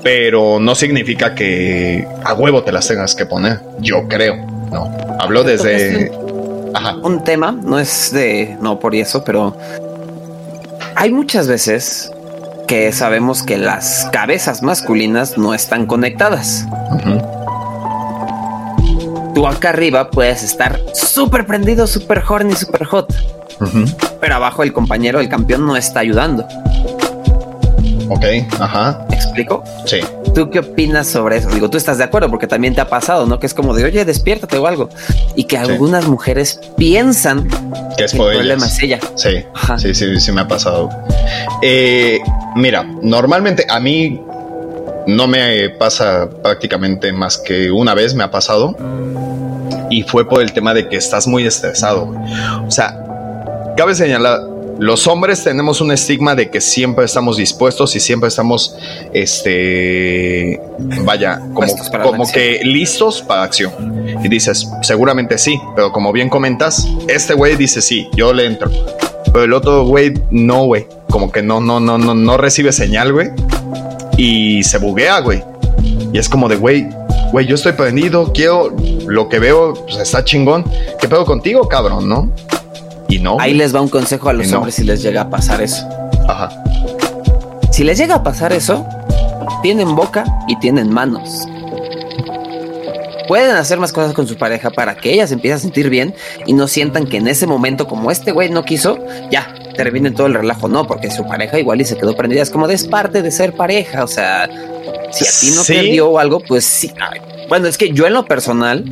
pero 0.03 0.61
no 0.61 0.75
significa 0.75 1.35
que 1.35 2.07
a 2.23 2.35
huevo 2.35 2.63
te 2.63 2.71
las 2.71 2.87
tengas 2.87 3.15
que 3.15 3.27
poner, 3.27 3.61
yo 3.81 4.07
creo, 4.07 4.37
¿no? 4.71 4.95
Hablo 5.19 5.43
desde... 5.43 6.13
Ajá. 6.75 6.97
Un 7.03 7.25
tema, 7.25 7.53
no 7.53 7.79
es 7.79 8.13
de, 8.13 8.57
no 8.61 8.79
por 8.79 8.95
eso, 8.95 9.25
pero 9.25 9.57
hay 10.95 11.11
muchas 11.13 11.49
veces 11.49 12.11
que 12.67 12.93
sabemos 12.93 13.43
que 13.43 13.57
las 13.57 14.09
cabezas 14.13 14.63
masculinas 14.63 15.39
no 15.39 15.55
están 15.55 15.87
conectadas. 15.87 16.67
Tú 19.35 19.47
acá 19.47 19.71
arriba 19.71 20.11
puedes 20.11 20.43
estar 20.43 20.79
súper 20.93 21.47
prendido, 21.47 21.87
súper 21.87 22.23
horny, 22.29 22.55
súper 22.55 22.85
hot. 22.85 23.15
Pero 24.21 24.35
abajo 24.35 24.63
el 24.63 24.73
compañero, 24.73 25.21
el 25.21 25.29
campeón, 25.29 25.67
no 25.67 25.77
está 25.77 26.01
ayudando. 26.01 26.47
Ok, 28.09 28.25
ajá. 28.59 29.07
¿Me 29.11 29.17
explico? 29.17 29.65
Sí. 29.85 30.01
¿Tú 30.35 30.51
qué 30.51 30.61
opinas 30.61 31.07
sobre 31.07 31.37
eso? 31.37 31.49
Digo, 31.51 31.69
tú 31.69 31.77
estás 31.77 31.99
de 31.99 32.05
acuerdo 32.05 32.31
porque 32.31 32.47
también 32.47 32.75
te 32.75 32.81
ha 32.81 32.89
pasado, 32.89 33.27
¿no? 33.27 33.39
Que 33.39 33.47
es 33.47 33.55
como 33.55 33.75
de, 33.75 33.85
oye, 33.85 34.05
despiértate 34.05 34.57
o 34.59 34.67
algo. 34.67 34.89
Y 35.35 35.45
que 35.45 35.59
algunas 35.59 36.07
mujeres 36.07 36.61
piensan 36.77 37.49
que, 37.97 38.05
es 38.05 38.15
por 38.15 38.33
el 38.33 38.39
problema 38.39 38.67
es 38.67 38.83
ella. 38.83 39.01
Sí, 39.15 39.45
sí, 39.79 39.95
sí, 39.95 40.21
sí 40.21 40.33
me 40.33 40.43
ha 40.43 40.49
pasado. 40.49 40.89
Eh, 41.63 42.21
mira, 42.57 42.85
normalmente 43.03 43.67
a 43.69 43.81
mí 43.81 44.21
no 45.07 45.27
me 45.27 45.71
pasa 45.71 46.29
prácticamente 46.43 47.13
más 47.13 47.39
que 47.39 47.71
una 47.71 47.95
vez 47.95 48.15
me 48.15 48.25
ha 48.25 48.31
pasado 48.31 48.77
y 49.91 50.03
fue 50.03 50.29
por 50.29 50.43
el 50.43 50.53
tema 50.53 50.75
de 50.75 50.89
que 50.89 50.97
estás 50.97 51.27
muy 51.27 51.47
estresado. 51.47 52.15
O 52.67 52.71
sea, 52.71 52.97
cabe 53.77 53.95
señalar, 53.95 54.41
los 54.79 55.07
hombres 55.07 55.45
tenemos 55.45 55.81
un 55.81 55.93
estigma 55.93 56.35
de 56.35 56.51
que 56.51 56.61
siempre 56.61 57.05
estamos 57.05 57.37
dispuestos 57.37 57.95
y 57.97 58.01
siempre 58.01 58.29
estamos, 58.29 58.77
este, 59.13 60.61
vaya, 61.03 61.41
como, 61.55 61.75
como 62.03 62.31
que 62.31 62.61
listos 62.65 63.23
para 63.23 63.43
acción. 63.43 63.73
Y 64.23 64.29
dices, 64.29 64.69
seguramente 64.83 65.39
sí, 65.39 65.61
pero 65.75 65.93
como 65.93 66.13
bien 66.13 66.29
comentas, 66.29 66.87
este 67.09 67.35
güey 67.35 67.57
dice 67.57 67.83
sí, 67.83 68.09
yo 68.17 68.33
le 68.33 68.47
entro. 68.47 68.71
Pero 69.27 69.45
el 69.45 69.53
otro 69.53 69.85
güey 69.85 70.15
no, 70.31 70.65
güey. 70.65 70.87
Como 71.11 71.31
que 71.31 71.43
no, 71.43 71.61
no, 71.61 71.81
no, 71.81 71.99
no, 71.99 72.15
no 72.15 72.37
recibe 72.37 72.73
señal, 72.73 73.13
güey 73.13 73.31
y 74.19 74.65
se 74.65 74.77
buguea, 74.79 75.21
güey. 75.21 75.43
Y 76.13 76.19
es 76.19 76.29
como 76.29 76.49
de, 76.49 76.57
güey, 76.57 76.89
güey, 77.33 77.47
yo 77.47 77.55
estoy 77.55 77.73
prendido, 77.73 78.33
quiero, 78.35 78.75
lo 79.07 79.29
que 79.29 79.39
veo 79.39 79.73
pues, 79.75 79.97
está 79.97 80.25
chingón. 80.25 80.65
¿Qué 81.01 81.09
pedo 81.09 81.25
contigo, 81.25 81.67
cabrón, 81.69 82.09
no? 82.09 82.31
Y 83.09 83.19
no. 83.19 83.39
Ahí 83.41 83.55
les 83.55 83.75
va 83.75 83.81
un 83.81 83.89
consejo 83.89 84.29
a 84.29 84.33
los 84.33 84.53
hombres 84.53 84.75
si 84.75 84.85
les 84.85 85.03
llega 85.03 85.23
a 85.23 85.31
pasar 85.31 85.63
eso. 85.63 85.89
Ajá. 86.29 86.51
Si 87.71 87.85
les 87.85 87.99
llega 87.99 88.17
a 88.17 88.23
pasar 88.23 88.53
eso, 88.53 88.87
tienen 89.63 89.95
boca 89.95 90.25
y 90.47 90.59
tienen 90.59 90.93
manos. 90.93 91.47
Pueden 93.29 93.57
hacer 93.57 93.79
más 93.79 93.93
cosas 93.93 94.15
con 94.15 94.27
su 94.27 94.37
pareja 94.37 94.71
para 94.71 94.97
que 94.97 95.13
ella 95.13 95.27
se 95.27 95.35
empiece 95.35 95.55
a 95.55 95.59
sentir 95.59 95.91
bien 95.91 96.15
y 96.47 96.55
no 96.55 96.67
sientan 96.67 97.07
que 97.07 97.19
en 97.19 97.29
ese 97.29 97.47
momento, 97.47 97.87
como 97.87 98.11
este 98.11 98.33
güey 98.33 98.49
no 98.49 98.65
quiso, 98.65 98.99
ya, 99.31 99.55
termine 99.77 100.11
todo 100.11 100.27
el 100.27 100.35
relajo, 100.35 100.67
no, 100.69 100.87
porque 100.87 101.11
su 101.11 101.27
pareja 101.27 101.59
igual 101.59 101.81
y 101.81 101.85
se 101.85 101.97
quedó 101.97 102.17
prendida. 102.17 102.43
Es 102.43 102.51
como 102.51 102.67
de 102.67 102.75
es 102.75 102.85
parte 102.85 103.21
de 103.21 103.31
ser 103.31 103.53
pareja. 103.53 104.03
O 104.03 104.09
sea, 104.09 104.49
si 105.13 105.25
a 105.25 105.29
ti 105.29 105.57
no 105.57 105.63
te 105.63 105.83
dio 105.83 106.19
algo, 106.19 106.41
pues 106.41 106.65
sí. 106.65 106.91
bueno, 107.49 107.69
es 107.69 107.77
que 107.77 107.91
yo 107.91 108.07
en 108.07 108.15
lo 108.15 108.25
personal, 108.25 108.85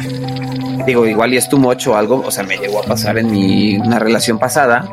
digo, 0.85 1.07
igual 1.07 1.33
y 1.35 1.37
es 1.37 1.49
tu 1.49 1.59
mocho 1.59 1.93
o 1.93 1.95
algo, 1.97 2.23
o 2.27 2.31
sea, 2.31 2.45
me 2.45 2.57
llegó 2.57 2.81
a 2.81 2.83
pasar 2.83 3.19
en 3.19 3.31
mi 3.31 3.77
una 3.77 3.99
relación 3.99 4.39
pasada. 4.39 4.89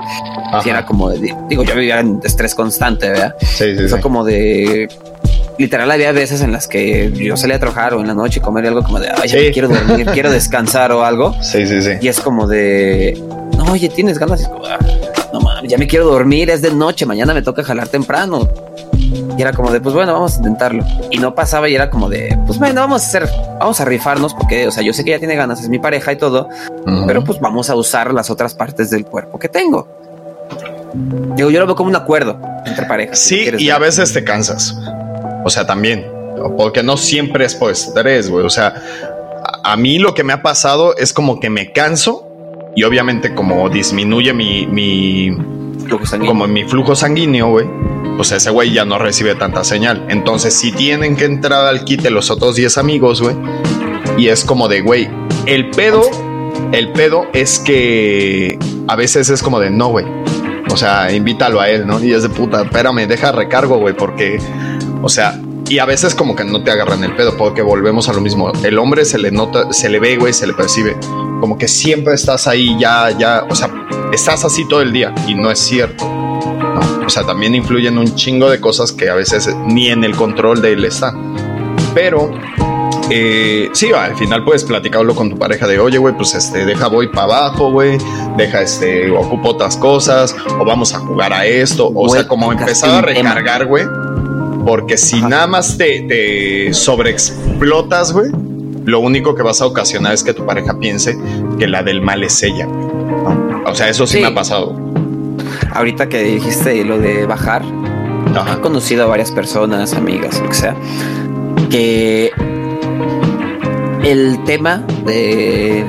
Si 0.62 0.70
era 0.70 0.86
como 0.86 1.10
de, 1.10 1.36
digo, 1.50 1.64
yo 1.64 1.76
vivía 1.76 2.00
en 2.00 2.20
estrés 2.24 2.54
constante, 2.54 3.10
¿verdad? 3.10 3.36
Sí, 3.42 3.76
sí, 3.78 3.88
Fue 3.88 4.00
como 4.00 4.24
de 4.24 4.88
literal 5.58 5.90
había 5.92 6.12
veces 6.12 6.42
en 6.42 6.52
las 6.52 6.68
que 6.68 7.12
yo 7.12 7.38
salía 7.38 7.58
a 7.58 7.60
trabajar 7.60 7.94
o 7.94 8.02
en 8.02 8.08
la 8.08 8.14
noche 8.14 8.42
comer 8.42 8.66
algo 8.68 8.84
como 8.84 9.00
de, 9.00 9.10
ay, 9.10 9.30
ya 9.30 9.52
quiero 9.52 9.68
dormir, 9.68 10.06
quiero 10.08 10.32
descansar 10.32 10.92
o 10.92 11.04
algo. 11.04 11.36
Sí, 11.42 11.66
sí, 11.68 11.82
sí. 11.82 11.92
Y 12.02 12.08
es 12.08 12.20
como 12.20 12.48
de, 12.48 13.22
no, 13.58 13.72
oye, 13.72 13.90
tienes 13.90 14.18
ganas. 14.18 14.42
Y 14.42 14.46
como, 14.46 14.66
ah, 14.66 14.80
no 15.32 15.42
mames, 15.42 15.72
ya 15.72 15.78
me 15.78 15.88
quiero 15.88 16.06
dormir, 16.06 16.50
es 16.50 16.62
de 16.62 16.72
noche, 16.74 17.06
mañana 17.06 17.34
me 17.34 17.42
toca 17.42 17.64
jalar 17.64 17.88
temprano. 17.88 18.50
Y 19.38 19.42
era 19.42 19.52
como 19.54 19.72
de, 19.72 19.82
pues 19.82 19.96
bueno, 19.96 20.14
vamos 20.14 20.36
a 20.36 20.38
intentarlo. 20.38 20.84
Y 21.12 21.18
no 21.18 21.34
pasaba 21.34 21.68
y 21.70 21.76
era 21.76 21.90
como 21.90 22.10
de, 22.10 22.38
pues 22.46 22.60
bueno, 22.60 22.82
vamos 22.82 23.04
a 23.04 23.08
hacer, 23.08 23.30
vamos 23.60 23.80
a 23.80 23.86
rifarnos 23.86 24.34
porque, 24.34 24.68
o 24.68 24.72
sea, 24.72 24.84
yo 24.84 24.94
sé 24.94 25.04
que 25.04 25.12
ella 25.12 25.20
tiene 25.20 25.36
ganas, 25.36 25.62
es 25.62 25.70
mi 25.70 25.80
pareja 25.80 26.12
y 26.12 26.18
todo, 26.18 26.50
pero 27.08 27.24
pues 27.24 27.40
vamos 27.40 27.70
a 27.70 27.76
usar 27.76 28.14
las 28.14 28.30
otras 28.30 28.54
partes 28.54 28.90
del 28.90 29.06
cuerpo 29.06 29.40
que 29.40 29.50
tengo. 29.50 29.88
Digo, 31.36 31.50
yo 31.50 31.60
lo 31.60 31.66
veo 31.66 31.76
como 31.76 31.90
un 31.90 31.96
acuerdo 31.96 32.40
entre 32.66 32.86
parejas. 32.86 33.20
Sí, 33.20 33.50
y 33.58 33.70
a 33.70 33.80
veces 33.80 34.14
te 34.14 34.24
cansas. 34.24 34.78
O 35.44 35.50
sea, 35.50 35.66
también, 35.66 36.06
porque 36.58 36.84
no 36.84 36.98
siempre 36.98 37.46
es 37.46 37.56
por 37.56 37.72
estrés, 37.72 38.30
güey. 38.30 38.46
O 38.46 38.50
sea, 38.50 38.76
a 39.64 39.76
mí 39.76 39.98
lo 39.98 40.14
que 40.14 40.24
me 40.24 40.34
ha 40.34 40.42
pasado 40.42 40.96
es 40.98 41.14
como 41.14 41.40
que 41.40 41.50
me 41.50 41.72
canso 41.72 42.30
y 42.76 42.84
obviamente 42.84 43.34
como 43.34 43.70
disminuye 43.70 44.34
mi, 44.34 44.68
mi 44.68 45.32
flujo 45.98 46.06
sanguíneo. 46.06 46.34
como 46.34 46.48
mi 46.48 46.64
flujo 46.64 46.96
sanguíneo, 46.96 47.48
güey, 47.50 47.68
pues 48.18 48.32
ese 48.32 48.50
güey 48.50 48.74
ya 48.74 48.86
no 48.86 48.98
recibe 48.98 49.36
tanta 49.36 49.64
señal. 49.64 50.06
Entonces, 50.10 50.54
si 50.54 50.72
tienen 50.72 51.16
que 51.16 51.26
entrar 51.26 51.66
al 51.66 51.84
quite 51.84 52.10
los 52.10 52.32
otros 52.32 52.56
10 52.56 52.78
amigos, 52.78 53.22
güey, 53.22 53.36
y 54.18 54.28
es 54.28 54.44
como 54.44 54.68
de, 54.68 54.82
güey, 54.82 55.10
el 55.46 55.70
pedo, 55.72 56.02
el 56.72 56.92
pedo 56.92 57.28
es 57.34 57.60
que 57.60 58.58
a 58.88 58.96
veces 58.96 59.30
es 59.30 59.44
como 59.44 59.60
de, 59.60 59.70
no, 59.70 59.90
güey. 59.90 60.06
O 60.72 60.78
sea, 60.78 61.12
invítalo 61.12 61.60
a 61.60 61.70
él, 61.70 61.86
¿no? 61.86 62.04
Y 62.04 62.14
es 62.14 62.24
de 62.24 62.30
puta, 62.30 62.64
espérame, 62.64 63.08
deja 63.08 63.32
recargo, 63.32 63.78
güey, 63.78 63.96
porque, 63.96 64.40
o 65.02 65.10
sea, 65.10 65.40
y 65.70 65.80
a 65.80 65.86
veces 65.86 66.16
como 66.16 66.36
que 66.36 66.44
no 66.44 66.64
te 66.64 66.72
agarran 66.72 67.04
el 67.04 67.16
pedo, 67.16 67.38
porque 67.38 67.62
volvemos 67.62 68.10
a 68.10 68.14
lo 68.14 68.22
mismo. 68.22 68.52
El 68.64 68.80
hombre 68.80 69.06
se 69.06 69.20
le 69.20 69.32
nota, 69.32 69.72
se 69.72 69.90
le 69.90 70.00
ve, 70.00 70.18
güey, 70.18 70.34
se 70.34 70.48
le 70.48 70.54
percibe 70.54 70.96
como 71.44 71.58
que 71.58 71.68
siempre 71.68 72.14
estás 72.14 72.48
ahí, 72.48 72.78
ya, 72.80 73.12
ya, 73.12 73.46
o 73.50 73.54
sea, 73.54 73.70
estás 74.14 74.46
así 74.46 74.68
todo 74.68 74.82
el 74.82 74.94
día 74.94 75.14
y 75.28 75.36
no 75.36 75.50
es 75.50 75.60
cierto. 75.60 76.06
O 77.06 77.10
sea, 77.10 77.24
también 77.24 77.56
influyen 77.56 77.98
un 77.98 78.16
chingo 78.16 78.50
de 78.50 78.60
cosas 78.60 78.92
que 78.92 79.10
a 79.10 79.16
veces 79.16 79.50
ni 79.68 79.90
en 79.90 80.04
el 80.04 80.16
control 80.16 80.62
de 80.62 80.74
él 80.74 80.86
están. 80.86 81.36
Pero 81.94 82.32
eh, 83.10 83.70
sí, 83.74 83.92
al 83.92 84.16
final 84.16 84.44
puedes 84.46 84.64
platicarlo 84.64 85.14
con 85.14 85.30
tu 85.30 85.38
pareja 85.38 85.68
de, 85.68 85.80
oye, 85.80 85.98
güey, 85.98 86.16
pues 86.16 86.34
este, 86.34 86.66
deja 86.66 86.88
voy 86.88 87.08
para 87.10 87.24
abajo, 87.24 87.72
güey, 87.72 87.98
deja 88.38 88.62
este, 88.62 89.12
ocupo 89.12 89.50
otras 89.50 89.78
cosas, 89.78 90.36
o 90.60 90.64
vamos 90.64 90.94
a 90.94 91.00
jugar 91.00 91.34
a 91.34 91.46
esto, 91.46 91.92
o 91.94 92.10
sea, 92.10 92.28
como 92.28 92.52
empezar 92.52 92.92
a 92.92 93.02
recargar, 93.02 93.66
güey, 93.66 93.86
porque 94.66 94.98
si 94.98 95.22
nada 95.22 95.48
más 95.48 95.78
te, 95.78 96.04
te 96.08 96.74
sobreexplotas, 96.74 98.14
güey, 98.14 98.32
lo 98.86 99.00
único 99.00 99.36
que 99.36 99.44
vas 99.44 99.62
a 99.62 99.66
ocasionar 99.66 100.14
es 100.14 100.24
que 100.24 100.34
tu 100.34 100.46
pareja 100.46 100.80
piense 100.80 101.18
que 101.60 101.68
la 101.68 101.84
del 101.84 102.02
mal 102.02 102.24
es 102.24 102.42
ella. 102.42 102.68
O 103.74 103.76
sea, 103.76 103.90
eso 103.90 104.06
sí, 104.06 104.20
me 104.20 104.28
ha 104.28 104.36
pasado. 104.36 104.76
Ahorita 105.72 106.08
que 106.08 106.22
dijiste 106.22 106.86
lo 106.86 107.00
de 107.00 107.26
bajar, 107.26 107.64
he 107.66 108.62
conocido 108.62 109.04
a 109.04 109.08
varias 109.08 109.32
personas, 109.32 109.96
amigas, 109.96 110.40
lo 110.40 110.50
que 110.50 110.54
sea, 110.54 110.76
que 111.72 112.32
el 114.04 114.44
tema 114.44 114.84
de 115.08 115.84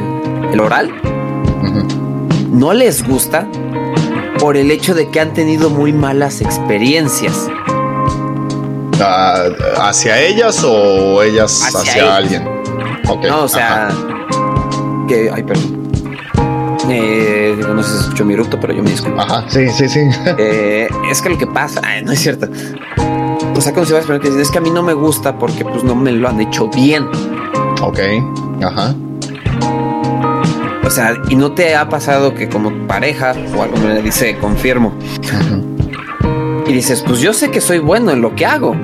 el 0.51 0.61
oral 0.61 0.95
no 2.51 2.73
les 2.73 3.07
gusta 3.07 3.47
por 4.39 4.57
el 4.57 4.71
hecho 4.71 4.95
de 4.95 5.11
que 5.11 5.21
han 5.21 5.35
tenido 5.35 5.69
muy 5.69 5.93
malas 5.93 6.41
experiencias. 6.41 7.51
Ah, 8.99 9.45
¿Hacia 9.77 10.23
ellas 10.23 10.65
o 10.65 11.23
ellas 11.23 11.63
hacia, 11.63 12.17
alguien? 12.17 12.49
no, 13.29 13.43
o 13.43 13.49
sea, 13.49 13.91
que, 15.07 15.31
ay, 15.31 15.43
perdón. 15.43 15.74
Eh, 16.91 17.57
no 17.59 17.83
sé 17.83 17.93
si 17.93 17.99
escuchó 18.05 18.25
mi 18.25 18.35
eructo, 18.35 18.59
pero 18.61 18.75
yo 18.75 18.83
me 18.83 18.91
disculpo. 18.91 19.21
Ajá, 19.21 19.45
sí, 19.49 19.69
sí, 19.71 19.89
sí. 19.89 20.01
Eh, 20.39 20.89
es 21.11 21.23
que 21.23 21.31
lo 21.31 21.39
que 21.39 21.47
pasa, 21.47 21.81
no 22.05 22.13
es 22.13 22.21
cierto. 22.21 22.49
O 23.57 23.61
sea, 23.61 23.73
como 23.73 23.87
si 23.87 23.93
vas 23.93 24.09
a 24.09 24.19
que 24.19 24.29
es 24.29 24.51
que 24.51 24.59
a 24.59 24.61
mí 24.61 24.71
no 24.71 24.83
me 24.83 24.95
gusta 24.95 25.39
porque 25.39 25.65
pues 25.65 25.85
no 25.85 25.95
me 25.95 26.13
lo 26.13 26.29
han 26.29 26.41
hecho 26.41 26.69
bien. 26.69 27.07
Ok, 27.81 28.01
ajá. 28.63 28.95
O 30.85 30.91
sea, 30.91 31.15
y 31.29 31.37
no 31.37 31.53
te 31.53 31.75
ha 31.75 31.89
pasado 31.89 32.35
que 32.35 32.49
como 32.49 32.71
pareja 32.87 33.35
o 33.57 33.63
algo 33.63 33.77
me 33.79 34.03
dice, 34.03 34.37
confirmo, 34.39 34.93
Y 36.67 36.73
dices, 36.73 37.03
pues 37.07 37.21
yo 37.21 37.33
sé 37.33 37.51
que 37.51 37.61
soy 37.61 37.79
bueno 37.79 38.11
en 38.11 38.21
lo 38.21 38.35
que 38.35 38.45
hago. 38.45 38.75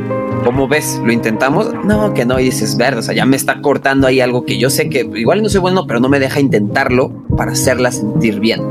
¿Cómo 0.45 0.69
ves? 0.69 1.01
¿Lo 1.05 1.13
intentamos? 1.13 1.73
No, 1.85 2.15
que 2.15 2.25
no. 2.25 2.41
Y 2.41 2.45
dices, 2.45 2.77
verde, 2.77 3.01
o 3.01 3.03
sea, 3.03 3.15
ya 3.15 3.27
me 3.27 3.37
está 3.37 3.61
cortando 3.61 4.07
ahí 4.07 4.21
algo 4.21 4.47
que 4.47 4.59
yo 4.59 4.71
sé 4.71 4.89
que 4.89 5.01
igual 5.15 5.43
no 5.43 5.49
soy 5.49 5.61
bueno, 5.61 5.87
pero 5.87 6.01
no 6.01 6.09
me 6.09 6.19
deja 6.19 6.41
intentarlo 6.41 7.20
para 7.37 7.53
hacerla 7.53 7.93
sentir 7.93 8.41
bien. 8.41 8.63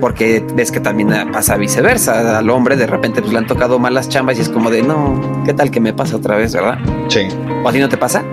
Porque 0.00 0.44
ves 0.54 0.72
que 0.72 0.80
también 0.80 1.10
pasa 1.32 1.56
viceversa. 1.56 2.38
Al 2.38 2.50
hombre 2.50 2.76
de 2.76 2.86
repente 2.86 3.20
pues, 3.20 3.32
le 3.32 3.38
han 3.38 3.46
tocado 3.46 3.78
malas 3.78 4.08
chambas 4.08 4.38
y 4.38 4.42
es 4.42 4.48
como 4.48 4.70
de, 4.70 4.82
no, 4.82 5.42
¿qué 5.44 5.54
tal 5.54 5.70
que 5.70 5.80
me 5.80 5.92
pasa 5.92 6.16
otra 6.16 6.36
vez, 6.36 6.52
verdad? 6.52 6.78
Sí. 7.08 7.28
¿O 7.62 7.68
a 7.68 7.72
ti 7.72 7.78
no 7.78 7.88
te 7.88 7.96
pasa? 7.96 8.24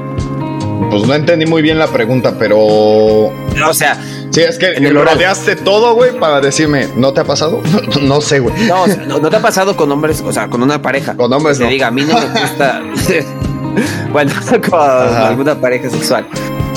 Pues 0.90 1.06
no 1.06 1.14
entendí 1.14 1.46
muy 1.46 1.62
bien 1.62 1.78
la 1.78 1.88
pregunta, 1.88 2.36
pero. 2.40 2.58
O 2.60 3.74
sea. 3.74 3.98
Sí, 4.32 4.42
es 4.42 4.58
que 4.58 4.80
lo 4.80 5.04
rodeaste 5.04 5.56
todo, 5.56 5.96
güey, 5.96 6.18
para 6.20 6.40
decirme, 6.40 6.88
¿no 6.96 7.14
te 7.14 7.22
ha 7.22 7.24
pasado? 7.24 7.62
no 8.02 8.22
sé, 8.22 8.40
güey. 8.40 8.56
No, 8.68 8.86
no, 8.88 9.30
te 9.30 9.36
ha 9.36 9.42
pasado 9.42 9.76
con 9.76 9.92
hombres, 9.92 10.24
o 10.26 10.32
sea, 10.32 10.48
con 10.50 10.62
una 10.62 10.82
pareja. 10.82 11.16
Con 11.16 11.34
hombres, 11.34 11.60
que 11.60 11.66
diga, 11.66 11.88
a 11.88 11.92
mí 11.92 12.04
no 12.04 12.14
me 12.14 12.42
gusta. 12.42 12.82
bueno, 14.12 14.32
con 14.70 14.80
alguna 14.80 15.60
pareja 15.60 15.90
sexual. 15.90 16.28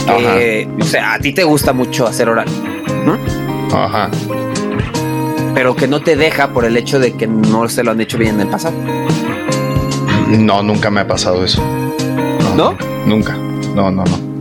O 0.08 0.84
sea, 0.84 1.14
a 1.14 1.18
ti 1.18 1.32
te 1.32 1.44
gusta 1.44 1.72
mucho 1.72 2.06
hacer 2.06 2.28
oral. 2.28 2.48
¿no? 3.04 3.18
Ajá. 3.74 4.10
Pero 5.54 5.76
que 5.76 5.86
no 5.86 6.00
te 6.00 6.16
deja 6.16 6.48
por 6.52 6.64
el 6.64 6.76
hecho 6.76 6.98
de 6.98 7.14
que 7.14 7.26
no 7.26 7.68
se 7.68 7.84
lo 7.84 7.90
han 7.90 8.00
hecho 8.00 8.18
bien 8.18 8.36
en 8.36 8.42
el 8.42 8.48
pasado. 8.48 8.74
No, 10.28 10.62
nunca 10.62 10.90
me 10.90 11.00
ha 11.00 11.06
pasado 11.06 11.44
eso. 11.44 11.62
¿No? 12.56 12.76
Nunca. 13.06 13.36
No, 13.74 13.90
no, 13.90 14.04
no. 14.04 14.32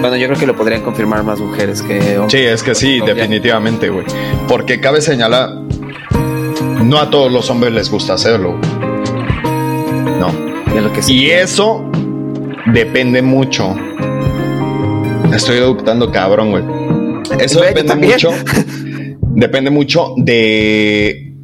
Bueno, 0.00 0.16
yo 0.16 0.26
creo 0.26 0.38
que 0.38 0.46
lo 0.46 0.56
podrían 0.56 0.82
confirmar 0.82 1.22
más 1.24 1.40
mujeres 1.40 1.82
que 1.82 2.18
hombres. 2.18 2.32
Sí, 2.32 2.38
es 2.38 2.62
que 2.62 2.74
sí, 2.74 3.00
definitivamente, 3.00 3.88
güey. 3.88 4.06
Porque 4.48 4.80
cabe 4.80 5.00
señalar, 5.00 5.50
no 6.82 6.98
a 6.98 7.10
todos 7.10 7.32
los 7.32 7.50
hombres 7.50 7.72
les 7.72 7.90
gusta 7.90 8.14
hacerlo. 8.14 8.58
No. 10.18 10.32
De 10.72 10.80
lo 10.80 10.92
que 10.92 11.02
sí 11.02 11.24
y 11.24 11.30
eso 11.30 11.84
depende 12.66 13.22
mucho. 13.22 13.74
Estoy 15.32 15.58
adoptando 15.58 16.10
cabrón, 16.10 16.50
güey. 16.50 16.64
Eso 17.40 17.60
depende 17.60 17.94
mucho. 17.94 18.30
depende 19.20 19.70
mucho 19.70 20.14
de. 20.16 21.34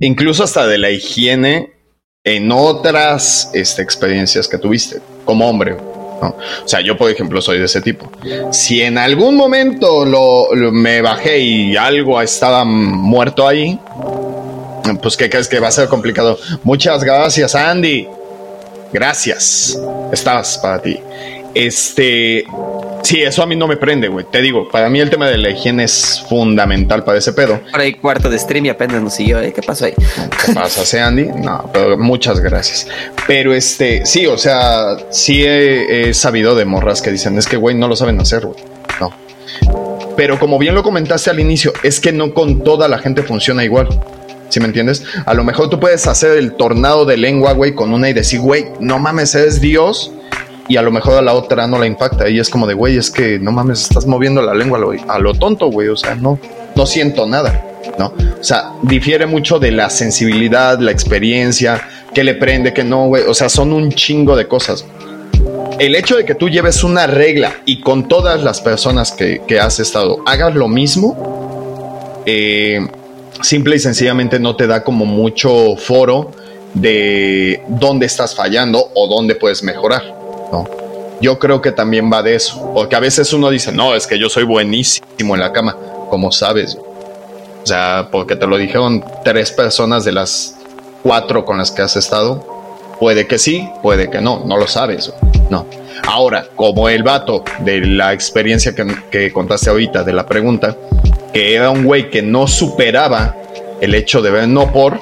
Incluso 0.00 0.44
hasta 0.44 0.66
de 0.66 0.78
la 0.78 0.90
higiene 0.90 1.72
en 2.24 2.52
otras 2.52 3.50
este, 3.54 3.82
experiencias 3.82 4.48
que 4.48 4.58
tuviste 4.58 5.00
como 5.24 5.48
hombre. 5.48 5.76
O 6.22 6.68
sea, 6.68 6.80
yo 6.80 6.96
por 6.96 7.10
ejemplo 7.10 7.40
soy 7.40 7.58
de 7.58 7.64
ese 7.64 7.80
tipo. 7.80 8.10
Si 8.52 8.82
en 8.82 8.98
algún 8.98 9.36
momento 9.36 10.04
lo, 10.04 10.48
me 10.70 11.00
bajé 11.00 11.38
y 11.40 11.76
algo 11.76 12.20
estaba 12.20 12.64
muerto 12.64 13.48
ahí, 13.48 13.78
pues 15.02 15.16
¿qué 15.16 15.30
crees 15.30 15.48
que 15.48 15.60
va 15.60 15.68
a 15.68 15.72
ser 15.72 15.88
complicado? 15.88 16.38
Muchas 16.62 17.02
gracias, 17.04 17.54
Andy. 17.54 18.06
Gracias. 18.92 19.78
Estabas 20.12 20.58
para 20.58 20.82
ti. 20.82 20.98
Este, 21.54 22.44
Sí, 23.02 23.22
eso 23.22 23.42
a 23.42 23.46
mí 23.46 23.56
no 23.56 23.66
me 23.66 23.76
prende, 23.76 24.08
güey. 24.08 24.26
Te 24.30 24.42
digo, 24.42 24.68
para 24.68 24.88
mí 24.88 25.00
el 25.00 25.10
tema 25.10 25.28
de 25.28 25.38
la 25.38 25.50
higiene 25.50 25.84
es 25.84 26.22
fundamental 26.28 27.02
para 27.02 27.18
ese 27.18 27.32
pedo. 27.32 27.60
Por 27.70 27.80
ahí 27.80 27.94
cuarto 27.94 28.28
de 28.28 28.38
stream 28.38 28.66
y 28.66 28.68
apenas 28.68 29.02
nos 29.02 29.14
siguió. 29.14 29.40
¿eh? 29.40 29.52
¿Qué 29.52 29.62
pasó 29.62 29.86
ahí? 29.86 29.94
¿Qué 30.44 30.52
pasa, 30.52 31.06
Andy? 31.06 31.26
No, 31.26 31.70
pero 31.72 31.96
muchas 31.98 32.40
gracias. 32.40 32.86
Pero 33.26 33.54
este, 33.54 34.04
sí, 34.06 34.26
o 34.26 34.38
sea, 34.38 34.96
sí 35.10 35.44
he, 35.44 36.12
sabido 36.14 36.54
de 36.54 36.64
morras 36.64 37.00
que 37.02 37.10
dicen, 37.10 37.38
es 37.38 37.46
que, 37.46 37.56
güey, 37.56 37.74
no 37.74 37.88
lo 37.88 37.96
saben 37.96 38.20
hacer, 38.20 38.46
güey. 38.46 38.58
No. 39.00 39.12
Pero 40.16 40.38
como 40.38 40.58
bien 40.58 40.74
lo 40.74 40.82
comentaste 40.82 41.30
al 41.30 41.40
inicio, 41.40 41.72
es 41.82 42.00
que 42.00 42.12
no 42.12 42.34
con 42.34 42.62
toda 42.62 42.88
la 42.88 42.98
gente 42.98 43.22
funciona 43.22 43.64
igual. 43.64 43.88
¿Sí 44.50 44.60
me 44.60 44.66
entiendes? 44.66 45.04
A 45.26 45.34
lo 45.34 45.44
mejor 45.44 45.70
tú 45.70 45.80
puedes 45.80 46.06
hacer 46.06 46.36
el 46.36 46.54
tornado 46.54 47.04
de 47.04 47.16
lengua, 47.16 47.52
güey, 47.52 47.74
con 47.74 47.92
una 47.92 48.08
y 48.10 48.12
decir, 48.12 48.40
güey, 48.40 48.66
no 48.80 48.98
mames, 48.98 49.34
eres 49.34 49.60
Dios 49.60 50.12
y 50.70 50.76
a 50.76 50.82
lo 50.82 50.92
mejor 50.92 51.14
a 51.14 51.22
la 51.22 51.34
otra 51.34 51.66
no 51.66 51.80
la 51.80 51.86
impacta. 51.86 52.28
Y 52.30 52.38
es 52.38 52.48
como 52.48 52.64
de, 52.64 52.74
güey, 52.74 52.96
es 52.96 53.10
que 53.10 53.40
no 53.40 53.50
mames, 53.50 53.82
estás 53.82 54.06
moviendo 54.06 54.40
la 54.40 54.54
lengua 54.54 54.78
a 55.08 55.18
lo, 55.18 55.34
tonto, 55.34 55.66
güey. 55.66 55.88
O 55.88 55.96
sea, 55.96 56.14
no, 56.14 56.38
no 56.76 56.86
siento 56.86 57.26
nada, 57.26 57.60
¿no? 57.98 58.14
O 58.40 58.44
sea, 58.44 58.74
difiere 58.82 59.26
mucho 59.26 59.58
de 59.58 59.72
la 59.72 59.90
sensibilidad, 59.90 60.78
la 60.78 60.92
experiencia, 60.92 61.88
que 62.14 62.22
le 62.22 62.34
prende, 62.34 62.72
que 62.72 62.84
no, 62.84 63.08
güey. 63.08 63.24
O 63.24 63.34
sea, 63.34 63.48
son 63.48 63.72
un 63.72 63.90
chingo 63.90 64.36
de 64.36 64.46
cosas. 64.46 64.84
El 65.80 65.96
hecho 65.96 66.16
de 66.16 66.24
que 66.24 66.36
tú 66.36 66.48
lleves 66.48 66.84
una 66.84 67.08
regla 67.08 67.52
y 67.66 67.80
con 67.80 68.06
todas 68.06 68.40
las 68.40 68.60
personas 68.60 69.10
que, 69.10 69.40
has 69.58 69.80
estado 69.80 70.18
hagas 70.24 70.54
lo 70.54 70.68
mismo, 70.68 72.22
eh, 72.26 72.78
simple 73.42 73.74
y 73.74 73.80
sencillamente 73.80 74.38
no 74.38 74.54
te 74.54 74.68
da 74.68 74.84
como 74.84 75.04
mucho 75.04 75.74
foro 75.76 76.30
de 76.74 77.60
dónde 77.66 78.06
estás 78.06 78.36
fallando 78.36 78.92
o 78.94 79.08
dónde 79.08 79.34
puedes 79.34 79.64
mejorar. 79.64 80.19
¿No? 80.52 80.66
Yo 81.20 81.38
creo 81.38 81.60
que 81.60 81.72
también 81.72 82.10
va 82.10 82.22
de 82.22 82.34
eso, 82.34 82.72
porque 82.72 82.96
a 82.96 83.00
veces 83.00 83.32
uno 83.32 83.50
dice, 83.50 83.72
no, 83.72 83.94
es 83.94 84.06
que 84.06 84.18
yo 84.18 84.30
soy 84.30 84.44
buenísimo 84.44 85.34
en 85.34 85.40
la 85.40 85.52
cama, 85.52 85.76
como 86.08 86.32
sabes. 86.32 86.78
O 87.62 87.66
sea, 87.66 88.08
porque 88.10 88.36
te 88.36 88.46
lo 88.46 88.56
dijeron 88.56 89.04
tres 89.22 89.50
personas 89.50 90.04
de 90.04 90.12
las 90.12 90.56
cuatro 91.02 91.44
con 91.44 91.58
las 91.58 91.70
que 91.70 91.82
has 91.82 91.96
estado. 91.96 92.44
Puede 92.98 93.26
que 93.26 93.38
sí, 93.38 93.68
puede 93.82 94.10
que 94.10 94.20
no, 94.20 94.42
no 94.46 94.56
lo 94.56 94.66
sabes. 94.66 95.12
No. 95.50 95.66
Ahora, 96.06 96.46
como 96.56 96.88
el 96.88 97.02
vato 97.02 97.44
de 97.60 97.80
la 97.80 98.14
experiencia 98.14 98.74
que, 98.74 98.86
que 99.10 99.32
contaste 99.32 99.68
ahorita, 99.68 100.02
de 100.04 100.12
la 100.14 100.24
pregunta, 100.24 100.76
que 101.32 101.54
era 101.54 101.70
un 101.70 101.84
güey 101.84 102.10
que 102.10 102.22
no 102.22 102.46
superaba 102.46 103.36
el 103.80 103.94
hecho 103.94 104.22
de 104.22 104.30
ver 104.30 104.48
no 104.48 104.72
por, 104.72 105.00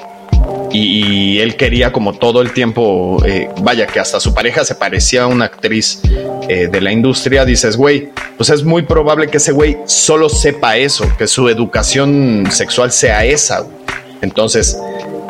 y, 0.71 1.39
él 1.39 1.55
quería 1.55 1.91
como 1.91 2.13
todo 2.13 2.41
el 2.41 2.51
tiempo, 2.53 3.23
eh, 3.25 3.49
vaya, 3.61 3.87
que 3.87 3.99
hasta 3.99 4.19
su 4.19 4.33
pareja 4.33 4.63
se 4.65 4.75
parecía 4.75 5.23
a 5.23 5.27
una 5.27 5.45
actriz 5.45 6.01
eh, 6.47 6.67
de 6.71 6.81
la 6.81 6.91
industria, 6.91 7.45
dices, 7.45 7.77
güey, 7.77 8.09
pues 8.37 8.49
es 8.49 8.63
muy 8.63 8.83
probable 8.83 9.27
que 9.27 9.37
ese 9.37 9.51
güey 9.51 9.77
solo 9.85 10.29
sepa 10.29 10.77
eso, 10.77 11.05
que 11.17 11.27
su 11.27 11.49
educación 11.49 12.47
sexual 12.51 12.91
sea 12.91 13.25
esa. 13.25 13.65
Entonces, 14.21 14.77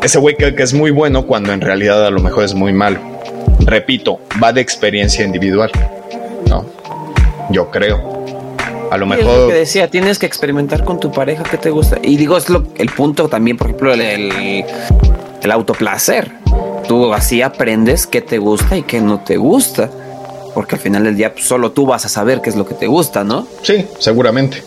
ese 0.02 0.18
güey 0.18 0.34
cree 0.36 0.54
que 0.54 0.62
es 0.62 0.74
muy 0.74 0.90
bueno 0.90 1.26
cuando 1.26 1.52
en 1.52 1.60
realidad 1.60 2.06
a 2.06 2.10
lo 2.10 2.20
mejor 2.20 2.44
es 2.44 2.54
muy 2.54 2.72
malo. 2.72 3.00
Repito, 3.60 4.20
va 4.42 4.52
de 4.52 4.60
experiencia 4.60 5.24
individual, 5.24 5.70
¿no? 6.46 6.66
Yo 7.50 7.70
creo. 7.70 8.20
A 8.90 8.96
lo 8.96 9.06
mejor. 9.06 9.24
lo 9.24 9.48
que 9.48 9.54
decía, 9.54 9.88
tienes 9.88 10.18
que 10.18 10.26
experimentar 10.26 10.84
con 10.84 10.98
tu 10.98 11.12
pareja 11.12 11.44
que 11.44 11.56
te 11.56 11.70
gusta. 11.70 11.98
Y 12.02 12.16
digo, 12.16 12.36
es 12.36 12.48
lo, 12.48 12.64
el 12.76 12.88
punto 12.88 13.28
también, 13.28 13.56
por 13.56 13.68
ejemplo, 13.68 13.94
el, 13.94 14.02
el 14.02 14.64
autoplacer. 15.50 16.32
Tú 16.86 17.12
así 17.14 17.42
aprendes 17.42 18.06
qué 18.06 18.20
te 18.20 18.38
gusta 18.38 18.76
y 18.76 18.82
qué 18.82 19.00
no 19.00 19.20
te 19.20 19.36
gusta. 19.36 19.90
Porque 20.54 20.74
al 20.76 20.80
final 20.80 21.04
del 21.04 21.16
día 21.16 21.32
pues, 21.32 21.46
solo 21.46 21.72
tú 21.72 21.86
vas 21.86 22.04
a 22.04 22.08
saber 22.08 22.40
qué 22.40 22.50
es 22.50 22.56
lo 22.56 22.66
que 22.66 22.74
te 22.74 22.86
gusta, 22.86 23.24
¿no? 23.24 23.46
Sí, 23.62 23.86
seguramente. 23.98 24.62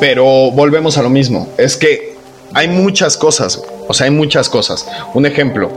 Pero 0.00 0.50
volvemos 0.50 0.98
a 0.98 1.02
lo 1.02 1.10
mismo. 1.10 1.48
Es 1.58 1.76
que 1.76 2.14
hay 2.54 2.68
muchas 2.68 3.16
cosas. 3.16 3.62
O 3.88 3.94
sea, 3.94 4.06
hay 4.06 4.10
muchas 4.10 4.48
cosas. 4.48 4.86
Un 5.14 5.26
ejemplo. 5.26 5.70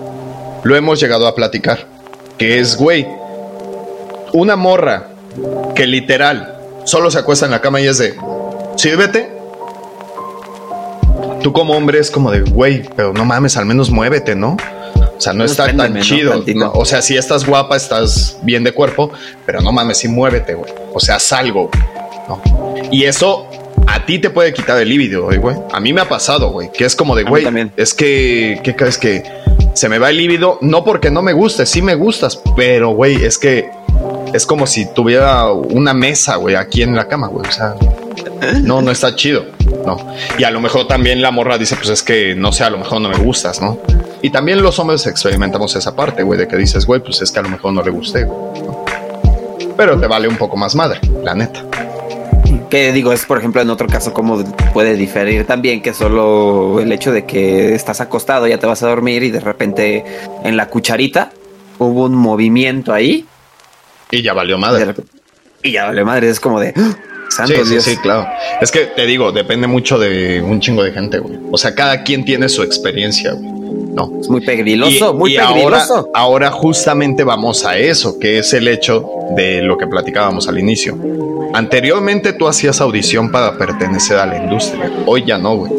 Lo 0.63 0.75
hemos 0.75 0.99
llegado 0.99 1.27
a 1.27 1.35
platicar. 1.35 1.85
Que 2.37 2.59
es, 2.59 2.77
güey, 2.77 3.07
una 4.33 4.55
morra 4.55 5.09
que 5.75 5.87
literal 5.87 6.57
solo 6.85 7.11
se 7.11 7.19
acuesta 7.19 7.45
en 7.45 7.51
la 7.51 7.61
cama 7.61 7.81
y 7.81 7.87
es 7.87 7.97
de, 7.97 8.15
sí, 8.75 8.89
vete, 8.95 9.34
tú 11.45 11.53
como 11.53 11.77
hombre 11.77 11.99
es 11.99 12.09
como 12.09 12.31
de, 12.31 12.41
güey, 12.41 12.81
pero 12.95 13.13
no 13.13 13.23
mames, 13.23 13.55
al 13.55 13.67
menos 13.67 13.91
muévete, 13.91 14.35
¿no? 14.35 14.57
O 15.15 15.21
sea, 15.21 15.31
no, 15.31 15.43
está 15.43 15.71
tan 15.77 16.01
chido. 16.01 16.43
o 16.73 16.85
sea, 16.85 17.03
si 17.03 17.15
estás 17.15 17.45
guapa, 17.45 17.75
estás 17.75 18.39
bien 18.41 18.63
de 18.63 18.71
cuerpo, 18.71 19.11
pero 19.45 19.61
no 19.61 19.71
mames, 19.71 19.99
sí 19.99 20.07
muévete, 20.07 20.55
güey. 20.55 20.73
O 20.91 20.99
sea, 20.99 21.19
salgo. 21.19 21.69
¿no? 22.27 22.41
Y 22.91 23.03
eso 23.03 23.47
a 23.85 24.07
ti 24.07 24.17
te 24.17 24.31
puede 24.31 24.55
quitar 24.55 24.81
el 24.81 24.89
líbido, 24.89 25.29
güey. 25.39 25.55
A 25.71 25.79
mí 25.79 25.93
me 25.93 26.01
ha 26.01 26.09
pasado, 26.09 26.49
güey, 26.49 26.71
que 26.71 26.83
es 26.83 26.95
como 26.95 27.15
de, 27.15 27.21
güey, 27.25 27.45
es 27.77 27.93
que, 27.93 28.59
¿qué 28.63 28.75
crees 28.75 28.97
que 28.97 29.23
se 29.75 29.87
me 29.87 29.99
va 29.99 30.09
el 30.09 30.17
líbido? 30.17 30.57
No 30.61 30.83
porque 30.83 31.11
no 31.11 31.21
me 31.21 31.33
guste, 31.33 31.67
sí 31.67 31.83
me 31.83 31.93
gustas, 31.93 32.41
pero, 32.55 32.89
güey, 32.89 33.23
es 33.23 33.37
que 33.37 33.69
es 34.33 34.47
como 34.47 34.65
si 34.65 34.91
tuviera 34.91 35.51
una 35.51 35.93
mesa, 35.93 36.37
güey, 36.37 36.55
aquí 36.55 36.81
en 36.81 36.95
la 36.95 37.07
cama, 37.07 37.27
güey. 37.27 37.47
O 37.47 37.51
sea, 37.51 37.75
no, 38.63 38.81
no 38.81 38.91
está 38.91 39.15
chido, 39.15 39.45
¿no? 39.85 39.97
Y 40.37 40.43
a 40.43 40.51
lo 40.51 40.59
mejor 40.59 40.87
también 40.87 41.21
la 41.21 41.31
morra 41.31 41.57
dice, 41.57 41.75
pues 41.75 41.89
es 41.89 42.03
que, 42.03 42.35
no 42.35 42.51
sé, 42.51 42.63
a 42.63 42.69
lo 42.69 42.77
mejor 42.77 43.01
no 43.01 43.09
me 43.09 43.17
gustas, 43.17 43.61
¿no? 43.61 43.79
Y 44.21 44.29
también 44.29 44.61
los 44.61 44.79
hombres 44.79 45.05
experimentamos 45.07 45.75
esa 45.75 45.95
parte, 45.95 46.23
güey, 46.23 46.39
de 46.39 46.47
que 46.47 46.57
dices, 46.57 46.85
güey, 46.85 47.01
pues 47.01 47.21
es 47.21 47.31
que 47.31 47.39
a 47.39 47.43
lo 47.43 47.49
mejor 47.49 47.73
no 47.73 47.83
le 47.83 47.91
gusté, 47.91 48.27
Pero 49.77 49.99
te 49.99 50.07
vale 50.07 50.27
un 50.27 50.37
poco 50.37 50.57
más 50.57 50.75
madre, 50.75 50.99
la 51.23 51.35
neta. 51.35 51.63
Que 52.69 52.91
digo, 52.91 53.13
es 53.13 53.25
por 53.25 53.37
ejemplo 53.37 53.61
en 53.61 53.69
otro 53.69 53.87
caso 53.87 54.13
como 54.13 54.43
puede 54.73 54.95
diferir 54.95 55.45
también 55.45 55.81
que 55.81 55.93
solo 55.93 56.79
el 56.79 56.91
hecho 56.91 57.11
de 57.11 57.25
que 57.25 57.75
estás 57.75 58.01
acostado, 58.01 58.47
ya 58.47 58.57
te 58.57 58.65
vas 58.65 58.81
a 58.81 58.87
dormir 58.87 59.23
y 59.23 59.29
de 59.29 59.39
repente 59.39 60.03
en 60.43 60.57
la 60.57 60.67
cucharita 60.67 61.31
hubo 61.77 62.05
un 62.05 62.15
movimiento 62.15 62.93
ahí. 62.93 63.25
Y 64.09 64.21
ya 64.23 64.33
valió 64.33 64.57
madre. 64.57 64.93
Y 65.61 65.73
ya 65.73 65.85
valió 65.85 66.05
madre, 66.05 66.29
es 66.29 66.39
como 66.39 66.59
de... 66.59 66.73
¡Ah! 66.75 66.95
Sí, 67.45 67.81
sí, 67.81 67.97
claro. 67.97 68.27
Es 68.61 68.71
que 68.71 68.85
te 68.85 69.05
digo, 69.05 69.31
depende 69.31 69.67
mucho 69.67 69.97
de 69.99 70.41
un 70.41 70.59
chingo 70.59 70.83
de 70.83 70.91
gente, 70.91 71.19
güey. 71.19 71.37
O 71.51 71.57
sea, 71.57 71.75
cada 71.75 72.03
quien 72.03 72.25
tiene 72.25 72.49
su 72.49 72.63
experiencia, 72.63 73.33
güey. 73.33 73.51
No. 73.95 74.11
Es 74.19 74.29
muy 74.29 74.41
pegriloso, 74.41 75.13
muy 75.13 75.35
pegriloso. 75.35 76.09
Ahora, 76.13 76.49
ahora 76.49 76.51
justamente 76.51 77.23
vamos 77.23 77.65
a 77.65 77.77
eso, 77.77 78.19
que 78.19 78.39
es 78.39 78.53
el 78.53 78.67
hecho 78.67 79.09
de 79.35 79.61
lo 79.61 79.77
que 79.77 79.87
platicábamos 79.87 80.47
al 80.49 80.59
inicio. 80.59 80.97
Anteriormente 81.53 82.33
tú 82.33 82.47
hacías 82.47 82.81
audición 82.81 83.31
para 83.31 83.57
pertenecer 83.57 84.17
a 84.17 84.25
la 84.25 84.37
industria. 84.37 84.91
Hoy 85.05 85.23
ya 85.25 85.37
no, 85.37 85.55
güey. 85.55 85.71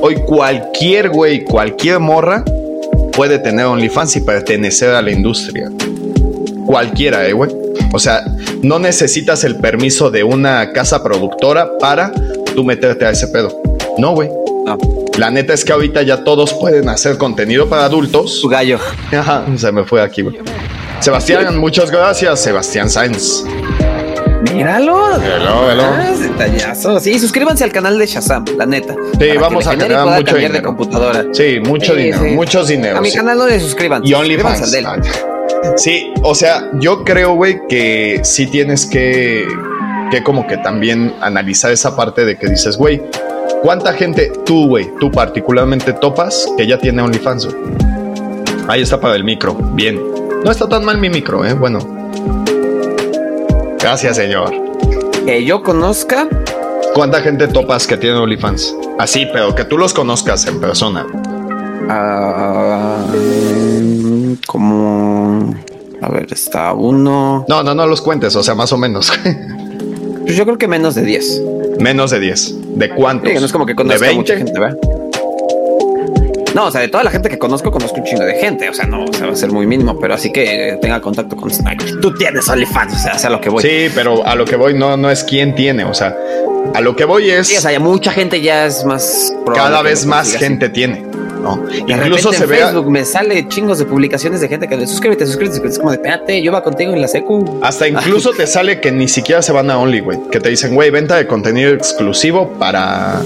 Hoy 0.00 0.16
cualquier 0.26 1.10
güey, 1.10 1.44
cualquier 1.44 2.00
morra 2.00 2.44
puede 3.12 3.38
tener 3.38 3.66
OnlyFans 3.66 4.16
y 4.16 4.20
pertenecer 4.20 4.90
a 4.90 5.02
la 5.02 5.12
industria. 5.12 5.70
Cualquiera, 6.66 7.26
eh, 7.26 7.32
güey. 7.32 7.50
O 7.92 7.98
sea, 7.98 8.24
no 8.62 8.78
necesitas 8.78 9.44
el 9.44 9.56
permiso 9.56 10.10
de 10.10 10.24
una 10.24 10.72
casa 10.72 11.02
productora 11.02 11.78
para 11.78 12.12
tú 12.54 12.64
meterte 12.64 13.04
a 13.04 13.10
ese 13.10 13.28
pedo. 13.28 13.60
No, 13.98 14.14
güey. 14.14 14.28
La 15.16 15.30
neta 15.30 15.54
es 15.54 15.64
que 15.64 15.72
ahorita 15.72 16.02
ya 16.02 16.22
todos 16.24 16.54
pueden 16.54 16.88
hacer 16.88 17.18
contenido 17.18 17.68
para 17.68 17.84
adultos. 17.84 18.40
Su 18.40 18.48
gallo. 18.48 18.78
Ajá, 19.12 19.44
se 19.56 19.72
me 19.72 19.84
fue 19.84 20.02
aquí, 20.02 20.22
güey. 20.22 20.38
Sebastián, 21.00 21.58
muchas 21.58 21.90
gracias, 21.90 22.40
Sebastián 22.40 22.90
Sainz. 22.90 23.44
Míralo. 24.52 25.18
Míralo, 25.18 25.62
míralo. 25.62 25.82
Ah, 25.82 26.14
detallazo. 26.20 27.00
Sí, 27.00 27.18
suscríbanse 27.18 27.64
al 27.64 27.72
canal 27.72 27.98
de 27.98 28.06
Shazam, 28.06 28.44
la 28.56 28.66
neta. 28.66 28.94
Sí, 29.18 29.30
vamos 29.38 29.66
a 29.66 29.76
tener 29.76 29.98
mucho 29.98 30.36
dinero. 30.36 30.54
de 30.54 30.62
computadora. 30.62 31.24
Sí, 31.32 31.58
mucho 31.60 31.94
dinero, 31.94 32.22
muchos 32.34 32.68
dinero. 32.68 32.98
A 32.98 33.00
mi 33.00 33.12
canal 33.12 33.38
no 33.38 33.46
le 33.46 33.58
suscriban. 33.58 34.06
Y 34.06 34.14
OnlyFans. 34.14 34.72
Sí, 35.76 36.12
o 36.22 36.34
sea, 36.34 36.70
yo 36.74 37.04
creo, 37.04 37.34
güey, 37.34 37.60
que 37.68 38.20
sí 38.24 38.46
tienes 38.46 38.86
que, 38.86 39.46
que 40.10 40.22
como 40.22 40.46
que 40.46 40.56
también 40.58 41.14
analizar 41.20 41.70
esa 41.72 41.96
parte 41.96 42.24
de 42.24 42.36
que 42.36 42.48
dices, 42.48 42.76
güey, 42.76 43.02
¿cuánta 43.62 43.92
gente 43.92 44.32
tú, 44.44 44.68
güey, 44.68 44.90
tú 44.98 45.10
particularmente 45.10 45.92
topas 45.92 46.46
que 46.56 46.66
ya 46.66 46.78
tiene 46.78 47.02
OnlyFans? 47.02 47.48
Ahí 48.68 48.82
está 48.82 49.00
para 49.00 49.14
el 49.14 49.24
micro, 49.24 49.54
bien. 49.54 50.00
No 50.44 50.50
está 50.50 50.68
tan 50.68 50.84
mal 50.84 50.98
mi 50.98 51.08
micro, 51.08 51.44
eh, 51.44 51.54
bueno. 51.54 51.78
Gracias, 53.80 54.16
señor. 54.16 54.52
Que 55.24 55.44
yo 55.44 55.62
conozca. 55.62 56.28
¿Cuánta 56.94 57.20
gente 57.20 57.48
topas 57.48 57.86
que 57.86 57.96
tiene 57.96 58.18
OnlyFans? 58.18 58.74
Así, 58.98 59.26
pero 59.32 59.54
que 59.54 59.64
tú 59.64 59.78
los 59.78 59.94
conozcas 59.94 60.46
en 60.46 60.60
persona. 60.60 61.06
Ah, 61.88 63.06
como. 64.46 65.54
A 66.00 66.08
ver, 66.10 66.32
está 66.32 66.72
uno. 66.72 67.44
No, 67.48 67.62
no, 67.62 67.74
no 67.74 67.86
los 67.86 68.00
cuentes, 68.00 68.34
o 68.36 68.42
sea, 68.42 68.54
más 68.54 68.72
o 68.72 68.78
menos. 68.78 69.12
Pues 70.28 70.36
yo 70.36 70.44
creo 70.44 70.58
que 70.58 70.68
menos 70.68 70.94
de 70.94 71.06
10. 71.06 71.42
Menos 71.80 72.10
de 72.10 72.20
10. 72.20 72.78
¿De 72.78 72.90
cuántos? 72.90 73.32
no 73.32 73.46
es 73.46 73.50
como 73.50 73.64
que 73.64 73.74
conozca 73.74 74.12
mucha 74.12 74.36
gente, 74.36 74.60
¿verdad? 74.60 74.76
No, 76.54 76.66
o 76.66 76.70
sea, 76.70 76.82
de 76.82 76.88
toda 76.88 77.02
la 77.04 77.10
gente 77.10 77.28
que 77.28 77.38
conozco, 77.38 77.70
conozco 77.70 77.96
un 77.96 78.04
chingo 78.04 78.24
de 78.24 78.34
gente. 78.34 78.68
O 78.68 78.74
sea, 78.74 78.86
no, 78.86 79.04
o 79.04 79.12
sea, 79.12 79.26
va 79.26 79.32
a 79.32 79.36
ser 79.36 79.52
muy 79.52 79.66
mínimo, 79.66 79.98
pero 79.98 80.14
así 80.14 80.30
que 80.30 80.78
tenga 80.82 81.00
contacto 81.00 81.34
con 81.34 81.50
Sniper. 81.50 82.00
Tú 82.00 82.12
tienes 82.14 82.48
OnlyFans, 82.48 82.94
o 82.94 82.98
sea, 82.98 83.28
a 83.28 83.30
lo 83.30 83.40
que 83.40 83.48
voy. 83.48 83.62
Sí, 83.62 83.90
pero 83.94 84.26
a 84.26 84.34
lo 84.34 84.44
que 84.44 84.56
voy 84.56 84.74
no, 84.74 84.96
no 84.98 85.10
es 85.10 85.24
quién 85.24 85.54
tiene, 85.54 85.84
o 85.84 85.94
sea, 85.94 86.14
a 86.74 86.80
lo 86.82 86.94
que 86.94 87.04
voy 87.04 87.30
es. 87.30 87.46
Sí, 87.46 87.56
o 87.56 87.60
sea, 87.62 87.78
mucha 87.80 88.12
gente 88.12 88.40
ya 88.40 88.66
es 88.66 88.84
más. 88.84 89.32
Cada 89.54 89.80
vez 89.82 90.04
más 90.04 90.34
gente 90.34 90.68
tiene. 90.68 91.07
¿No? 91.38 91.64
Incluso 91.86 92.32
se 92.32 92.44
en 92.44 92.50
Facebook 92.50 92.90
me 92.90 93.04
sale 93.04 93.48
chingos 93.48 93.78
de 93.78 93.84
publicaciones 93.84 94.40
de 94.40 94.48
gente 94.48 94.68
que 94.68 94.76
le 94.76 94.86
suscríbete, 94.86 95.26
suscríbete, 95.26 95.66
es 95.66 95.78
como 95.78 95.90
de 95.90 95.96
espérate, 95.96 96.42
yo 96.42 96.52
va 96.52 96.62
contigo 96.62 96.92
en 96.92 97.00
la 97.00 97.08
secu. 97.08 97.60
Hasta 97.62 97.88
incluso 97.88 98.32
te 98.32 98.46
sale 98.46 98.80
que 98.80 98.92
ni 98.92 99.08
siquiera 99.08 99.42
se 99.42 99.52
van 99.52 99.70
a 99.70 99.78
Only, 99.78 100.00
güey, 100.00 100.18
que 100.30 100.40
te 100.40 100.48
dicen, 100.48 100.74
güey, 100.74 100.90
venta 100.90 101.16
de 101.16 101.26
contenido 101.26 101.72
exclusivo 101.72 102.50
para 102.58 103.22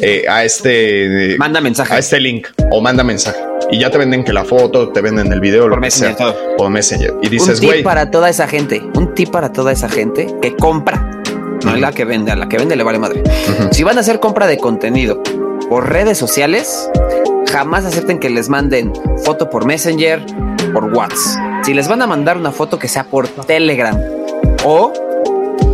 eh, 0.00 0.24
a 0.28 0.44
este. 0.44 1.36
Manda 1.38 1.60
mensaje. 1.60 1.94
A 1.94 1.98
este 1.98 2.20
link 2.20 2.48
o 2.70 2.80
manda 2.80 3.04
mensaje. 3.04 3.38
Y 3.70 3.78
ya 3.78 3.90
te 3.90 3.98
venden 3.98 4.24
que 4.24 4.32
la 4.32 4.44
foto, 4.44 4.88
te 4.88 5.00
venden 5.00 5.32
el 5.32 5.40
video, 5.40 5.62
por 5.62 5.72
lo 5.72 5.76
Messenger, 5.76 6.16
que 6.16 6.24
sea. 6.24 6.34
Por 6.56 6.70
Messenger. 6.70 7.14
Y 7.22 7.28
dices, 7.28 7.60
güey. 7.60 7.70
Un 7.70 7.76
tip 7.76 7.84
para 7.84 8.10
toda 8.10 8.28
esa 8.28 8.48
gente. 8.48 8.82
Un 8.94 9.14
tip 9.14 9.30
para 9.30 9.52
toda 9.52 9.72
esa 9.72 9.88
gente 9.88 10.26
que 10.42 10.56
compra. 10.56 11.22
No 11.64 11.74
es 11.74 11.80
la 11.80 11.92
que 11.92 12.04
vende, 12.04 12.32
a 12.32 12.36
la 12.36 12.48
que 12.48 12.56
vende 12.56 12.74
le 12.74 12.82
vale 12.82 12.98
madre. 12.98 13.22
Si 13.70 13.84
van 13.84 13.98
a 13.98 14.00
hacer 14.00 14.18
compra 14.18 14.46
de 14.46 14.56
contenido 14.56 15.22
por 15.68 15.90
redes 15.90 16.16
sociales, 16.16 16.90
jamás 17.50 17.84
acepten 17.84 18.18
que 18.18 18.30
les 18.30 18.48
manden 18.48 18.92
foto 19.24 19.50
por 19.50 19.64
Messenger, 19.64 20.24
por 20.72 20.84
WhatsApp. 20.84 21.64
Si 21.64 21.74
les 21.74 21.88
van 21.88 22.02
a 22.02 22.06
mandar 22.06 22.36
una 22.36 22.52
foto 22.52 22.78
que 22.78 22.88
sea 22.88 23.04
por 23.04 23.28
Telegram 23.28 23.98
o 24.64 24.92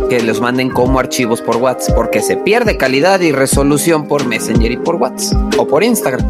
que 0.09 0.21
los 0.21 0.41
manden 0.41 0.69
como 0.69 0.99
archivos 0.99 1.41
por 1.41 1.57
WhatsApp, 1.57 1.95
porque 1.95 2.21
se 2.21 2.37
pierde 2.37 2.77
calidad 2.77 3.19
y 3.19 3.31
resolución 3.31 4.07
por 4.07 4.25
Messenger 4.25 4.71
y 4.71 4.77
por 4.77 4.95
WhatsApp 4.95 5.37
o 5.57 5.67
por 5.67 5.83
Instagram. 5.83 6.25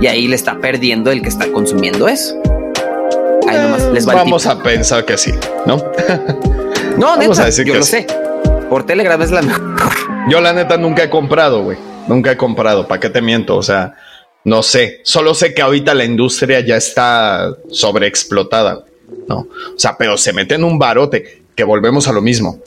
Y 0.00 0.06
ahí 0.06 0.28
le 0.28 0.36
está 0.36 0.58
perdiendo 0.58 1.10
el 1.10 1.22
que 1.22 1.28
está 1.28 1.50
consumiendo 1.50 2.08
eso. 2.08 2.34
Ahí 3.48 3.56
nomás 3.56 3.84
les 3.92 4.08
va 4.08 4.14
Vamos 4.14 4.46
a 4.46 4.62
pensar 4.62 5.04
que 5.04 5.16
sí, 5.16 5.32
¿no? 5.66 5.76
no, 6.98 7.16
neta, 7.16 7.48
yo 7.48 7.74
lo 7.74 7.82
sé. 7.82 8.06
Por 8.68 8.84
Telegram 8.84 9.20
es 9.22 9.30
la 9.30 9.42
mejor. 9.42 9.64
Yo 10.28 10.40
la 10.40 10.52
neta 10.52 10.76
nunca 10.76 11.04
he 11.04 11.10
comprado, 11.10 11.62
güey. 11.62 11.78
Nunca 12.06 12.32
he 12.32 12.36
comprado. 12.36 12.86
¿Para 12.86 13.00
qué 13.00 13.10
te 13.10 13.22
miento? 13.22 13.56
O 13.56 13.62
sea, 13.62 13.94
no 14.44 14.62
sé. 14.62 15.00
Solo 15.04 15.34
sé 15.34 15.54
que 15.54 15.62
ahorita 15.62 15.94
la 15.94 16.04
industria 16.04 16.60
ya 16.60 16.76
está 16.76 17.56
sobreexplotada. 17.70 18.84
No. 19.28 19.48
O 19.74 19.78
sea, 19.78 19.96
pero 19.98 20.16
se 20.16 20.32
mete 20.32 20.54
en 20.54 20.64
un 20.64 20.78
barote 20.78 21.42
que 21.54 21.64
volvemos 21.64 22.08
a 22.08 22.12
lo 22.12 22.22
mismo 22.22 22.60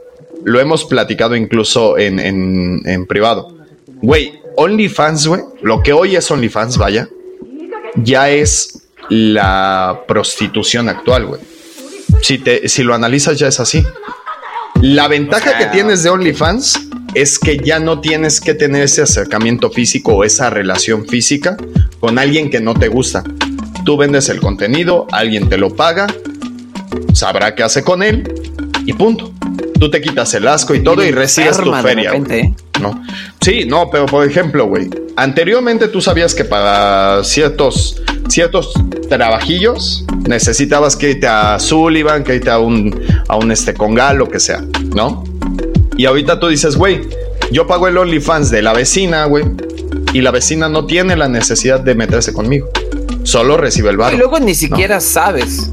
lo 0.43 0.59
hemos 0.59 0.85
platicado 0.85 1.35
incluso 1.35 1.97
en, 1.97 2.19
en, 2.19 3.05
privado. 3.05 3.55
Güey, 4.01 4.39
OnlyFans, 4.55 5.27
güey, 5.27 5.41
lo 5.61 5.81
que 5.81 5.93
hoy 5.93 6.15
es 6.15 6.29
OnlyFans, 6.29 6.77
vaya, 6.77 7.07
ya 7.95 8.29
es 8.29 8.83
la 9.09 10.03
prostitución 10.07 10.89
actual, 10.89 11.25
güey. 11.25 11.41
Si, 12.21 12.37
te, 12.37 12.67
si 12.67 12.83
lo 12.83 12.93
analizas, 12.93 13.39
ya 13.39 13.47
es 13.47 13.59
así. 13.59 13.83
La 14.83 15.07
ventaja 15.07 15.57
que 15.57 15.67
tienes 15.67 16.03
de 16.03 16.09
OnlyFans 16.09 16.89
es 17.13 17.39
que 17.39 17.57
ya 17.57 17.79
no 17.79 18.01
tienes 18.01 18.41
que 18.41 18.53
tener 18.53 18.83
ese 18.83 19.01
acercamiento 19.01 19.71
físico 19.71 20.13
o 20.13 20.23
esa 20.25 20.49
relación 20.49 21.07
física 21.07 21.55
con 22.01 22.19
alguien 22.19 22.49
que 22.49 22.59
no 22.59 22.73
te 22.73 22.89
gusta. 22.89 23.23
Tú 23.85 23.95
vendes 23.95 24.27
el 24.27 24.41
contenido, 24.41 25.07
alguien 25.13 25.47
te 25.47 25.57
lo 25.57 25.73
paga, 25.73 26.07
sabrá 27.13 27.55
qué 27.55 27.63
hace 27.63 27.81
con 27.81 28.03
él 28.03 28.29
y 28.85 28.91
punto 28.91 29.31
tú 29.79 29.89
te 29.89 30.01
quitas 30.01 30.33
el 30.33 30.49
asco 30.49 30.75
y 30.75 30.83
todo 30.83 31.01
y, 31.01 31.11
recibes 31.11 31.57
tu 31.57 31.73
feria. 31.75 32.11
¿eh? 32.29 32.53
¿No? 32.83 33.01
Sí, 33.41 33.65
no, 33.65 33.89
pero 33.89 34.05
por 34.05 34.27
ejemplo, 34.27 34.67
güey, 34.67 34.89
anteriormente 35.15 35.87
tú 35.87 36.01
sabías 36.01 36.35
que 36.35 36.45
para 36.45 37.23
ciertos, 37.23 38.01
ciertos 38.27 38.73
trabajillos 39.09 40.05
necesitabas 40.27 40.95
que 40.95 41.11
irte 41.11 41.27
a 41.27 41.59
Sullivan, 41.59 42.23
que 42.23 42.35
irte 42.35 42.51
a 42.51 42.59
un, 42.59 43.01
a 43.27 43.37
un 43.37 43.51
este 43.51 43.73
congal, 43.73 44.17
lo 44.17 44.29
que 44.29 44.39
sea, 44.39 44.63
¿no? 44.95 45.23
Y 45.97 46.05
ahorita 46.05 46.39
tú 46.39 46.47
dices, 46.47 46.75
güey, 46.75 47.01
yo 47.51 47.65
pago 47.65 47.87
el 47.87 47.97
OnlyFans 47.97 48.51
de 48.51 48.61
la 48.61 48.73
vecina, 48.73 49.25
güey, 49.25 49.45
y 50.13 50.21
la 50.21 50.31
vecina 50.31 50.69
no 50.69 50.85
tiene 50.85 51.15
la 51.15 51.27
necesidad 51.27 51.79
de 51.79 51.95
meterse 51.95 52.33
conmigo. 52.33 52.69
Solo 53.23 53.57
recibe 53.57 53.89
el 53.89 53.97
barro. 53.97 54.15
Y 54.15 54.19
luego 54.19 54.39
ni 54.39 54.53
siquiera 54.53 54.99
sabes 54.99 55.71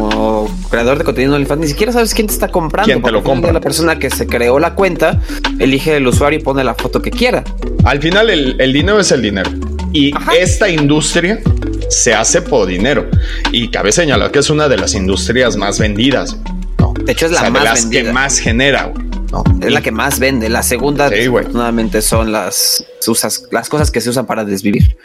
como 0.00 0.48
creador 0.70 0.98
de 0.98 1.04
contenido 1.04 1.34
OnlyFans, 1.34 1.60
ni 1.60 1.68
siquiera 1.68 1.92
sabes 1.92 2.14
quién 2.14 2.26
te 2.26 2.32
está 2.32 2.48
comprando. 2.48 2.86
¿Quién 2.86 3.02
te 3.02 3.10
lo 3.10 3.22
compra? 3.22 3.52
La 3.52 3.60
persona 3.60 3.98
que 3.98 4.10
se 4.10 4.26
creó 4.26 4.58
la 4.58 4.74
cuenta 4.74 5.20
elige 5.58 5.96
el 5.96 6.06
usuario 6.06 6.38
y 6.38 6.42
pone 6.42 6.64
la 6.64 6.74
foto 6.74 7.02
que 7.02 7.10
quiera. 7.10 7.44
Al 7.84 8.00
final, 8.00 8.30
el, 8.30 8.72
dinero 8.72 9.00
es 9.00 9.12
el 9.12 9.22
dinero. 9.22 9.50
Y 9.92 10.12
esta 10.38 10.68
industria 10.68 11.40
se 11.88 12.14
hace 12.14 12.40
por 12.42 12.66
dinero. 12.66 13.08
Y 13.52 13.68
cabe 13.68 13.92
señalar 13.92 14.30
que 14.30 14.38
es 14.38 14.50
una 14.50 14.68
de 14.68 14.78
las 14.78 14.94
industrias 14.94 15.56
más 15.56 15.78
vendidas. 15.78 16.36
¿no? 16.78 16.94
De 17.04 17.12
hecho, 17.12 17.26
es 17.26 17.32
la 17.32 17.50
más 17.50 17.64
las 17.64 17.86
que 17.86 18.04
más 18.04 18.38
genera. 18.38 18.92
¿no? 19.32 19.44
Es 19.60 19.72
la 19.72 19.82
que 19.82 19.90
más 19.92 20.18
vende. 20.18 20.48
La 20.48 20.62
segunda, 20.62 21.10
sí, 21.10 21.28
nuevamente, 21.52 22.00
son 22.00 22.32
las, 22.32 22.84
las 23.50 23.68
cosas 23.68 23.90
que 23.90 24.00
se 24.00 24.10
usan 24.10 24.26
para 24.26 24.44
desvivir. 24.44 24.96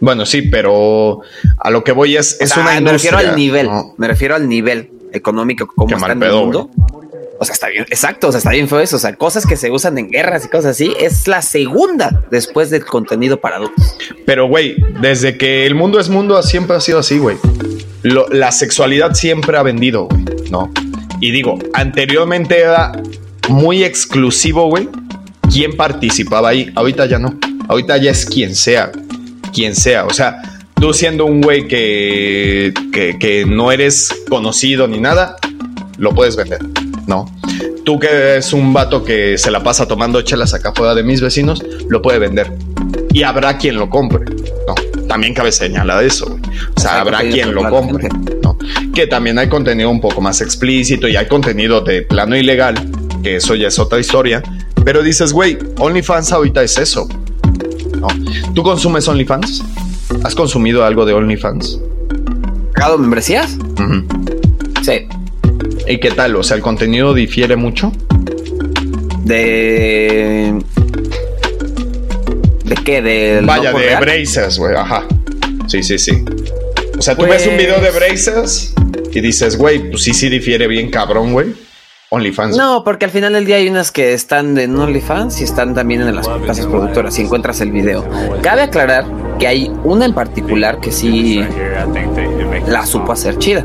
Bueno, 0.00 0.26
sí, 0.26 0.42
pero 0.42 1.20
a 1.58 1.70
lo 1.70 1.82
que 1.82 1.92
voy 1.92 2.16
es, 2.16 2.36
es 2.40 2.56
una 2.56 2.80
Me 2.80 2.92
refiero 2.92 3.18
al 3.18 3.34
nivel, 3.36 3.68
me 3.96 4.08
refiero 4.08 4.34
al 4.34 4.48
nivel 4.48 4.90
económico 5.12 5.66
como 5.66 5.96
está 5.96 6.12
en 6.12 6.22
el 6.22 6.32
mundo. 6.32 6.70
O 7.40 7.44
sea, 7.44 7.52
está 7.52 7.68
bien, 7.68 7.84
exacto, 7.88 8.28
o 8.28 8.32
sea, 8.32 8.38
está 8.38 8.50
bien 8.50 8.68
feo 8.68 8.80
eso. 8.80 8.96
O 8.96 8.98
sea, 8.98 9.14
cosas 9.14 9.46
que 9.46 9.56
se 9.56 9.70
usan 9.70 9.96
en 9.98 10.10
guerras 10.10 10.44
y 10.44 10.48
cosas 10.48 10.72
así, 10.72 10.92
es 10.98 11.28
la 11.28 11.40
segunda 11.40 12.24
después 12.30 12.70
del 12.70 12.84
contenido 12.84 13.40
para 13.40 13.56
adultos. 13.56 13.96
Pero, 14.26 14.48
güey, 14.48 14.76
desde 15.00 15.38
que 15.38 15.64
el 15.64 15.76
mundo 15.76 16.00
es 16.00 16.08
mundo, 16.08 16.42
siempre 16.42 16.76
ha 16.76 16.80
sido 16.80 16.98
así, 16.98 17.18
güey. 17.18 17.36
La 18.02 18.50
sexualidad 18.50 19.14
siempre 19.14 19.56
ha 19.56 19.62
vendido, 19.62 20.06
güey, 20.06 20.24
¿no? 20.50 20.72
Y 21.20 21.30
digo, 21.30 21.58
anteriormente 21.74 22.60
era 22.60 22.92
muy 23.48 23.84
exclusivo, 23.84 24.68
güey, 24.68 24.88
quién 25.52 25.76
participaba 25.76 26.48
ahí. 26.48 26.72
Ahorita 26.74 27.06
ya 27.06 27.18
no. 27.20 27.38
Ahorita 27.68 27.98
ya 27.98 28.10
es 28.10 28.24
quien 28.24 28.54
sea 28.54 28.90
quien 29.52 29.74
sea. 29.74 30.04
O 30.04 30.10
sea, 30.10 30.42
tú 30.74 30.92
siendo 30.92 31.26
un 31.26 31.40
güey 31.40 31.66
que, 31.68 32.72
que, 32.92 33.44
no 33.46 33.72
eres 33.72 34.08
conocido 34.28 34.86
ni 34.88 35.00
nada, 35.00 35.36
lo 35.96 36.14
puedes 36.14 36.36
vender, 36.36 36.60
¿no? 37.06 37.30
Tú 37.84 37.98
que 37.98 38.08
eres 38.08 38.52
un 38.52 38.72
vato 38.72 39.04
que 39.04 39.38
se 39.38 39.50
la 39.50 39.62
pasa 39.62 39.88
tomando 39.88 40.20
chelas 40.22 40.54
acá 40.54 40.72
fuera 40.74 40.94
de 40.94 41.02
mis 41.02 41.20
vecinos, 41.20 41.62
lo 41.88 42.02
puede 42.02 42.18
vender. 42.18 42.52
Y 43.12 43.22
habrá 43.22 43.56
quien 43.56 43.76
lo 43.76 43.88
compre, 43.88 44.24
¿no? 44.66 44.74
también 45.08 45.34
cabe 45.34 45.50
señalar 45.50 46.04
eso. 46.04 46.38
O 46.76 46.80
sea, 46.80 47.00
habrá 47.00 47.20
quien 47.20 47.52
lo 47.52 47.68
compre, 47.68 48.08
¿no? 48.42 48.56
Que 48.94 49.08
también 49.08 49.38
hay 49.38 49.48
contenido 49.48 49.90
un 49.90 50.00
poco 50.00 50.20
más 50.20 50.40
explícito 50.40 51.08
y 51.08 51.16
hay 51.16 51.26
contenido 51.26 51.80
de 51.80 52.02
plano 52.02 52.36
ilegal, 52.36 52.76
que 53.22 53.36
eso 53.36 53.56
ya 53.56 53.68
es 53.68 53.78
otra 53.80 53.98
historia. 53.98 54.42
Pero 54.84 55.02
dices, 55.02 55.32
güey, 55.32 55.58
OnlyFans 55.78 56.30
ahorita 56.30 56.62
es 56.62 56.78
eso. 56.78 57.08
¿No? 58.00 58.08
¿Tú 58.54 58.62
consumes 58.62 59.06
OnlyFans? 59.08 59.64
¿Has 60.24 60.34
consumido 60.34 60.84
algo 60.84 61.04
de 61.04 61.12
OnlyFans? 61.12 61.80
¿Pagado 62.74 62.98
membresías? 62.98 63.56
Sí. 64.82 65.06
¿Y 65.86 65.98
qué 65.98 66.10
tal? 66.12 66.36
O 66.36 66.42
sea, 66.42 66.56
¿el 66.56 66.62
contenido 66.62 67.12
difiere 67.14 67.56
mucho? 67.56 67.92
De. 69.24 70.54
¿De 72.64 72.74
qué? 72.84 73.02
De. 73.02 73.42
Vaya, 73.44 73.72
de 73.72 73.96
Braces, 73.96 74.58
güey, 74.58 74.74
ajá. 74.76 75.04
Sí, 75.66 75.82
sí, 75.82 75.98
sí. 75.98 76.24
O 76.98 77.02
sea, 77.02 77.16
tú 77.16 77.22
ves 77.26 77.46
un 77.46 77.56
video 77.56 77.80
de 77.80 77.90
pues- 77.90 77.94
Braces 77.94 78.74
y 79.12 79.20
dices, 79.20 79.56
güey, 79.56 79.90
pues 79.90 80.04
sí, 80.04 80.14
sí 80.14 80.28
difiere 80.28 80.68
bien 80.68 80.90
cabrón, 80.90 81.32
güey. 81.32 81.48
OnlyFans. 82.10 82.56
No, 82.56 82.84
porque 82.84 83.04
al 83.04 83.10
final 83.10 83.34
del 83.34 83.44
día 83.44 83.56
hay 83.56 83.68
unas 83.68 83.92
que 83.92 84.14
están 84.14 84.56
en 84.56 84.78
OnlyFans 84.78 85.40
y 85.40 85.44
están 85.44 85.74
también 85.74 86.00
en 86.02 86.14
las 86.14 86.26
casas 86.46 86.66
productoras 86.66 87.14
si 87.14 87.22
encuentras 87.22 87.60
el 87.60 87.70
video. 87.70 88.04
Cabe 88.42 88.62
aclarar 88.62 89.04
que 89.38 89.46
hay 89.46 89.70
una 89.84 90.06
en 90.06 90.14
particular 90.14 90.80
que 90.80 90.90
sí 90.90 91.44
la 92.66 92.86
supo 92.86 93.12
hacer 93.12 93.38
chida. 93.38 93.64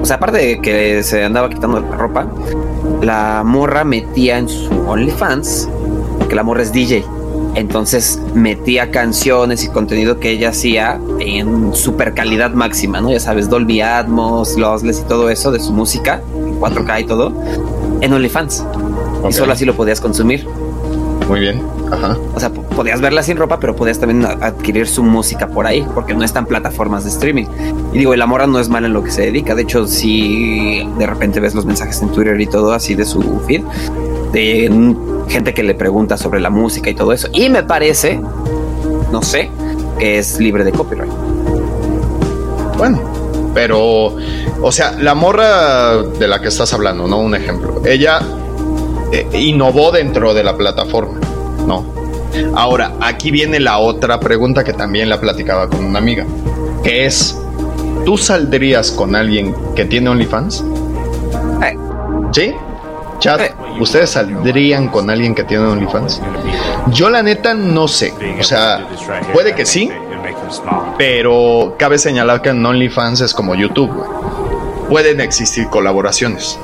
O 0.00 0.04
sea, 0.04 0.16
aparte 0.16 0.38
de 0.38 0.60
que 0.60 1.02
se 1.02 1.24
andaba 1.24 1.48
quitando 1.48 1.80
la 1.80 1.96
ropa, 1.96 2.26
la 3.02 3.42
morra 3.44 3.84
metía 3.84 4.38
en 4.38 4.48
su 4.48 4.70
OnlyFans, 4.86 5.68
que 6.28 6.34
la 6.34 6.42
morra 6.42 6.62
es 6.62 6.72
DJ. 6.72 7.04
Entonces 7.54 8.20
metía 8.34 8.90
canciones 8.90 9.64
y 9.64 9.68
contenido 9.68 10.20
que 10.20 10.30
ella 10.30 10.50
hacía 10.50 11.00
en 11.18 11.74
super 11.74 12.14
calidad 12.14 12.52
máxima, 12.52 13.00
¿no? 13.00 13.10
Ya 13.10 13.20
sabes, 13.20 13.48
Dolby 13.48 13.80
Atmos, 13.80 14.56
Lossless 14.56 15.00
y 15.00 15.04
todo 15.04 15.30
eso 15.30 15.50
de 15.50 15.60
su 15.60 15.72
música, 15.72 16.22
4K 16.60 17.00
y 17.00 17.04
todo, 17.04 17.32
en 18.00 18.12
OnlyFans. 18.12 18.64
Y 19.28 19.32
solo 19.32 19.52
así 19.52 19.64
lo 19.64 19.74
podías 19.74 20.00
consumir. 20.00 20.46
Muy 21.28 21.40
bien. 21.40 21.62
Ajá. 21.92 22.16
O 22.34 22.40
sea, 22.40 22.50
podías 22.50 23.00
verla 23.00 23.22
sin 23.22 23.36
ropa, 23.36 23.60
pero 23.60 23.76
podías 23.76 23.98
también 23.98 24.24
adquirir 24.24 24.86
su 24.86 25.02
música 25.02 25.48
por 25.48 25.66
ahí, 25.66 25.86
porque 25.94 26.14
no 26.14 26.24
están 26.24 26.46
plataformas 26.46 27.04
de 27.04 27.10
streaming. 27.10 27.46
Y 27.92 27.98
digo, 27.98 28.14
la 28.16 28.26
mora 28.26 28.46
no 28.46 28.58
es 28.58 28.68
mal 28.68 28.84
en 28.84 28.92
lo 28.92 29.02
que 29.04 29.10
se 29.10 29.22
dedica. 29.22 29.54
De 29.54 29.62
hecho, 29.62 29.86
si 29.86 30.88
de 30.98 31.06
repente 31.06 31.40
ves 31.40 31.54
los 31.54 31.66
mensajes 31.66 32.00
en 32.02 32.10
Twitter 32.10 32.40
y 32.40 32.46
todo 32.46 32.72
así 32.72 32.94
de 32.94 33.04
su 33.04 33.40
feed, 33.46 33.62
de 34.32 34.94
gente 35.28 35.54
que 35.54 35.62
le 35.62 35.74
pregunta 35.74 36.16
sobre 36.16 36.40
la 36.40 36.50
música 36.50 36.90
y 36.90 36.94
todo 36.94 37.12
eso. 37.12 37.28
Y 37.32 37.48
me 37.48 37.62
parece, 37.62 38.20
no 39.10 39.22
sé, 39.22 39.50
que 39.98 40.18
es 40.18 40.38
libre 40.38 40.64
de 40.64 40.72
copyright. 40.72 41.12
Bueno, 42.76 43.00
pero, 43.54 44.16
o 44.62 44.72
sea, 44.72 44.92
la 44.92 45.14
morra 45.14 46.02
de 46.02 46.28
la 46.28 46.40
que 46.40 46.48
estás 46.48 46.72
hablando, 46.72 47.06
¿no? 47.06 47.18
Un 47.18 47.34
ejemplo. 47.34 47.82
Ella 47.84 48.20
eh, 49.12 49.26
innovó 49.34 49.90
dentro 49.90 50.34
de 50.34 50.44
la 50.44 50.56
plataforma, 50.56 51.18
¿no? 51.66 51.84
Ahora, 52.54 52.92
aquí 53.00 53.30
viene 53.30 53.58
la 53.58 53.78
otra 53.78 54.20
pregunta 54.20 54.62
que 54.62 54.72
también 54.72 55.08
la 55.08 55.20
platicaba 55.20 55.68
con 55.68 55.84
una 55.84 55.98
amiga, 55.98 56.24
que 56.84 57.06
es, 57.06 57.36
¿tú 58.04 58.16
saldrías 58.16 58.92
con 58.92 59.16
alguien 59.16 59.54
que 59.74 59.84
tiene 59.84 60.10
OnlyFans? 60.10 60.64
Eh. 61.62 61.76
¿Sí? 62.32 62.54
Chat, 63.20 63.40
eh. 63.40 63.54
¿ustedes 63.78 64.10
saldrían 64.10 64.88
con 64.88 65.10
alguien 65.10 65.34
que 65.34 65.44
tiene 65.44 65.64
OnlyFans? 65.64 66.20
Yo 66.88 67.10
la 67.10 67.22
neta 67.22 67.54
no 67.54 67.86
sé. 67.86 68.12
O 68.40 68.42
sea, 68.42 68.88
puede 69.32 69.54
que 69.54 69.66
sí, 69.66 69.90
pero 70.98 71.76
cabe 71.78 71.98
señalar 71.98 72.42
que 72.42 72.48
en 72.48 72.64
OnlyFans 72.64 73.20
es 73.20 73.34
como 73.34 73.54
YouTube. 73.54 73.90
Pueden 74.88 75.20
existir 75.20 75.68
colaboraciones. 75.68 76.58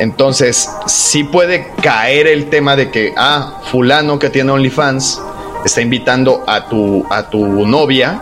Entonces, 0.00 0.70
sí 0.86 1.24
puede 1.24 1.72
caer 1.82 2.26
el 2.26 2.48
tema 2.50 2.74
de 2.74 2.90
que, 2.90 3.12
ah, 3.16 3.60
fulano 3.70 4.18
que 4.18 4.30
tiene 4.30 4.50
OnlyFans 4.52 5.20
está 5.64 5.80
invitando 5.80 6.44
a 6.46 6.66
tu, 6.66 7.04
a 7.10 7.28
tu 7.28 7.66
novia, 7.66 8.20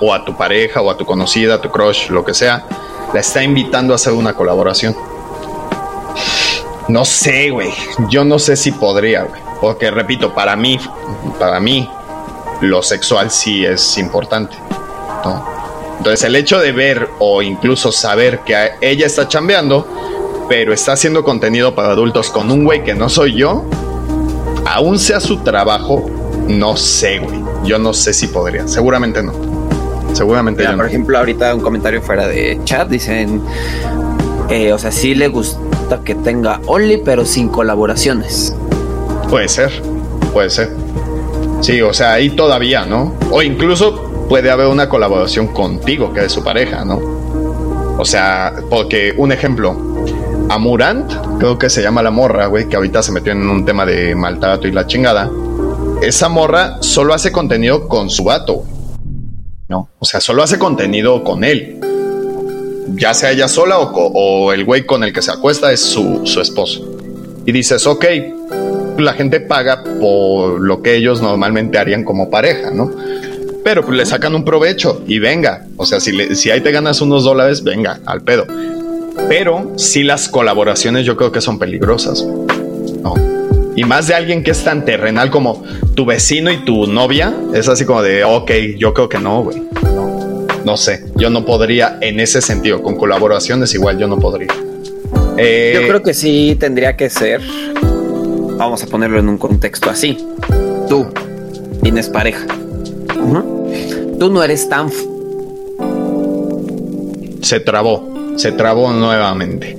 o 0.00 0.14
a 0.14 0.24
tu 0.24 0.36
pareja, 0.36 0.80
o 0.80 0.90
a 0.90 0.96
tu 0.96 1.04
conocida, 1.04 1.54
a 1.54 1.60
tu 1.60 1.70
crush, 1.70 2.08
lo 2.08 2.24
que 2.24 2.34
sea, 2.34 2.64
la 3.12 3.20
está 3.20 3.42
invitando 3.42 3.92
a 3.92 3.96
hacer 3.96 4.12
una 4.12 4.32
colaboración. 4.34 4.96
No 6.90 7.04
sé, 7.04 7.50
güey. 7.50 7.70
Yo 8.08 8.24
no 8.24 8.40
sé 8.40 8.56
si 8.56 8.72
podría, 8.72 9.22
güey. 9.22 9.40
Porque 9.60 9.92
repito, 9.92 10.34
para 10.34 10.56
mí, 10.56 10.78
para 11.38 11.60
mí, 11.60 11.88
lo 12.62 12.82
sexual 12.82 13.30
sí 13.30 13.64
es 13.64 13.96
importante. 13.96 14.56
Entonces, 15.98 16.24
el 16.24 16.34
hecho 16.34 16.58
de 16.58 16.72
ver 16.72 17.08
o 17.20 17.42
incluso 17.42 17.92
saber 17.92 18.40
que 18.40 18.72
ella 18.80 19.06
está 19.06 19.28
chambeando, 19.28 19.86
pero 20.48 20.72
está 20.72 20.92
haciendo 20.92 21.22
contenido 21.22 21.76
para 21.76 21.90
adultos 21.90 22.30
con 22.30 22.50
un 22.50 22.64
güey 22.64 22.82
que 22.82 22.94
no 22.94 23.08
soy 23.08 23.36
yo, 23.36 23.64
aún 24.66 24.98
sea 24.98 25.20
su 25.20 25.38
trabajo, 25.44 26.10
no 26.48 26.76
sé, 26.76 27.20
güey. 27.20 27.38
Yo 27.62 27.78
no 27.78 27.94
sé 27.94 28.12
si 28.12 28.26
podría. 28.26 28.66
Seguramente 28.66 29.22
no. 29.22 29.32
Seguramente 30.12 30.66
Por 30.66 30.86
ejemplo, 30.86 31.18
ahorita 31.18 31.54
un 31.54 31.60
comentario 31.60 32.02
fuera 32.02 32.26
de 32.26 32.58
chat 32.64 32.88
dicen, 32.88 33.42
eh, 34.48 34.72
o 34.72 34.78
sea, 34.78 34.90
sí 34.90 35.14
le 35.14 35.28
gusta 35.28 35.69
que 35.98 36.14
tenga 36.14 36.60
Only, 36.66 36.98
pero 37.04 37.24
sin 37.24 37.48
colaboraciones. 37.48 38.54
Puede 39.28 39.48
ser, 39.48 39.70
puede 40.32 40.50
ser. 40.50 40.70
Sí, 41.60 41.82
o 41.82 41.92
sea, 41.92 42.14
ahí 42.14 42.30
todavía, 42.30 42.86
¿no? 42.86 43.14
O 43.30 43.42
incluso 43.42 44.26
puede 44.28 44.50
haber 44.50 44.68
una 44.68 44.88
colaboración 44.88 45.48
contigo, 45.48 46.12
que 46.12 46.24
es 46.24 46.32
su 46.32 46.42
pareja, 46.42 46.84
¿no? 46.84 46.98
O 47.98 48.04
sea, 48.04 48.54
porque 48.70 49.12
un 49.16 49.32
ejemplo, 49.32 49.76
Amurant, 50.48 51.12
creo 51.38 51.58
que 51.58 51.68
se 51.68 51.82
llama 51.82 52.02
la 52.02 52.10
morra, 52.10 52.46
güey, 52.46 52.68
que 52.68 52.76
ahorita 52.76 53.02
se 53.02 53.12
metió 53.12 53.32
en 53.32 53.48
un 53.48 53.64
tema 53.64 53.84
de 53.84 54.14
maltrato 54.14 54.66
y 54.66 54.72
la 54.72 54.86
chingada. 54.86 55.30
Esa 56.00 56.28
morra 56.28 56.78
solo 56.80 57.12
hace 57.12 57.30
contenido 57.30 57.88
con 57.88 58.08
su 58.08 58.24
vato, 58.24 58.64
¿no? 59.68 59.90
O 59.98 60.04
sea, 60.04 60.20
solo 60.20 60.42
hace 60.42 60.58
contenido 60.58 61.22
con 61.22 61.44
él 61.44 61.78
ya 62.94 63.14
sea 63.14 63.30
ella 63.30 63.48
sola 63.48 63.78
o, 63.78 64.52
el 64.52 64.64
güey 64.64 64.84
con 64.84 65.04
el 65.04 65.12
que 65.12 65.22
se 65.22 65.30
acuesta 65.30 65.72
es 65.72 65.80
su, 65.80 66.22
esposo. 66.40 66.86
Y 67.46 67.52
dices, 67.52 67.86
ok, 67.86 68.04
la 68.98 69.14
gente 69.14 69.40
paga 69.40 69.82
por 70.00 70.60
lo 70.60 70.82
que 70.82 70.96
ellos 70.96 71.22
normalmente 71.22 71.78
harían 71.78 72.04
como 72.04 72.30
pareja, 72.30 72.70
¿no? 72.70 72.90
Pero 73.64 73.90
le 73.90 74.06
sacan 74.06 74.34
un 74.34 74.44
provecho 74.44 75.02
y 75.06 75.18
venga. 75.18 75.66
O 75.76 75.86
sea, 75.86 76.00
si, 76.00 76.34
si 76.34 76.50
ahí 76.50 76.60
te 76.60 76.70
ganas 76.72 77.00
unos 77.00 77.24
dólares, 77.24 77.62
venga, 77.62 78.00
al 78.06 78.22
pedo. 78.22 78.46
Pero 79.28 79.72
sí 79.76 80.02
las 80.02 80.28
colaboraciones 80.28 81.04
yo 81.04 81.16
creo 81.16 81.32
que 81.32 81.40
son 81.40 81.58
peligrosas. 81.58 82.24
Y 83.76 83.84
más 83.84 84.08
de 84.08 84.14
alguien 84.14 84.42
que 84.42 84.50
es 84.50 84.62
tan 84.62 84.84
terrenal 84.84 85.30
como 85.30 85.62
tu 85.94 86.04
vecino 86.04 86.50
y 86.50 86.64
tu 86.64 86.86
novia, 86.86 87.34
es 87.54 87.68
así 87.68 87.86
como 87.86 88.02
de, 88.02 88.24
ok, 88.24 88.50
yo 88.76 88.92
creo 88.92 89.08
que 89.08 89.18
no, 89.18 89.44
güey 89.44 89.62
no 90.70 90.76
sé, 90.76 91.04
yo 91.16 91.30
no 91.30 91.44
podría 91.44 91.98
en 92.00 92.20
ese 92.20 92.40
sentido, 92.40 92.80
con 92.80 92.94
colaboraciones 92.94 93.74
igual 93.74 93.98
yo 93.98 94.06
no 94.06 94.20
podría. 94.20 94.54
Eh, 95.36 95.72
yo 95.74 95.88
creo 95.88 96.00
que 96.00 96.14
sí 96.14 96.56
tendría 96.60 96.96
que 96.96 97.10
ser, 97.10 97.40
vamos 98.56 98.80
a 98.84 98.86
ponerlo 98.86 99.18
en 99.18 99.28
un 99.28 99.36
contexto 99.36 99.90
así, 99.90 100.16
tú 100.88 101.08
tienes 101.82 102.08
pareja, 102.08 102.46
tú 104.20 104.30
no 104.30 104.44
eres 104.44 104.68
tan... 104.68 104.92
Se 107.42 107.58
trabó, 107.58 108.08
se 108.36 108.52
trabó 108.52 108.92
nuevamente. 108.92 109.76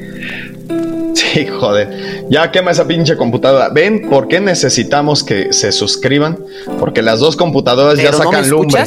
Sí, 1.13 1.45
joder. 1.45 2.25
Ya 2.29 2.51
quema 2.51 2.71
esa 2.71 2.85
pinche 2.85 3.15
computadora. 3.15 3.69
¿Ven 3.69 4.09
por 4.09 4.27
qué 4.27 4.41
necesitamos 4.41 5.23
que 5.23 5.53
se 5.53 5.71
suscriban? 5.71 6.39
Porque 6.79 7.01
las 7.01 7.19
dos 7.19 7.37
computadoras 7.37 7.97
ya 7.97 8.11
sacan 8.11 8.49
lumbre. 8.49 8.83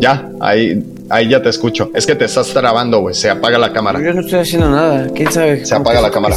Ya, 0.00 0.30
ahí, 0.40 0.82
ahí 1.10 1.28
ya 1.28 1.42
te 1.42 1.50
escucho. 1.50 1.90
Es 1.94 2.06
que 2.06 2.14
te 2.14 2.24
estás 2.24 2.48
trabando, 2.48 3.00
güey. 3.00 3.14
Se 3.14 3.28
apaga 3.28 3.58
la 3.58 3.72
cámara. 3.72 4.00
Yo 4.02 4.14
no 4.14 4.22
estoy 4.22 4.40
haciendo 4.40 4.70
nada. 4.70 5.08
¿Quién 5.14 5.30
sabe? 5.30 5.64
Se 5.66 5.74
apaga 5.74 6.00
la 6.00 6.10
cámara. 6.10 6.36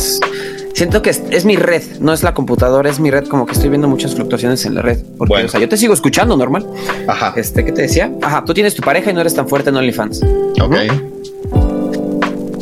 Siento 0.74 1.02
que 1.02 1.12
es, 1.12 1.46
mi 1.46 1.56
red, 1.56 1.84
no 2.00 2.14
es 2.14 2.24
la 2.24 2.34
computadora, 2.34 2.90
es 2.90 3.00
mi 3.00 3.10
red. 3.10 3.28
Como 3.28 3.46
que 3.46 3.54
estoy 3.54 3.70
viendo 3.70 3.88
muchas 3.88 4.16
fluctuaciones 4.16 4.66
en 4.66 4.76
la 4.76 4.82
red. 4.82 5.00
Porque, 5.18 5.46
o 5.46 5.48
sea, 5.48 5.60
yo 5.60 5.70
te 5.70 5.78
sigo 5.78 5.94
escuchando 5.94 6.36
normal. 6.36 6.68
Ajá. 7.08 7.34
Este, 7.38 7.64
¿qué 7.64 7.72
te 7.72 7.84
decía? 7.84 8.12
Ajá, 8.22 8.44
tú 8.44 8.54
tienes 8.54 8.76
tu 8.76 8.82
pareja 8.82 9.12
y 9.12 9.14
no 9.14 9.22
eres 9.22 9.34
tan 9.34 9.48
fuerte 9.48 9.70
en 9.70 9.78
OnlyFans. 9.78 10.22
Ok. 10.62 10.76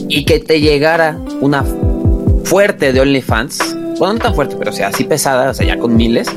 Y 0.07 0.25
que 0.25 0.39
te 0.39 0.59
llegara 0.59 1.17
una 1.39 1.65
fuerte 2.43 2.93
de 2.93 2.99
OnlyFans. 2.99 3.59
Bueno, 3.97 4.13
no 4.15 4.19
tan 4.19 4.35
fuerte, 4.35 4.55
pero 4.59 4.71
o 4.71 4.73
sea, 4.73 4.89
así 4.89 5.05
pesada, 5.05 5.49
o 5.49 5.53
sea, 5.53 5.65
ya 5.65 5.77
con 5.77 5.95
miles. 5.95 6.27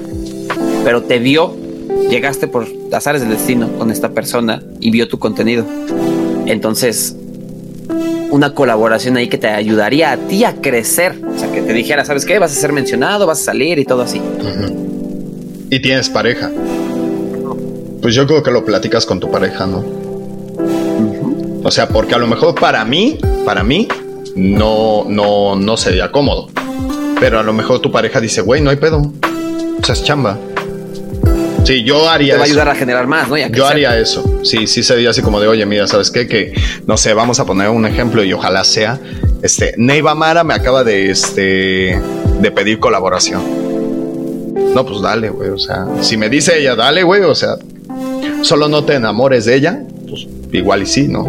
Pero 0.84 1.02
te 1.02 1.18
vio 1.18 1.63
llegaste 2.08 2.48
por 2.48 2.66
azares 2.92 3.22
del 3.22 3.30
destino 3.30 3.72
con 3.78 3.90
esta 3.90 4.10
persona 4.10 4.62
y 4.80 4.90
vio 4.90 5.08
tu 5.08 5.18
contenido. 5.18 5.64
Entonces, 6.46 7.16
una 8.30 8.52
colaboración 8.54 9.16
ahí 9.16 9.28
que 9.28 9.38
te 9.38 9.48
ayudaría 9.48 10.12
a 10.12 10.16
ti 10.16 10.44
a 10.44 10.56
crecer. 10.56 11.20
O 11.24 11.38
sea, 11.38 11.52
que 11.52 11.62
te 11.62 11.72
dijera, 11.72 12.04
¿sabes 12.04 12.24
qué? 12.24 12.38
Vas 12.38 12.52
a 12.52 12.60
ser 12.60 12.72
mencionado, 12.72 13.26
vas 13.26 13.40
a 13.40 13.44
salir 13.44 13.78
y 13.78 13.84
todo 13.84 14.02
así. 14.02 14.20
Y 15.70 15.80
tienes 15.80 16.08
pareja. 16.08 16.50
Pues 18.02 18.14
yo 18.14 18.26
creo 18.26 18.42
que 18.42 18.50
lo 18.50 18.64
platicas 18.64 19.06
con 19.06 19.20
tu 19.20 19.30
pareja, 19.30 19.66
¿no? 19.66 19.84
O 21.62 21.70
sea, 21.70 21.88
porque 21.88 22.14
a 22.14 22.18
lo 22.18 22.26
mejor 22.26 22.54
para 22.54 22.84
mí, 22.84 23.18
para 23.46 23.62
mí, 23.62 23.88
no, 24.34 25.04
no, 25.08 25.56
no 25.56 25.76
sería 25.76 26.10
cómodo. 26.10 26.48
Pero 27.18 27.38
a 27.38 27.42
lo 27.42 27.52
mejor 27.52 27.80
tu 27.80 27.90
pareja 27.90 28.20
dice, 28.20 28.42
güey, 28.42 28.60
no 28.60 28.70
hay 28.70 28.76
pedo. 28.76 28.98
O 28.98 29.84
sea, 29.84 29.94
es 29.94 30.02
chamba. 30.04 30.38
Sí, 31.64 31.82
yo 31.82 32.08
haría 32.08 32.34
Te 32.34 32.38
va 32.38 32.44
a 32.44 32.46
ayudar 32.46 32.68
a 32.68 32.74
generar 32.74 33.06
más, 33.06 33.28
¿no? 33.28 33.36
yo 33.38 33.66
haría 33.66 33.98
eso. 33.98 34.40
Sí, 34.44 34.66
sí 34.66 34.82
sería 34.82 35.10
así 35.10 35.22
como 35.22 35.40
de, 35.40 35.48
oye, 35.48 35.64
mira, 35.64 35.86
¿sabes 35.86 36.10
qué? 36.10 36.28
Que, 36.28 36.52
no 36.86 36.98
sé, 36.98 37.14
vamos 37.14 37.40
a 37.40 37.46
poner 37.46 37.70
un 37.70 37.86
ejemplo 37.86 38.22
y 38.22 38.32
ojalá 38.34 38.64
sea. 38.64 39.00
Este, 39.42 39.74
Neiva 39.78 40.14
Mara 40.14 40.44
me 40.44 40.52
acaba 40.52 40.84
de, 40.84 41.10
este, 41.10 41.98
de 42.40 42.50
pedir 42.50 42.78
colaboración. 42.78 43.42
No, 44.74 44.84
pues 44.84 45.00
dale, 45.00 45.30
güey. 45.30 45.50
O 45.50 45.58
sea, 45.58 45.86
si 46.02 46.18
me 46.18 46.28
dice 46.28 46.58
ella, 46.58 46.74
dale, 46.76 47.02
güey. 47.02 47.22
O 47.22 47.34
sea, 47.34 47.56
solo 48.42 48.68
no 48.68 48.84
te 48.84 48.94
enamores 48.94 49.46
de 49.46 49.54
ella. 49.54 49.82
Pues 50.08 50.26
igual 50.52 50.82
y 50.82 50.86
sí, 50.86 51.08
¿no? 51.08 51.26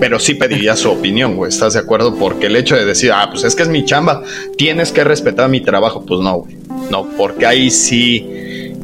Pero 0.00 0.18
sí 0.18 0.34
pediría 0.34 0.74
su 0.74 0.90
opinión, 0.90 1.36
güey. 1.36 1.50
¿Estás 1.50 1.74
de 1.74 1.80
acuerdo? 1.80 2.16
Porque 2.16 2.46
el 2.46 2.56
hecho 2.56 2.74
de 2.74 2.84
decir, 2.84 3.12
ah, 3.12 3.28
pues 3.30 3.44
es 3.44 3.54
que 3.54 3.62
es 3.62 3.68
mi 3.68 3.84
chamba, 3.84 4.22
tienes 4.56 4.90
que 4.90 5.04
respetar 5.04 5.48
mi 5.48 5.60
trabajo, 5.60 6.04
pues 6.04 6.20
no, 6.20 6.38
güey. 6.38 6.56
No, 6.90 7.08
porque 7.16 7.46
ahí 7.46 7.70
sí 7.70 8.37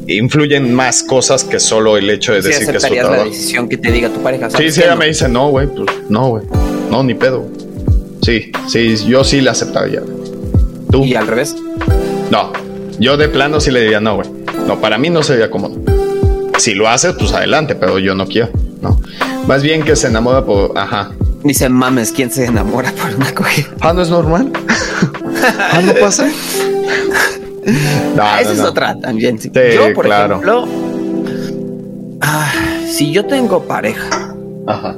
influyen 0.07 0.73
más 0.73 1.03
cosas 1.03 1.43
que 1.43 1.59
solo 1.59 1.97
el 1.97 2.09
hecho 2.09 2.33
de 2.33 2.41
decir 2.41 2.67
que 2.69 2.77
es 2.77 2.83
su 2.83 2.93
trabajo. 2.93 3.15
la 3.15 3.23
decisión 3.25 3.67
que 3.67 3.77
te 3.77 3.91
diga 3.91 4.09
tu 4.09 4.21
pareja. 4.21 4.49
Sí, 4.49 4.71
sí, 4.71 4.81
ella 4.81 4.95
me 4.95 5.07
dice, 5.07 5.27
no, 5.27 5.49
güey, 5.49 5.67
pues 5.67 5.87
no, 6.09 6.29
güey. 6.29 6.43
No, 6.89 7.03
ni 7.03 7.13
pedo. 7.13 7.45
Sí, 8.21 8.51
sí, 8.67 8.95
yo 9.07 9.23
sí 9.23 9.41
la 9.41 9.51
aceptaría. 9.51 10.01
¿Tú? 10.91 11.03
¿Y 11.03 11.15
al 11.15 11.27
revés? 11.27 11.55
No, 12.31 12.51
yo 12.99 13.17
de 13.17 13.27
plano 13.27 13.59
sí 13.59 13.71
le 13.71 13.81
diría, 13.81 13.99
no, 13.99 14.15
güey. 14.15 14.29
No, 14.67 14.79
para 14.79 14.97
mí 14.97 15.09
no 15.09 15.21
sería 15.23 15.49
cómodo. 15.51 15.77
Si 16.57 16.73
lo 16.73 16.87
haces, 16.87 17.15
pues 17.19 17.33
adelante, 17.33 17.75
pero 17.75 17.99
yo 17.99 18.15
no 18.15 18.25
quiero, 18.27 18.49
¿no? 18.81 18.99
Más 19.47 19.61
bien 19.61 19.83
que 19.83 19.95
se 19.95 20.07
enamora 20.07 20.45
por. 20.45 20.77
Ajá. 20.77 21.11
Dice 21.43 21.69
mames, 21.69 22.11
¿quién 22.11 22.31
se 22.31 22.45
enamora 22.45 22.91
por 22.93 23.13
una 23.15 23.33
cogida? 23.35 23.67
Ah, 23.81 23.93
no 23.93 24.01
es 24.01 24.09
normal. 24.09 24.51
ah, 25.71 25.81
no 25.83 25.93
pasa. 25.93 26.27
Ah, 28.19 28.39
esa 28.41 28.53
es 28.53 28.59
otra 28.61 28.97
también. 28.99 29.39
Sí, 29.39 29.51
yo, 29.73 29.93
por 29.93 30.07
ejemplo, 30.07 30.67
ah, 32.21 32.51
si 32.87 33.11
yo 33.11 33.25
tengo 33.25 33.63
pareja 33.63 34.33
Ajá. 34.67 34.95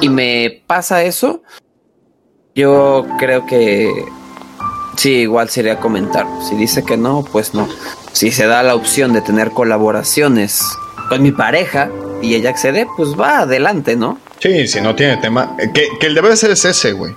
y 0.00 0.08
me 0.08 0.62
pasa 0.66 1.02
eso, 1.02 1.42
yo 2.54 3.06
creo 3.18 3.44
que 3.46 3.90
sí, 4.96 5.10
igual 5.10 5.50
sería 5.50 5.78
comentar. 5.78 6.26
Si 6.48 6.56
dice 6.56 6.84
que 6.84 6.96
no, 6.96 7.24
pues 7.30 7.52
no. 7.52 7.68
Si 8.12 8.30
se 8.30 8.46
da 8.46 8.62
la 8.62 8.74
opción 8.74 9.12
de 9.12 9.20
tener 9.20 9.50
colaboraciones 9.50 10.62
con 11.08 11.22
mi 11.22 11.32
pareja, 11.32 11.90
y 12.22 12.36
ella 12.36 12.50
accede, 12.50 12.86
pues 12.96 13.10
va 13.18 13.40
adelante, 13.40 13.96
¿no? 13.96 14.18
Sí, 14.38 14.66
si 14.68 14.80
no 14.80 14.94
tiene 14.94 15.16
tema. 15.18 15.56
Que, 15.74 15.88
que 16.00 16.06
el 16.06 16.14
deber 16.14 16.36
ser 16.36 16.52
es 16.52 16.64
ese, 16.64 16.92
güey. 16.92 17.14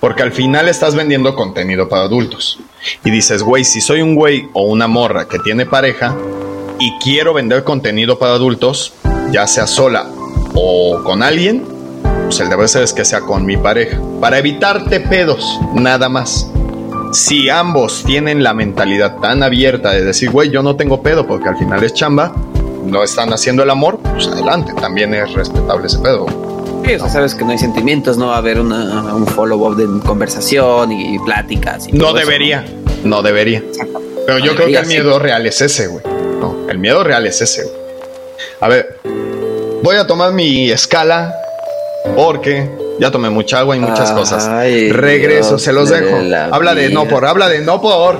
Porque 0.00 0.22
al 0.22 0.32
final 0.32 0.68
estás 0.68 0.94
vendiendo 0.94 1.34
contenido 1.34 1.88
para 1.88 2.02
adultos. 2.02 2.58
Y 3.04 3.10
dices, 3.10 3.42
güey, 3.42 3.64
si 3.64 3.80
soy 3.80 4.02
un 4.02 4.14
güey 4.14 4.48
o 4.52 4.62
una 4.64 4.86
morra 4.86 5.26
que 5.28 5.38
tiene 5.38 5.66
pareja 5.66 6.16
y 6.78 6.92
quiero 6.98 7.32
vender 7.32 7.64
contenido 7.64 8.18
para 8.18 8.34
adultos, 8.34 8.92
ya 9.30 9.46
sea 9.46 9.66
sola 9.66 10.06
o 10.54 11.02
con 11.02 11.22
alguien, 11.22 11.64
pues 12.24 12.40
el 12.40 12.48
deber 12.48 12.68
ser 12.68 12.82
es 12.82 12.92
que 12.92 13.04
sea 13.04 13.20
con 13.20 13.46
mi 13.46 13.56
pareja. 13.56 13.98
Para 14.20 14.38
evitarte 14.38 15.00
pedos, 15.00 15.58
nada 15.74 16.08
más. 16.08 16.48
Si 17.12 17.48
ambos 17.48 18.02
tienen 18.04 18.42
la 18.42 18.54
mentalidad 18.54 19.18
tan 19.20 19.42
abierta 19.42 19.92
de 19.92 20.04
decir, 20.04 20.30
güey, 20.30 20.50
yo 20.50 20.62
no 20.62 20.76
tengo 20.76 21.00
pedo 21.00 21.26
porque 21.26 21.48
al 21.48 21.56
final 21.56 21.82
es 21.84 21.94
chamba, 21.94 22.34
no 22.84 23.02
están 23.02 23.32
haciendo 23.32 23.62
el 23.62 23.70
amor, 23.70 23.98
pues 24.00 24.26
adelante, 24.26 24.72
también 24.80 25.14
es 25.14 25.32
respetable 25.32 25.86
ese 25.86 25.98
pedo. 25.98 26.26
Sí, 26.84 26.94
o 26.94 26.98
sea, 26.98 27.08
sabes 27.08 27.34
que 27.34 27.44
no 27.44 27.52
hay 27.52 27.58
sentimientos, 27.58 28.18
no 28.18 28.28
va 28.28 28.34
a 28.34 28.38
haber 28.38 28.60
un 28.60 29.26
follow-up 29.26 29.76
de 29.76 30.06
conversación 30.06 30.92
y 30.92 31.18
pláticas. 31.20 31.88
no 31.92 32.12
debería, 32.12 32.64
no 33.04 33.22
debería. 33.22 33.62
Pero 34.26 34.38
yo 34.38 34.54
creo 34.54 34.68
que 34.68 34.78
el 34.78 34.86
miedo 34.86 35.18
real 35.18 35.46
es 35.46 35.60
ese, 35.60 35.86
güey. 35.86 36.04
No, 36.40 36.68
el 36.68 36.78
miedo 36.78 37.02
real 37.04 37.26
es 37.26 37.40
ese, 37.40 37.64
güey. 37.64 37.74
A 38.60 38.68
ver, 38.68 38.98
voy 39.82 39.96
a 39.96 40.06
tomar 40.06 40.32
mi 40.32 40.70
escala 40.70 41.34
porque 42.16 42.70
ya 43.00 43.10
tomé 43.10 43.30
mucha 43.30 43.60
agua 43.60 43.76
y 43.76 43.80
muchas 43.80 44.12
cosas. 44.12 44.46
Regreso, 44.46 45.58
se 45.58 45.72
los 45.72 45.88
dejo. 45.90 46.16
Habla 46.52 46.74
de 46.74 46.90
no 46.90 47.06
por, 47.06 47.24
habla 47.24 47.48
de 47.48 47.60
no 47.60 47.80
por. 47.80 48.18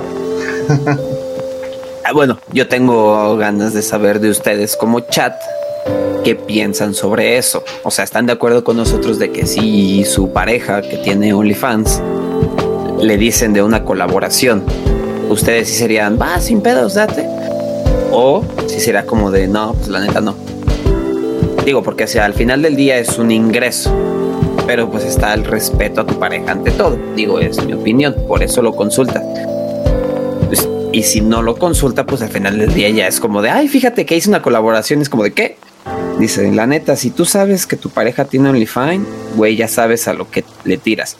Ah, 2.07 2.11
bueno, 2.13 2.39
yo 2.53 2.67
tengo 2.67 3.35
ganas 3.35 3.73
de 3.73 3.81
saber 3.81 4.19
de 4.19 4.29
ustedes 4.29 4.75
como 4.75 4.99
chat 4.99 5.33
qué 6.25 6.35
piensan 6.35 6.95
sobre 6.95 7.37
eso. 7.37 7.63
O 7.83 7.91
sea, 7.91 8.03
¿están 8.03 8.25
de 8.25 8.33
acuerdo 8.33 8.63
con 8.63 8.75
nosotros 8.75 9.19
de 9.19 9.31
que 9.31 9.45
si 9.45 10.03
su 10.05 10.33
pareja 10.33 10.81
que 10.81 10.97
tiene 10.97 11.35
OnlyFans 11.35 12.01
le 12.99 13.17
dicen 13.17 13.53
de 13.53 13.61
una 13.61 13.85
colaboración, 13.85 14.63
ustedes 15.29 15.69
sí 15.69 15.75
serían, 15.75 16.19
va, 16.19 16.39
sin 16.39 16.61
pedos, 16.61 16.95
date? 16.95 17.29
O 18.11 18.43
si 18.65 18.79
será 18.79 19.05
como 19.05 19.29
de, 19.29 19.47
no, 19.47 19.75
pues 19.75 19.87
la 19.87 19.99
neta 19.99 20.19
no. 20.19 20.35
Digo, 21.63 21.83
porque 21.83 22.07
sea, 22.07 22.25
al 22.25 22.33
final 22.33 22.63
del 22.63 22.75
día 22.75 22.97
es 22.97 23.19
un 23.19 23.29
ingreso, 23.29 23.95
pero 24.65 24.89
pues 24.89 25.03
está 25.03 25.31
el 25.35 25.45
respeto 25.45 26.01
a 26.01 26.07
tu 26.07 26.17
pareja 26.17 26.53
ante 26.53 26.71
todo. 26.71 26.97
Digo, 27.15 27.39
es 27.39 27.63
mi 27.63 27.73
opinión, 27.73 28.15
por 28.27 28.41
eso 28.41 28.63
lo 28.63 28.75
consulta. 28.75 29.23
Y 30.91 31.03
si 31.03 31.21
no 31.21 31.43
lo 31.43 31.55
consulta, 31.57 32.07
pues 32.07 32.23
al 32.23 32.29
final 32.29 32.57
del 32.57 32.73
día 32.73 32.89
ya 32.89 33.05
es 33.05 33.19
como 33.19 33.43
de, 33.43 33.51
ay, 33.51 33.67
fíjate 33.67 34.07
que 34.07 34.15
hice 34.15 34.29
una 34.29 34.41
colaboración. 34.41 35.01
Es 35.01 35.09
como 35.09 35.23
de, 35.23 35.33
¿qué? 35.33 35.57
Dice, 36.19 36.51
la 36.51 36.65
neta, 36.65 36.95
si 36.95 37.11
tú 37.11 37.25
sabes 37.25 37.65
que 37.65 37.75
tu 37.75 37.89
pareja 37.89 38.25
tiene 38.25 38.49
OnlyFans, 38.49 39.05
güey, 39.35 39.55
ya 39.55 39.67
sabes 39.67 40.07
a 40.07 40.13
lo 40.13 40.29
que 40.29 40.45
le 40.63 40.77
tiras. 40.77 41.17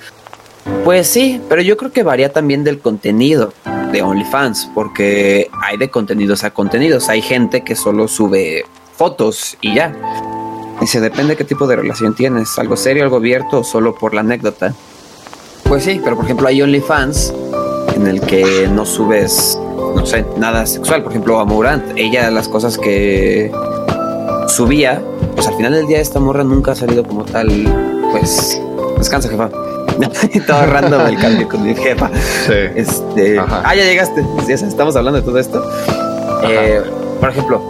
Pues 0.84 1.07
sí, 1.07 1.41
pero 1.49 1.61
yo 1.61 1.77
creo 1.77 1.91
que 1.91 2.03
varía 2.03 2.31
también 2.31 2.63
del 2.63 2.80
contenido 2.80 3.53
de 3.91 4.01
OnlyFans, 4.01 4.69
porque 4.73 5.49
hay 5.61 5.77
de 5.77 5.89
contenidos 5.89 6.43
a 6.43 6.51
contenidos. 6.51 7.09
Hay 7.09 7.22
gente 7.22 7.61
que 7.61 7.76
solo 7.76 8.07
sube 8.07 8.65
fotos 8.95 9.57
y 9.61 9.76
ya. 9.76 9.95
Dice, 10.80 10.99
depende 11.01 11.35
qué 11.35 11.43
tipo 11.43 11.67
de 11.67 11.76
relación 11.76 12.15
tienes, 12.15 12.57
algo 12.57 12.77
serio, 12.77 13.03
algo 13.03 13.17
abierto 13.17 13.59
o 13.59 13.63
solo 13.63 13.95
por 13.95 14.13
la 14.13 14.22
anécdota. 14.22 14.73
Pues 15.63 15.84
sí, 15.84 15.99
pero 16.03 16.15
por 16.15 16.26
ejemplo 16.26 16.47
hay 16.47 16.61
OnlyFans 16.61 17.34
en 17.95 18.07
el 18.07 18.22
que 18.22 18.67
no 18.72 18.85
subes 18.85 19.57
no 19.95 20.05
sé, 20.05 20.26
nada 20.38 20.65
sexual. 20.65 21.01
Por 21.01 21.11
ejemplo, 21.11 21.39
a 21.39 21.45
Morant, 21.45 21.84
ella 21.95 22.30
las 22.30 22.47
cosas 22.47 22.77
que 22.77 23.51
subía, 24.47 25.01
pues 25.35 25.47
al 25.47 25.55
final 25.55 25.73
del 25.73 25.88
día 25.88 25.99
esta 25.99 26.19
morra 26.19 26.43
nunca 26.43 26.72
ha 26.72 26.76
salido 26.76 27.03
como 27.03 27.23
tal, 27.26 27.49
pues, 28.11 28.61
descansa, 28.97 29.30
jefa. 29.30 29.49
Estaba 30.34 30.65
random 30.65 31.07
el 31.07 31.17
cambio 31.17 31.47
con 31.47 31.63
mi 31.63 31.73
jefa. 31.73 32.09
Sí. 32.45 32.53
Este, 32.76 33.39
ah, 33.39 33.73
ya 33.76 33.84
llegaste. 33.84 34.26
estamos 34.49 34.95
hablando 34.95 35.19
de 35.19 35.26
todo 35.26 35.39
esto. 35.39 35.63
Eh, 36.43 36.81
por 37.19 37.30
ejemplo, 37.30 37.61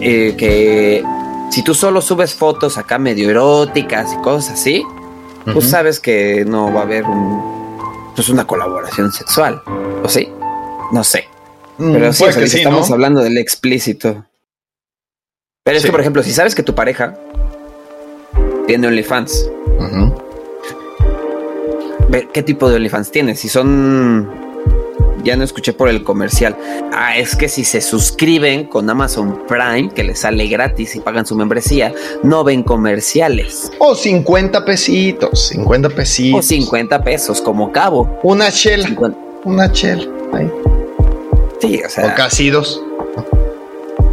eh, 0.00 0.34
que 0.36 1.04
si 1.50 1.62
tú 1.62 1.74
solo 1.74 2.00
subes 2.00 2.34
fotos 2.34 2.78
acá 2.78 2.98
medio 2.98 3.30
eróticas 3.30 4.12
y 4.12 4.16
cosas 4.22 4.54
así, 4.54 4.82
pues 5.52 5.68
sabes 5.68 6.00
que 6.00 6.44
no 6.46 6.72
va 6.72 6.80
a 6.80 6.82
haber 6.84 7.04
un, 7.04 7.78
pues 8.14 8.28
una 8.28 8.46
colaboración 8.46 9.12
sexual. 9.12 9.62
¿O 10.02 10.08
sí? 10.08 10.28
No 10.92 11.04
sé. 11.04 11.28
Mm, 11.78 11.92
Pero 11.92 12.12
sí, 12.12 12.24
estamos 12.24 12.90
hablando 12.90 13.22
del 13.22 13.38
explícito. 13.38 14.24
Pero 15.66 15.78
es 15.78 15.84
que, 15.84 15.90
por 15.90 16.00
ejemplo, 16.00 16.22
si 16.22 16.32
sabes 16.32 16.54
que 16.54 16.62
tu 16.62 16.76
pareja 16.76 17.18
tiene 18.68 18.86
OnlyFans, 18.86 19.50
¿qué 22.32 22.42
tipo 22.44 22.70
de 22.70 22.76
OnlyFans 22.76 23.10
tiene? 23.10 23.34
Si 23.34 23.48
son. 23.48 24.30
Ya 25.24 25.34
no 25.34 25.42
escuché 25.42 25.72
por 25.72 25.88
el 25.88 26.04
comercial. 26.04 26.56
Ah, 26.92 27.18
es 27.18 27.34
que 27.34 27.48
si 27.48 27.64
se 27.64 27.80
suscriben 27.80 28.66
con 28.66 28.88
Amazon 28.88 29.42
Prime, 29.48 29.90
que 29.92 30.04
les 30.04 30.20
sale 30.20 30.46
gratis 30.46 30.94
y 30.94 31.00
pagan 31.00 31.26
su 31.26 31.34
membresía, 31.34 31.92
no 32.22 32.44
ven 32.44 32.62
comerciales. 32.62 33.72
O 33.80 33.96
50 33.96 34.64
pesitos, 34.64 35.48
50 35.48 35.88
pesitos. 35.90 36.38
O 36.38 36.42
50 36.46 37.02
pesos, 37.02 37.40
como 37.40 37.72
cabo. 37.72 38.20
Una 38.22 38.52
chela. 38.52 38.88
Una 39.42 39.72
chela. 39.72 40.04
Ahí. 40.32 40.48
Sí, 41.60 41.82
o 41.84 41.90
sea. 41.90 42.06
O 42.06 42.14
casi 42.14 42.50
dos. 42.50 42.80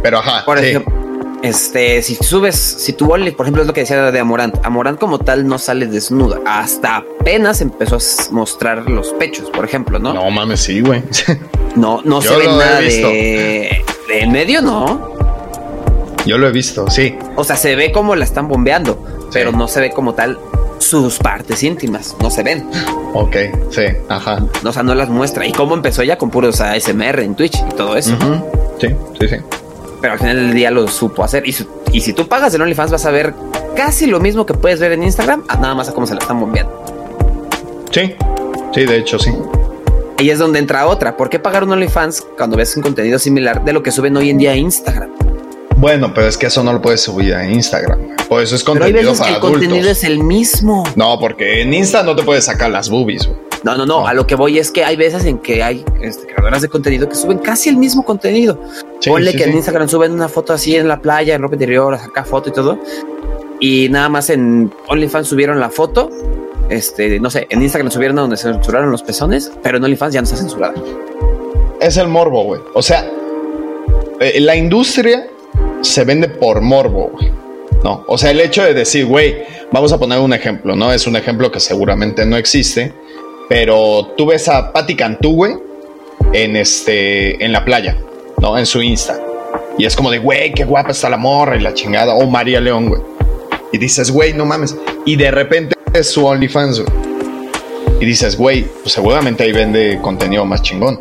Pero 0.02 0.18
ajá. 0.18 0.44
Por 0.44 0.58
ejemplo, 0.58 1.03
este, 1.44 2.02
si 2.02 2.14
subes, 2.14 2.56
si 2.56 2.94
tu 2.94 3.06
por 3.06 3.18
ejemplo, 3.20 3.60
es 3.60 3.66
lo 3.66 3.74
que 3.74 3.82
decía 3.82 4.10
de 4.10 4.18
Amorant, 4.18 4.64
Amorant 4.64 4.98
como 4.98 5.18
tal 5.18 5.46
no 5.46 5.58
sale 5.58 5.86
desnuda. 5.86 6.40
Hasta 6.46 6.96
apenas 6.96 7.60
empezó 7.60 7.96
a 7.96 8.32
mostrar 8.32 8.88
los 8.88 9.08
pechos, 9.12 9.50
por 9.50 9.66
ejemplo, 9.66 9.98
¿no? 9.98 10.14
No 10.14 10.30
mames, 10.30 10.60
sí, 10.60 10.80
güey. 10.80 11.02
No, 11.76 12.00
no 12.04 12.22
se 12.22 12.36
ve 12.36 12.46
nada 12.46 12.78
de, 12.78 13.84
de 14.06 14.20
en 14.20 14.30
medio, 14.30 14.62
no. 14.62 15.12
Yo 16.24 16.38
lo 16.38 16.46
he 16.46 16.52
visto, 16.52 16.88
sí. 16.88 17.16
O 17.34 17.42
sea, 17.42 17.56
se 17.56 17.74
ve 17.74 17.90
como 17.90 18.14
la 18.14 18.24
están 18.24 18.46
bombeando, 18.46 19.04
pero 19.32 19.50
no 19.50 19.66
se 19.66 19.80
ve 19.80 19.90
como 19.90 20.14
tal 20.14 20.38
sus 20.78 21.18
partes 21.18 21.64
íntimas, 21.64 22.14
no 22.20 22.30
se 22.30 22.44
ven. 22.44 22.70
Ok, 23.12 23.36
sí, 23.70 23.82
ajá. 24.08 24.46
O 24.64 24.72
sea, 24.72 24.84
no 24.84 24.94
las 24.94 25.08
muestra. 25.08 25.44
¿Y 25.44 25.50
cómo 25.50 25.74
empezó 25.74 26.02
ella 26.02 26.16
con 26.16 26.30
puros 26.30 26.60
ASMR 26.60 27.20
en 27.20 27.34
Twitch 27.34 27.56
y 27.56 27.74
todo 27.74 27.96
eso? 27.96 28.16
Sí, 28.80 28.86
sí, 29.18 29.28
sí. 29.28 29.36
Pero 30.04 30.12
al 30.12 30.18
final 30.18 30.36
del 30.36 30.52
día 30.52 30.70
lo 30.70 30.86
supo 30.86 31.24
hacer. 31.24 31.48
Y, 31.48 31.56
y 31.90 32.02
si 32.02 32.12
tú 32.12 32.28
pagas 32.28 32.52
en 32.52 32.60
OnlyFans 32.60 32.90
vas 32.90 33.06
a 33.06 33.10
ver 33.10 33.32
casi 33.74 34.04
lo 34.04 34.20
mismo 34.20 34.44
que 34.44 34.52
puedes 34.52 34.78
ver 34.78 34.92
en 34.92 35.02
Instagram, 35.02 35.44
nada 35.48 35.74
más 35.74 35.88
a 35.88 35.94
cómo 35.94 36.06
se 36.06 36.12
la 36.12 36.20
están 36.20 36.38
bombeando. 36.38 36.84
Sí, 37.90 38.14
sí, 38.74 38.84
de 38.84 38.98
hecho 38.98 39.18
sí. 39.18 39.32
Y 40.18 40.28
es 40.28 40.38
donde 40.38 40.58
entra 40.58 40.86
otra. 40.88 41.16
¿Por 41.16 41.30
qué 41.30 41.38
pagar 41.38 41.64
un 41.64 41.72
OnlyFans 41.72 42.20
cuando 42.36 42.58
ves 42.58 42.76
un 42.76 42.82
contenido 42.82 43.18
similar 43.18 43.64
de 43.64 43.72
lo 43.72 43.82
que 43.82 43.90
suben 43.90 44.14
hoy 44.18 44.28
en 44.28 44.36
día 44.36 44.50
a 44.50 44.56
Instagram? 44.56 45.08
Bueno, 45.78 46.12
pero 46.12 46.26
es 46.28 46.36
que 46.36 46.48
eso 46.48 46.62
no 46.62 46.74
lo 46.74 46.82
puedes 46.82 47.00
subir 47.00 47.34
a 47.34 47.50
Instagram. 47.50 48.14
Por 48.28 48.42
eso 48.42 48.56
es 48.56 48.62
contenido 48.62 48.98
pero 48.98 49.08
hay 49.08 49.10
veces 49.10 49.26
que 49.26 49.32
el 49.32 49.40
contenido 49.40 49.90
es 49.90 50.04
el 50.04 50.22
mismo. 50.22 50.84
No, 50.96 51.18
porque 51.18 51.62
en 51.62 51.72
Insta 51.72 52.02
no 52.02 52.14
te 52.14 52.24
puedes 52.24 52.44
sacar 52.44 52.70
las 52.70 52.90
boobies. 52.90 53.30
No, 53.64 53.78
no, 53.78 53.86
no, 53.86 54.06
A 54.06 54.12
lo 54.12 54.26
que 54.26 54.34
voy 54.34 54.58
es 54.58 54.70
que 54.70 54.84
hay 54.84 54.94
veces 54.94 55.24
en 55.24 55.38
que 55.38 55.62
hay 55.62 55.84
este, 56.02 56.26
creadoras 56.26 56.60
de 56.60 56.68
contenido 56.68 57.08
que 57.08 57.14
suben 57.14 57.38
casi 57.38 57.70
el 57.70 57.78
mismo 57.78 58.04
contenido. 58.04 58.60
Ponle 59.06 59.32
que 59.32 59.44
en 59.44 59.54
Instagram 59.54 59.88
suben 59.88 60.12
una 60.12 60.28
foto 60.28 60.52
así 60.52 60.76
en 60.76 60.86
la 60.86 61.00
playa, 61.00 61.34
en 61.34 61.40
ropa 61.40 61.54
interior, 61.54 61.94
acá 61.94 62.24
foto 62.24 62.50
y 62.50 62.52
todo. 62.52 62.78
Y 63.60 63.88
nada 63.88 64.10
más 64.10 64.28
en 64.28 64.70
OnlyFans 64.88 65.28
subieron 65.28 65.60
la 65.60 65.70
foto. 65.70 66.10
Este, 66.68 67.18
no 67.20 67.30
sé, 67.30 67.46
en 67.48 67.62
Instagram 67.62 67.90
subieron 67.90 68.16
donde 68.16 68.36
se 68.36 68.52
censuraron 68.52 68.90
los 68.90 69.02
pezones, 69.02 69.50
pero 69.62 69.78
en 69.78 69.84
OnlyFans 69.84 70.12
ya 70.12 70.20
no 70.20 70.24
está 70.24 70.36
censurada. 70.36 70.74
Es 71.80 71.96
el 71.96 72.08
morbo, 72.08 72.44
güey. 72.44 72.60
O 72.74 72.82
sea, 72.82 73.10
eh, 74.20 74.40
la 74.40 74.56
industria 74.56 75.26
se 75.80 76.04
vende 76.04 76.28
por 76.28 76.60
morbo, 76.60 77.10
güey. 77.14 77.30
No, 77.82 78.04
o 78.08 78.16
sea, 78.18 78.30
el 78.30 78.40
hecho 78.40 78.62
de 78.62 78.72
decir, 78.74 79.06
güey, 79.06 79.42
vamos 79.70 79.92
a 79.92 79.98
poner 79.98 80.18
un 80.18 80.32
ejemplo, 80.32 80.76
¿no? 80.76 80.92
Es 80.92 81.06
un 81.06 81.16
ejemplo 81.16 81.50
que 81.50 81.60
seguramente 81.60 82.24
no 82.24 82.36
existe, 82.36 82.92
pero 83.48 84.12
tú 84.16 84.26
ves 84.26 84.48
a 84.48 84.72
Patti 84.72 84.96
Cantú, 84.96 85.34
güey, 85.34 85.54
en, 86.32 86.56
este, 86.56 87.44
en 87.44 87.52
la 87.52 87.64
playa, 87.64 87.98
¿no? 88.40 88.58
En 88.58 88.66
su 88.66 88.82
Insta. 88.82 89.20
Y 89.76 89.84
es 89.84 89.96
como 89.96 90.10
de, 90.10 90.18
güey, 90.18 90.52
qué 90.52 90.64
guapa 90.64 90.92
está 90.92 91.08
la 91.10 91.16
morra 91.16 91.56
y 91.56 91.60
la 91.60 91.74
chingada. 91.74 92.14
O 92.14 92.26
María 92.26 92.60
León, 92.60 92.88
güey. 92.88 93.02
Y 93.72 93.78
dices, 93.78 94.10
güey, 94.10 94.32
no 94.32 94.44
mames. 94.44 94.76
Y 95.04 95.16
de 95.16 95.30
repente 95.30 95.74
es 95.92 96.10
su 96.10 96.24
OnlyFans, 96.24 96.80
güey. 96.80 96.92
Y 98.00 98.06
dices, 98.06 98.36
güey, 98.36 98.64
pues 98.64 98.92
seguramente 98.92 99.44
ahí 99.44 99.52
vende 99.52 99.98
contenido 100.00 100.44
más 100.44 100.62
chingón. 100.62 101.00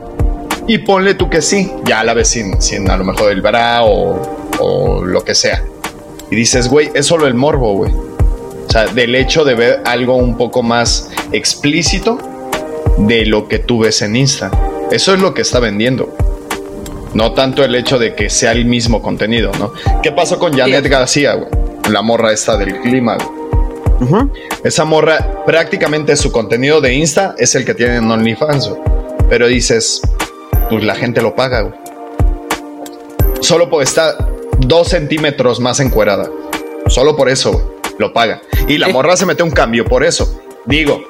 Y 0.68 0.80
ponle 0.80 1.14
tú 1.16 1.30
que 1.30 1.42
sí, 1.42 1.72
ya 1.86 2.04
la 2.04 2.14
ves 2.14 2.30
sin, 2.30 2.62
sin 2.62 2.90
a 2.90 2.98
lo 2.98 3.04
mejor 3.04 3.32
el 3.32 3.42
bra 3.42 3.84
o, 3.84 4.38
o 4.60 5.04
lo 5.04 5.24
que 5.24 5.36
sea. 5.36 5.64
Y 6.32 6.36
dices, 6.36 6.70
güey, 6.70 6.90
es 6.94 7.06
solo 7.06 7.28
el 7.28 7.34
morbo, 7.36 7.74
güey. 7.74 7.92
O 7.92 8.72
sea, 8.72 8.86
del 8.88 9.14
hecho 9.14 9.44
de 9.44 9.56
ver 9.56 9.82
algo 9.86 10.16
un 10.16 10.36
poco 10.36 10.64
más 10.64 11.12
explícito 11.32 12.18
de 12.98 13.26
lo 13.26 13.48
que 13.48 13.60
tú 13.60 13.80
ves 13.80 14.02
en 14.02 14.16
Insta. 14.16 14.52
Eso 14.92 15.14
es 15.14 15.20
lo 15.20 15.34
que 15.34 15.42
está 15.42 15.60
vendiendo. 15.60 16.16
No 17.14 17.34
tanto 17.34 17.64
el 17.64 17.76
hecho 17.76 18.00
de 18.00 18.16
que 18.16 18.30
sea 18.30 18.52
el 18.52 18.66
mismo 18.66 19.02
contenido, 19.02 19.52
¿no? 19.60 19.74
¿Qué 20.02 20.12
pasó 20.12 20.40
con 20.40 20.58
Janet 20.58 20.88
García, 20.88 21.36
güey? 21.36 21.50
La 21.92 22.02
morra 22.02 22.32
esta 22.32 22.58
del 22.58 22.80
clima, 22.82 23.18
güey. 23.18 24.28
Esa 24.64 24.86
morra, 24.86 25.44
prácticamente 25.46 26.16
su 26.16 26.32
contenido 26.32 26.82
de 26.82 26.94
Insta 26.94 27.36
es 27.38 27.56
el 27.56 27.66
que 27.66 27.74
tiene 27.74 27.98
en 27.98 28.10
OnlyFans, 28.10 28.70
güey. 28.70 28.82
Pero 29.30 29.48
dices, 29.48 30.02
pues 30.70 30.84
la 30.84 30.96
gente 30.96 31.22
lo 31.22 31.36
paga, 31.36 31.62
güey. 31.62 31.74
Solo 33.42 33.70
por 33.70 33.84
estar 33.84 34.16
dos 34.60 34.90
centímetros 34.90 35.60
más 35.60 35.80
encuerada. 35.80 36.30
Solo 36.88 37.16
por 37.16 37.30
eso, 37.30 37.54
güey. 37.54 37.66
Lo 38.00 38.12
paga. 38.12 38.42
Y 38.68 38.78
la 38.78 38.88
morra 38.88 39.16
se 39.16 39.26
mete 39.26 39.44
un 39.44 39.52
cambio 39.52 39.86
por 39.86 40.04
eso. 40.04 40.40
Digo, 40.66 41.04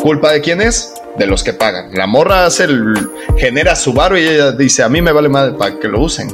¿culpa 0.00 0.32
de 0.32 0.40
quién 0.40 0.60
es? 0.60 0.92
De 1.18 1.26
los 1.26 1.42
que 1.42 1.52
pagan. 1.52 1.90
La 1.92 2.06
morra 2.06 2.46
hace 2.46 2.64
el, 2.64 2.94
genera 3.36 3.76
su 3.76 3.92
barro 3.92 4.18
y 4.18 4.26
ella 4.26 4.52
dice, 4.52 4.82
a 4.82 4.88
mí 4.88 5.00
me 5.00 5.12
vale 5.12 5.28
más 5.28 5.50
para 5.54 5.78
que 5.78 5.88
lo 5.88 6.00
usen. 6.00 6.28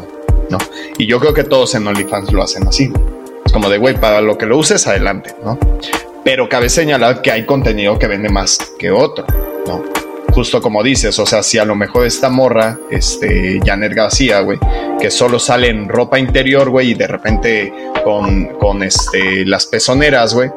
¿no? 0.49 0.59
Y 0.99 1.07
yo 1.07 1.19
creo 1.19 1.33
que 1.33 1.45
todos 1.45 1.75
en 1.75 1.87
OnlyFans 1.87 2.33
lo 2.33 2.43
hacen 2.43 2.67
así. 2.67 2.93
Es 3.45 3.53
como 3.53 3.69
de, 3.69 3.79
güey, 3.79 3.99
para 3.99 4.21
lo 4.21 4.37
que 4.39 4.47
lo 4.47 4.59
uses, 4.59 4.87
adelante, 4.87 5.35
¿no? 5.45 5.59
Pero 6.25 6.49
cabe 6.49 6.69
señalar 6.69 7.23
que 7.23 7.33
hay 7.33 7.45
contenido 7.45 7.99
que 7.99 8.07
vende 8.07 8.29
más 8.29 8.59
que 8.79 8.91
otro, 8.91 9.27
¿no? 9.67 9.83
Justo 10.33 10.63
como 10.63 10.83
dices, 10.83 11.19
o 11.19 11.27
sea, 11.27 11.43
si 11.43 11.59
a 11.59 11.65
lo 11.65 11.75
mejor 11.75 12.07
esta 12.07 12.31
morra, 12.31 12.79
este, 12.91 13.61
Janet 13.65 13.93
García, 13.93 14.41
güey, 14.41 14.59
que 14.99 15.11
solo 15.11 15.39
sale 15.39 15.69
en 15.69 15.89
ropa 15.89 16.19
interior, 16.19 16.71
güey, 16.71 16.93
y 16.93 16.95
de 16.95 17.07
repente 17.07 17.73
con, 18.05 18.47
con 18.59 18.83
este, 18.83 19.45
las 19.45 19.67
pezoneras, 19.67 20.33
güey, 20.33 20.51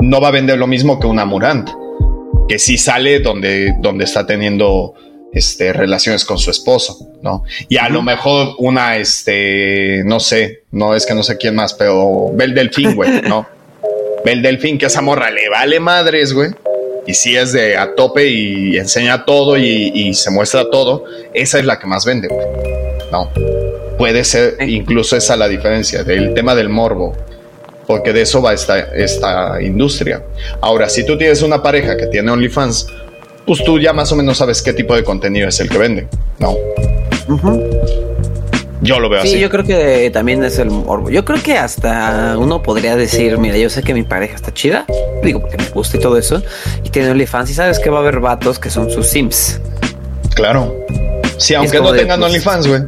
no 0.00 0.20
va 0.20 0.28
a 0.28 0.32
vender 0.32 0.58
lo 0.58 0.66
mismo 0.66 1.00
que 1.00 1.06
una 1.06 1.24
Murant 1.24 1.70
que 2.50 2.58
sí 2.58 2.78
sale 2.78 3.20
donde, 3.20 3.76
donde 3.78 4.02
está 4.02 4.26
teniendo 4.26 4.94
este, 5.32 5.72
relaciones 5.72 6.24
con 6.24 6.36
su 6.36 6.50
esposo, 6.50 6.98
¿no? 7.22 7.44
Y 7.68 7.76
a 7.76 7.88
lo 7.88 8.02
mejor 8.02 8.56
una, 8.58 8.96
este, 8.96 10.02
no 10.04 10.18
sé, 10.18 10.64
no 10.72 10.96
es 10.96 11.06
que 11.06 11.14
no 11.14 11.22
sé 11.22 11.36
quién 11.36 11.54
más, 11.54 11.74
pero 11.74 12.32
Bel 12.34 12.52
Delfín, 12.52 12.96
güey, 12.96 13.22
¿no? 13.28 13.46
Bel 14.24 14.42
Delfín, 14.42 14.78
que 14.78 14.86
esa 14.86 15.00
morra 15.00 15.30
le 15.30 15.48
vale 15.48 15.78
madres, 15.78 16.32
güey. 16.32 16.50
Y 17.06 17.14
si 17.14 17.36
es 17.36 17.52
de 17.52 17.76
a 17.76 17.94
tope 17.94 18.26
y 18.26 18.76
enseña 18.78 19.24
todo 19.24 19.56
y, 19.56 19.92
y 19.94 20.14
se 20.14 20.32
muestra 20.32 20.68
todo, 20.70 21.04
esa 21.32 21.60
es 21.60 21.64
la 21.64 21.78
que 21.78 21.86
más 21.86 22.04
vende, 22.04 22.26
güey. 22.26 22.46
No. 23.12 23.30
Puede 23.96 24.24
ser 24.24 24.56
incluso 24.68 25.16
esa 25.16 25.36
la 25.36 25.46
diferencia 25.46 26.02
del 26.02 26.34
tema 26.34 26.56
del 26.56 26.68
morbo 26.68 27.16
porque 27.90 28.12
de 28.12 28.22
eso 28.22 28.40
va 28.40 28.52
esta, 28.52 28.78
esta 28.78 29.60
industria. 29.60 30.22
Ahora, 30.60 30.88
si 30.88 31.04
tú 31.04 31.18
tienes 31.18 31.42
una 31.42 31.60
pareja 31.60 31.96
que 31.96 32.06
tiene 32.06 32.30
OnlyFans, 32.30 32.86
pues 33.44 33.64
tú 33.64 33.80
ya 33.80 33.92
más 33.92 34.12
o 34.12 34.16
menos 34.16 34.38
sabes 34.38 34.62
qué 34.62 34.72
tipo 34.72 34.94
de 34.94 35.02
contenido 35.02 35.48
es 35.48 35.58
el 35.58 35.68
que 35.68 35.76
vende, 35.76 36.06
¿no? 36.38 36.54
Yo 38.80 39.00
lo 39.00 39.08
veo 39.08 39.22
así. 39.22 39.30
Sí, 39.30 39.40
yo 39.40 39.50
creo 39.50 39.64
que 39.64 40.08
también 40.12 40.44
es 40.44 40.60
el 40.60 40.70
morbo. 40.70 41.10
Yo 41.10 41.24
creo 41.24 41.42
que 41.42 41.58
hasta 41.58 42.38
uno 42.38 42.62
podría 42.62 42.94
decir, 42.94 43.38
mira, 43.38 43.56
yo 43.56 43.68
sé 43.68 43.82
que 43.82 43.92
mi 43.92 44.04
pareja 44.04 44.36
está 44.36 44.54
chida, 44.54 44.86
digo, 45.24 45.40
porque 45.40 45.56
me 45.56 45.68
gusta 45.70 45.96
y 45.96 46.00
todo 46.00 46.16
eso, 46.16 46.40
y 46.84 46.90
tiene 46.90 47.10
OnlyFans, 47.10 47.50
y 47.50 47.54
sabes 47.54 47.80
que 47.80 47.90
va 47.90 47.98
a 47.98 48.02
haber 48.02 48.20
vatos 48.20 48.60
que 48.60 48.70
son 48.70 48.88
sus 48.88 49.08
sims. 49.08 49.60
Claro. 50.36 50.76
Sí, 51.38 51.54
aunque 51.54 51.80
no 51.80 51.92
tengan 51.92 52.20
pues, 52.20 52.30
OnlyFans, 52.30 52.68
güey. 52.68 52.82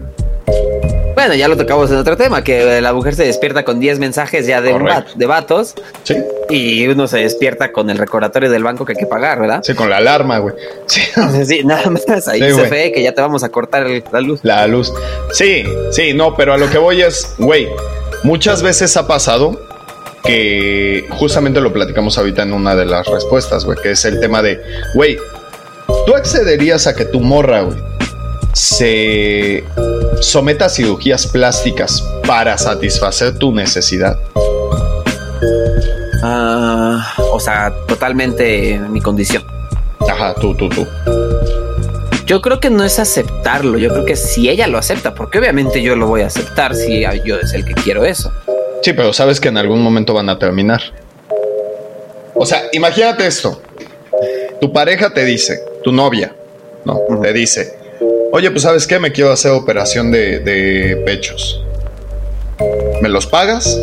Bueno, 1.22 1.36
ya 1.36 1.46
lo 1.46 1.56
tocamos 1.56 1.88
en 1.88 1.98
otro 1.98 2.16
tema, 2.16 2.42
que 2.42 2.80
la 2.80 2.92
mujer 2.92 3.14
se 3.14 3.24
despierta 3.24 3.62
con 3.62 3.78
10 3.78 4.00
mensajes 4.00 4.44
ya 4.44 4.60
de, 4.60 4.74
de 5.14 5.26
vatos. 5.26 5.76
Sí. 6.02 6.16
Y 6.50 6.88
uno 6.88 7.06
se 7.06 7.18
despierta 7.18 7.70
con 7.70 7.88
el 7.90 7.98
recordatorio 7.98 8.50
del 8.50 8.64
banco 8.64 8.84
que 8.84 8.94
hay 8.94 8.98
que 8.98 9.06
pagar, 9.06 9.38
¿verdad? 9.38 9.60
Sí, 9.62 9.72
con 9.72 9.88
la 9.88 9.98
alarma, 9.98 10.38
güey. 10.38 10.56
Sí. 10.86 11.00
sí, 11.46 11.62
nada 11.62 11.88
más. 11.90 12.26
Ahí 12.26 12.40
se 12.40 12.68
ve 12.68 12.90
que 12.90 13.04
ya 13.04 13.14
te 13.14 13.20
vamos 13.20 13.44
a 13.44 13.50
cortar 13.50 13.86
la 14.10 14.20
luz. 14.20 14.40
La 14.42 14.66
luz. 14.66 14.92
Sí, 15.30 15.62
sí, 15.92 16.12
no, 16.12 16.34
pero 16.34 16.54
a 16.54 16.58
lo 16.58 16.68
que 16.68 16.78
voy 16.78 17.02
es, 17.02 17.36
güey, 17.38 17.68
muchas 18.24 18.60
veces 18.60 18.96
ha 18.96 19.06
pasado 19.06 19.64
que 20.24 21.06
justamente 21.10 21.60
lo 21.60 21.72
platicamos 21.72 22.18
ahorita 22.18 22.42
en 22.42 22.52
una 22.52 22.74
de 22.74 22.84
las 22.84 23.06
respuestas, 23.06 23.64
güey, 23.64 23.78
que 23.80 23.92
es 23.92 24.04
el 24.04 24.18
tema 24.18 24.42
de, 24.42 24.60
güey, 24.96 25.16
tú 26.04 26.16
accederías 26.16 26.88
a 26.88 26.96
que 26.96 27.04
tu 27.04 27.20
morra, 27.20 27.60
güey, 27.60 27.78
se 28.52 29.64
someta 30.20 30.66
a 30.66 30.68
cirugías 30.68 31.26
plásticas 31.26 32.02
para 32.26 32.56
satisfacer 32.58 33.38
tu 33.38 33.52
necesidad? 33.52 34.18
Ah, 36.22 37.14
o 37.32 37.40
sea, 37.40 37.72
totalmente 37.88 38.78
mi 38.78 39.00
condición. 39.00 39.44
Ajá, 40.08 40.34
tú, 40.34 40.54
tú, 40.54 40.68
tú. 40.68 40.86
Yo 42.26 42.40
creo 42.40 42.60
que 42.60 42.70
no 42.70 42.84
es 42.84 42.98
aceptarlo, 42.98 43.78
yo 43.78 43.90
creo 43.90 44.04
que 44.04 44.16
si 44.16 44.48
ella 44.48 44.66
lo 44.66 44.78
acepta, 44.78 45.14
porque 45.14 45.38
obviamente 45.38 45.82
yo 45.82 45.96
lo 45.96 46.06
voy 46.06 46.22
a 46.22 46.26
aceptar 46.26 46.74
si 46.74 47.04
yo 47.24 47.38
es 47.38 47.52
el 47.52 47.64
que 47.64 47.74
quiero 47.74 48.04
eso. 48.04 48.32
Sí, 48.82 48.92
pero 48.92 49.12
sabes 49.12 49.40
que 49.40 49.48
en 49.48 49.58
algún 49.58 49.82
momento 49.82 50.14
van 50.14 50.28
a 50.28 50.38
terminar. 50.38 50.80
O 52.34 52.46
sea, 52.46 52.62
imagínate 52.72 53.26
esto. 53.26 53.60
Tu 54.60 54.72
pareja 54.72 55.12
te 55.12 55.24
dice, 55.24 55.60
tu 55.82 55.92
novia, 55.92 56.34
no, 56.84 57.00
te 57.20 57.32
dice, 57.32 57.81
Oye, 58.34 58.50
pues 58.50 58.62
sabes 58.62 58.86
qué, 58.86 58.98
me 58.98 59.12
quiero 59.12 59.30
hacer 59.30 59.50
operación 59.50 60.10
de, 60.10 61.02
pechos. 61.04 61.62
¿Me 63.02 63.10
los 63.10 63.26
pagas? 63.26 63.78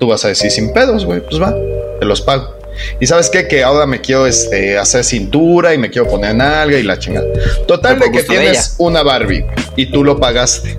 Tú 0.00 0.08
vas 0.08 0.24
a 0.24 0.28
decir 0.28 0.50
sin 0.50 0.72
pedos, 0.72 1.04
güey, 1.04 1.20
pues 1.20 1.40
va, 1.40 1.54
te 2.00 2.06
los 2.06 2.22
pago. 2.22 2.58
Y 2.98 3.06
sabes 3.06 3.30
qué, 3.30 3.46
que 3.46 3.62
ahora 3.62 3.86
me 3.86 4.00
quiero 4.00 4.26
este, 4.26 4.76
hacer 4.76 5.04
cintura 5.04 5.72
y 5.72 5.78
me 5.78 5.90
quiero 5.90 6.08
poner 6.08 6.34
nalga 6.34 6.76
y 6.76 6.82
la 6.82 6.98
chingada. 6.98 7.26
Total 7.68 8.00
de 8.00 8.10
que 8.10 8.24
tienes 8.24 8.74
una 8.78 9.04
Barbie 9.04 9.46
y 9.76 9.86
tú 9.92 10.02
lo 10.02 10.18
pagaste. 10.18 10.76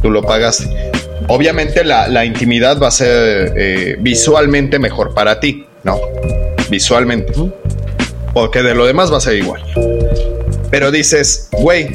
Tú 0.00 0.10
lo 0.10 0.22
pagaste. 0.22 0.92
Obviamente 1.28 1.84
la, 1.84 2.24
intimidad 2.24 2.80
va 2.80 2.88
a 2.88 2.92
ser 2.92 3.52
eh, 3.58 3.96
visualmente 3.98 4.78
mejor 4.78 5.12
para 5.12 5.38
ti, 5.38 5.66
¿no? 5.82 6.00
Visualmente. 6.70 7.34
Porque 8.32 8.62
de 8.62 8.74
lo 8.74 8.86
demás 8.86 9.12
va 9.12 9.18
a 9.18 9.20
ser 9.20 9.34
igual. 9.34 9.62
Pero 10.74 10.90
dices, 10.90 11.46
güey, 11.52 11.88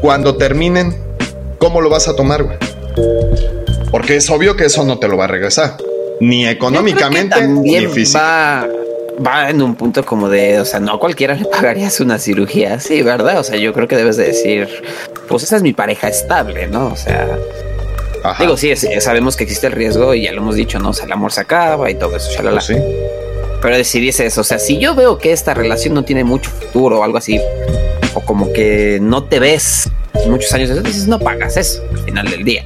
cuando 0.00 0.36
terminen, 0.36 0.96
¿cómo 1.58 1.80
lo 1.80 1.90
vas 1.90 2.06
a 2.06 2.14
tomar, 2.14 2.44
güey? 2.44 2.58
Porque 3.90 4.14
es 4.14 4.30
obvio 4.30 4.54
que 4.54 4.66
eso 4.66 4.84
no 4.84 5.00
te 5.00 5.08
lo 5.08 5.16
va 5.16 5.24
a 5.24 5.26
regresar. 5.26 5.76
Ni 6.20 6.46
económicamente, 6.46 7.48
ni 7.48 7.74
Va, 8.14 8.68
va 9.26 9.50
en 9.50 9.60
un 9.60 9.74
punto 9.74 10.06
como 10.06 10.28
de, 10.28 10.60
o 10.60 10.64
sea, 10.64 10.78
no 10.78 11.00
cualquiera 11.00 11.34
le 11.34 11.44
pagarías 11.44 11.98
una 11.98 12.20
cirugía 12.20 12.74
así, 12.74 13.02
¿verdad? 13.02 13.40
O 13.40 13.42
sea, 13.42 13.56
yo 13.56 13.72
creo 13.72 13.88
que 13.88 13.96
debes 13.96 14.16
de 14.16 14.26
decir, 14.26 14.68
pues 15.26 15.42
esa 15.42 15.56
es 15.56 15.62
mi 15.62 15.72
pareja 15.72 16.06
estable, 16.06 16.68
¿no? 16.68 16.86
O 16.86 16.96
sea, 16.96 17.36
digo, 18.38 18.56
sí, 18.56 18.72
sabemos 19.00 19.34
que 19.34 19.42
existe 19.42 19.66
el 19.66 19.72
riesgo 19.72 20.14
y 20.14 20.22
ya 20.22 20.32
lo 20.32 20.42
hemos 20.42 20.54
dicho, 20.54 20.78
¿no? 20.78 20.90
O 20.90 20.94
sea, 20.94 21.06
el 21.06 21.12
amor 21.12 21.32
se 21.32 21.40
acaba 21.40 21.90
y 21.90 21.96
todo 21.96 22.14
eso, 22.16 22.30
shalala. 22.30 22.62
Pues 22.64 22.66
sí. 22.66 22.76
Pero 23.60 23.82
si 23.82 23.98
dices, 23.98 24.38
o 24.38 24.44
sea, 24.44 24.60
si 24.60 24.78
yo 24.78 24.94
veo 24.94 25.18
que 25.18 25.32
esta 25.32 25.52
relación 25.52 25.94
no 25.94 26.04
tiene 26.04 26.22
mucho 26.22 26.48
futuro 26.48 27.00
o 27.00 27.02
algo 27.02 27.18
así, 27.18 27.40
o 28.14 28.20
como 28.20 28.52
que 28.52 28.98
no 29.00 29.24
te 29.24 29.38
ves 29.38 29.90
muchos 30.28 30.52
años, 30.52 30.82
dices, 30.82 31.06
no 31.06 31.18
pagas 31.18 31.56
eso 31.56 31.82
al 31.90 31.98
final 31.98 32.30
del 32.30 32.44
día. 32.44 32.64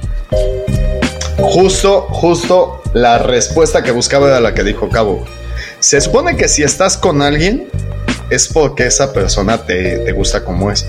Justo, 1.37 2.07
justo 2.09 2.81
la 2.93 3.17
respuesta 3.17 3.83
que 3.83 3.91
buscaba 3.91 4.27
era 4.27 4.39
la 4.39 4.53
que 4.53 4.63
dijo 4.63 4.89
Cabo. 4.89 5.23
Se 5.79 6.01
supone 6.01 6.35
que 6.35 6.47
si 6.47 6.63
estás 6.63 6.97
con 6.97 7.21
alguien 7.21 7.67
es 8.29 8.47
porque 8.47 8.87
esa 8.87 9.13
persona 9.13 9.57
te, 9.59 10.11
gusta 10.13 10.43
como 10.43 10.71
es. 10.71 10.87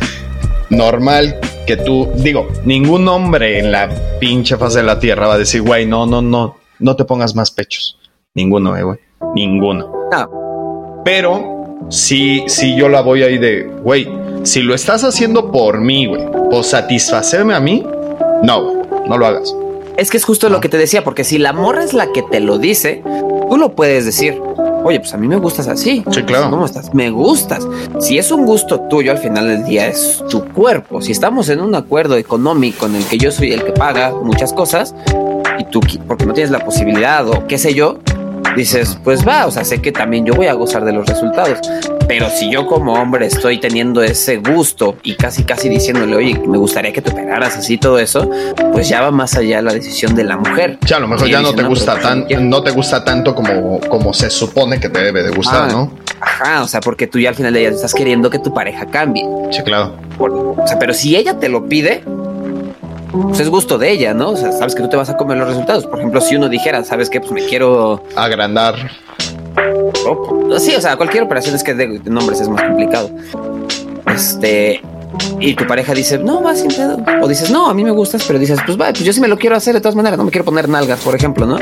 Normal 0.70 1.38
que 1.66 1.76
tú, 1.76 2.10
digo, 2.16 2.48
ningún 2.64 3.06
hombre 3.08 3.58
en 3.58 3.72
la 3.72 3.88
pinche 4.18 4.56
faz 4.56 4.74
de 4.74 4.82
la 4.82 4.98
tierra 4.98 5.28
va 5.28 5.34
a 5.34 5.38
decir, 5.38 5.62
güey, 5.62 5.86
no, 5.86 6.06
no, 6.06 6.22
no, 6.22 6.56
no 6.78 6.96
te 6.96 7.04
pongas 7.04 7.34
más 7.34 7.50
pechos. 7.50 7.98
Ninguno, 8.34 8.76
eh, 8.76 8.82
güey. 8.82 8.98
Ninguno. 9.34 9.92
Pero 11.04 11.86
si, 11.90 12.44
si 12.48 12.76
yo 12.76 12.88
la 12.88 13.00
voy 13.00 13.22
ahí 13.22 13.38
de, 13.38 13.64
güey, 13.82 14.08
si 14.46 14.62
lo 14.62 14.74
estás 14.74 15.04
haciendo 15.04 15.50
por 15.50 15.80
mí, 15.80 16.06
güey, 16.06 16.24
o 16.50 16.62
satisfacerme 16.62 17.54
a 17.54 17.60
mí, 17.60 17.84
no, 18.42 18.84
no 19.06 19.18
lo 19.18 19.26
hagas. 19.26 19.54
Es 19.96 20.10
que 20.10 20.16
es 20.16 20.24
justo 20.24 20.48
lo 20.48 20.60
que 20.60 20.68
te 20.68 20.78
decía, 20.78 21.02
porque 21.02 21.24
si 21.24 21.38
la 21.38 21.52
morra 21.52 21.82
es 21.82 21.94
la 21.94 22.12
que 22.12 22.22
te 22.22 22.40
lo 22.40 22.58
dice, 22.58 23.02
tú 23.50 23.56
lo 23.56 23.74
puedes 23.74 24.04
decir. 24.04 24.40
Oye, 24.84 25.00
pues 25.00 25.12
a 25.14 25.16
mí 25.16 25.26
me 25.26 25.36
gustas 25.36 25.66
así. 25.66 26.04
Sí, 26.12 26.22
claro. 26.22 26.50
¿Cómo 26.50 26.64
estás? 26.64 26.94
Me 26.94 27.10
gustas. 27.10 27.66
Si 27.98 28.18
es 28.18 28.30
un 28.30 28.46
gusto 28.46 28.82
tuyo, 28.88 29.10
al 29.10 29.18
final 29.18 29.48
del 29.48 29.64
día 29.64 29.88
es 29.88 30.22
tu 30.28 30.44
cuerpo. 30.44 31.02
Si 31.02 31.10
estamos 31.10 31.48
en 31.48 31.60
un 31.60 31.74
acuerdo 31.74 32.16
económico 32.16 32.86
en 32.86 32.94
el 32.94 33.04
que 33.04 33.18
yo 33.18 33.32
soy 33.32 33.52
el 33.52 33.64
que 33.64 33.72
paga 33.72 34.12
muchas 34.12 34.52
cosas 34.52 34.94
y 35.58 35.64
tú, 35.64 35.80
porque 36.06 36.24
no 36.24 36.34
tienes 36.34 36.52
la 36.52 36.64
posibilidad 36.64 37.28
o 37.28 37.48
qué 37.48 37.58
sé 37.58 37.74
yo, 37.74 37.98
dices, 38.56 38.98
pues 39.04 39.26
va, 39.26 39.46
o 39.46 39.50
sea, 39.50 39.64
sé 39.64 39.80
que 39.80 39.92
también 39.92 40.24
yo 40.24 40.34
voy 40.34 40.46
a 40.46 40.54
gozar 40.54 40.84
de 40.84 40.92
los 40.92 41.06
resultados. 41.06 41.58
Pero 42.08 42.28
si 42.30 42.50
yo 42.50 42.66
como 42.66 42.94
hombre 42.94 43.26
estoy 43.26 43.58
teniendo 43.58 44.02
ese 44.02 44.38
gusto 44.38 44.96
y 45.02 45.14
casi 45.14 45.44
casi 45.44 45.68
diciéndole, 45.68 46.16
oye, 46.16 46.38
me 46.46 46.58
gustaría 46.58 46.92
que 46.92 47.02
te 47.02 47.10
operaras 47.10 47.56
así 47.56 47.78
todo 47.78 47.98
eso, 47.98 48.30
pues 48.72 48.88
ya 48.88 49.00
va 49.02 49.10
más 49.10 49.36
allá 49.36 49.60
la 49.62 49.72
decisión 49.72 50.14
de 50.14 50.24
la 50.24 50.36
mujer. 50.36 50.78
Ya, 50.86 50.96
a 50.96 51.00
lo 51.00 51.08
mejor 51.08 51.28
ya 51.28 51.40
no 51.40 51.54
te 51.54 51.62
gusta 51.62 51.98
tan, 52.00 52.26
no 52.40 52.62
te 52.62 52.70
gusta 52.70 53.04
tanto 53.04 53.34
como, 53.34 53.80
como 53.80 54.12
se 54.14 54.30
supone 54.30 54.80
que 54.80 54.88
te 54.88 55.02
debe 55.02 55.22
de 55.22 55.30
gustar, 55.30 55.68
ah, 55.68 55.72
¿no? 55.72 55.92
Ajá, 56.20 56.62
o 56.62 56.68
sea, 56.68 56.80
porque 56.80 57.06
tú 57.06 57.18
ya 57.18 57.28
al 57.28 57.34
final 57.34 57.52
de 57.52 57.60
día 57.60 57.68
estás 57.68 57.92
queriendo 57.92 58.30
que 58.30 58.38
tu 58.38 58.54
pareja 58.54 58.86
cambie. 58.86 59.24
Sí, 59.50 59.62
claro. 59.62 59.96
o 60.18 60.66
sea, 60.66 60.78
pero 60.78 60.94
si 60.94 61.16
ella 61.16 61.38
te 61.38 61.48
lo 61.48 61.68
pide, 61.68 62.02
pues 63.22 63.40
es 63.40 63.48
gusto 63.48 63.78
de 63.78 63.90
ella, 63.90 64.14
¿no? 64.14 64.30
O 64.30 64.36
sea, 64.36 64.52
sabes 64.52 64.74
que 64.74 64.82
tú 64.82 64.88
te 64.88 64.96
vas 64.96 65.08
a 65.08 65.16
comer 65.16 65.38
los 65.38 65.48
resultados. 65.48 65.86
Por 65.86 65.98
ejemplo, 65.98 66.20
si 66.20 66.36
uno 66.36 66.48
dijera, 66.48 66.84
¿sabes 66.84 67.10
qué? 67.10 67.20
Pues 67.20 67.32
me 67.32 67.44
quiero... 67.44 68.02
Agrandar. 68.14 68.74
sí, 70.58 70.74
o 70.74 70.80
sea, 70.80 70.96
cualquier 70.96 71.24
operación 71.24 71.54
es 71.54 71.62
que 71.62 71.74
de, 71.74 72.00
nombres 72.04 72.40
es 72.40 72.48
más 72.48 72.62
complicado. 72.62 73.10
Este... 74.14 74.80
Y 75.40 75.54
tu 75.54 75.66
pareja 75.66 75.94
dice, 75.94 76.18
no, 76.18 76.42
va 76.42 76.54
sin 76.54 76.68
pedo. 76.68 76.98
O 77.22 77.28
dices, 77.28 77.50
no, 77.50 77.70
a 77.70 77.74
mí 77.74 77.84
me 77.84 77.90
gustas, 77.90 78.24
pero 78.26 78.38
dices, 78.38 78.58
pues 78.66 78.78
va, 78.78 78.90
pues 78.90 79.04
yo 79.04 79.12
sí 79.14 79.20
me 79.20 79.28
lo 79.28 79.38
quiero 79.38 79.56
hacer 79.56 79.72
de 79.72 79.80
todas 79.80 79.94
maneras, 79.94 80.18
no 80.18 80.24
me 80.24 80.30
quiero 80.30 80.44
poner 80.44 80.68
nalgas, 80.68 81.00
por 81.00 81.14
ejemplo, 81.14 81.46
¿no? 81.46 81.58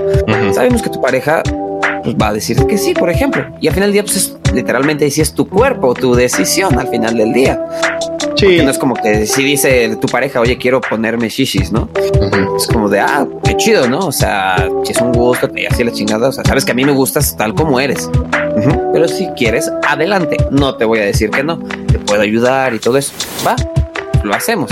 Sabemos 0.52 0.82
que 0.82 0.90
tu 0.90 1.00
pareja 1.00 1.42
pues 2.04 2.16
va 2.16 2.28
a 2.28 2.32
decir 2.34 2.56
que 2.66 2.76
sí, 2.78 2.94
por 2.94 3.10
ejemplo. 3.10 3.46
Y 3.60 3.68
al 3.68 3.74
final 3.74 3.88
del 3.88 3.92
día, 3.94 4.02
pues 4.02 4.16
es 4.16 4.36
literalmente 4.52 5.10
si 5.10 5.20
es 5.20 5.32
tu 5.34 5.48
cuerpo, 5.48 5.94
tu 5.94 6.14
decisión 6.14 6.78
al 6.78 6.88
final 6.88 7.16
del 7.16 7.32
día. 7.32 7.60
Sí. 8.48 8.62
no 8.62 8.70
es 8.70 8.78
como 8.78 8.94
que 8.94 9.26
si 9.26 9.42
dice 9.42 9.96
tu 9.96 10.06
pareja, 10.08 10.40
oye, 10.40 10.58
quiero 10.58 10.80
ponerme 10.80 11.28
shishis, 11.28 11.72
¿no? 11.72 11.88
Es 12.56 12.66
como 12.66 12.88
de, 12.88 13.00
ah, 13.00 13.26
qué 13.44 13.56
chido, 13.56 13.88
¿no? 13.88 14.00
O 14.00 14.12
sea, 14.12 14.68
si 14.84 14.92
es 14.92 15.00
un 15.00 15.12
gusto, 15.12 15.48
te 15.48 15.66
así 15.66 15.82
la 15.84 15.92
chingada. 15.92 16.28
O 16.28 16.32
sea, 16.32 16.44
sabes 16.44 16.64
que 16.64 16.72
a 16.72 16.74
mí 16.74 16.84
me 16.84 16.92
gustas 16.92 17.36
tal 17.36 17.54
como 17.54 17.80
eres. 17.80 18.10
Pero 18.92 19.08
si 19.08 19.28
quieres, 19.36 19.70
adelante. 19.86 20.36
No 20.50 20.76
te 20.76 20.84
voy 20.84 20.98
a 21.00 21.04
decir 21.04 21.30
que 21.30 21.42
no. 21.42 21.58
Te 21.58 21.98
puedo 21.98 22.20
ayudar 22.22 22.74
y 22.74 22.78
todo 22.78 22.98
eso. 22.98 23.12
Va, 23.46 23.56
lo 24.22 24.34
hacemos. 24.34 24.70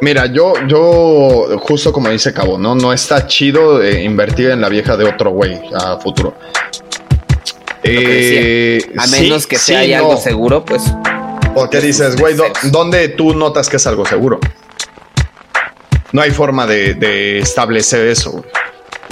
Mira, 0.00 0.26
yo, 0.26 0.52
yo, 0.68 1.58
justo 1.58 1.92
como 1.92 2.10
dice 2.10 2.32
Cabo, 2.32 2.58
¿no? 2.58 2.74
No 2.74 2.92
está 2.92 3.26
chido 3.26 3.86
invertir 3.88 4.50
en 4.50 4.60
la 4.60 4.68
vieja 4.68 4.96
de 4.96 5.04
otro 5.04 5.30
güey 5.30 5.58
a 5.74 5.96
futuro. 5.98 6.34
Eh, 7.82 8.80
a 8.98 9.06
menos 9.06 9.46
que 9.46 9.56
sea 9.56 9.98
algo 9.98 10.16
seguro, 10.16 10.64
pues. 10.64 10.82
Porque 11.56 11.80
dices, 11.80 12.20
güey, 12.20 12.36
¿dónde 12.64 13.08
tú 13.08 13.34
notas 13.34 13.70
que 13.70 13.76
es 13.76 13.86
algo 13.86 14.04
seguro? 14.04 14.38
No 16.12 16.20
hay 16.20 16.30
forma 16.30 16.66
de, 16.66 17.38
establecer 17.38 18.08
eso, 18.08 18.44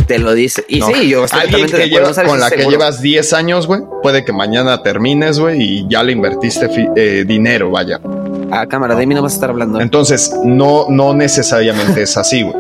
Te 0.07 0.19
lo 0.19 0.35
dice. 0.35 0.63
Y 0.69 0.83
sí, 0.83 1.09
yo 1.09 1.25
Alguien 1.31 1.67
que 1.67 1.91
con 2.27 2.39
la 2.39 2.51
que 2.51 2.67
llevas 2.67 3.01
10 3.01 3.33
años, 3.33 3.67
güey, 3.67 3.81
puede 4.03 4.27
que 4.27 4.35
mañana 4.35 4.83
termines, 4.83 5.39
güey, 5.39 5.63
y 5.63 5.89
ya 5.89 6.03
le 6.03 6.13
invertiste 6.13 6.69
eh, 6.97 7.25
dinero, 7.27 7.71
vaya. 7.71 7.99
A 8.51 8.67
cámara, 8.67 8.95
de 8.95 9.07
mí 9.07 9.15
no 9.15 9.23
vas 9.23 9.33
a 9.33 9.37
estar 9.37 9.49
hablando. 9.49 9.81
Entonces, 9.81 10.31
no, 10.45 10.87
no 10.91 11.15
necesariamente 11.15 12.03
es 12.03 12.15
así, 12.19 12.43
güey. 12.43 12.55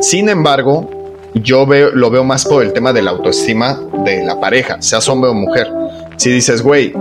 Sin 0.00 0.28
embargo, 0.28 0.88
yo 1.34 1.66
veo, 1.66 1.90
lo 1.90 2.08
veo 2.08 2.22
más 2.22 2.44
por 2.44 2.62
el 2.62 2.72
tema 2.72 2.92
de 2.92 3.02
la 3.02 3.10
autoestima 3.10 3.80
de 4.04 4.24
la 4.24 4.38
pareja, 4.38 4.80
sea 4.80 5.00
hombre 5.08 5.30
o 5.30 5.34
mujer. 5.34 5.68
Si 6.16 6.30
dices, 6.30 6.62
güey, 6.62 6.94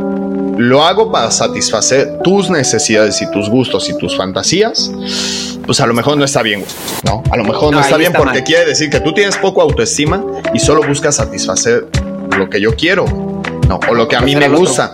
lo 0.57 0.83
hago 0.83 1.11
para 1.11 1.31
satisfacer 1.31 2.19
tus 2.23 2.49
necesidades 2.49 3.21
y 3.21 3.31
tus 3.31 3.49
gustos 3.49 3.89
y 3.89 3.97
tus 3.97 4.15
fantasías, 4.15 4.91
pues 5.65 5.79
a 5.79 5.87
lo 5.87 5.93
mejor 5.93 6.17
no 6.17 6.25
está 6.25 6.41
bien, 6.41 6.63
¿no? 7.05 7.23
A 7.31 7.37
lo 7.37 7.43
mejor 7.43 7.73
no, 7.73 7.79
está 7.79 7.97
bien 7.97 8.13
porque 8.13 8.43
quiere 8.43 8.65
decir 8.65 8.89
que 8.89 8.99
tú 8.99 9.13
tienes 9.13 9.37
poco 9.37 9.61
autoestima 9.61 10.23
y 10.53 10.59
solo 10.59 10.83
buscas 10.83 11.15
satisfacer 11.15 11.87
lo 12.37 12.49
que 12.49 12.61
yo 12.61 12.75
quiero, 12.75 13.05
¿no? 13.67 13.79
O 13.89 13.93
lo 13.93 14.07
que 14.07 14.15
a 14.15 14.21
mí 14.21 14.35
me 14.35 14.49
gusta. 14.49 14.91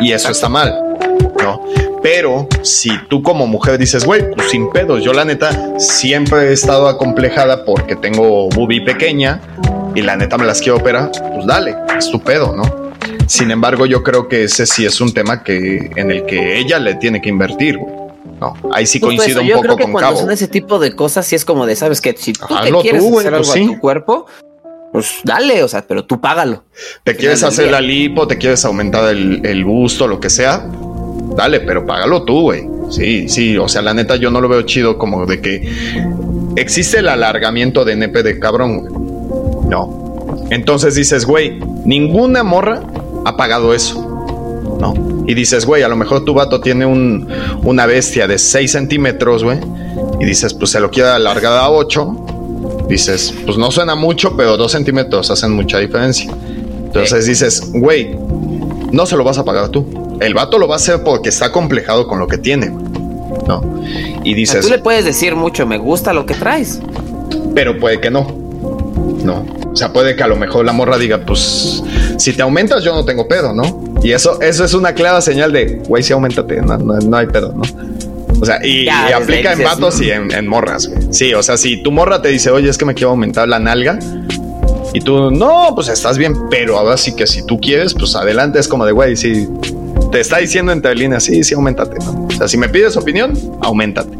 Y 0.00 0.12
eso 0.12 0.30
está 0.30 0.48
mal, 0.48 0.96
¿no? 1.42 1.62
Pero 2.02 2.48
si 2.62 2.90
tú 3.08 3.22
como 3.22 3.46
mujer 3.46 3.76
dices, 3.76 4.04
güey, 4.04 4.30
pues 4.34 4.50
sin 4.50 4.70
pedos, 4.70 5.02
yo 5.02 5.12
la 5.12 5.24
neta 5.24 5.78
siempre 5.78 6.48
he 6.48 6.52
estado 6.52 6.88
acomplejada 6.88 7.64
porque 7.64 7.96
tengo 7.96 8.48
boobie 8.48 8.80
pequeña 8.82 9.40
y 9.94 10.00
la 10.00 10.16
neta 10.16 10.38
me 10.38 10.46
las 10.46 10.60
quiero 10.60 10.78
operar, 10.78 11.10
pues 11.34 11.46
dale, 11.46 11.76
es 11.98 12.10
tu 12.10 12.20
pedo, 12.20 12.54
¿no? 12.56 12.79
Sin 13.26 13.50
embargo, 13.50 13.86
yo 13.86 14.02
creo 14.02 14.28
que 14.28 14.44
ese 14.44 14.66
sí 14.66 14.84
es 14.84 15.00
un 15.00 15.12
tema 15.12 15.42
que 15.42 15.90
en 15.96 16.10
el 16.10 16.26
que 16.26 16.58
ella 16.58 16.78
le 16.78 16.94
tiene 16.96 17.20
que 17.20 17.28
invertir, 17.28 17.78
No, 18.40 18.54
ahí 18.72 18.86
sí 18.86 19.00
coincido 19.00 19.42
un 19.42 19.46
yo 19.46 19.60
creo 19.60 19.76
que 19.76 19.90
cuando 19.90 20.16
son 20.16 20.30
ese 20.30 20.48
tipo 20.48 20.78
de 20.78 20.94
cosas, 20.94 21.26
sí 21.26 21.36
es 21.36 21.44
como 21.44 21.66
de, 21.66 21.76
sabes 21.76 22.00
que 22.00 22.14
si 22.16 22.32
tú 22.32 22.46
te 22.62 22.72
quieres 22.80 23.04
hacer 23.04 23.34
algo 23.34 23.46
pues 23.46 23.50
a 23.50 23.54
tu 23.54 23.78
cuerpo, 23.78 24.26
pues 24.92 25.20
dale, 25.24 25.62
o 25.62 25.68
sea, 25.68 25.82
pero 25.86 26.04
tú 26.04 26.20
págalo. 26.20 26.64
Te 27.04 27.14
quieres 27.16 27.42
hacer 27.42 27.70
la 27.70 27.80
lipo, 27.80 28.26
te 28.26 28.38
quieres 28.38 28.64
aumentar 28.64 29.08
el, 29.10 29.44
el 29.44 29.64
busto, 29.64 30.08
lo 30.08 30.18
que 30.18 30.30
sea, 30.30 30.66
dale, 31.36 31.60
pero 31.60 31.86
págalo 31.86 32.24
tú, 32.24 32.42
güey. 32.42 32.68
Sí, 32.90 33.28
sí, 33.28 33.56
o 33.56 33.68
sea, 33.68 33.82
la 33.82 33.94
neta 33.94 34.16
yo 34.16 34.30
no 34.30 34.40
lo 34.40 34.48
veo 34.48 34.62
chido 34.62 34.98
como 34.98 35.26
de 35.26 35.40
que 35.40 35.72
existe 36.56 36.98
el 36.98 37.08
alargamiento 37.08 37.84
de 37.84 37.92
NP 37.92 38.22
de 38.22 38.38
cabrón, 38.40 38.78
güey. 38.78 39.68
No. 39.68 40.09
Entonces 40.50 40.94
dices, 40.94 41.24
güey, 41.24 41.60
ninguna 41.84 42.42
morra 42.42 42.82
ha 43.24 43.36
pagado 43.36 43.74
eso. 43.74 44.06
¿No? 44.80 44.94
Y 45.26 45.34
dices, 45.34 45.66
güey, 45.66 45.82
a 45.82 45.88
lo 45.88 45.96
mejor 45.96 46.24
tu 46.24 46.34
vato 46.34 46.60
tiene 46.60 46.86
un, 46.86 47.28
una 47.62 47.86
bestia 47.86 48.26
de 48.26 48.38
6 48.38 48.70
centímetros, 48.70 49.44
güey. 49.44 49.58
Y 50.20 50.24
dices, 50.24 50.54
pues 50.54 50.70
se 50.70 50.80
lo 50.80 50.90
quiere 50.90 51.10
alargar 51.10 51.52
a 51.52 51.70
8. 51.70 52.86
Dices, 52.88 53.34
pues 53.44 53.56
no 53.58 53.70
suena 53.70 53.94
mucho, 53.94 54.36
pero 54.36 54.56
2 54.56 54.72
centímetros 54.72 55.30
hacen 55.30 55.52
mucha 55.52 55.78
diferencia. 55.78 56.32
Entonces 56.84 57.26
dices, 57.26 57.70
güey, 57.72 58.16
no 58.90 59.06
se 59.06 59.16
lo 59.16 59.22
vas 59.22 59.38
a 59.38 59.44
pagar 59.44 59.68
tú 59.68 59.86
el 60.20 60.34
vato 60.34 60.58
lo 60.58 60.68
va 60.68 60.74
a 60.74 60.76
hacer 60.76 61.02
porque 61.02 61.30
está 61.30 61.50
complejado 61.50 62.06
con 62.06 62.18
lo 62.18 62.28
que 62.28 62.38
tiene, 62.38 62.70
¿no? 63.48 63.82
Y 64.22 64.34
dices... 64.34 64.64
tú 64.64 64.70
le 64.70 64.78
puedes 64.78 65.04
decir 65.04 65.34
mucho, 65.34 65.66
me 65.66 65.78
gusta 65.78 66.12
lo 66.12 66.26
que 66.26 66.34
traes. 66.34 66.80
Pero 67.54 67.78
puede 67.78 68.00
que 68.00 68.10
no, 68.10 68.26
¿no? 69.24 69.44
O 69.72 69.76
sea, 69.76 69.92
puede 69.92 70.16
que 70.16 70.22
a 70.22 70.26
lo 70.26 70.36
mejor 70.36 70.64
la 70.64 70.72
morra 70.72 70.98
diga, 70.98 71.18
pues, 71.24 71.82
si 72.18 72.32
te 72.32 72.42
aumentas 72.42 72.82
yo 72.82 72.94
no 72.94 73.04
tengo 73.04 73.28
pedo, 73.28 73.54
¿no? 73.54 73.84
Y 74.02 74.12
eso, 74.12 74.40
eso 74.40 74.64
es 74.64 74.74
una 74.74 74.94
clara 74.94 75.20
señal 75.20 75.52
de, 75.52 75.82
güey, 75.86 76.02
sí, 76.02 76.12
aumentate, 76.12 76.60
no, 76.60 77.16
hay 77.16 77.26
pedo, 77.26 77.52
¿no? 77.52 77.62
O 78.40 78.44
sea, 78.44 78.64
y, 78.64 78.88
aplica 78.88 79.52
en 79.52 79.62
vatos 79.62 80.00
y 80.00 80.10
en, 80.10 80.48
morras, 80.48 80.88
güey. 80.88 81.12
Sí, 81.12 81.34
o 81.34 81.42
sea, 81.42 81.56
si 81.56 81.82
tu 81.82 81.92
morra 81.92 82.20
te 82.22 82.28
dice, 82.28 82.50
oye, 82.50 82.68
es 82.68 82.78
que 82.78 82.84
me 82.84 82.94
quiero 82.94 83.10
aumentar 83.10 83.48
la 83.48 83.58
nalga, 83.58 83.98
y 84.92 85.00
tú, 85.00 85.30
no, 85.30 85.72
pues 85.74 85.88
estás 85.88 86.18
bien, 86.18 86.34
pero 86.50 86.76
ahora 86.76 86.96
sí 86.96 87.14
que 87.14 87.26
si 87.26 87.46
tú 87.46 87.60
quieres, 87.60 87.94
pues 87.94 88.16
adelante, 88.16 88.58
es 88.58 88.66
como 88.66 88.84
de, 88.84 88.92
güey, 88.92 89.16
sí, 89.16 89.46
te 90.10 90.20
está 90.20 90.38
diciendo 90.38 90.72
entre 90.72 90.94
líneas, 90.96 91.22
sí, 91.24 91.44
sí, 91.44 91.54
aumentate. 91.54 91.96
O 92.04 92.30
sea, 92.36 92.48
si 92.48 92.56
me 92.56 92.68
pides 92.68 92.96
opinión, 92.96 93.38
aumentate. 93.60 94.10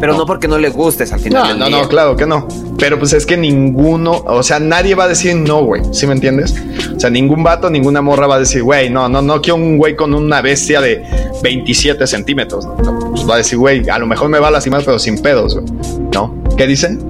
Pero 0.00 0.14
no, 0.14 0.26
porque 0.26 0.48
no 0.48 0.58
le 0.58 0.70
gustes 0.70 1.12
al 1.12 1.20
final. 1.20 1.58
No, 1.58 1.68
no, 1.68 1.82
no, 1.82 1.88
claro 1.88 2.16
que 2.16 2.26
no. 2.26 2.46
Pero 2.78 2.98
pues 2.98 3.12
es 3.12 3.24
que 3.24 3.36
ninguno, 3.36 4.22
o 4.26 4.42
sea, 4.42 4.58
nadie 4.58 4.94
va 4.94 5.04
a 5.04 5.08
decir 5.08 5.34
no, 5.36 5.64
güey. 5.64 5.82
¿Sí 5.92 6.06
me 6.06 6.12
entiendes? 6.12 6.54
O 6.94 7.00
sea, 7.00 7.10
ningún 7.10 7.42
vato, 7.42 7.70
ninguna 7.70 8.02
morra 8.02 8.26
va 8.26 8.36
a 8.36 8.38
decir, 8.38 8.62
güey, 8.62 8.90
no, 8.90 9.08
no, 9.08 9.22
no 9.22 9.40
quiero 9.40 9.56
un 9.56 9.78
güey 9.78 9.96
con 9.96 10.14
una 10.14 10.42
bestia 10.42 10.80
de 10.80 11.04
27 11.42 12.06
centímetros. 12.06 12.68
Pues 13.10 13.28
va 13.28 13.34
a 13.34 13.38
decir, 13.38 13.58
güey, 13.58 13.88
a 13.88 13.98
lo 13.98 14.06
mejor 14.06 14.28
me 14.28 14.38
va 14.38 14.48
a 14.48 14.50
lastimar, 14.50 14.82
pero 14.84 14.98
sin 14.98 15.20
pedos, 15.20 15.54
güey. 15.54 15.66
¿No? 16.12 16.34
¿Qué 16.56 16.66
dicen? 16.66 17.00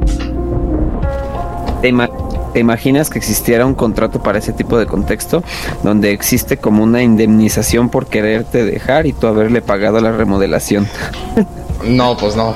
¿Te, 1.83 1.93
¿Te 2.53 2.61
imaginas 2.61 3.11
que 3.11 3.19
existiera 3.19 3.67
un 3.67 3.75
contrato 3.75 4.23
para 4.23 4.39
ese 4.39 4.53
tipo 4.53 4.79
de 4.79 4.87
contexto 4.87 5.43
donde 5.83 6.13
existe 6.13 6.57
como 6.57 6.83
una 6.83 7.03
indemnización 7.03 7.91
por 7.91 8.07
quererte 8.07 8.65
dejar 8.65 9.07
y 9.07 9.13
tú 9.13 9.27
haberle 9.27 9.61
pagado 9.63 10.01
la 10.01 10.13
remodelación? 10.13 10.89
No, 11.85 12.17
pues 12.17 12.37
no. 12.37 12.55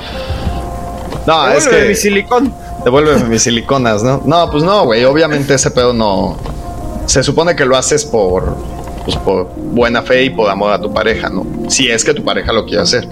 No, 1.27 1.49
es 1.49 1.69
que. 1.69 1.89
mi 1.89 1.95
silicón. 1.95 2.53
Devuélveme 2.85 3.25
mis 3.25 3.43
siliconas, 3.43 4.03
¿no? 4.03 4.23
No, 4.25 4.51
pues 4.51 4.65
no, 4.65 4.85
güey. 4.87 5.05
Obviamente 5.05 5.55
ese 5.55 5.71
pedo 5.71 5.93
no. 5.93 6.37
Se 7.07 7.23
supone 7.23 7.55
que 7.55 7.65
lo 7.65 7.77
haces 7.77 8.05
por. 8.05 8.57
Pues 9.05 9.17
por 9.17 9.51
buena 9.57 10.03
fe 10.03 10.25
y 10.25 10.31
por 10.31 10.51
amor 10.51 10.73
a 10.73 10.81
tu 10.81 10.93
pareja, 10.93 11.31
¿no? 11.31 11.47
Si 11.69 11.89
es 11.91 12.05
que 12.05 12.13
tu 12.13 12.23
pareja 12.23 12.53
lo 12.53 12.65
quiere 12.67 12.83
hacer. 12.83 13.09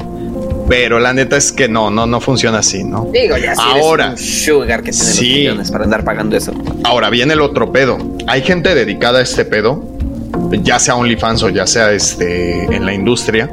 Pero 0.68 1.00
la 1.00 1.14
neta 1.14 1.38
es 1.38 1.50
que 1.50 1.66
no, 1.66 1.90
no, 1.90 2.06
no 2.06 2.20
funciona 2.20 2.58
así, 2.58 2.84
¿no? 2.84 3.08
Digo, 3.10 3.38
ya 3.38 3.54
si 3.54 3.62
Ahora, 3.62 4.10
un 4.10 4.18
sugar 4.18 4.82
que 4.82 4.90
tiene 4.90 5.06
sí. 5.06 5.32
millones 5.38 5.70
para 5.70 5.84
andar 5.84 6.04
pagando 6.04 6.36
eso. 6.36 6.52
Ahora 6.84 7.08
viene 7.08 7.32
el 7.32 7.40
otro 7.40 7.72
pedo. 7.72 7.96
Hay 8.26 8.42
gente 8.42 8.74
dedicada 8.74 9.20
a 9.20 9.22
este 9.22 9.46
pedo, 9.46 9.82
ya 10.62 10.78
sea 10.78 10.96
OnlyFans 10.96 11.42
o 11.42 11.48
ya 11.48 11.66
sea 11.66 11.90
este 11.92 12.64
en 12.64 12.84
la 12.84 12.92
industria, 12.92 13.50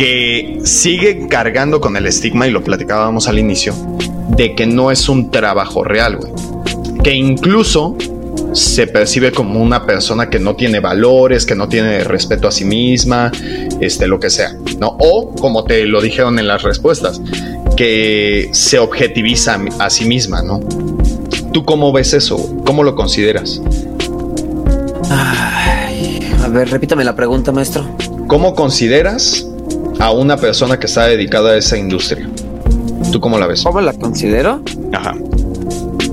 que 0.00 0.60
sigue 0.64 1.28
cargando 1.28 1.78
con 1.78 1.94
el 1.94 2.06
estigma, 2.06 2.46
y 2.46 2.50
lo 2.50 2.64
platicábamos 2.64 3.28
al 3.28 3.38
inicio, 3.38 3.74
de 4.30 4.54
que 4.54 4.64
no 4.64 4.90
es 4.90 5.10
un 5.10 5.30
trabajo 5.30 5.84
real, 5.84 6.16
güey. 6.16 6.32
Que 7.04 7.12
incluso 7.12 7.98
se 8.54 8.86
percibe 8.86 9.30
como 9.30 9.60
una 9.60 9.84
persona 9.84 10.30
que 10.30 10.38
no 10.38 10.56
tiene 10.56 10.80
valores, 10.80 11.44
que 11.44 11.54
no 11.54 11.68
tiene 11.68 12.02
respeto 12.02 12.48
a 12.48 12.50
sí 12.50 12.64
misma, 12.64 13.30
este, 13.82 14.06
lo 14.06 14.18
que 14.18 14.30
sea, 14.30 14.56
¿no? 14.78 14.96
O, 15.00 15.34
como 15.34 15.64
te 15.64 15.84
lo 15.84 16.00
dijeron 16.00 16.38
en 16.38 16.48
las 16.48 16.62
respuestas, 16.62 17.20
que 17.76 18.48
se 18.52 18.78
objetiviza 18.78 19.60
a 19.80 19.90
sí 19.90 20.06
misma, 20.06 20.40
¿no? 20.40 20.60
¿Tú 21.52 21.66
cómo 21.66 21.92
ves 21.92 22.14
eso? 22.14 22.38
¿Cómo 22.64 22.84
lo 22.84 22.94
consideras? 22.94 23.60
a 25.10 26.48
ver, 26.48 26.70
repítame 26.70 27.04
la 27.04 27.14
pregunta, 27.14 27.52
maestro. 27.52 27.86
¿Cómo 28.28 28.54
consideras 28.54 29.49
a 30.00 30.10
una 30.10 30.36
persona 30.36 30.78
que 30.78 30.86
está 30.86 31.06
dedicada 31.06 31.50
a 31.50 31.56
esa 31.56 31.76
industria? 31.76 32.28
¿Tú 33.12 33.20
cómo 33.20 33.38
la 33.38 33.46
ves? 33.46 33.62
¿Cómo 33.62 33.80
la 33.80 33.92
considero? 33.92 34.62
Ajá 34.92 35.14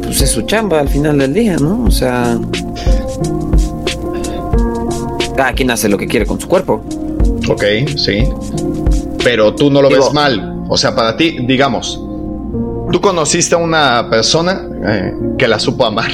pues 0.07 0.21
es 0.21 0.31
su 0.31 0.41
chamba 0.43 0.79
al 0.79 0.87
final 0.87 1.17
del 1.17 1.33
día, 1.33 1.57
¿no? 1.57 1.83
O 1.83 1.91
sea, 1.91 2.39
cada 5.35 5.53
quien 5.53 5.69
hace 5.69 5.89
lo 5.89 5.97
que 5.97 6.07
quiere 6.07 6.25
con 6.25 6.39
su 6.39 6.47
cuerpo. 6.47 6.83
Ok, 7.49 7.63
sí. 7.97 8.23
Pero 9.23 9.53
tú 9.53 9.69
no 9.69 9.81
lo 9.81 9.89
ves 9.89 10.11
mal. 10.13 10.63
O 10.69 10.77
sea, 10.77 10.95
para 10.95 11.15
ti, 11.17 11.37
digamos, 11.45 12.01
tú 12.91 12.99
conociste 12.99 13.53
a 13.53 13.57
una 13.57 14.09
persona 14.09 14.67
eh, 14.87 15.13
que 15.37 15.47
la 15.47 15.59
supo 15.59 15.85
amar. 15.85 16.09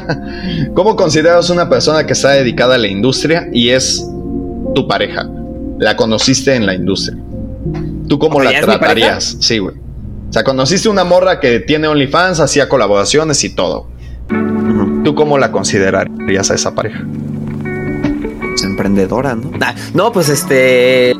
¿Cómo 0.74 0.96
consideras 0.96 1.50
una 1.50 1.68
persona 1.68 2.06
que 2.06 2.12
está 2.12 2.30
dedicada 2.30 2.76
a 2.76 2.78
la 2.78 2.88
industria 2.88 3.48
y 3.52 3.70
es 3.70 4.08
tu 4.74 4.86
pareja? 4.88 5.28
La 5.78 5.96
conociste 5.96 6.54
en 6.54 6.66
la 6.66 6.74
industria. 6.74 7.18
¿Tú 8.08 8.18
cómo 8.18 8.40
la 8.40 8.60
tratarías? 8.60 9.36
Sí, 9.40 9.58
güey. 9.58 9.76
O 10.28 10.32
sea, 10.32 10.44
conociste 10.44 10.88
una 10.88 11.04
morra 11.04 11.40
que 11.40 11.60
tiene 11.60 11.88
OnlyFans, 11.88 12.40
hacía 12.40 12.68
colaboraciones 12.68 13.42
y 13.44 13.50
todo. 13.50 13.88
¿Tú 15.04 15.14
cómo 15.14 15.38
la 15.38 15.50
considerarías 15.50 16.50
a 16.50 16.54
esa 16.54 16.74
pareja? 16.74 17.02
Pues 18.40 18.62
emprendedora, 18.62 19.34
¿no? 19.34 19.52
no, 19.94 20.12
pues 20.12 20.28
este. 20.28 21.14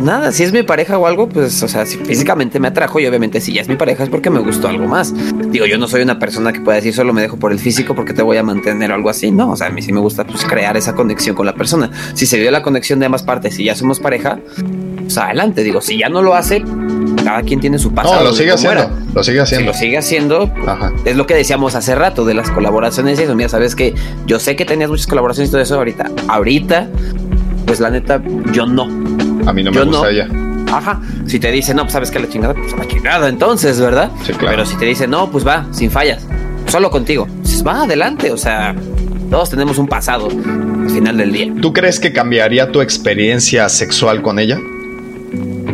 Nada, 0.00 0.32
si 0.32 0.42
es 0.42 0.52
mi 0.52 0.62
pareja 0.62 0.98
o 0.98 1.06
algo, 1.06 1.28
pues, 1.28 1.62
o 1.62 1.68
sea, 1.68 1.86
si 1.86 1.98
físicamente 1.98 2.58
me 2.58 2.68
atrajo 2.68 2.98
y 3.00 3.06
obviamente 3.06 3.40
si 3.40 3.52
ya 3.52 3.60
es 3.60 3.68
mi 3.68 3.76
pareja 3.76 4.04
es 4.04 4.08
porque 4.08 4.30
me 4.30 4.40
gustó 4.40 4.68
algo 4.68 4.86
más. 4.86 5.14
Digo, 5.50 5.66
yo 5.66 5.78
no 5.78 5.86
soy 5.88 6.02
una 6.02 6.18
persona 6.18 6.52
que 6.52 6.60
pueda 6.60 6.76
decir 6.76 6.94
solo 6.94 7.12
me 7.12 7.20
dejo 7.20 7.36
por 7.36 7.52
el 7.52 7.58
físico 7.58 7.94
porque 7.94 8.12
te 8.12 8.22
voy 8.22 8.36
a 8.36 8.42
mantener 8.42 8.90
o 8.90 8.94
algo 8.94 9.10
así, 9.10 9.30
no. 9.30 9.50
O 9.50 9.56
sea, 9.56 9.68
a 9.68 9.70
mí 9.70 9.82
sí 9.82 9.92
me 9.92 10.00
gusta 10.00 10.24
pues, 10.24 10.44
crear 10.44 10.76
esa 10.76 10.94
conexión 10.94 11.36
con 11.36 11.46
la 11.46 11.54
persona. 11.54 11.90
Si 12.14 12.26
se 12.26 12.38
dio 12.38 12.50
la 12.50 12.62
conexión 12.62 12.98
de 12.98 13.06
ambas 13.06 13.22
partes 13.22 13.58
y 13.58 13.64
ya 13.64 13.74
somos 13.74 14.00
pareja, 14.00 14.38
pues 15.02 15.18
adelante. 15.18 15.62
Digo, 15.62 15.80
si 15.80 15.98
ya 15.98 16.08
no 16.08 16.22
lo 16.22 16.34
hace, 16.34 16.62
cada 17.22 17.42
quien 17.42 17.60
tiene 17.60 17.78
su 17.78 17.92
pasado. 17.92 18.16
No, 18.16 18.24
lo 18.24 18.32
sigue 18.32 18.52
haciendo. 18.52 18.90
Lo 19.14 19.22
sigue 19.22 19.40
haciendo. 19.40 19.66
lo 19.66 19.74
sigue 19.74 19.98
haciendo, 19.98 20.50
es 21.04 21.16
lo 21.16 21.26
que 21.26 21.34
decíamos 21.34 21.74
hace 21.74 21.94
rato 21.94 22.24
de 22.24 22.34
las 22.34 22.50
colaboraciones 22.50 23.18
y 23.20 23.24
eso. 23.24 23.34
Mira, 23.34 23.48
sabes 23.48 23.76
que 23.76 23.94
yo 24.26 24.38
sé 24.38 24.56
que 24.56 24.64
tenías 24.64 24.90
muchas 24.90 25.06
colaboraciones 25.06 25.50
y 25.50 25.52
todo 25.52 25.62
eso 25.62 25.76
ahorita. 25.76 26.10
Ahorita, 26.28 26.88
pues 27.66 27.80
la 27.80 27.90
neta, 27.90 28.22
yo 28.52 28.66
no. 28.66 28.88
A 29.46 29.52
mí 29.52 29.62
no 29.62 29.70
me 29.70 29.84
gusta 29.84 30.10
ella. 30.10 30.28
Ajá. 30.70 31.00
Si 31.26 31.38
te 31.38 31.50
dice, 31.50 31.74
no, 31.74 31.82
pues 31.82 31.92
sabes 31.92 32.10
que 32.10 32.18
la 32.18 32.28
chingada, 32.28 32.54
pues 32.54 32.72
la 32.76 32.86
chingada 32.86 33.28
entonces, 33.28 33.78
¿verdad? 33.80 34.10
Sí, 34.24 34.32
claro. 34.32 34.56
Pero 34.56 34.66
si 34.66 34.76
te 34.76 34.86
dice, 34.86 35.06
no, 35.06 35.30
pues 35.30 35.46
va, 35.46 35.66
sin 35.70 35.90
fallas, 35.90 36.26
solo 36.66 36.90
contigo, 36.90 37.26
pues 37.42 37.66
va 37.66 37.82
adelante. 37.82 38.30
O 38.30 38.36
sea, 38.36 38.74
todos 39.30 39.50
tenemos 39.50 39.78
un 39.78 39.86
pasado 39.88 40.28
al 40.28 40.90
final 40.90 41.16
del 41.16 41.32
día. 41.32 41.52
¿Tú 41.60 41.72
crees 41.72 42.00
que 42.00 42.12
cambiaría 42.12 42.72
tu 42.72 42.80
experiencia 42.80 43.68
sexual 43.68 44.22
con 44.22 44.38
ella? 44.38 44.58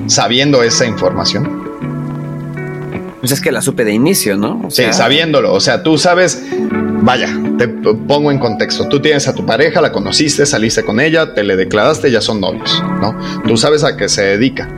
sabiendo 0.09 0.63
esa 0.63 0.87
información? 0.87 1.68
Pues 3.21 3.33
es 3.33 3.41
que 3.41 3.51
la 3.51 3.63
supe 3.63 3.85
de 3.85 3.93
inicio, 3.93 4.37
¿no? 4.37 4.69
sí, 4.71 4.85
sabiéndolo. 4.93 5.53
O 5.53 5.61
sea, 5.61 5.83
tú 5.83 5.99
sabes, 5.99 6.45
vaya, 7.03 7.29
te 7.59 7.67
pongo 7.69 8.31
en 8.31 8.39
contexto. 8.39 8.89
Tú 8.89 9.01
tienes 9.01 9.27
a 9.27 9.35
tu 9.35 9.45
pareja, 9.45 9.81
la 9.81 9.91
conociste, 9.91 10.47
saliste 10.47 10.85
con 10.85 11.01
ella, 11.01 11.35
te 11.35 11.43
le 11.43 11.57
declaraste, 11.57 12.11
ya 12.11 12.21
son 12.21 12.41
novios, 12.41 12.83
¿no? 13.01 13.17
Tú 13.47 13.57
sabes 13.57 13.83
a 13.83 13.97
qué 13.97 14.09
se 14.09 14.23
dedica. 14.23 14.69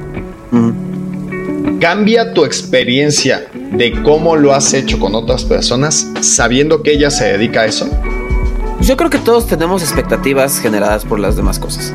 ¿Cambia 1.80 2.32
tu 2.32 2.44
experiencia 2.44 3.46
de 3.72 4.02
cómo 4.02 4.36
lo 4.36 4.54
has 4.54 4.72
hecho 4.74 4.98
con 4.98 5.14
otras 5.14 5.44
personas 5.44 6.08
sabiendo 6.20 6.82
que 6.82 6.92
ella 6.92 7.10
se 7.10 7.24
dedica 7.24 7.62
a 7.62 7.66
eso? 7.66 7.88
Yo 8.80 8.96
creo 8.96 9.10
que 9.10 9.18
todos 9.18 9.46
tenemos 9.46 9.82
expectativas 9.82 10.60
generadas 10.60 11.04
por 11.04 11.20
las 11.20 11.36
demás 11.36 11.58
cosas. 11.58 11.94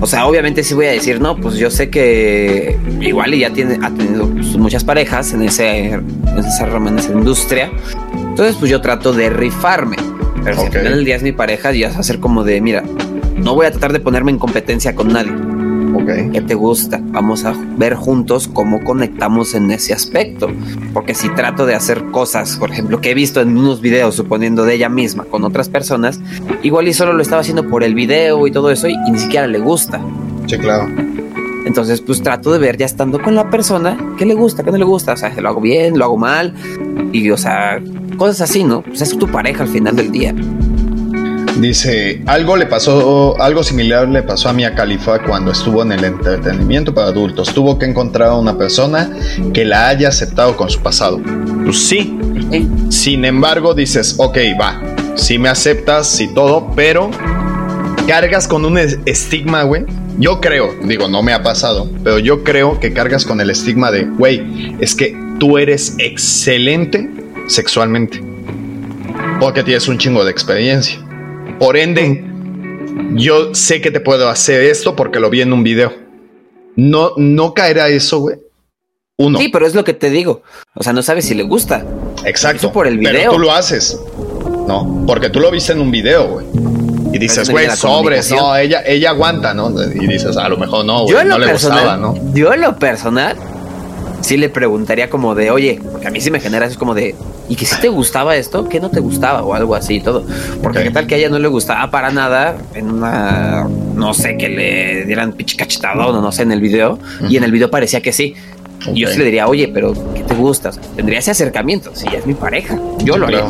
O 0.00 0.06
sea, 0.06 0.26
obviamente 0.26 0.64
sí 0.64 0.74
voy 0.74 0.86
a 0.86 0.92
decir, 0.92 1.20
no, 1.20 1.36
pues 1.36 1.56
yo 1.56 1.70
sé 1.70 1.90
que 1.90 2.76
igual 3.00 3.34
ya 3.34 3.50
tiene, 3.50 3.78
ha 3.82 3.90
tenido 3.90 4.26
muchas 4.26 4.84
parejas 4.84 5.32
en, 5.32 5.42
ese, 5.42 5.92
en 5.92 6.38
esa 6.38 6.66
rama, 6.66 6.90
en 6.90 6.98
esa 6.98 7.12
industria. 7.12 7.70
Entonces, 8.14 8.56
pues 8.58 8.70
yo 8.70 8.80
trato 8.80 9.12
de 9.12 9.30
rifarme. 9.30 9.96
Pero 10.42 10.56
si 10.56 10.66
al 10.66 10.72
final 10.72 10.94
del 10.94 11.04
día 11.04 11.16
es 11.16 11.22
mi 11.22 11.32
pareja, 11.32 11.72
ya 11.72 11.88
es 11.88 11.96
hacer 11.96 12.18
como 12.18 12.42
de, 12.42 12.60
mira, 12.60 12.82
no 13.36 13.54
voy 13.54 13.66
a 13.66 13.70
tratar 13.70 13.92
de 13.92 14.00
ponerme 14.00 14.32
en 14.32 14.38
competencia 14.38 14.94
con 14.94 15.08
nadie 15.08 15.32
Okay. 16.02 16.30
¿Qué 16.30 16.40
te 16.40 16.54
gusta? 16.54 17.00
Vamos 17.00 17.44
a 17.44 17.54
ver 17.76 17.94
juntos 17.94 18.48
cómo 18.48 18.82
conectamos 18.82 19.54
en 19.54 19.70
ese 19.70 19.92
aspecto. 19.92 20.48
Porque 20.92 21.14
si 21.14 21.28
trato 21.30 21.66
de 21.66 21.74
hacer 21.74 22.04
cosas, 22.10 22.56
por 22.56 22.70
ejemplo, 22.70 23.00
que 23.00 23.10
he 23.10 23.14
visto 23.14 23.40
en 23.40 23.56
unos 23.56 23.80
videos, 23.80 24.14
suponiendo 24.14 24.64
de 24.64 24.74
ella 24.74 24.88
misma 24.88 25.24
con 25.24 25.44
otras 25.44 25.68
personas, 25.68 26.20
igual 26.62 26.88
y 26.88 26.92
solo 26.92 27.12
lo 27.12 27.22
estaba 27.22 27.40
haciendo 27.40 27.68
por 27.68 27.84
el 27.84 27.94
video 27.94 28.46
y 28.46 28.50
todo 28.50 28.70
eso 28.70 28.88
y, 28.88 28.96
ni 29.10 29.18
siquiera 29.18 29.46
le 29.46 29.58
gusta. 29.58 30.00
Sí, 30.46 30.58
claro. 30.58 30.88
Entonces, 31.64 32.00
pues 32.00 32.20
trato 32.22 32.52
de 32.52 32.58
ver 32.58 32.76
ya 32.76 32.86
estando 32.86 33.22
con 33.22 33.36
la 33.36 33.48
persona 33.48 33.96
qué 34.18 34.26
le 34.26 34.34
gusta, 34.34 34.64
qué 34.64 34.72
no 34.72 34.78
le 34.78 34.84
gusta. 34.84 35.12
O 35.12 35.16
sea, 35.16 35.32
lo 35.40 35.48
hago 35.48 35.60
bien, 35.60 35.96
lo 35.98 36.04
hago 36.04 36.16
mal. 36.16 36.54
Y, 37.12 37.30
o 37.30 37.36
sea, 37.36 37.80
cosas 38.16 38.40
así, 38.50 38.64
¿no? 38.64 38.82
Pues 38.82 39.02
es 39.02 39.16
tu 39.16 39.28
pareja 39.28 39.62
al 39.62 39.68
final 39.68 39.94
del 39.94 40.10
día. 40.10 40.34
Dice, 41.58 42.22
algo 42.26 42.56
le 42.56 42.66
pasó, 42.66 43.40
algo 43.40 43.62
similar 43.62 44.08
le 44.08 44.22
pasó 44.22 44.48
a 44.48 44.52
Mia 44.52 44.74
Khalifa 44.74 45.22
cuando 45.22 45.52
estuvo 45.52 45.82
en 45.82 45.92
el 45.92 46.04
entretenimiento 46.04 46.94
para 46.94 47.08
adultos. 47.08 47.52
Tuvo 47.52 47.78
que 47.78 47.86
encontrar 47.86 48.30
a 48.30 48.34
una 48.34 48.56
persona 48.56 49.10
que 49.52 49.64
la 49.64 49.88
haya 49.88 50.08
aceptado 50.08 50.56
con 50.56 50.70
su 50.70 50.80
pasado. 50.80 51.20
Pues 51.64 51.78
sí. 51.78 52.18
Sin 52.90 53.24
embargo, 53.24 53.74
dices, 53.74 54.16
ok, 54.18 54.38
va, 54.60 54.80
sí 55.14 55.38
me 55.38 55.48
aceptas, 55.48 56.08
sí 56.08 56.28
todo, 56.28 56.72
pero 56.74 57.10
cargas 58.06 58.48
con 58.48 58.64
un 58.64 58.78
estigma, 58.78 59.62
güey. 59.62 59.84
Yo 60.18 60.40
creo, 60.40 60.74
digo, 60.82 61.08
no 61.08 61.22
me 61.22 61.32
ha 61.32 61.42
pasado, 61.42 61.88
pero 62.04 62.18
yo 62.18 62.44
creo 62.44 62.78
que 62.78 62.92
cargas 62.92 63.24
con 63.24 63.40
el 63.40 63.50
estigma 63.50 63.90
de, 63.90 64.04
güey, 64.04 64.76
es 64.80 64.94
que 64.94 65.16
tú 65.38 65.58
eres 65.58 65.94
excelente 65.98 67.08
sexualmente. 67.48 68.22
Porque 69.40 69.62
tienes 69.62 69.88
un 69.88 69.98
chingo 69.98 70.24
de 70.24 70.30
experiencia. 70.30 70.98
Por 71.62 71.76
ende, 71.76 72.24
yo 73.14 73.54
sé 73.54 73.80
que 73.80 73.92
te 73.92 74.00
puedo 74.00 74.28
hacer 74.28 74.64
esto 74.64 74.96
porque 74.96 75.20
lo 75.20 75.30
vi 75.30 75.42
en 75.42 75.52
un 75.52 75.62
video. 75.62 75.92
No, 76.74 77.12
no 77.16 77.54
caerá 77.54 77.88
eso, 77.88 78.18
güey. 78.18 78.36
Uno. 79.16 79.38
Sí, 79.38 79.48
pero 79.48 79.64
es 79.64 79.72
lo 79.72 79.84
que 79.84 79.92
te 79.92 80.10
digo. 80.10 80.42
O 80.74 80.82
sea, 80.82 80.92
no 80.92 81.04
sabes 81.04 81.24
si 81.24 81.36
le 81.36 81.44
gusta. 81.44 81.86
Exacto. 82.24 82.72
por 82.72 82.88
el 82.88 82.98
video. 82.98 83.12
Pero 83.12 83.32
tú 83.34 83.38
lo 83.38 83.52
haces. 83.52 83.96
No, 84.66 85.04
porque 85.06 85.30
tú 85.30 85.38
lo 85.38 85.52
viste 85.52 85.70
en 85.70 85.80
un 85.80 85.92
video, 85.92 86.26
güey. 86.30 86.46
Y 87.12 87.18
dices, 87.18 87.48
güey, 87.48 87.70
sobres, 87.76 88.32
no, 88.32 88.56
ella, 88.56 88.82
ella 88.84 89.10
aguanta, 89.10 89.54
¿no? 89.54 89.70
Y 89.70 90.08
dices, 90.08 90.36
a 90.36 90.48
lo 90.48 90.56
mejor 90.56 90.84
no, 90.84 91.04
güey, 91.04 91.24
no 91.24 91.38
le 91.38 91.52
gustaba, 91.52 91.96
¿no? 91.96 92.16
Yo 92.34 92.52
en 92.52 92.62
lo 92.62 92.76
personal, 92.76 93.36
sí 94.22 94.36
le 94.36 94.48
preguntaría 94.48 95.10
como 95.10 95.34
de, 95.34 95.50
oye, 95.50 95.80
porque 95.90 96.08
a 96.08 96.10
mí 96.10 96.20
sí 96.20 96.30
me 96.30 96.40
genera 96.40 96.66
eso 96.66 96.78
como 96.78 96.94
de, 96.94 97.14
¿y 97.48 97.56
que 97.56 97.66
si 97.66 97.78
te 97.80 97.88
gustaba 97.88 98.36
esto? 98.36 98.68
¿Qué 98.68 98.80
no 98.80 98.90
te 98.90 99.00
gustaba? 99.00 99.42
O 99.42 99.54
algo 99.54 99.74
así 99.74 99.96
y 99.96 100.00
todo. 100.00 100.24
Porque 100.62 100.82
qué 100.82 100.90
tal 100.90 101.06
que 101.06 101.16
a 101.16 101.18
ella 101.18 101.28
no 101.28 101.38
le 101.38 101.48
gustaba 101.48 101.90
para 101.90 102.10
nada 102.10 102.56
en 102.74 102.90
una, 102.90 103.68
no 103.94 104.14
sé, 104.14 104.36
que 104.36 104.48
le 104.48 105.04
dieran 105.04 105.32
pichicachetado 105.32 106.08
o 106.08 106.20
no 106.20 106.32
sé, 106.32 106.42
en 106.42 106.52
el 106.52 106.60
video. 106.60 106.98
Y 107.28 107.36
en 107.36 107.44
el 107.44 107.52
video 107.52 107.70
parecía 107.70 108.00
que 108.00 108.12
sí. 108.12 108.34
Y 108.94 109.00
yo 109.00 109.08
sí 109.08 109.18
le 109.18 109.26
diría, 109.26 109.46
oye, 109.46 109.68
pero 109.68 109.92
¿qué 110.14 110.22
te 110.22 110.34
gusta? 110.34 110.70
tendría 110.96 111.18
ese 111.18 111.30
acercamiento. 111.32 111.94
Si 111.94 112.06
es 112.08 112.26
mi 112.26 112.34
pareja, 112.34 112.78
yo 113.04 113.16
lo 113.16 113.26
haría. 113.26 113.46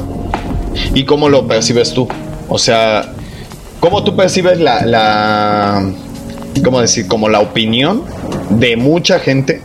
¿Y 0.95 1.05
cómo 1.05 1.29
lo 1.29 1.47
percibes 1.47 1.93
tú? 1.93 2.09
O 2.49 2.59
sea, 2.59 3.13
¿cómo 3.81 4.05
tú 4.05 4.17
percibes 4.17 4.59
la, 4.61 4.85
la, 4.85 5.91
¿cómo 6.65 6.81
decir? 6.81 7.07
Como 7.09 7.29
la 7.29 7.41
opinión 7.41 8.03
de 8.51 8.77
mucha 8.77 9.19
gente 9.19 9.63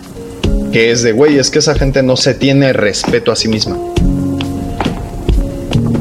que 0.77 0.91
es 0.91 1.01
de, 1.01 1.11
güey, 1.11 1.39
es 1.39 1.49
que 1.49 1.57
esa 1.57 1.73
gente 1.73 2.03
no 2.03 2.15
se 2.15 2.35
tiene 2.35 2.71
respeto 2.71 3.31
a 3.31 3.35
sí 3.35 3.47
misma. 3.47 3.75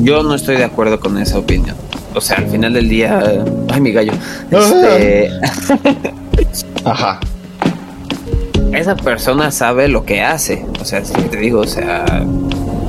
Yo 0.02 0.22
no 0.22 0.34
estoy 0.34 0.58
de 0.58 0.64
acuerdo 0.64 1.00
con 1.00 1.16
esa 1.16 1.38
opinión. 1.38 1.74
O 2.12 2.20
sea, 2.20 2.36
al 2.36 2.48
final 2.48 2.74
del 2.74 2.86
día, 2.86 3.42
ay, 3.70 3.80
mi 3.80 3.92
gallo. 3.92 4.12
Este... 4.50 5.30
Ajá. 6.84 7.20
Esa 8.74 8.96
persona 8.96 9.50
sabe 9.50 9.88
lo 9.88 10.04
que 10.04 10.20
hace. 10.20 10.66
O 10.78 10.84
sea, 10.84 11.02
te 11.02 11.38
digo, 11.38 11.60
o 11.60 11.66
sea, 11.66 12.04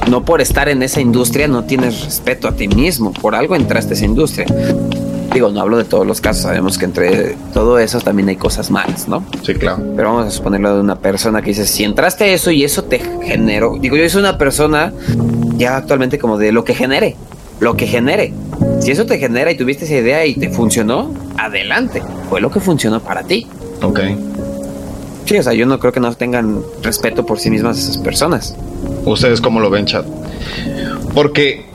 no 0.09 0.25
por 0.25 0.41
estar 0.41 0.67
en 0.67 0.83
esa 0.83 0.99
industria 0.99 1.47
no 1.47 1.63
tienes 1.63 2.03
respeto 2.03 2.49
a 2.49 2.51
ti 2.51 2.67
mismo. 2.67 3.13
Por 3.13 3.33
algo 3.33 3.55
entraste 3.55 3.93
a 3.93 3.95
esa 3.95 4.03
industria. 4.03 4.45
Digo, 5.33 5.49
no 5.49 5.61
hablo 5.61 5.77
de 5.77 5.83
todos 5.83 6.07
los 6.07 6.21
casos, 6.21 6.43
sabemos 6.43 6.77
que 6.77 6.85
entre 6.85 7.35
todo 7.53 7.79
eso 7.79 7.99
también 7.99 8.29
hay 8.29 8.37
cosas 8.37 8.71
malas, 8.71 9.07
¿no? 9.07 9.25
Sí, 9.43 9.53
claro. 9.53 9.83
Pero 9.95 10.13
vamos 10.13 10.27
a 10.27 10.31
suponerlo 10.31 10.73
de 10.75 10.81
una 10.81 10.99
persona 10.99 11.41
que 11.41 11.49
dice, 11.49 11.67
si 11.67 11.83
entraste 11.83 12.23
a 12.23 12.27
eso 12.27 12.49
y 12.51 12.63
eso 12.63 12.83
te 12.83 12.99
generó, 12.99 13.77
digo, 13.79 13.97
yo 13.97 14.09
soy 14.09 14.21
una 14.21 14.37
persona 14.37 14.93
ya 15.55 15.77
actualmente 15.77 16.17
como 16.17 16.37
de 16.37 16.51
lo 16.51 16.63
que 16.63 16.73
genere, 16.73 17.15
lo 17.59 17.75
que 17.75 17.87
genere. 17.87 18.33
Si 18.79 18.91
eso 18.91 19.05
te 19.05 19.19
genera 19.19 19.51
y 19.51 19.57
tuviste 19.57 19.85
esa 19.85 19.95
idea 19.95 20.25
y 20.25 20.35
te 20.35 20.49
funcionó, 20.49 21.13
adelante, 21.37 22.01
fue 22.29 22.41
lo 22.41 22.49
que 22.49 22.59
funcionó 22.59 22.99
para 22.99 23.23
ti. 23.23 23.47
Ok. 23.81 23.99
Sí, 25.25 25.37
o 25.37 25.43
sea, 25.43 25.53
yo 25.53 25.65
no 25.65 25.77
creo 25.77 25.91
que 25.91 25.99
no 25.99 26.13
tengan 26.13 26.61
respeto 26.81 27.25
por 27.25 27.39
sí 27.39 27.49
mismas 27.49 27.77
esas 27.77 27.97
personas. 27.97 28.55
¿Ustedes 29.03 29.41
cómo 29.41 29.59
lo 29.59 29.69
ven, 29.69 29.85
chat? 29.85 30.05
Porque, 31.13 31.65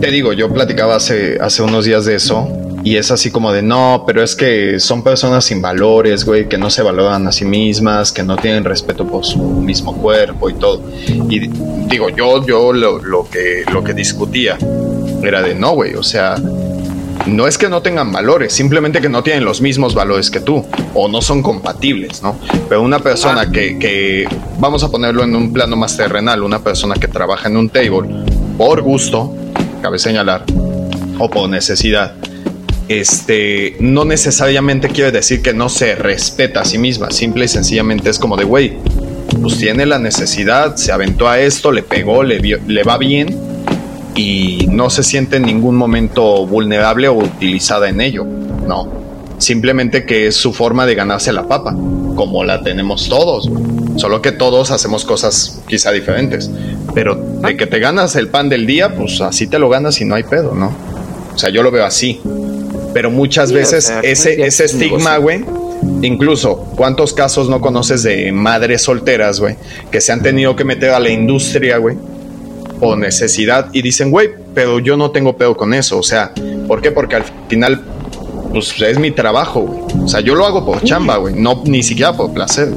te 0.00 0.10
digo, 0.10 0.32
yo 0.32 0.52
platicaba 0.52 0.96
hace, 0.96 1.38
hace 1.40 1.62
unos 1.62 1.84
días 1.84 2.06
de 2.06 2.14
eso 2.14 2.48
y 2.84 2.98
es 2.98 3.10
así 3.10 3.30
como 3.30 3.50
de, 3.50 3.62
no, 3.62 4.04
pero 4.06 4.22
es 4.22 4.36
que 4.36 4.78
son 4.78 5.02
personas 5.02 5.46
sin 5.46 5.62
valores, 5.62 6.26
güey, 6.26 6.50
que 6.50 6.58
no 6.58 6.68
se 6.68 6.82
valoran 6.82 7.26
a 7.26 7.32
sí 7.32 7.46
mismas, 7.46 8.12
que 8.12 8.22
no 8.22 8.36
tienen 8.36 8.62
respeto 8.62 9.06
por 9.06 9.24
su 9.24 9.38
mismo 9.38 9.96
cuerpo 9.96 10.50
y 10.50 10.54
todo. 10.54 10.82
Y 11.30 11.48
digo, 11.88 12.10
yo, 12.10 12.44
yo 12.46 12.74
lo, 12.74 12.98
lo 12.98 13.26
que, 13.28 13.64
lo 13.72 13.82
que 13.82 13.94
discutía 13.94 14.58
era 15.22 15.40
de, 15.40 15.54
no, 15.54 15.72
güey, 15.72 15.94
o 15.94 16.02
sea, 16.02 16.36
no 17.26 17.46
es 17.46 17.56
que 17.56 17.70
no 17.70 17.80
tengan 17.80 18.12
valores, 18.12 18.52
simplemente 18.52 19.00
que 19.00 19.08
no 19.08 19.22
tienen 19.22 19.46
los 19.46 19.62
mismos 19.62 19.94
valores 19.94 20.30
que 20.30 20.40
tú 20.40 20.62
o 20.92 21.08
no 21.08 21.22
son 21.22 21.42
compatibles, 21.42 22.22
¿no? 22.22 22.36
Pero 22.68 22.82
una 22.82 22.98
persona 22.98 23.50
que, 23.50 23.78
que, 23.78 24.28
vamos 24.58 24.84
a 24.84 24.90
ponerlo 24.90 25.24
en 25.24 25.34
un 25.34 25.54
plano 25.54 25.74
más 25.74 25.96
terrenal, 25.96 26.42
una 26.42 26.58
persona 26.58 26.96
que 26.96 27.08
trabaja 27.08 27.48
en 27.48 27.56
un 27.56 27.70
table 27.70 28.10
por 28.58 28.82
gusto, 28.82 29.34
cabe 29.80 29.98
señalar, 29.98 30.44
o 31.18 31.30
por 31.30 31.48
necesidad, 31.48 32.14
este, 32.88 33.76
no 33.80 34.04
necesariamente 34.04 34.88
quiere 34.88 35.10
decir 35.10 35.42
que 35.42 35.54
no 35.54 35.68
se 35.68 35.94
respeta 35.94 36.60
a 36.60 36.64
sí 36.64 36.78
misma, 36.78 37.10
simple 37.10 37.46
y 37.46 37.48
sencillamente 37.48 38.10
es 38.10 38.18
como 38.18 38.36
de, 38.36 38.44
güey, 38.44 38.74
pues 39.40 39.58
tiene 39.58 39.86
la 39.86 39.98
necesidad, 39.98 40.76
se 40.76 40.92
aventó 40.92 41.28
a 41.28 41.40
esto, 41.40 41.72
le 41.72 41.82
pegó, 41.82 42.22
le, 42.22 42.40
le 42.40 42.82
va 42.82 42.98
bien 42.98 43.36
y 44.14 44.66
no 44.70 44.90
se 44.90 45.02
siente 45.02 45.36
en 45.36 45.42
ningún 45.42 45.76
momento 45.76 46.46
vulnerable 46.46 47.08
o 47.08 47.14
utilizada 47.14 47.88
en 47.88 48.00
ello, 48.00 48.24
no, 48.24 48.88
simplemente 49.38 50.04
que 50.04 50.26
es 50.28 50.36
su 50.36 50.52
forma 50.52 50.86
de 50.86 50.94
ganarse 50.94 51.32
la 51.32 51.48
papa, 51.48 51.74
como 52.14 52.44
la 52.44 52.62
tenemos 52.62 53.08
todos, 53.08 53.50
solo 53.96 54.22
que 54.22 54.32
todos 54.32 54.70
hacemos 54.70 55.04
cosas 55.04 55.62
quizá 55.66 55.90
diferentes, 55.90 56.50
pero 56.94 57.14
de 57.16 57.56
que 57.56 57.66
te 57.66 57.78
ganas 57.78 58.14
el 58.16 58.28
pan 58.28 58.48
del 58.48 58.66
día, 58.66 58.94
pues 58.94 59.20
así 59.20 59.46
te 59.46 59.58
lo 59.58 59.68
ganas 59.68 60.00
y 60.00 60.04
no 60.04 60.14
hay 60.14 60.22
pedo, 60.22 60.54
¿no? 60.54 60.72
O 61.34 61.38
sea, 61.38 61.50
yo 61.50 61.62
lo 61.62 61.70
veo 61.70 61.84
así. 61.84 62.20
Pero 62.94 63.10
muchas 63.10 63.52
veces 63.52 63.92
ese, 64.02 64.46
ese 64.46 64.64
estigma, 64.64 65.18
güey, 65.18 65.44
incluso, 66.02 66.56
¿cuántos 66.76 67.12
casos 67.12 67.48
no 67.48 67.60
conoces 67.60 68.02
de 68.04 68.30
madres 68.32 68.82
solteras, 68.82 69.40
güey, 69.40 69.56
que 69.90 70.00
se 70.00 70.12
han 70.12 70.22
tenido 70.22 70.54
que 70.56 70.64
meter 70.64 70.90
a 70.90 71.00
la 71.00 71.10
industria, 71.10 71.78
güey, 71.78 71.96
o 72.80 72.96
necesidad 72.96 73.68
y 73.72 73.82
dicen, 73.82 74.10
güey, 74.10 74.30
pero 74.54 74.78
yo 74.78 74.96
no 74.96 75.10
tengo 75.10 75.36
pedo 75.36 75.56
con 75.56 75.74
eso? 75.74 75.98
O 75.98 76.02
sea, 76.02 76.32
¿por 76.68 76.80
qué? 76.80 76.92
Porque 76.92 77.16
al 77.16 77.24
final, 77.48 77.82
pues 78.52 78.80
es 78.80 78.98
mi 78.98 79.10
trabajo, 79.10 79.62
güey. 79.62 80.04
O 80.04 80.08
sea, 80.08 80.20
yo 80.20 80.34
lo 80.34 80.46
hago 80.46 80.64
por 80.64 80.82
chamba, 80.82 81.16
güey, 81.16 81.34
no 81.34 81.62
ni 81.66 81.82
siquiera 81.82 82.16
por 82.16 82.32
placer. 82.32 82.68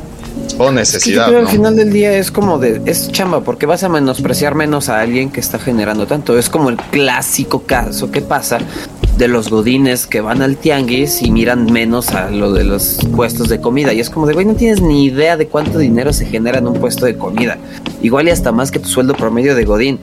O 0.59 0.71
necesidad. 0.71 1.35
al 1.35 1.47
final 1.47 1.75
del 1.75 1.91
día 1.91 2.17
es 2.17 2.31
como 2.31 2.57
de, 2.57 2.81
es 2.85 3.11
chamba, 3.11 3.41
porque 3.41 3.65
vas 3.65 3.83
a 3.83 3.89
menospreciar 3.89 4.55
menos 4.55 4.89
a 4.89 5.01
alguien 5.01 5.29
que 5.29 5.39
está 5.39 5.59
generando 5.59 6.07
tanto. 6.07 6.37
Es 6.37 6.49
como 6.49 6.69
el 6.69 6.77
clásico 6.77 7.63
caso 7.63 8.09
que 8.09 8.21
pasa 8.21 8.59
de 9.17 9.27
los 9.27 9.49
godines 9.49 10.05
que 10.05 10.21
van 10.21 10.41
al 10.41 10.57
tianguis 10.57 11.21
y 11.21 11.31
miran 11.31 11.65
menos 11.71 12.09
a 12.09 12.29
lo 12.29 12.53
de 12.53 12.63
los 12.63 12.99
puestos 13.15 13.49
de 13.49 13.59
comida. 13.59 13.93
Y 13.93 13.99
es 13.99 14.09
como 14.09 14.27
de, 14.27 14.33
güey, 14.33 14.45
no 14.45 14.55
tienes 14.55 14.81
ni 14.81 15.05
idea 15.05 15.37
de 15.37 15.47
cuánto 15.47 15.79
dinero 15.79 16.13
se 16.13 16.25
genera 16.25 16.59
en 16.59 16.67
un 16.67 16.75
puesto 16.75 17.05
de 17.05 17.17
comida. 17.17 17.57
Igual 18.01 18.27
y 18.27 18.31
hasta 18.31 18.51
más 18.51 18.69
que 18.69 18.79
tu 18.79 18.87
sueldo 18.87 19.15
promedio 19.15 19.55
de 19.55 19.65
godín. 19.65 19.99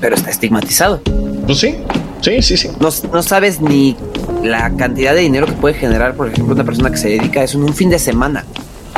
Pero 0.00 0.16
está 0.16 0.30
estigmatizado. 0.30 1.02
Pues 1.46 1.58
sí, 1.58 1.74
sí, 2.22 2.40
sí, 2.40 2.56
sí. 2.56 2.68
No, 2.80 2.88
no 3.12 3.22
sabes 3.22 3.60
ni 3.60 3.96
la 4.42 4.74
cantidad 4.76 5.14
de 5.14 5.20
dinero 5.20 5.46
que 5.46 5.52
puede 5.52 5.74
generar, 5.74 6.14
por 6.14 6.28
ejemplo, 6.28 6.54
una 6.54 6.64
persona 6.64 6.90
que 6.90 6.96
se 6.96 7.10
dedica 7.10 7.40
a 7.40 7.44
eso 7.44 7.58
en 7.58 7.64
un 7.64 7.74
fin 7.74 7.90
de 7.90 7.98
semana. 7.98 8.46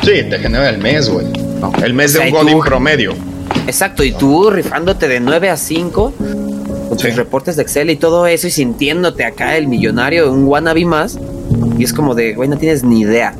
Sí, 0.02 0.22
te 0.28 0.38
genera 0.38 0.68
el 0.70 0.78
mes, 0.78 1.08
güey. 1.08 1.26
el 1.82 1.94
mes 1.94 2.12
de 2.12 2.20
un 2.20 2.30
godín 2.30 2.60
promedio. 2.60 3.14
Exacto, 3.66 4.04
y 4.04 4.12
tú 4.12 4.50
rifándote 4.50 5.08
de 5.08 5.20
9 5.20 5.50
a 5.50 5.56
5 5.56 6.14
con 6.92 6.98
tus 6.98 7.16
reportes 7.16 7.56
de 7.56 7.62
Excel 7.62 7.88
y 7.88 7.96
todo 7.96 8.26
eso 8.26 8.48
y 8.48 8.50
sintiéndote 8.50 9.24
acá 9.24 9.56
el 9.56 9.66
millonario, 9.66 10.30
un 10.30 10.44
wannabe 10.44 10.84
más. 10.84 11.18
Y 11.78 11.84
es 11.84 11.92
como 11.94 12.14
de, 12.14 12.34
güey, 12.34 12.50
no 12.50 12.58
tienes 12.58 12.84
ni 12.84 13.00
idea. 13.00 13.34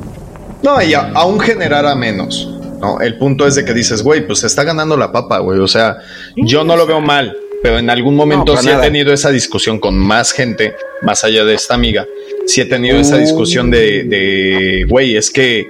No, 0.63 0.81
y 0.81 0.95
aún 0.95 1.39
generara 1.39 1.93
menos. 1.93 2.51
No, 2.81 2.99
el 2.99 3.15
punto 3.19 3.45
es 3.45 3.53
de 3.53 3.63
que 3.63 3.75
dices, 3.75 4.01
güey, 4.01 4.25
pues 4.25 4.39
se 4.39 4.47
está 4.47 4.63
ganando 4.63 4.97
la 4.97 5.11
papa, 5.11 5.37
güey. 5.37 5.59
O 5.59 5.67
sea, 5.67 5.97
yo 6.35 6.63
no 6.63 6.75
lo 6.75 6.87
veo 6.87 6.99
mal, 6.99 7.37
pero 7.61 7.77
en 7.77 7.91
algún 7.91 8.15
momento 8.15 8.57
sí 8.57 8.69
he 8.69 8.75
tenido 8.77 9.13
esa 9.13 9.29
discusión 9.29 9.79
con 9.79 9.99
más 9.99 10.31
gente, 10.31 10.75
más 11.03 11.23
allá 11.23 11.45
de 11.45 11.53
esta 11.53 11.75
amiga. 11.75 12.07
Sí 12.47 12.59
he 12.59 12.65
tenido 12.65 12.97
esa 12.97 13.17
discusión 13.17 13.69
de, 13.69 14.03
de, 14.05 14.87
güey, 14.89 15.15
es 15.15 15.29
que, 15.29 15.67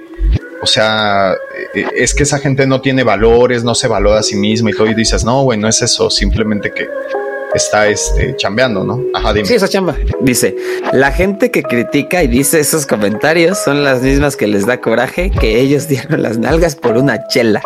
o 0.62 0.66
sea, 0.66 1.34
es 1.74 2.14
que 2.14 2.22
esa 2.22 2.38
gente 2.38 2.66
no 2.66 2.80
tiene 2.80 3.04
valores, 3.04 3.62
no 3.62 3.74
se 3.74 3.88
valora 3.88 4.20
a 4.20 4.22
sí 4.22 4.36
misma 4.36 4.70
y 4.70 4.72
todo. 4.72 4.86
Y 4.86 4.94
dices, 4.94 5.22
no, 5.22 5.42
güey, 5.42 5.58
no 5.58 5.68
es 5.68 5.82
eso, 5.82 6.08
simplemente 6.08 6.72
que 6.72 6.88
está 7.54 7.88
este, 7.88 8.34
chambeando, 8.36 8.84
¿no? 8.84 9.00
Ajá, 9.14 9.32
dime. 9.32 9.46
Sí, 9.46 9.54
esa 9.54 9.68
chamba. 9.68 9.96
Dice, 10.20 10.56
la 10.92 11.12
gente 11.12 11.50
que 11.50 11.62
critica 11.62 12.22
y 12.22 12.26
dice 12.26 12.60
esos 12.60 12.86
comentarios 12.86 13.58
son 13.58 13.84
las 13.84 14.02
mismas 14.02 14.36
que 14.36 14.46
les 14.46 14.66
da 14.66 14.80
coraje 14.80 15.30
que 15.30 15.60
ellos 15.60 15.88
dieron 15.88 16.22
las 16.22 16.36
nalgas 16.36 16.74
por 16.74 16.96
una 16.96 17.26
chela. 17.28 17.62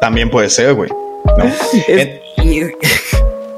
También 0.00 0.30
puede 0.30 0.50
ser, 0.50 0.74
güey. 0.74 0.90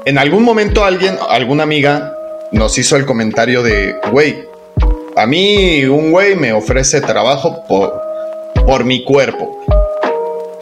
En, 0.05 0.17
algún 0.17 0.43
momento 0.43 0.83
alguien, 0.83 1.17
alguna 1.29 1.63
amiga 1.63 2.13
nos 2.51 2.77
hizo 2.77 2.97
el 2.97 3.05
comentario 3.05 3.63
de, 3.63 3.95
güey, 4.11 4.43
a 5.15 5.25
mí 5.25 5.85
un 5.85 6.11
güey 6.11 6.35
me 6.35 6.51
ofrece 6.51 6.99
trabajo 6.99 7.63
por, 7.69 7.93
por 8.65 8.83
mi 8.83 9.05
cuerpo. 9.05 9.63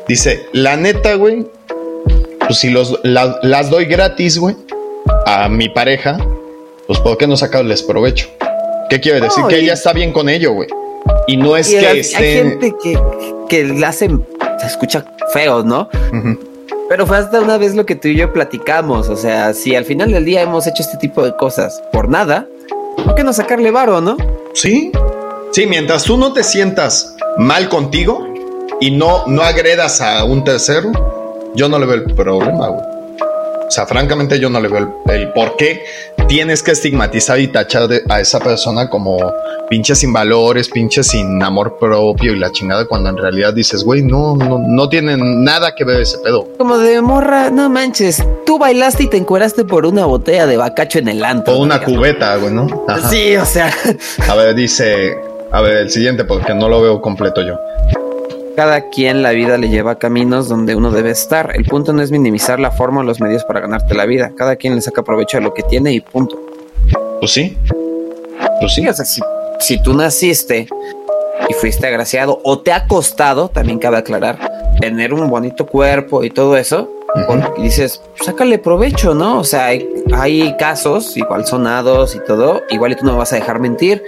Dice, 0.08 0.46
la 0.54 0.78
neta, 0.78 1.16
güey, 1.16 1.48
pues 2.46 2.60
si 2.60 2.70
los, 2.70 3.00
las 3.04 3.70
doy 3.72 3.86
gratis, 3.86 4.38
güey, 4.38 4.56
a 5.26 5.50
mi 5.50 5.70
pareja, 5.70 6.18
pues 6.88 7.00
¿por 7.00 7.18
qué 7.18 7.28
no 7.28 7.38
sacarles 7.38 7.82
provecho? 7.84 8.30
¿Qué 8.90 9.00
quiere 9.00 9.22
decir? 9.22 9.44
que 9.48 9.60
ella 9.60 9.74
está 9.74 9.94
bien 9.94 10.12
con 10.12 10.30
ello, 10.30 10.54
güey. 10.54 10.68
Y 11.28 11.38
no 11.38 11.56
es 11.56 11.70
que 11.70 11.88
hay, 11.88 12.04
gente 12.04 12.74
que, 12.82 13.00
que 13.48 13.64
le 13.64 13.86
hacen, 13.86 14.26
se 14.60 14.68
escucha 14.68 15.06
feo, 15.34 15.64
¿no? 15.64 15.90
Pero 16.90 17.08
fue 17.08 17.18
hasta 17.18 17.40
una 17.40 17.58
vez 17.58 17.74
lo 17.74 17.86
que 17.86 17.96
tú 17.96 18.10
y 18.10 18.18
yo 18.18 18.34
platicamos. 18.34 19.08
O 19.08 19.16
sea, 19.16 19.54
si 19.54 19.76
al 19.76 19.86
final 19.86 20.12
del 20.12 20.26
día 20.26 20.42
hemos 20.42 20.68
hecho 20.68 20.84
este 20.84 20.98
tipo 20.98 21.24
de 21.24 21.34
cosas 21.38 21.82
por 21.94 22.10
nada, 22.10 22.48
¿por 23.06 23.16
qué 23.16 23.24
no 23.24 23.32
sacarle 23.32 23.72
varo, 23.72 24.02
no? 24.02 24.18
Sí. 24.54 24.92
Sí, 25.52 25.68
mientras 25.68 26.04
tú 26.04 26.18
no 26.18 26.34
te 26.34 26.44
sientas 26.44 27.16
mal 27.38 27.70
contigo 27.70 28.28
y 28.82 28.92
no, 28.92 29.26
no 29.28 29.42
agredas 29.42 30.02
a 30.02 30.24
un 30.26 30.44
tercero, 30.44 30.92
yo 31.56 31.70
no 31.70 31.80
le 31.80 31.86
veo 31.86 31.96
el 31.96 32.14
problema, 32.14 32.68
güey. 32.68 32.91
O 33.72 33.74
sea, 33.74 33.86
francamente 33.86 34.38
yo 34.38 34.50
no 34.50 34.60
le 34.60 34.68
veo 34.68 35.02
el, 35.08 35.32
por 35.32 35.56
qué 35.56 35.86
tienes 36.28 36.62
que 36.62 36.72
estigmatizar 36.72 37.40
y 37.40 37.48
tachar 37.48 37.88
a 38.10 38.20
esa 38.20 38.42
persona 38.42 38.90
como 38.90 39.18
pinche 39.70 39.96
sin 39.96 40.12
valores, 40.12 40.68
pinche 40.68 41.06
sin 41.06 41.42
amor 41.42 41.78
propio 41.80 42.34
y 42.34 42.36
la 42.38 42.52
chingada, 42.52 42.84
cuando 42.86 43.12
en 43.12 43.16
realidad 43.16 43.54
dices, 43.54 43.86
güey, 43.86 44.02
no, 44.02 44.36
no, 44.36 44.60
no 44.60 44.90
tienen 44.90 45.46
nada 45.46 45.74
que 45.74 45.86
ver 45.86 46.02
ese 46.02 46.18
pedo. 46.18 46.50
Como 46.58 46.80
de 46.80 47.02
morra, 47.02 47.50
no 47.50 47.70
manches, 47.70 48.22
tú 48.46 48.60
bailaste 48.60 49.04
y 49.04 49.08
te 49.08 49.16
encueraste 49.16 49.64
por 49.64 49.86
una 49.86 50.04
botella 50.04 50.48
de 50.48 50.58
bacacho 50.58 51.00
en 51.00 51.08
el 51.08 51.24
antro. 51.24 51.54
O 51.54 51.60
una 51.60 51.82
cubeta, 51.82 52.36
güey, 52.36 52.54
¿no? 52.54 52.68
Sí, 53.10 53.38
o 53.38 53.46
sea. 53.46 53.74
A 54.28 54.36
ver, 54.36 54.54
dice, 54.54 55.18
a 55.50 55.62
ver, 55.62 55.78
el 55.78 55.90
siguiente, 55.90 56.26
porque 56.26 56.54
no 56.54 56.68
lo 56.68 56.82
veo 56.82 57.02
completo 57.02 57.42
yo. 57.42 57.58
Cada 58.56 58.90
quien 58.90 59.24
la 59.24 59.32
vida 59.32 59.58
le 59.58 59.70
lleva 59.70 59.98
caminos 59.98 60.50
donde 60.50 60.76
uno 60.76 60.92
debe 60.92 61.12
estar. 61.12 61.52
El 61.56 61.64
punto 61.66 61.94
no 61.94 62.02
es 62.02 62.12
minimizar 62.12 62.60
la 62.60 62.72
forma 62.72 63.00
o 63.00 63.04
los 63.04 63.22
medios 63.22 63.46
para 63.46 63.62
ganarte 63.62 63.96
la 63.96 64.06
vida. 64.06 64.34
Cada 64.36 64.58
quien 64.58 64.76
le 64.76 64.82
saca 64.82 65.04
provecho 65.04 65.38
de 65.38 65.44
lo 65.44 65.54
que 65.54 65.64
tiene 65.64 65.94
y 65.94 66.02
punto. 66.02 66.40
Pues 67.20 67.32
sí. 67.32 67.58
Pues 68.60 68.74
sí. 68.74 68.86
O 68.88 68.94
sea, 68.94 69.06
si, 69.60 69.82
tú 69.82 69.94
naciste 69.94 70.68
y 71.48 71.54
fuiste 71.54 71.88
agraciado 71.88 72.42
o 72.44 72.60
te 72.60 72.74
ha 72.74 72.88
costado, 72.88 73.50
también 73.50 73.80
cabe 73.80 73.98
aclarar, 73.98 74.38
tener 74.80 75.14
un 75.14 75.30
bonito 75.30 75.66
cuerpo 75.66 76.24
y 76.24 76.30
todo 76.30 76.58
eso, 76.58 76.92
y 77.58 77.64
dices, 77.64 78.02
sácale 78.24 78.58
provecho, 78.58 79.14
¿no? 79.14 79.40
O 79.40 79.44
sea, 79.44 79.68
hay, 79.68 79.88
hay, 80.14 80.56
casos, 80.58 81.18
igual 81.18 81.46
sonados 81.46 82.16
y 82.16 82.20
todo, 82.20 82.62
igual 82.70 82.94
y 82.94 82.96
tú 82.96 83.06
no 83.06 83.14
me 83.14 83.18
vas 83.18 83.34
a 83.34 83.36
dejar 83.36 83.60
mentir, 83.60 84.04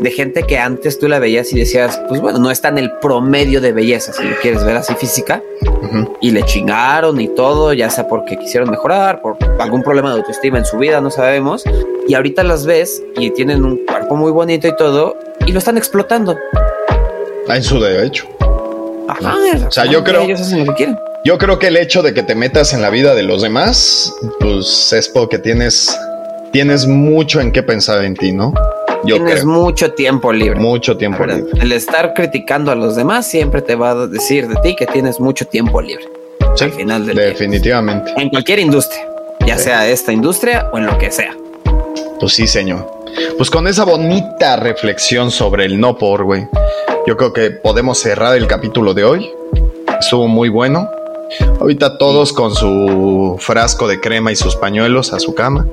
de 0.00 0.10
gente 0.10 0.42
que 0.42 0.58
antes 0.58 0.98
tú 0.98 1.08
la 1.08 1.18
veías 1.18 1.52
y 1.52 1.58
decías, 1.58 2.00
pues 2.08 2.20
bueno, 2.20 2.38
no 2.38 2.50
está 2.50 2.68
en 2.68 2.78
el 2.78 2.92
promedio 2.98 3.60
de 3.60 3.72
belleza, 3.72 4.12
si 4.12 4.24
lo 4.24 4.36
quieres 4.36 4.64
ver 4.64 4.76
así 4.76 4.94
física, 4.94 5.42
y 6.20 6.30
le 6.30 6.42
chingaron 6.44 7.20
y 7.20 7.28
todo, 7.28 7.72
ya 7.72 7.90
sea 7.90 8.08
porque 8.08 8.36
quisieron 8.36 8.70
mejorar, 8.70 9.22
por 9.22 9.36
algún 9.58 9.82
problema 9.82 10.10
de 10.10 10.20
autoestima 10.20 10.58
en 10.58 10.64
su 10.64 10.78
vida, 10.78 11.00
no 11.00 11.10
sabemos, 11.10 11.64
y 12.06 12.14
ahorita 12.14 12.42
las 12.42 12.66
ves 12.66 13.02
y 13.16 13.30
tienen 13.30 13.64
un 13.64 13.84
cuerpo 13.86 14.16
muy 14.16 14.32
bonito 14.32 14.68
y 14.68 14.76
todo, 14.76 15.16
y 15.46 15.52
lo 15.52 15.58
están 15.58 15.78
explotando. 15.78 16.36
Ah, 17.48 17.56
en 17.56 17.62
su 17.62 17.80
derecho. 17.80 18.28
Ajá, 19.08 19.34
o 19.66 19.70
sea, 19.70 19.86
yo 19.86 20.04
creo. 20.04 20.22
Ellos 20.22 20.40
hacen 20.40 20.66
lo 20.66 20.72
que 20.72 20.76
quieren. 20.76 20.98
Yo 21.24 21.38
creo 21.38 21.58
que 21.58 21.66
el 21.66 21.76
hecho 21.76 22.02
de 22.02 22.14
que 22.14 22.22
te 22.22 22.34
metas 22.34 22.72
en 22.72 22.82
la 22.82 22.90
vida 22.90 23.14
de 23.14 23.22
los 23.22 23.42
demás, 23.42 24.14
pues 24.38 24.92
es 24.92 25.08
porque 25.08 25.38
tienes, 25.38 25.94
tienes 26.52 26.86
mucho 26.86 27.40
en 27.40 27.52
qué 27.52 27.62
pensar 27.62 28.04
en 28.04 28.14
ti, 28.14 28.32
¿no? 28.32 28.54
Yo 29.04 29.16
tienes 29.16 29.44
mucho 29.44 29.92
tiempo 29.92 30.32
libre. 30.32 30.58
Mucho 30.58 30.96
tiempo 30.96 31.24
libre. 31.24 31.44
El 31.60 31.72
estar 31.72 32.14
criticando 32.14 32.70
a 32.70 32.74
los 32.74 32.96
demás 32.96 33.26
siempre 33.26 33.62
te 33.62 33.74
va 33.74 33.90
a 33.90 34.06
decir 34.06 34.48
de 34.48 34.56
ti 34.62 34.76
que 34.76 34.86
tienes 34.86 35.20
mucho 35.20 35.46
tiempo 35.46 35.80
libre. 35.80 36.04
Sí, 36.54 36.64
al 36.64 36.72
final 36.72 37.06
del 37.06 37.16
definitivamente. 37.16 38.12
En 38.16 38.30
cualquier 38.30 38.58
industria, 38.58 39.06
ya 39.46 39.56
sea 39.58 39.88
esta 39.88 40.12
industria 40.12 40.68
o 40.72 40.78
en 40.78 40.86
lo 40.86 40.98
que 40.98 41.10
sea. 41.10 41.36
Pues 42.20 42.32
sí, 42.32 42.46
señor. 42.46 42.90
Pues 43.36 43.50
con 43.50 43.66
esa 43.66 43.84
bonita 43.84 44.56
reflexión 44.56 45.30
sobre 45.30 45.64
el 45.64 45.80
no 45.80 45.96
por, 45.96 46.24
güey, 46.24 46.46
yo 47.08 47.16
creo 47.16 47.32
que 47.32 47.50
podemos 47.50 47.98
cerrar 47.98 48.36
el 48.36 48.46
capítulo 48.46 48.92
de 48.92 49.02
hoy. 49.02 49.30
Estuvo 49.98 50.28
muy 50.28 50.50
bueno. 50.50 50.90
Ahorita 51.58 51.96
todos 51.96 52.34
con 52.34 52.54
su 52.54 53.36
frasco 53.38 53.88
de 53.88 53.98
crema 53.98 54.30
y 54.30 54.36
sus 54.36 54.56
pañuelos 54.56 55.14
a 55.14 55.18
su 55.18 55.34
cama. 55.34 55.66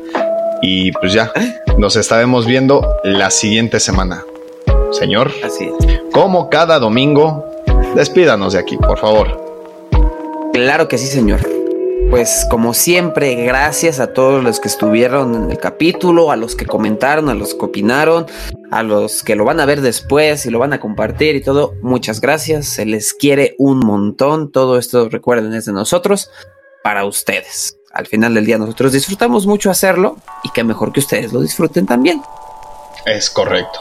Y 0.62 0.94
pues 0.94 1.12
ya, 1.12 1.34
nos 1.78 1.98
estaremos 1.98 2.46
viendo 2.46 2.88
la 3.04 3.32
siguiente 3.32 3.82
semana. 3.82 4.24
Señor, 4.92 5.30
así 5.44 5.66
es. 5.66 6.00
Como 6.14 6.50
cada 6.50 6.80
domingo, 6.80 7.44
despídanos 7.96 8.54
de 8.54 8.60
aquí, 8.60 8.78
por 8.78 8.98
favor. 8.98 9.28
Claro 10.54 10.88
que 10.88 10.98
sí, 10.98 11.08
señor. 11.08 11.55
Pues 12.10 12.46
como 12.50 12.74
siempre, 12.74 13.36
gracias 13.36 14.00
a 14.00 14.14
todos 14.14 14.44
los 14.44 14.60
que 14.60 14.68
estuvieron 14.68 15.36
en 15.36 15.52
el 15.52 15.58
capítulo, 15.58 16.32
a 16.32 16.36
los 16.36 16.56
que 16.56 16.66
comentaron, 16.66 17.30
a 17.30 17.34
los 17.34 17.54
que 17.54 17.66
opinaron, 17.66 18.26
a 18.72 18.84
los 18.84 19.24
que 19.24 19.36
lo 19.36 19.44
van 19.44 19.60
a 19.60 19.66
ver 19.66 19.82
después 19.82 20.46
y 20.46 20.50
lo 20.50 20.60
van 20.60 20.74
a 20.74 20.80
compartir 20.80 21.36
y 21.36 21.42
todo. 21.42 21.74
Muchas 21.82 22.22
gracias, 22.22 22.68
se 22.68 22.86
les 22.86 23.14
quiere 23.14 23.56
un 23.58 23.80
montón. 23.80 24.52
Todo 24.52 24.78
esto, 24.78 25.10
recuerden, 25.10 25.54
es 25.54 25.66
de 25.66 25.74
nosotros 25.74 26.30
para 26.84 27.06
ustedes. 27.06 27.78
Al 27.92 28.08
final 28.08 28.34
del 28.34 28.46
día 28.46 28.58
nosotros 28.58 28.92
disfrutamos 28.94 29.48
mucho 29.48 29.72
hacerlo 29.72 30.18
y 30.44 30.52
que 30.52 30.64
mejor 30.64 30.94
que 30.94 31.00
ustedes 31.00 31.34
lo 31.34 31.42
disfruten 31.42 31.86
también. 31.86 32.22
Es 33.06 33.30
correcto. 33.30 33.80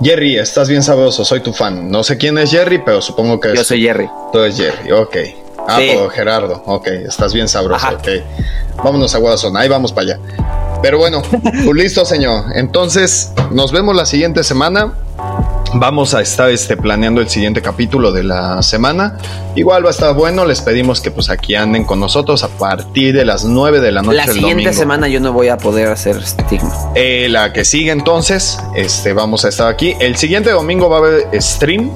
Jerry, 0.00 0.38
estás 0.38 0.68
bien 0.68 0.82
sabroso, 0.82 1.24
soy 1.24 1.40
tu 1.40 1.52
fan. 1.52 1.90
No 1.90 2.02
sé 2.04 2.18
quién 2.18 2.36
es 2.38 2.50
Jerry, 2.50 2.82
pero 2.84 3.00
supongo 3.00 3.40
que 3.40 3.54
Yo 3.54 3.64
soy 3.64 3.82
Jerry. 3.82 4.08
Tú 4.32 4.40
eres 4.40 4.56
Jerry, 4.56 4.92
ok. 4.92 5.16
Ah, 5.68 5.80
Gerardo, 6.12 6.62
ok, 6.66 6.86
estás 7.08 7.32
bien 7.32 7.48
sabroso, 7.48 7.86
ok. 7.88 8.08
Vámonos 8.82 9.14
a 9.14 9.18
Guadalajara, 9.18 9.60
ahí 9.60 9.68
vamos 9.68 9.92
para 9.92 10.14
allá. 10.14 10.20
Pero 10.82 10.98
bueno, 10.98 11.22
pues 11.42 11.74
listo, 11.74 12.04
señor. 12.04 12.44
Entonces, 12.54 13.32
nos 13.50 13.72
vemos 13.72 13.96
la 13.96 14.06
siguiente 14.06 14.44
semana. 14.44 14.92
Vamos 15.74 16.14
a 16.14 16.22
estar 16.22 16.48
este, 16.50 16.76
planeando 16.76 17.20
el 17.20 17.28
siguiente 17.28 17.60
capítulo 17.60 18.12
de 18.12 18.22
la 18.22 18.62
semana. 18.62 19.18
Igual 19.56 19.84
va 19.84 19.88
a 19.88 19.90
estar 19.90 20.14
bueno. 20.14 20.44
Les 20.44 20.60
pedimos 20.60 21.00
que 21.00 21.10
pues 21.10 21.28
aquí 21.28 21.54
anden 21.54 21.84
con 21.84 21.98
nosotros 21.98 22.44
a 22.44 22.48
partir 22.48 23.14
de 23.14 23.24
las 23.24 23.44
9 23.44 23.80
de 23.80 23.92
la 23.92 24.02
noche. 24.02 24.16
La 24.16 24.26
siguiente 24.26 24.72
semana 24.72 25.08
yo 25.08 25.20
no 25.20 25.32
voy 25.32 25.48
a 25.48 25.56
poder 25.56 25.88
hacer 25.88 26.16
estigma. 26.16 26.72
Eh, 26.94 27.26
la 27.30 27.52
que 27.52 27.64
sigue 27.64 27.90
entonces, 27.90 28.58
este, 28.74 29.12
vamos 29.12 29.44
a 29.44 29.48
estar 29.48 29.68
aquí. 29.68 29.96
El 29.98 30.16
siguiente 30.16 30.50
domingo 30.50 30.88
va 30.88 30.96
a 30.96 31.00
haber 31.00 31.42
stream 31.42 31.90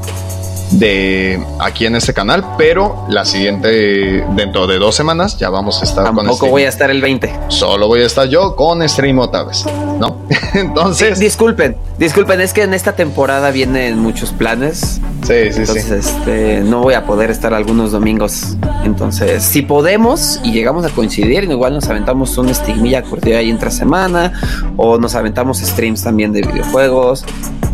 de 0.71 1.45
aquí 1.59 1.87
en 1.87 1.97
este 1.97 2.15
canal, 2.15 2.45
pero 2.57 3.07
la 3.09 3.25
siguiente, 3.25 4.25
dentro 4.37 4.67
de 4.67 4.79
dos 4.79 4.95
semanas, 4.95 5.39
ya 5.39 5.51
vamos 5.51 5.81
a 5.81 5.85
estar 5.85 6.05
con 6.07 6.17
Tampoco 6.17 6.49
voy 6.49 6.65
a 6.65 6.69
estar 6.69 6.91
el 6.91 7.01
20. 7.01 7.33
Solo 7.49 7.89
voy 7.89 8.03
a 8.03 8.07
estar 8.07 8.29
yo 8.29 8.55
con 8.55 8.87
stream 8.89 9.19
otra 9.19 9.45
vez, 9.45 9.65
¿no? 9.99 10.19
Entonces. 10.55 11.19
disculpen, 11.19 11.77
disculpen, 12.01 12.41
es 12.41 12.53
que 12.53 12.63
en 12.63 12.75
esta 12.75 12.97
temporada 12.97 13.51
vienen 13.51 13.99
muchos 13.99 14.33
planes. 14.33 15.01
Sí, 15.23 15.53
sí, 15.53 15.61
Entonces, 15.61 15.91
este, 15.91 16.61
no 16.61 16.81
voy 16.83 16.95
a 16.95 17.05
poder 17.05 17.31
estar 17.31 17.55
algunos 17.55 17.93
domingos. 17.93 18.57
Entonces, 18.85 19.45
si 19.45 19.63
podemos 19.63 20.41
y 20.43 20.53
llegamos 20.53 20.85
a 20.85 20.89
coincidir, 20.89 21.45
igual 21.45 21.75
nos 21.75 21.89
aventamos 21.89 22.37
un 22.39 22.49
estigmilla 22.49 23.03
cortida 23.03 23.39
ahí 23.39 23.51
entre 23.51 23.71
semana, 23.71 24.33
o 24.77 24.99
nos 24.99 25.15
aventamos 25.15 25.59
streams 25.59 26.03
también 26.03 26.33
de 26.33 26.43
videojuegos 26.43 27.25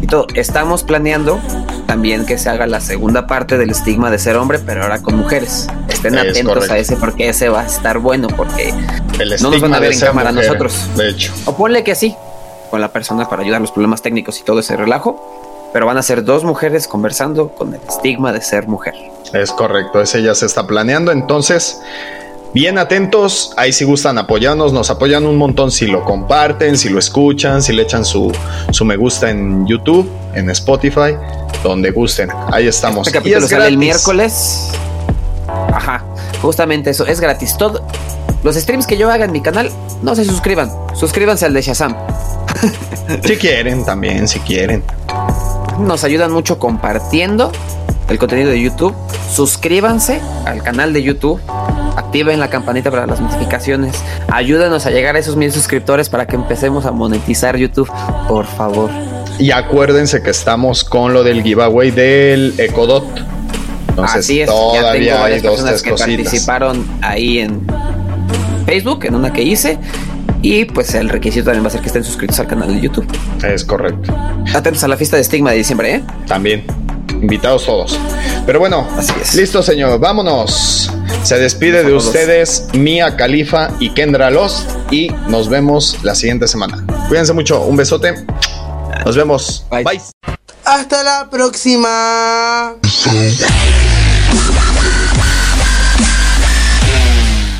y 0.02 0.06
todo. 0.06 0.26
Estamos 0.34 0.82
planeando 0.82 1.40
también 1.86 2.26
que 2.26 2.36
se 2.36 2.50
haga 2.50 2.66
la 2.66 2.80
segunda 2.80 3.26
parte 3.26 3.56
del 3.56 3.70
estigma 3.70 4.10
de 4.10 4.18
ser 4.18 4.36
hombre, 4.36 4.58
pero 4.58 4.82
ahora 4.82 5.00
con 5.00 5.16
mujeres. 5.16 5.68
Estén 5.88 6.18
atentos 6.18 6.68
a 6.68 6.78
ese 6.78 6.96
porque 6.96 7.28
ese 7.28 7.48
va 7.48 7.60
a 7.60 7.66
estar 7.66 7.98
bueno 7.98 8.28
porque 8.36 8.74
no 9.40 9.50
nos 9.50 9.60
van 9.60 9.74
a 9.74 9.78
ver 9.78 9.92
en 9.92 10.00
cámara 10.00 10.32
nosotros. 10.32 10.88
De 10.96 11.10
hecho. 11.10 11.32
O 11.46 11.56
ponle 11.56 11.84
que 11.84 11.94
sí, 11.94 12.16
con 12.70 12.80
la 12.80 12.88
persona 12.88 13.28
para 13.28 13.42
ayudar 13.42 13.60
los 13.60 13.72
problemas 13.72 14.02
técnicos 14.02 14.40
y 14.40 14.44
todo 14.44 14.60
ese 14.60 14.76
relajo, 14.76 15.70
pero 15.72 15.86
van 15.86 15.98
a 15.98 16.02
ser 16.02 16.24
dos 16.24 16.44
mujeres 16.44 16.88
conversando 16.88 17.48
con 17.50 17.74
el 17.74 17.80
estigma 17.88 18.32
de 18.32 18.40
ser 18.40 18.66
mujer. 18.68 18.94
Es 19.32 19.52
correcto, 19.52 20.00
ese 20.00 20.22
ya 20.22 20.34
se 20.34 20.46
está 20.46 20.66
planeando, 20.66 21.12
entonces 21.12 21.80
bien 22.54 22.78
atentos, 22.78 23.52
ahí 23.56 23.72
si 23.72 23.84
gustan 23.84 24.18
apoyarnos, 24.18 24.72
nos 24.72 24.88
apoyan 24.90 25.26
un 25.26 25.36
montón 25.36 25.70
si 25.70 25.86
lo 25.86 26.04
comparten, 26.04 26.78
si 26.78 26.88
lo 26.88 26.98
escuchan, 26.98 27.62
si 27.62 27.72
le 27.72 27.82
echan 27.82 28.04
su, 28.04 28.32
su 28.70 28.84
me 28.84 28.96
gusta 28.96 29.30
en 29.30 29.66
YouTube, 29.66 30.10
en 30.34 30.48
Spotify, 30.50 31.16
donde 31.62 31.90
gusten. 31.90 32.30
Ahí 32.52 32.66
estamos. 32.66 33.06
Este 33.06 33.18
capítulo 33.18 33.46
sale 33.46 33.66
el 33.66 33.76
miércoles. 33.76 34.70
Ajá, 35.72 36.04
justamente 36.42 36.90
eso, 36.90 37.06
es 37.06 37.20
gratis. 37.20 37.56
Todo, 37.56 37.82
los 38.42 38.56
streams 38.56 38.86
que 38.86 38.96
yo 38.96 39.10
haga 39.10 39.24
en 39.24 39.32
mi 39.32 39.40
canal, 39.40 39.70
no 40.02 40.14
se 40.14 40.24
suscriban, 40.24 40.70
suscríbanse 40.94 41.46
al 41.46 41.54
de 41.54 41.62
Shazam. 41.62 41.96
si 43.24 43.36
quieren, 43.36 43.84
también, 43.84 44.28
si 44.28 44.40
quieren. 44.40 44.82
Nos 45.78 46.04
ayudan 46.04 46.32
mucho 46.32 46.58
compartiendo 46.58 47.52
el 48.08 48.18
contenido 48.18 48.50
de 48.50 48.60
YouTube. 48.60 48.94
Suscríbanse 49.32 50.20
al 50.44 50.62
canal 50.62 50.92
de 50.92 51.02
YouTube. 51.02 51.40
Activen 51.96 52.40
la 52.40 52.48
campanita 52.48 52.90
para 52.90 53.06
las 53.06 53.20
notificaciones. 53.20 53.96
Ayúdenos 54.28 54.86
a 54.86 54.90
llegar 54.90 55.16
a 55.16 55.18
esos 55.18 55.36
mil 55.36 55.52
suscriptores 55.52 56.08
para 56.08 56.26
que 56.26 56.36
empecemos 56.36 56.86
a 56.86 56.92
monetizar 56.92 57.56
YouTube, 57.56 57.90
por 58.28 58.46
favor. 58.46 58.90
Y 59.38 59.50
acuérdense 59.50 60.22
que 60.22 60.30
estamos 60.30 60.84
con 60.84 61.12
lo 61.12 61.22
del 61.22 61.42
giveaway 61.42 61.90
del 61.90 62.54
Ecodot. 62.58 63.04
Entonces, 63.96 64.24
Así 64.26 64.40
es, 64.42 64.50
ya 64.74 64.92
tengo 64.92 65.20
varias 65.20 65.42
personas 65.42 65.82
que 65.82 65.92
participaron 65.94 66.86
ahí 67.00 67.38
en 67.38 67.66
Facebook, 68.66 69.06
en 69.06 69.14
una 69.14 69.32
que 69.32 69.42
hice. 69.42 69.78
Y 70.42 70.66
pues 70.66 70.94
el 70.94 71.08
requisito 71.08 71.46
también 71.46 71.64
va 71.64 71.68
a 71.68 71.70
ser 71.70 71.80
que 71.80 71.86
estén 71.86 72.04
suscritos 72.04 72.38
al 72.38 72.46
canal 72.46 72.74
de 72.74 72.78
YouTube. 72.78 73.06
Es 73.42 73.64
correcto. 73.64 74.14
Atentos 74.54 74.84
a 74.84 74.88
la 74.88 74.98
fiesta 74.98 75.16
de 75.16 75.22
estigma 75.22 75.50
de 75.50 75.56
diciembre, 75.56 75.94
¿eh? 75.94 76.02
También. 76.28 76.66
Invitados 77.08 77.64
todos. 77.64 77.98
Pero 78.44 78.58
bueno, 78.58 78.86
así 78.98 79.14
es. 79.20 79.34
Listo, 79.34 79.62
señor. 79.62 79.98
Vámonos. 79.98 80.92
Se 81.22 81.38
despide 81.38 81.82
de 81.82 81.94
ustedes 81.94 82.68
Mia 82.74 83.16
Califa 83.16 83.70
y 83.80 83.90
Kendra 83.94 84.30
Lost. 84.30 84.68
Y 84.90 85.08
nos 85.26 85.48
vemos 85.48 85.96
la 86.02 86.14
siguiente 86.14 86.46
semana. 86.46 86.84
Cuídense 87.08 87.32
mucho. 87.32 87.62
Un 87.62 87.76
besote. 87.76 88.26
Nos 89.06 89.16
vemos. 89.16 89.64
Bye. 89.70 90.02
Hasta 90.66 91.02
la 91.02 91.28
próxima. 91.30 92.74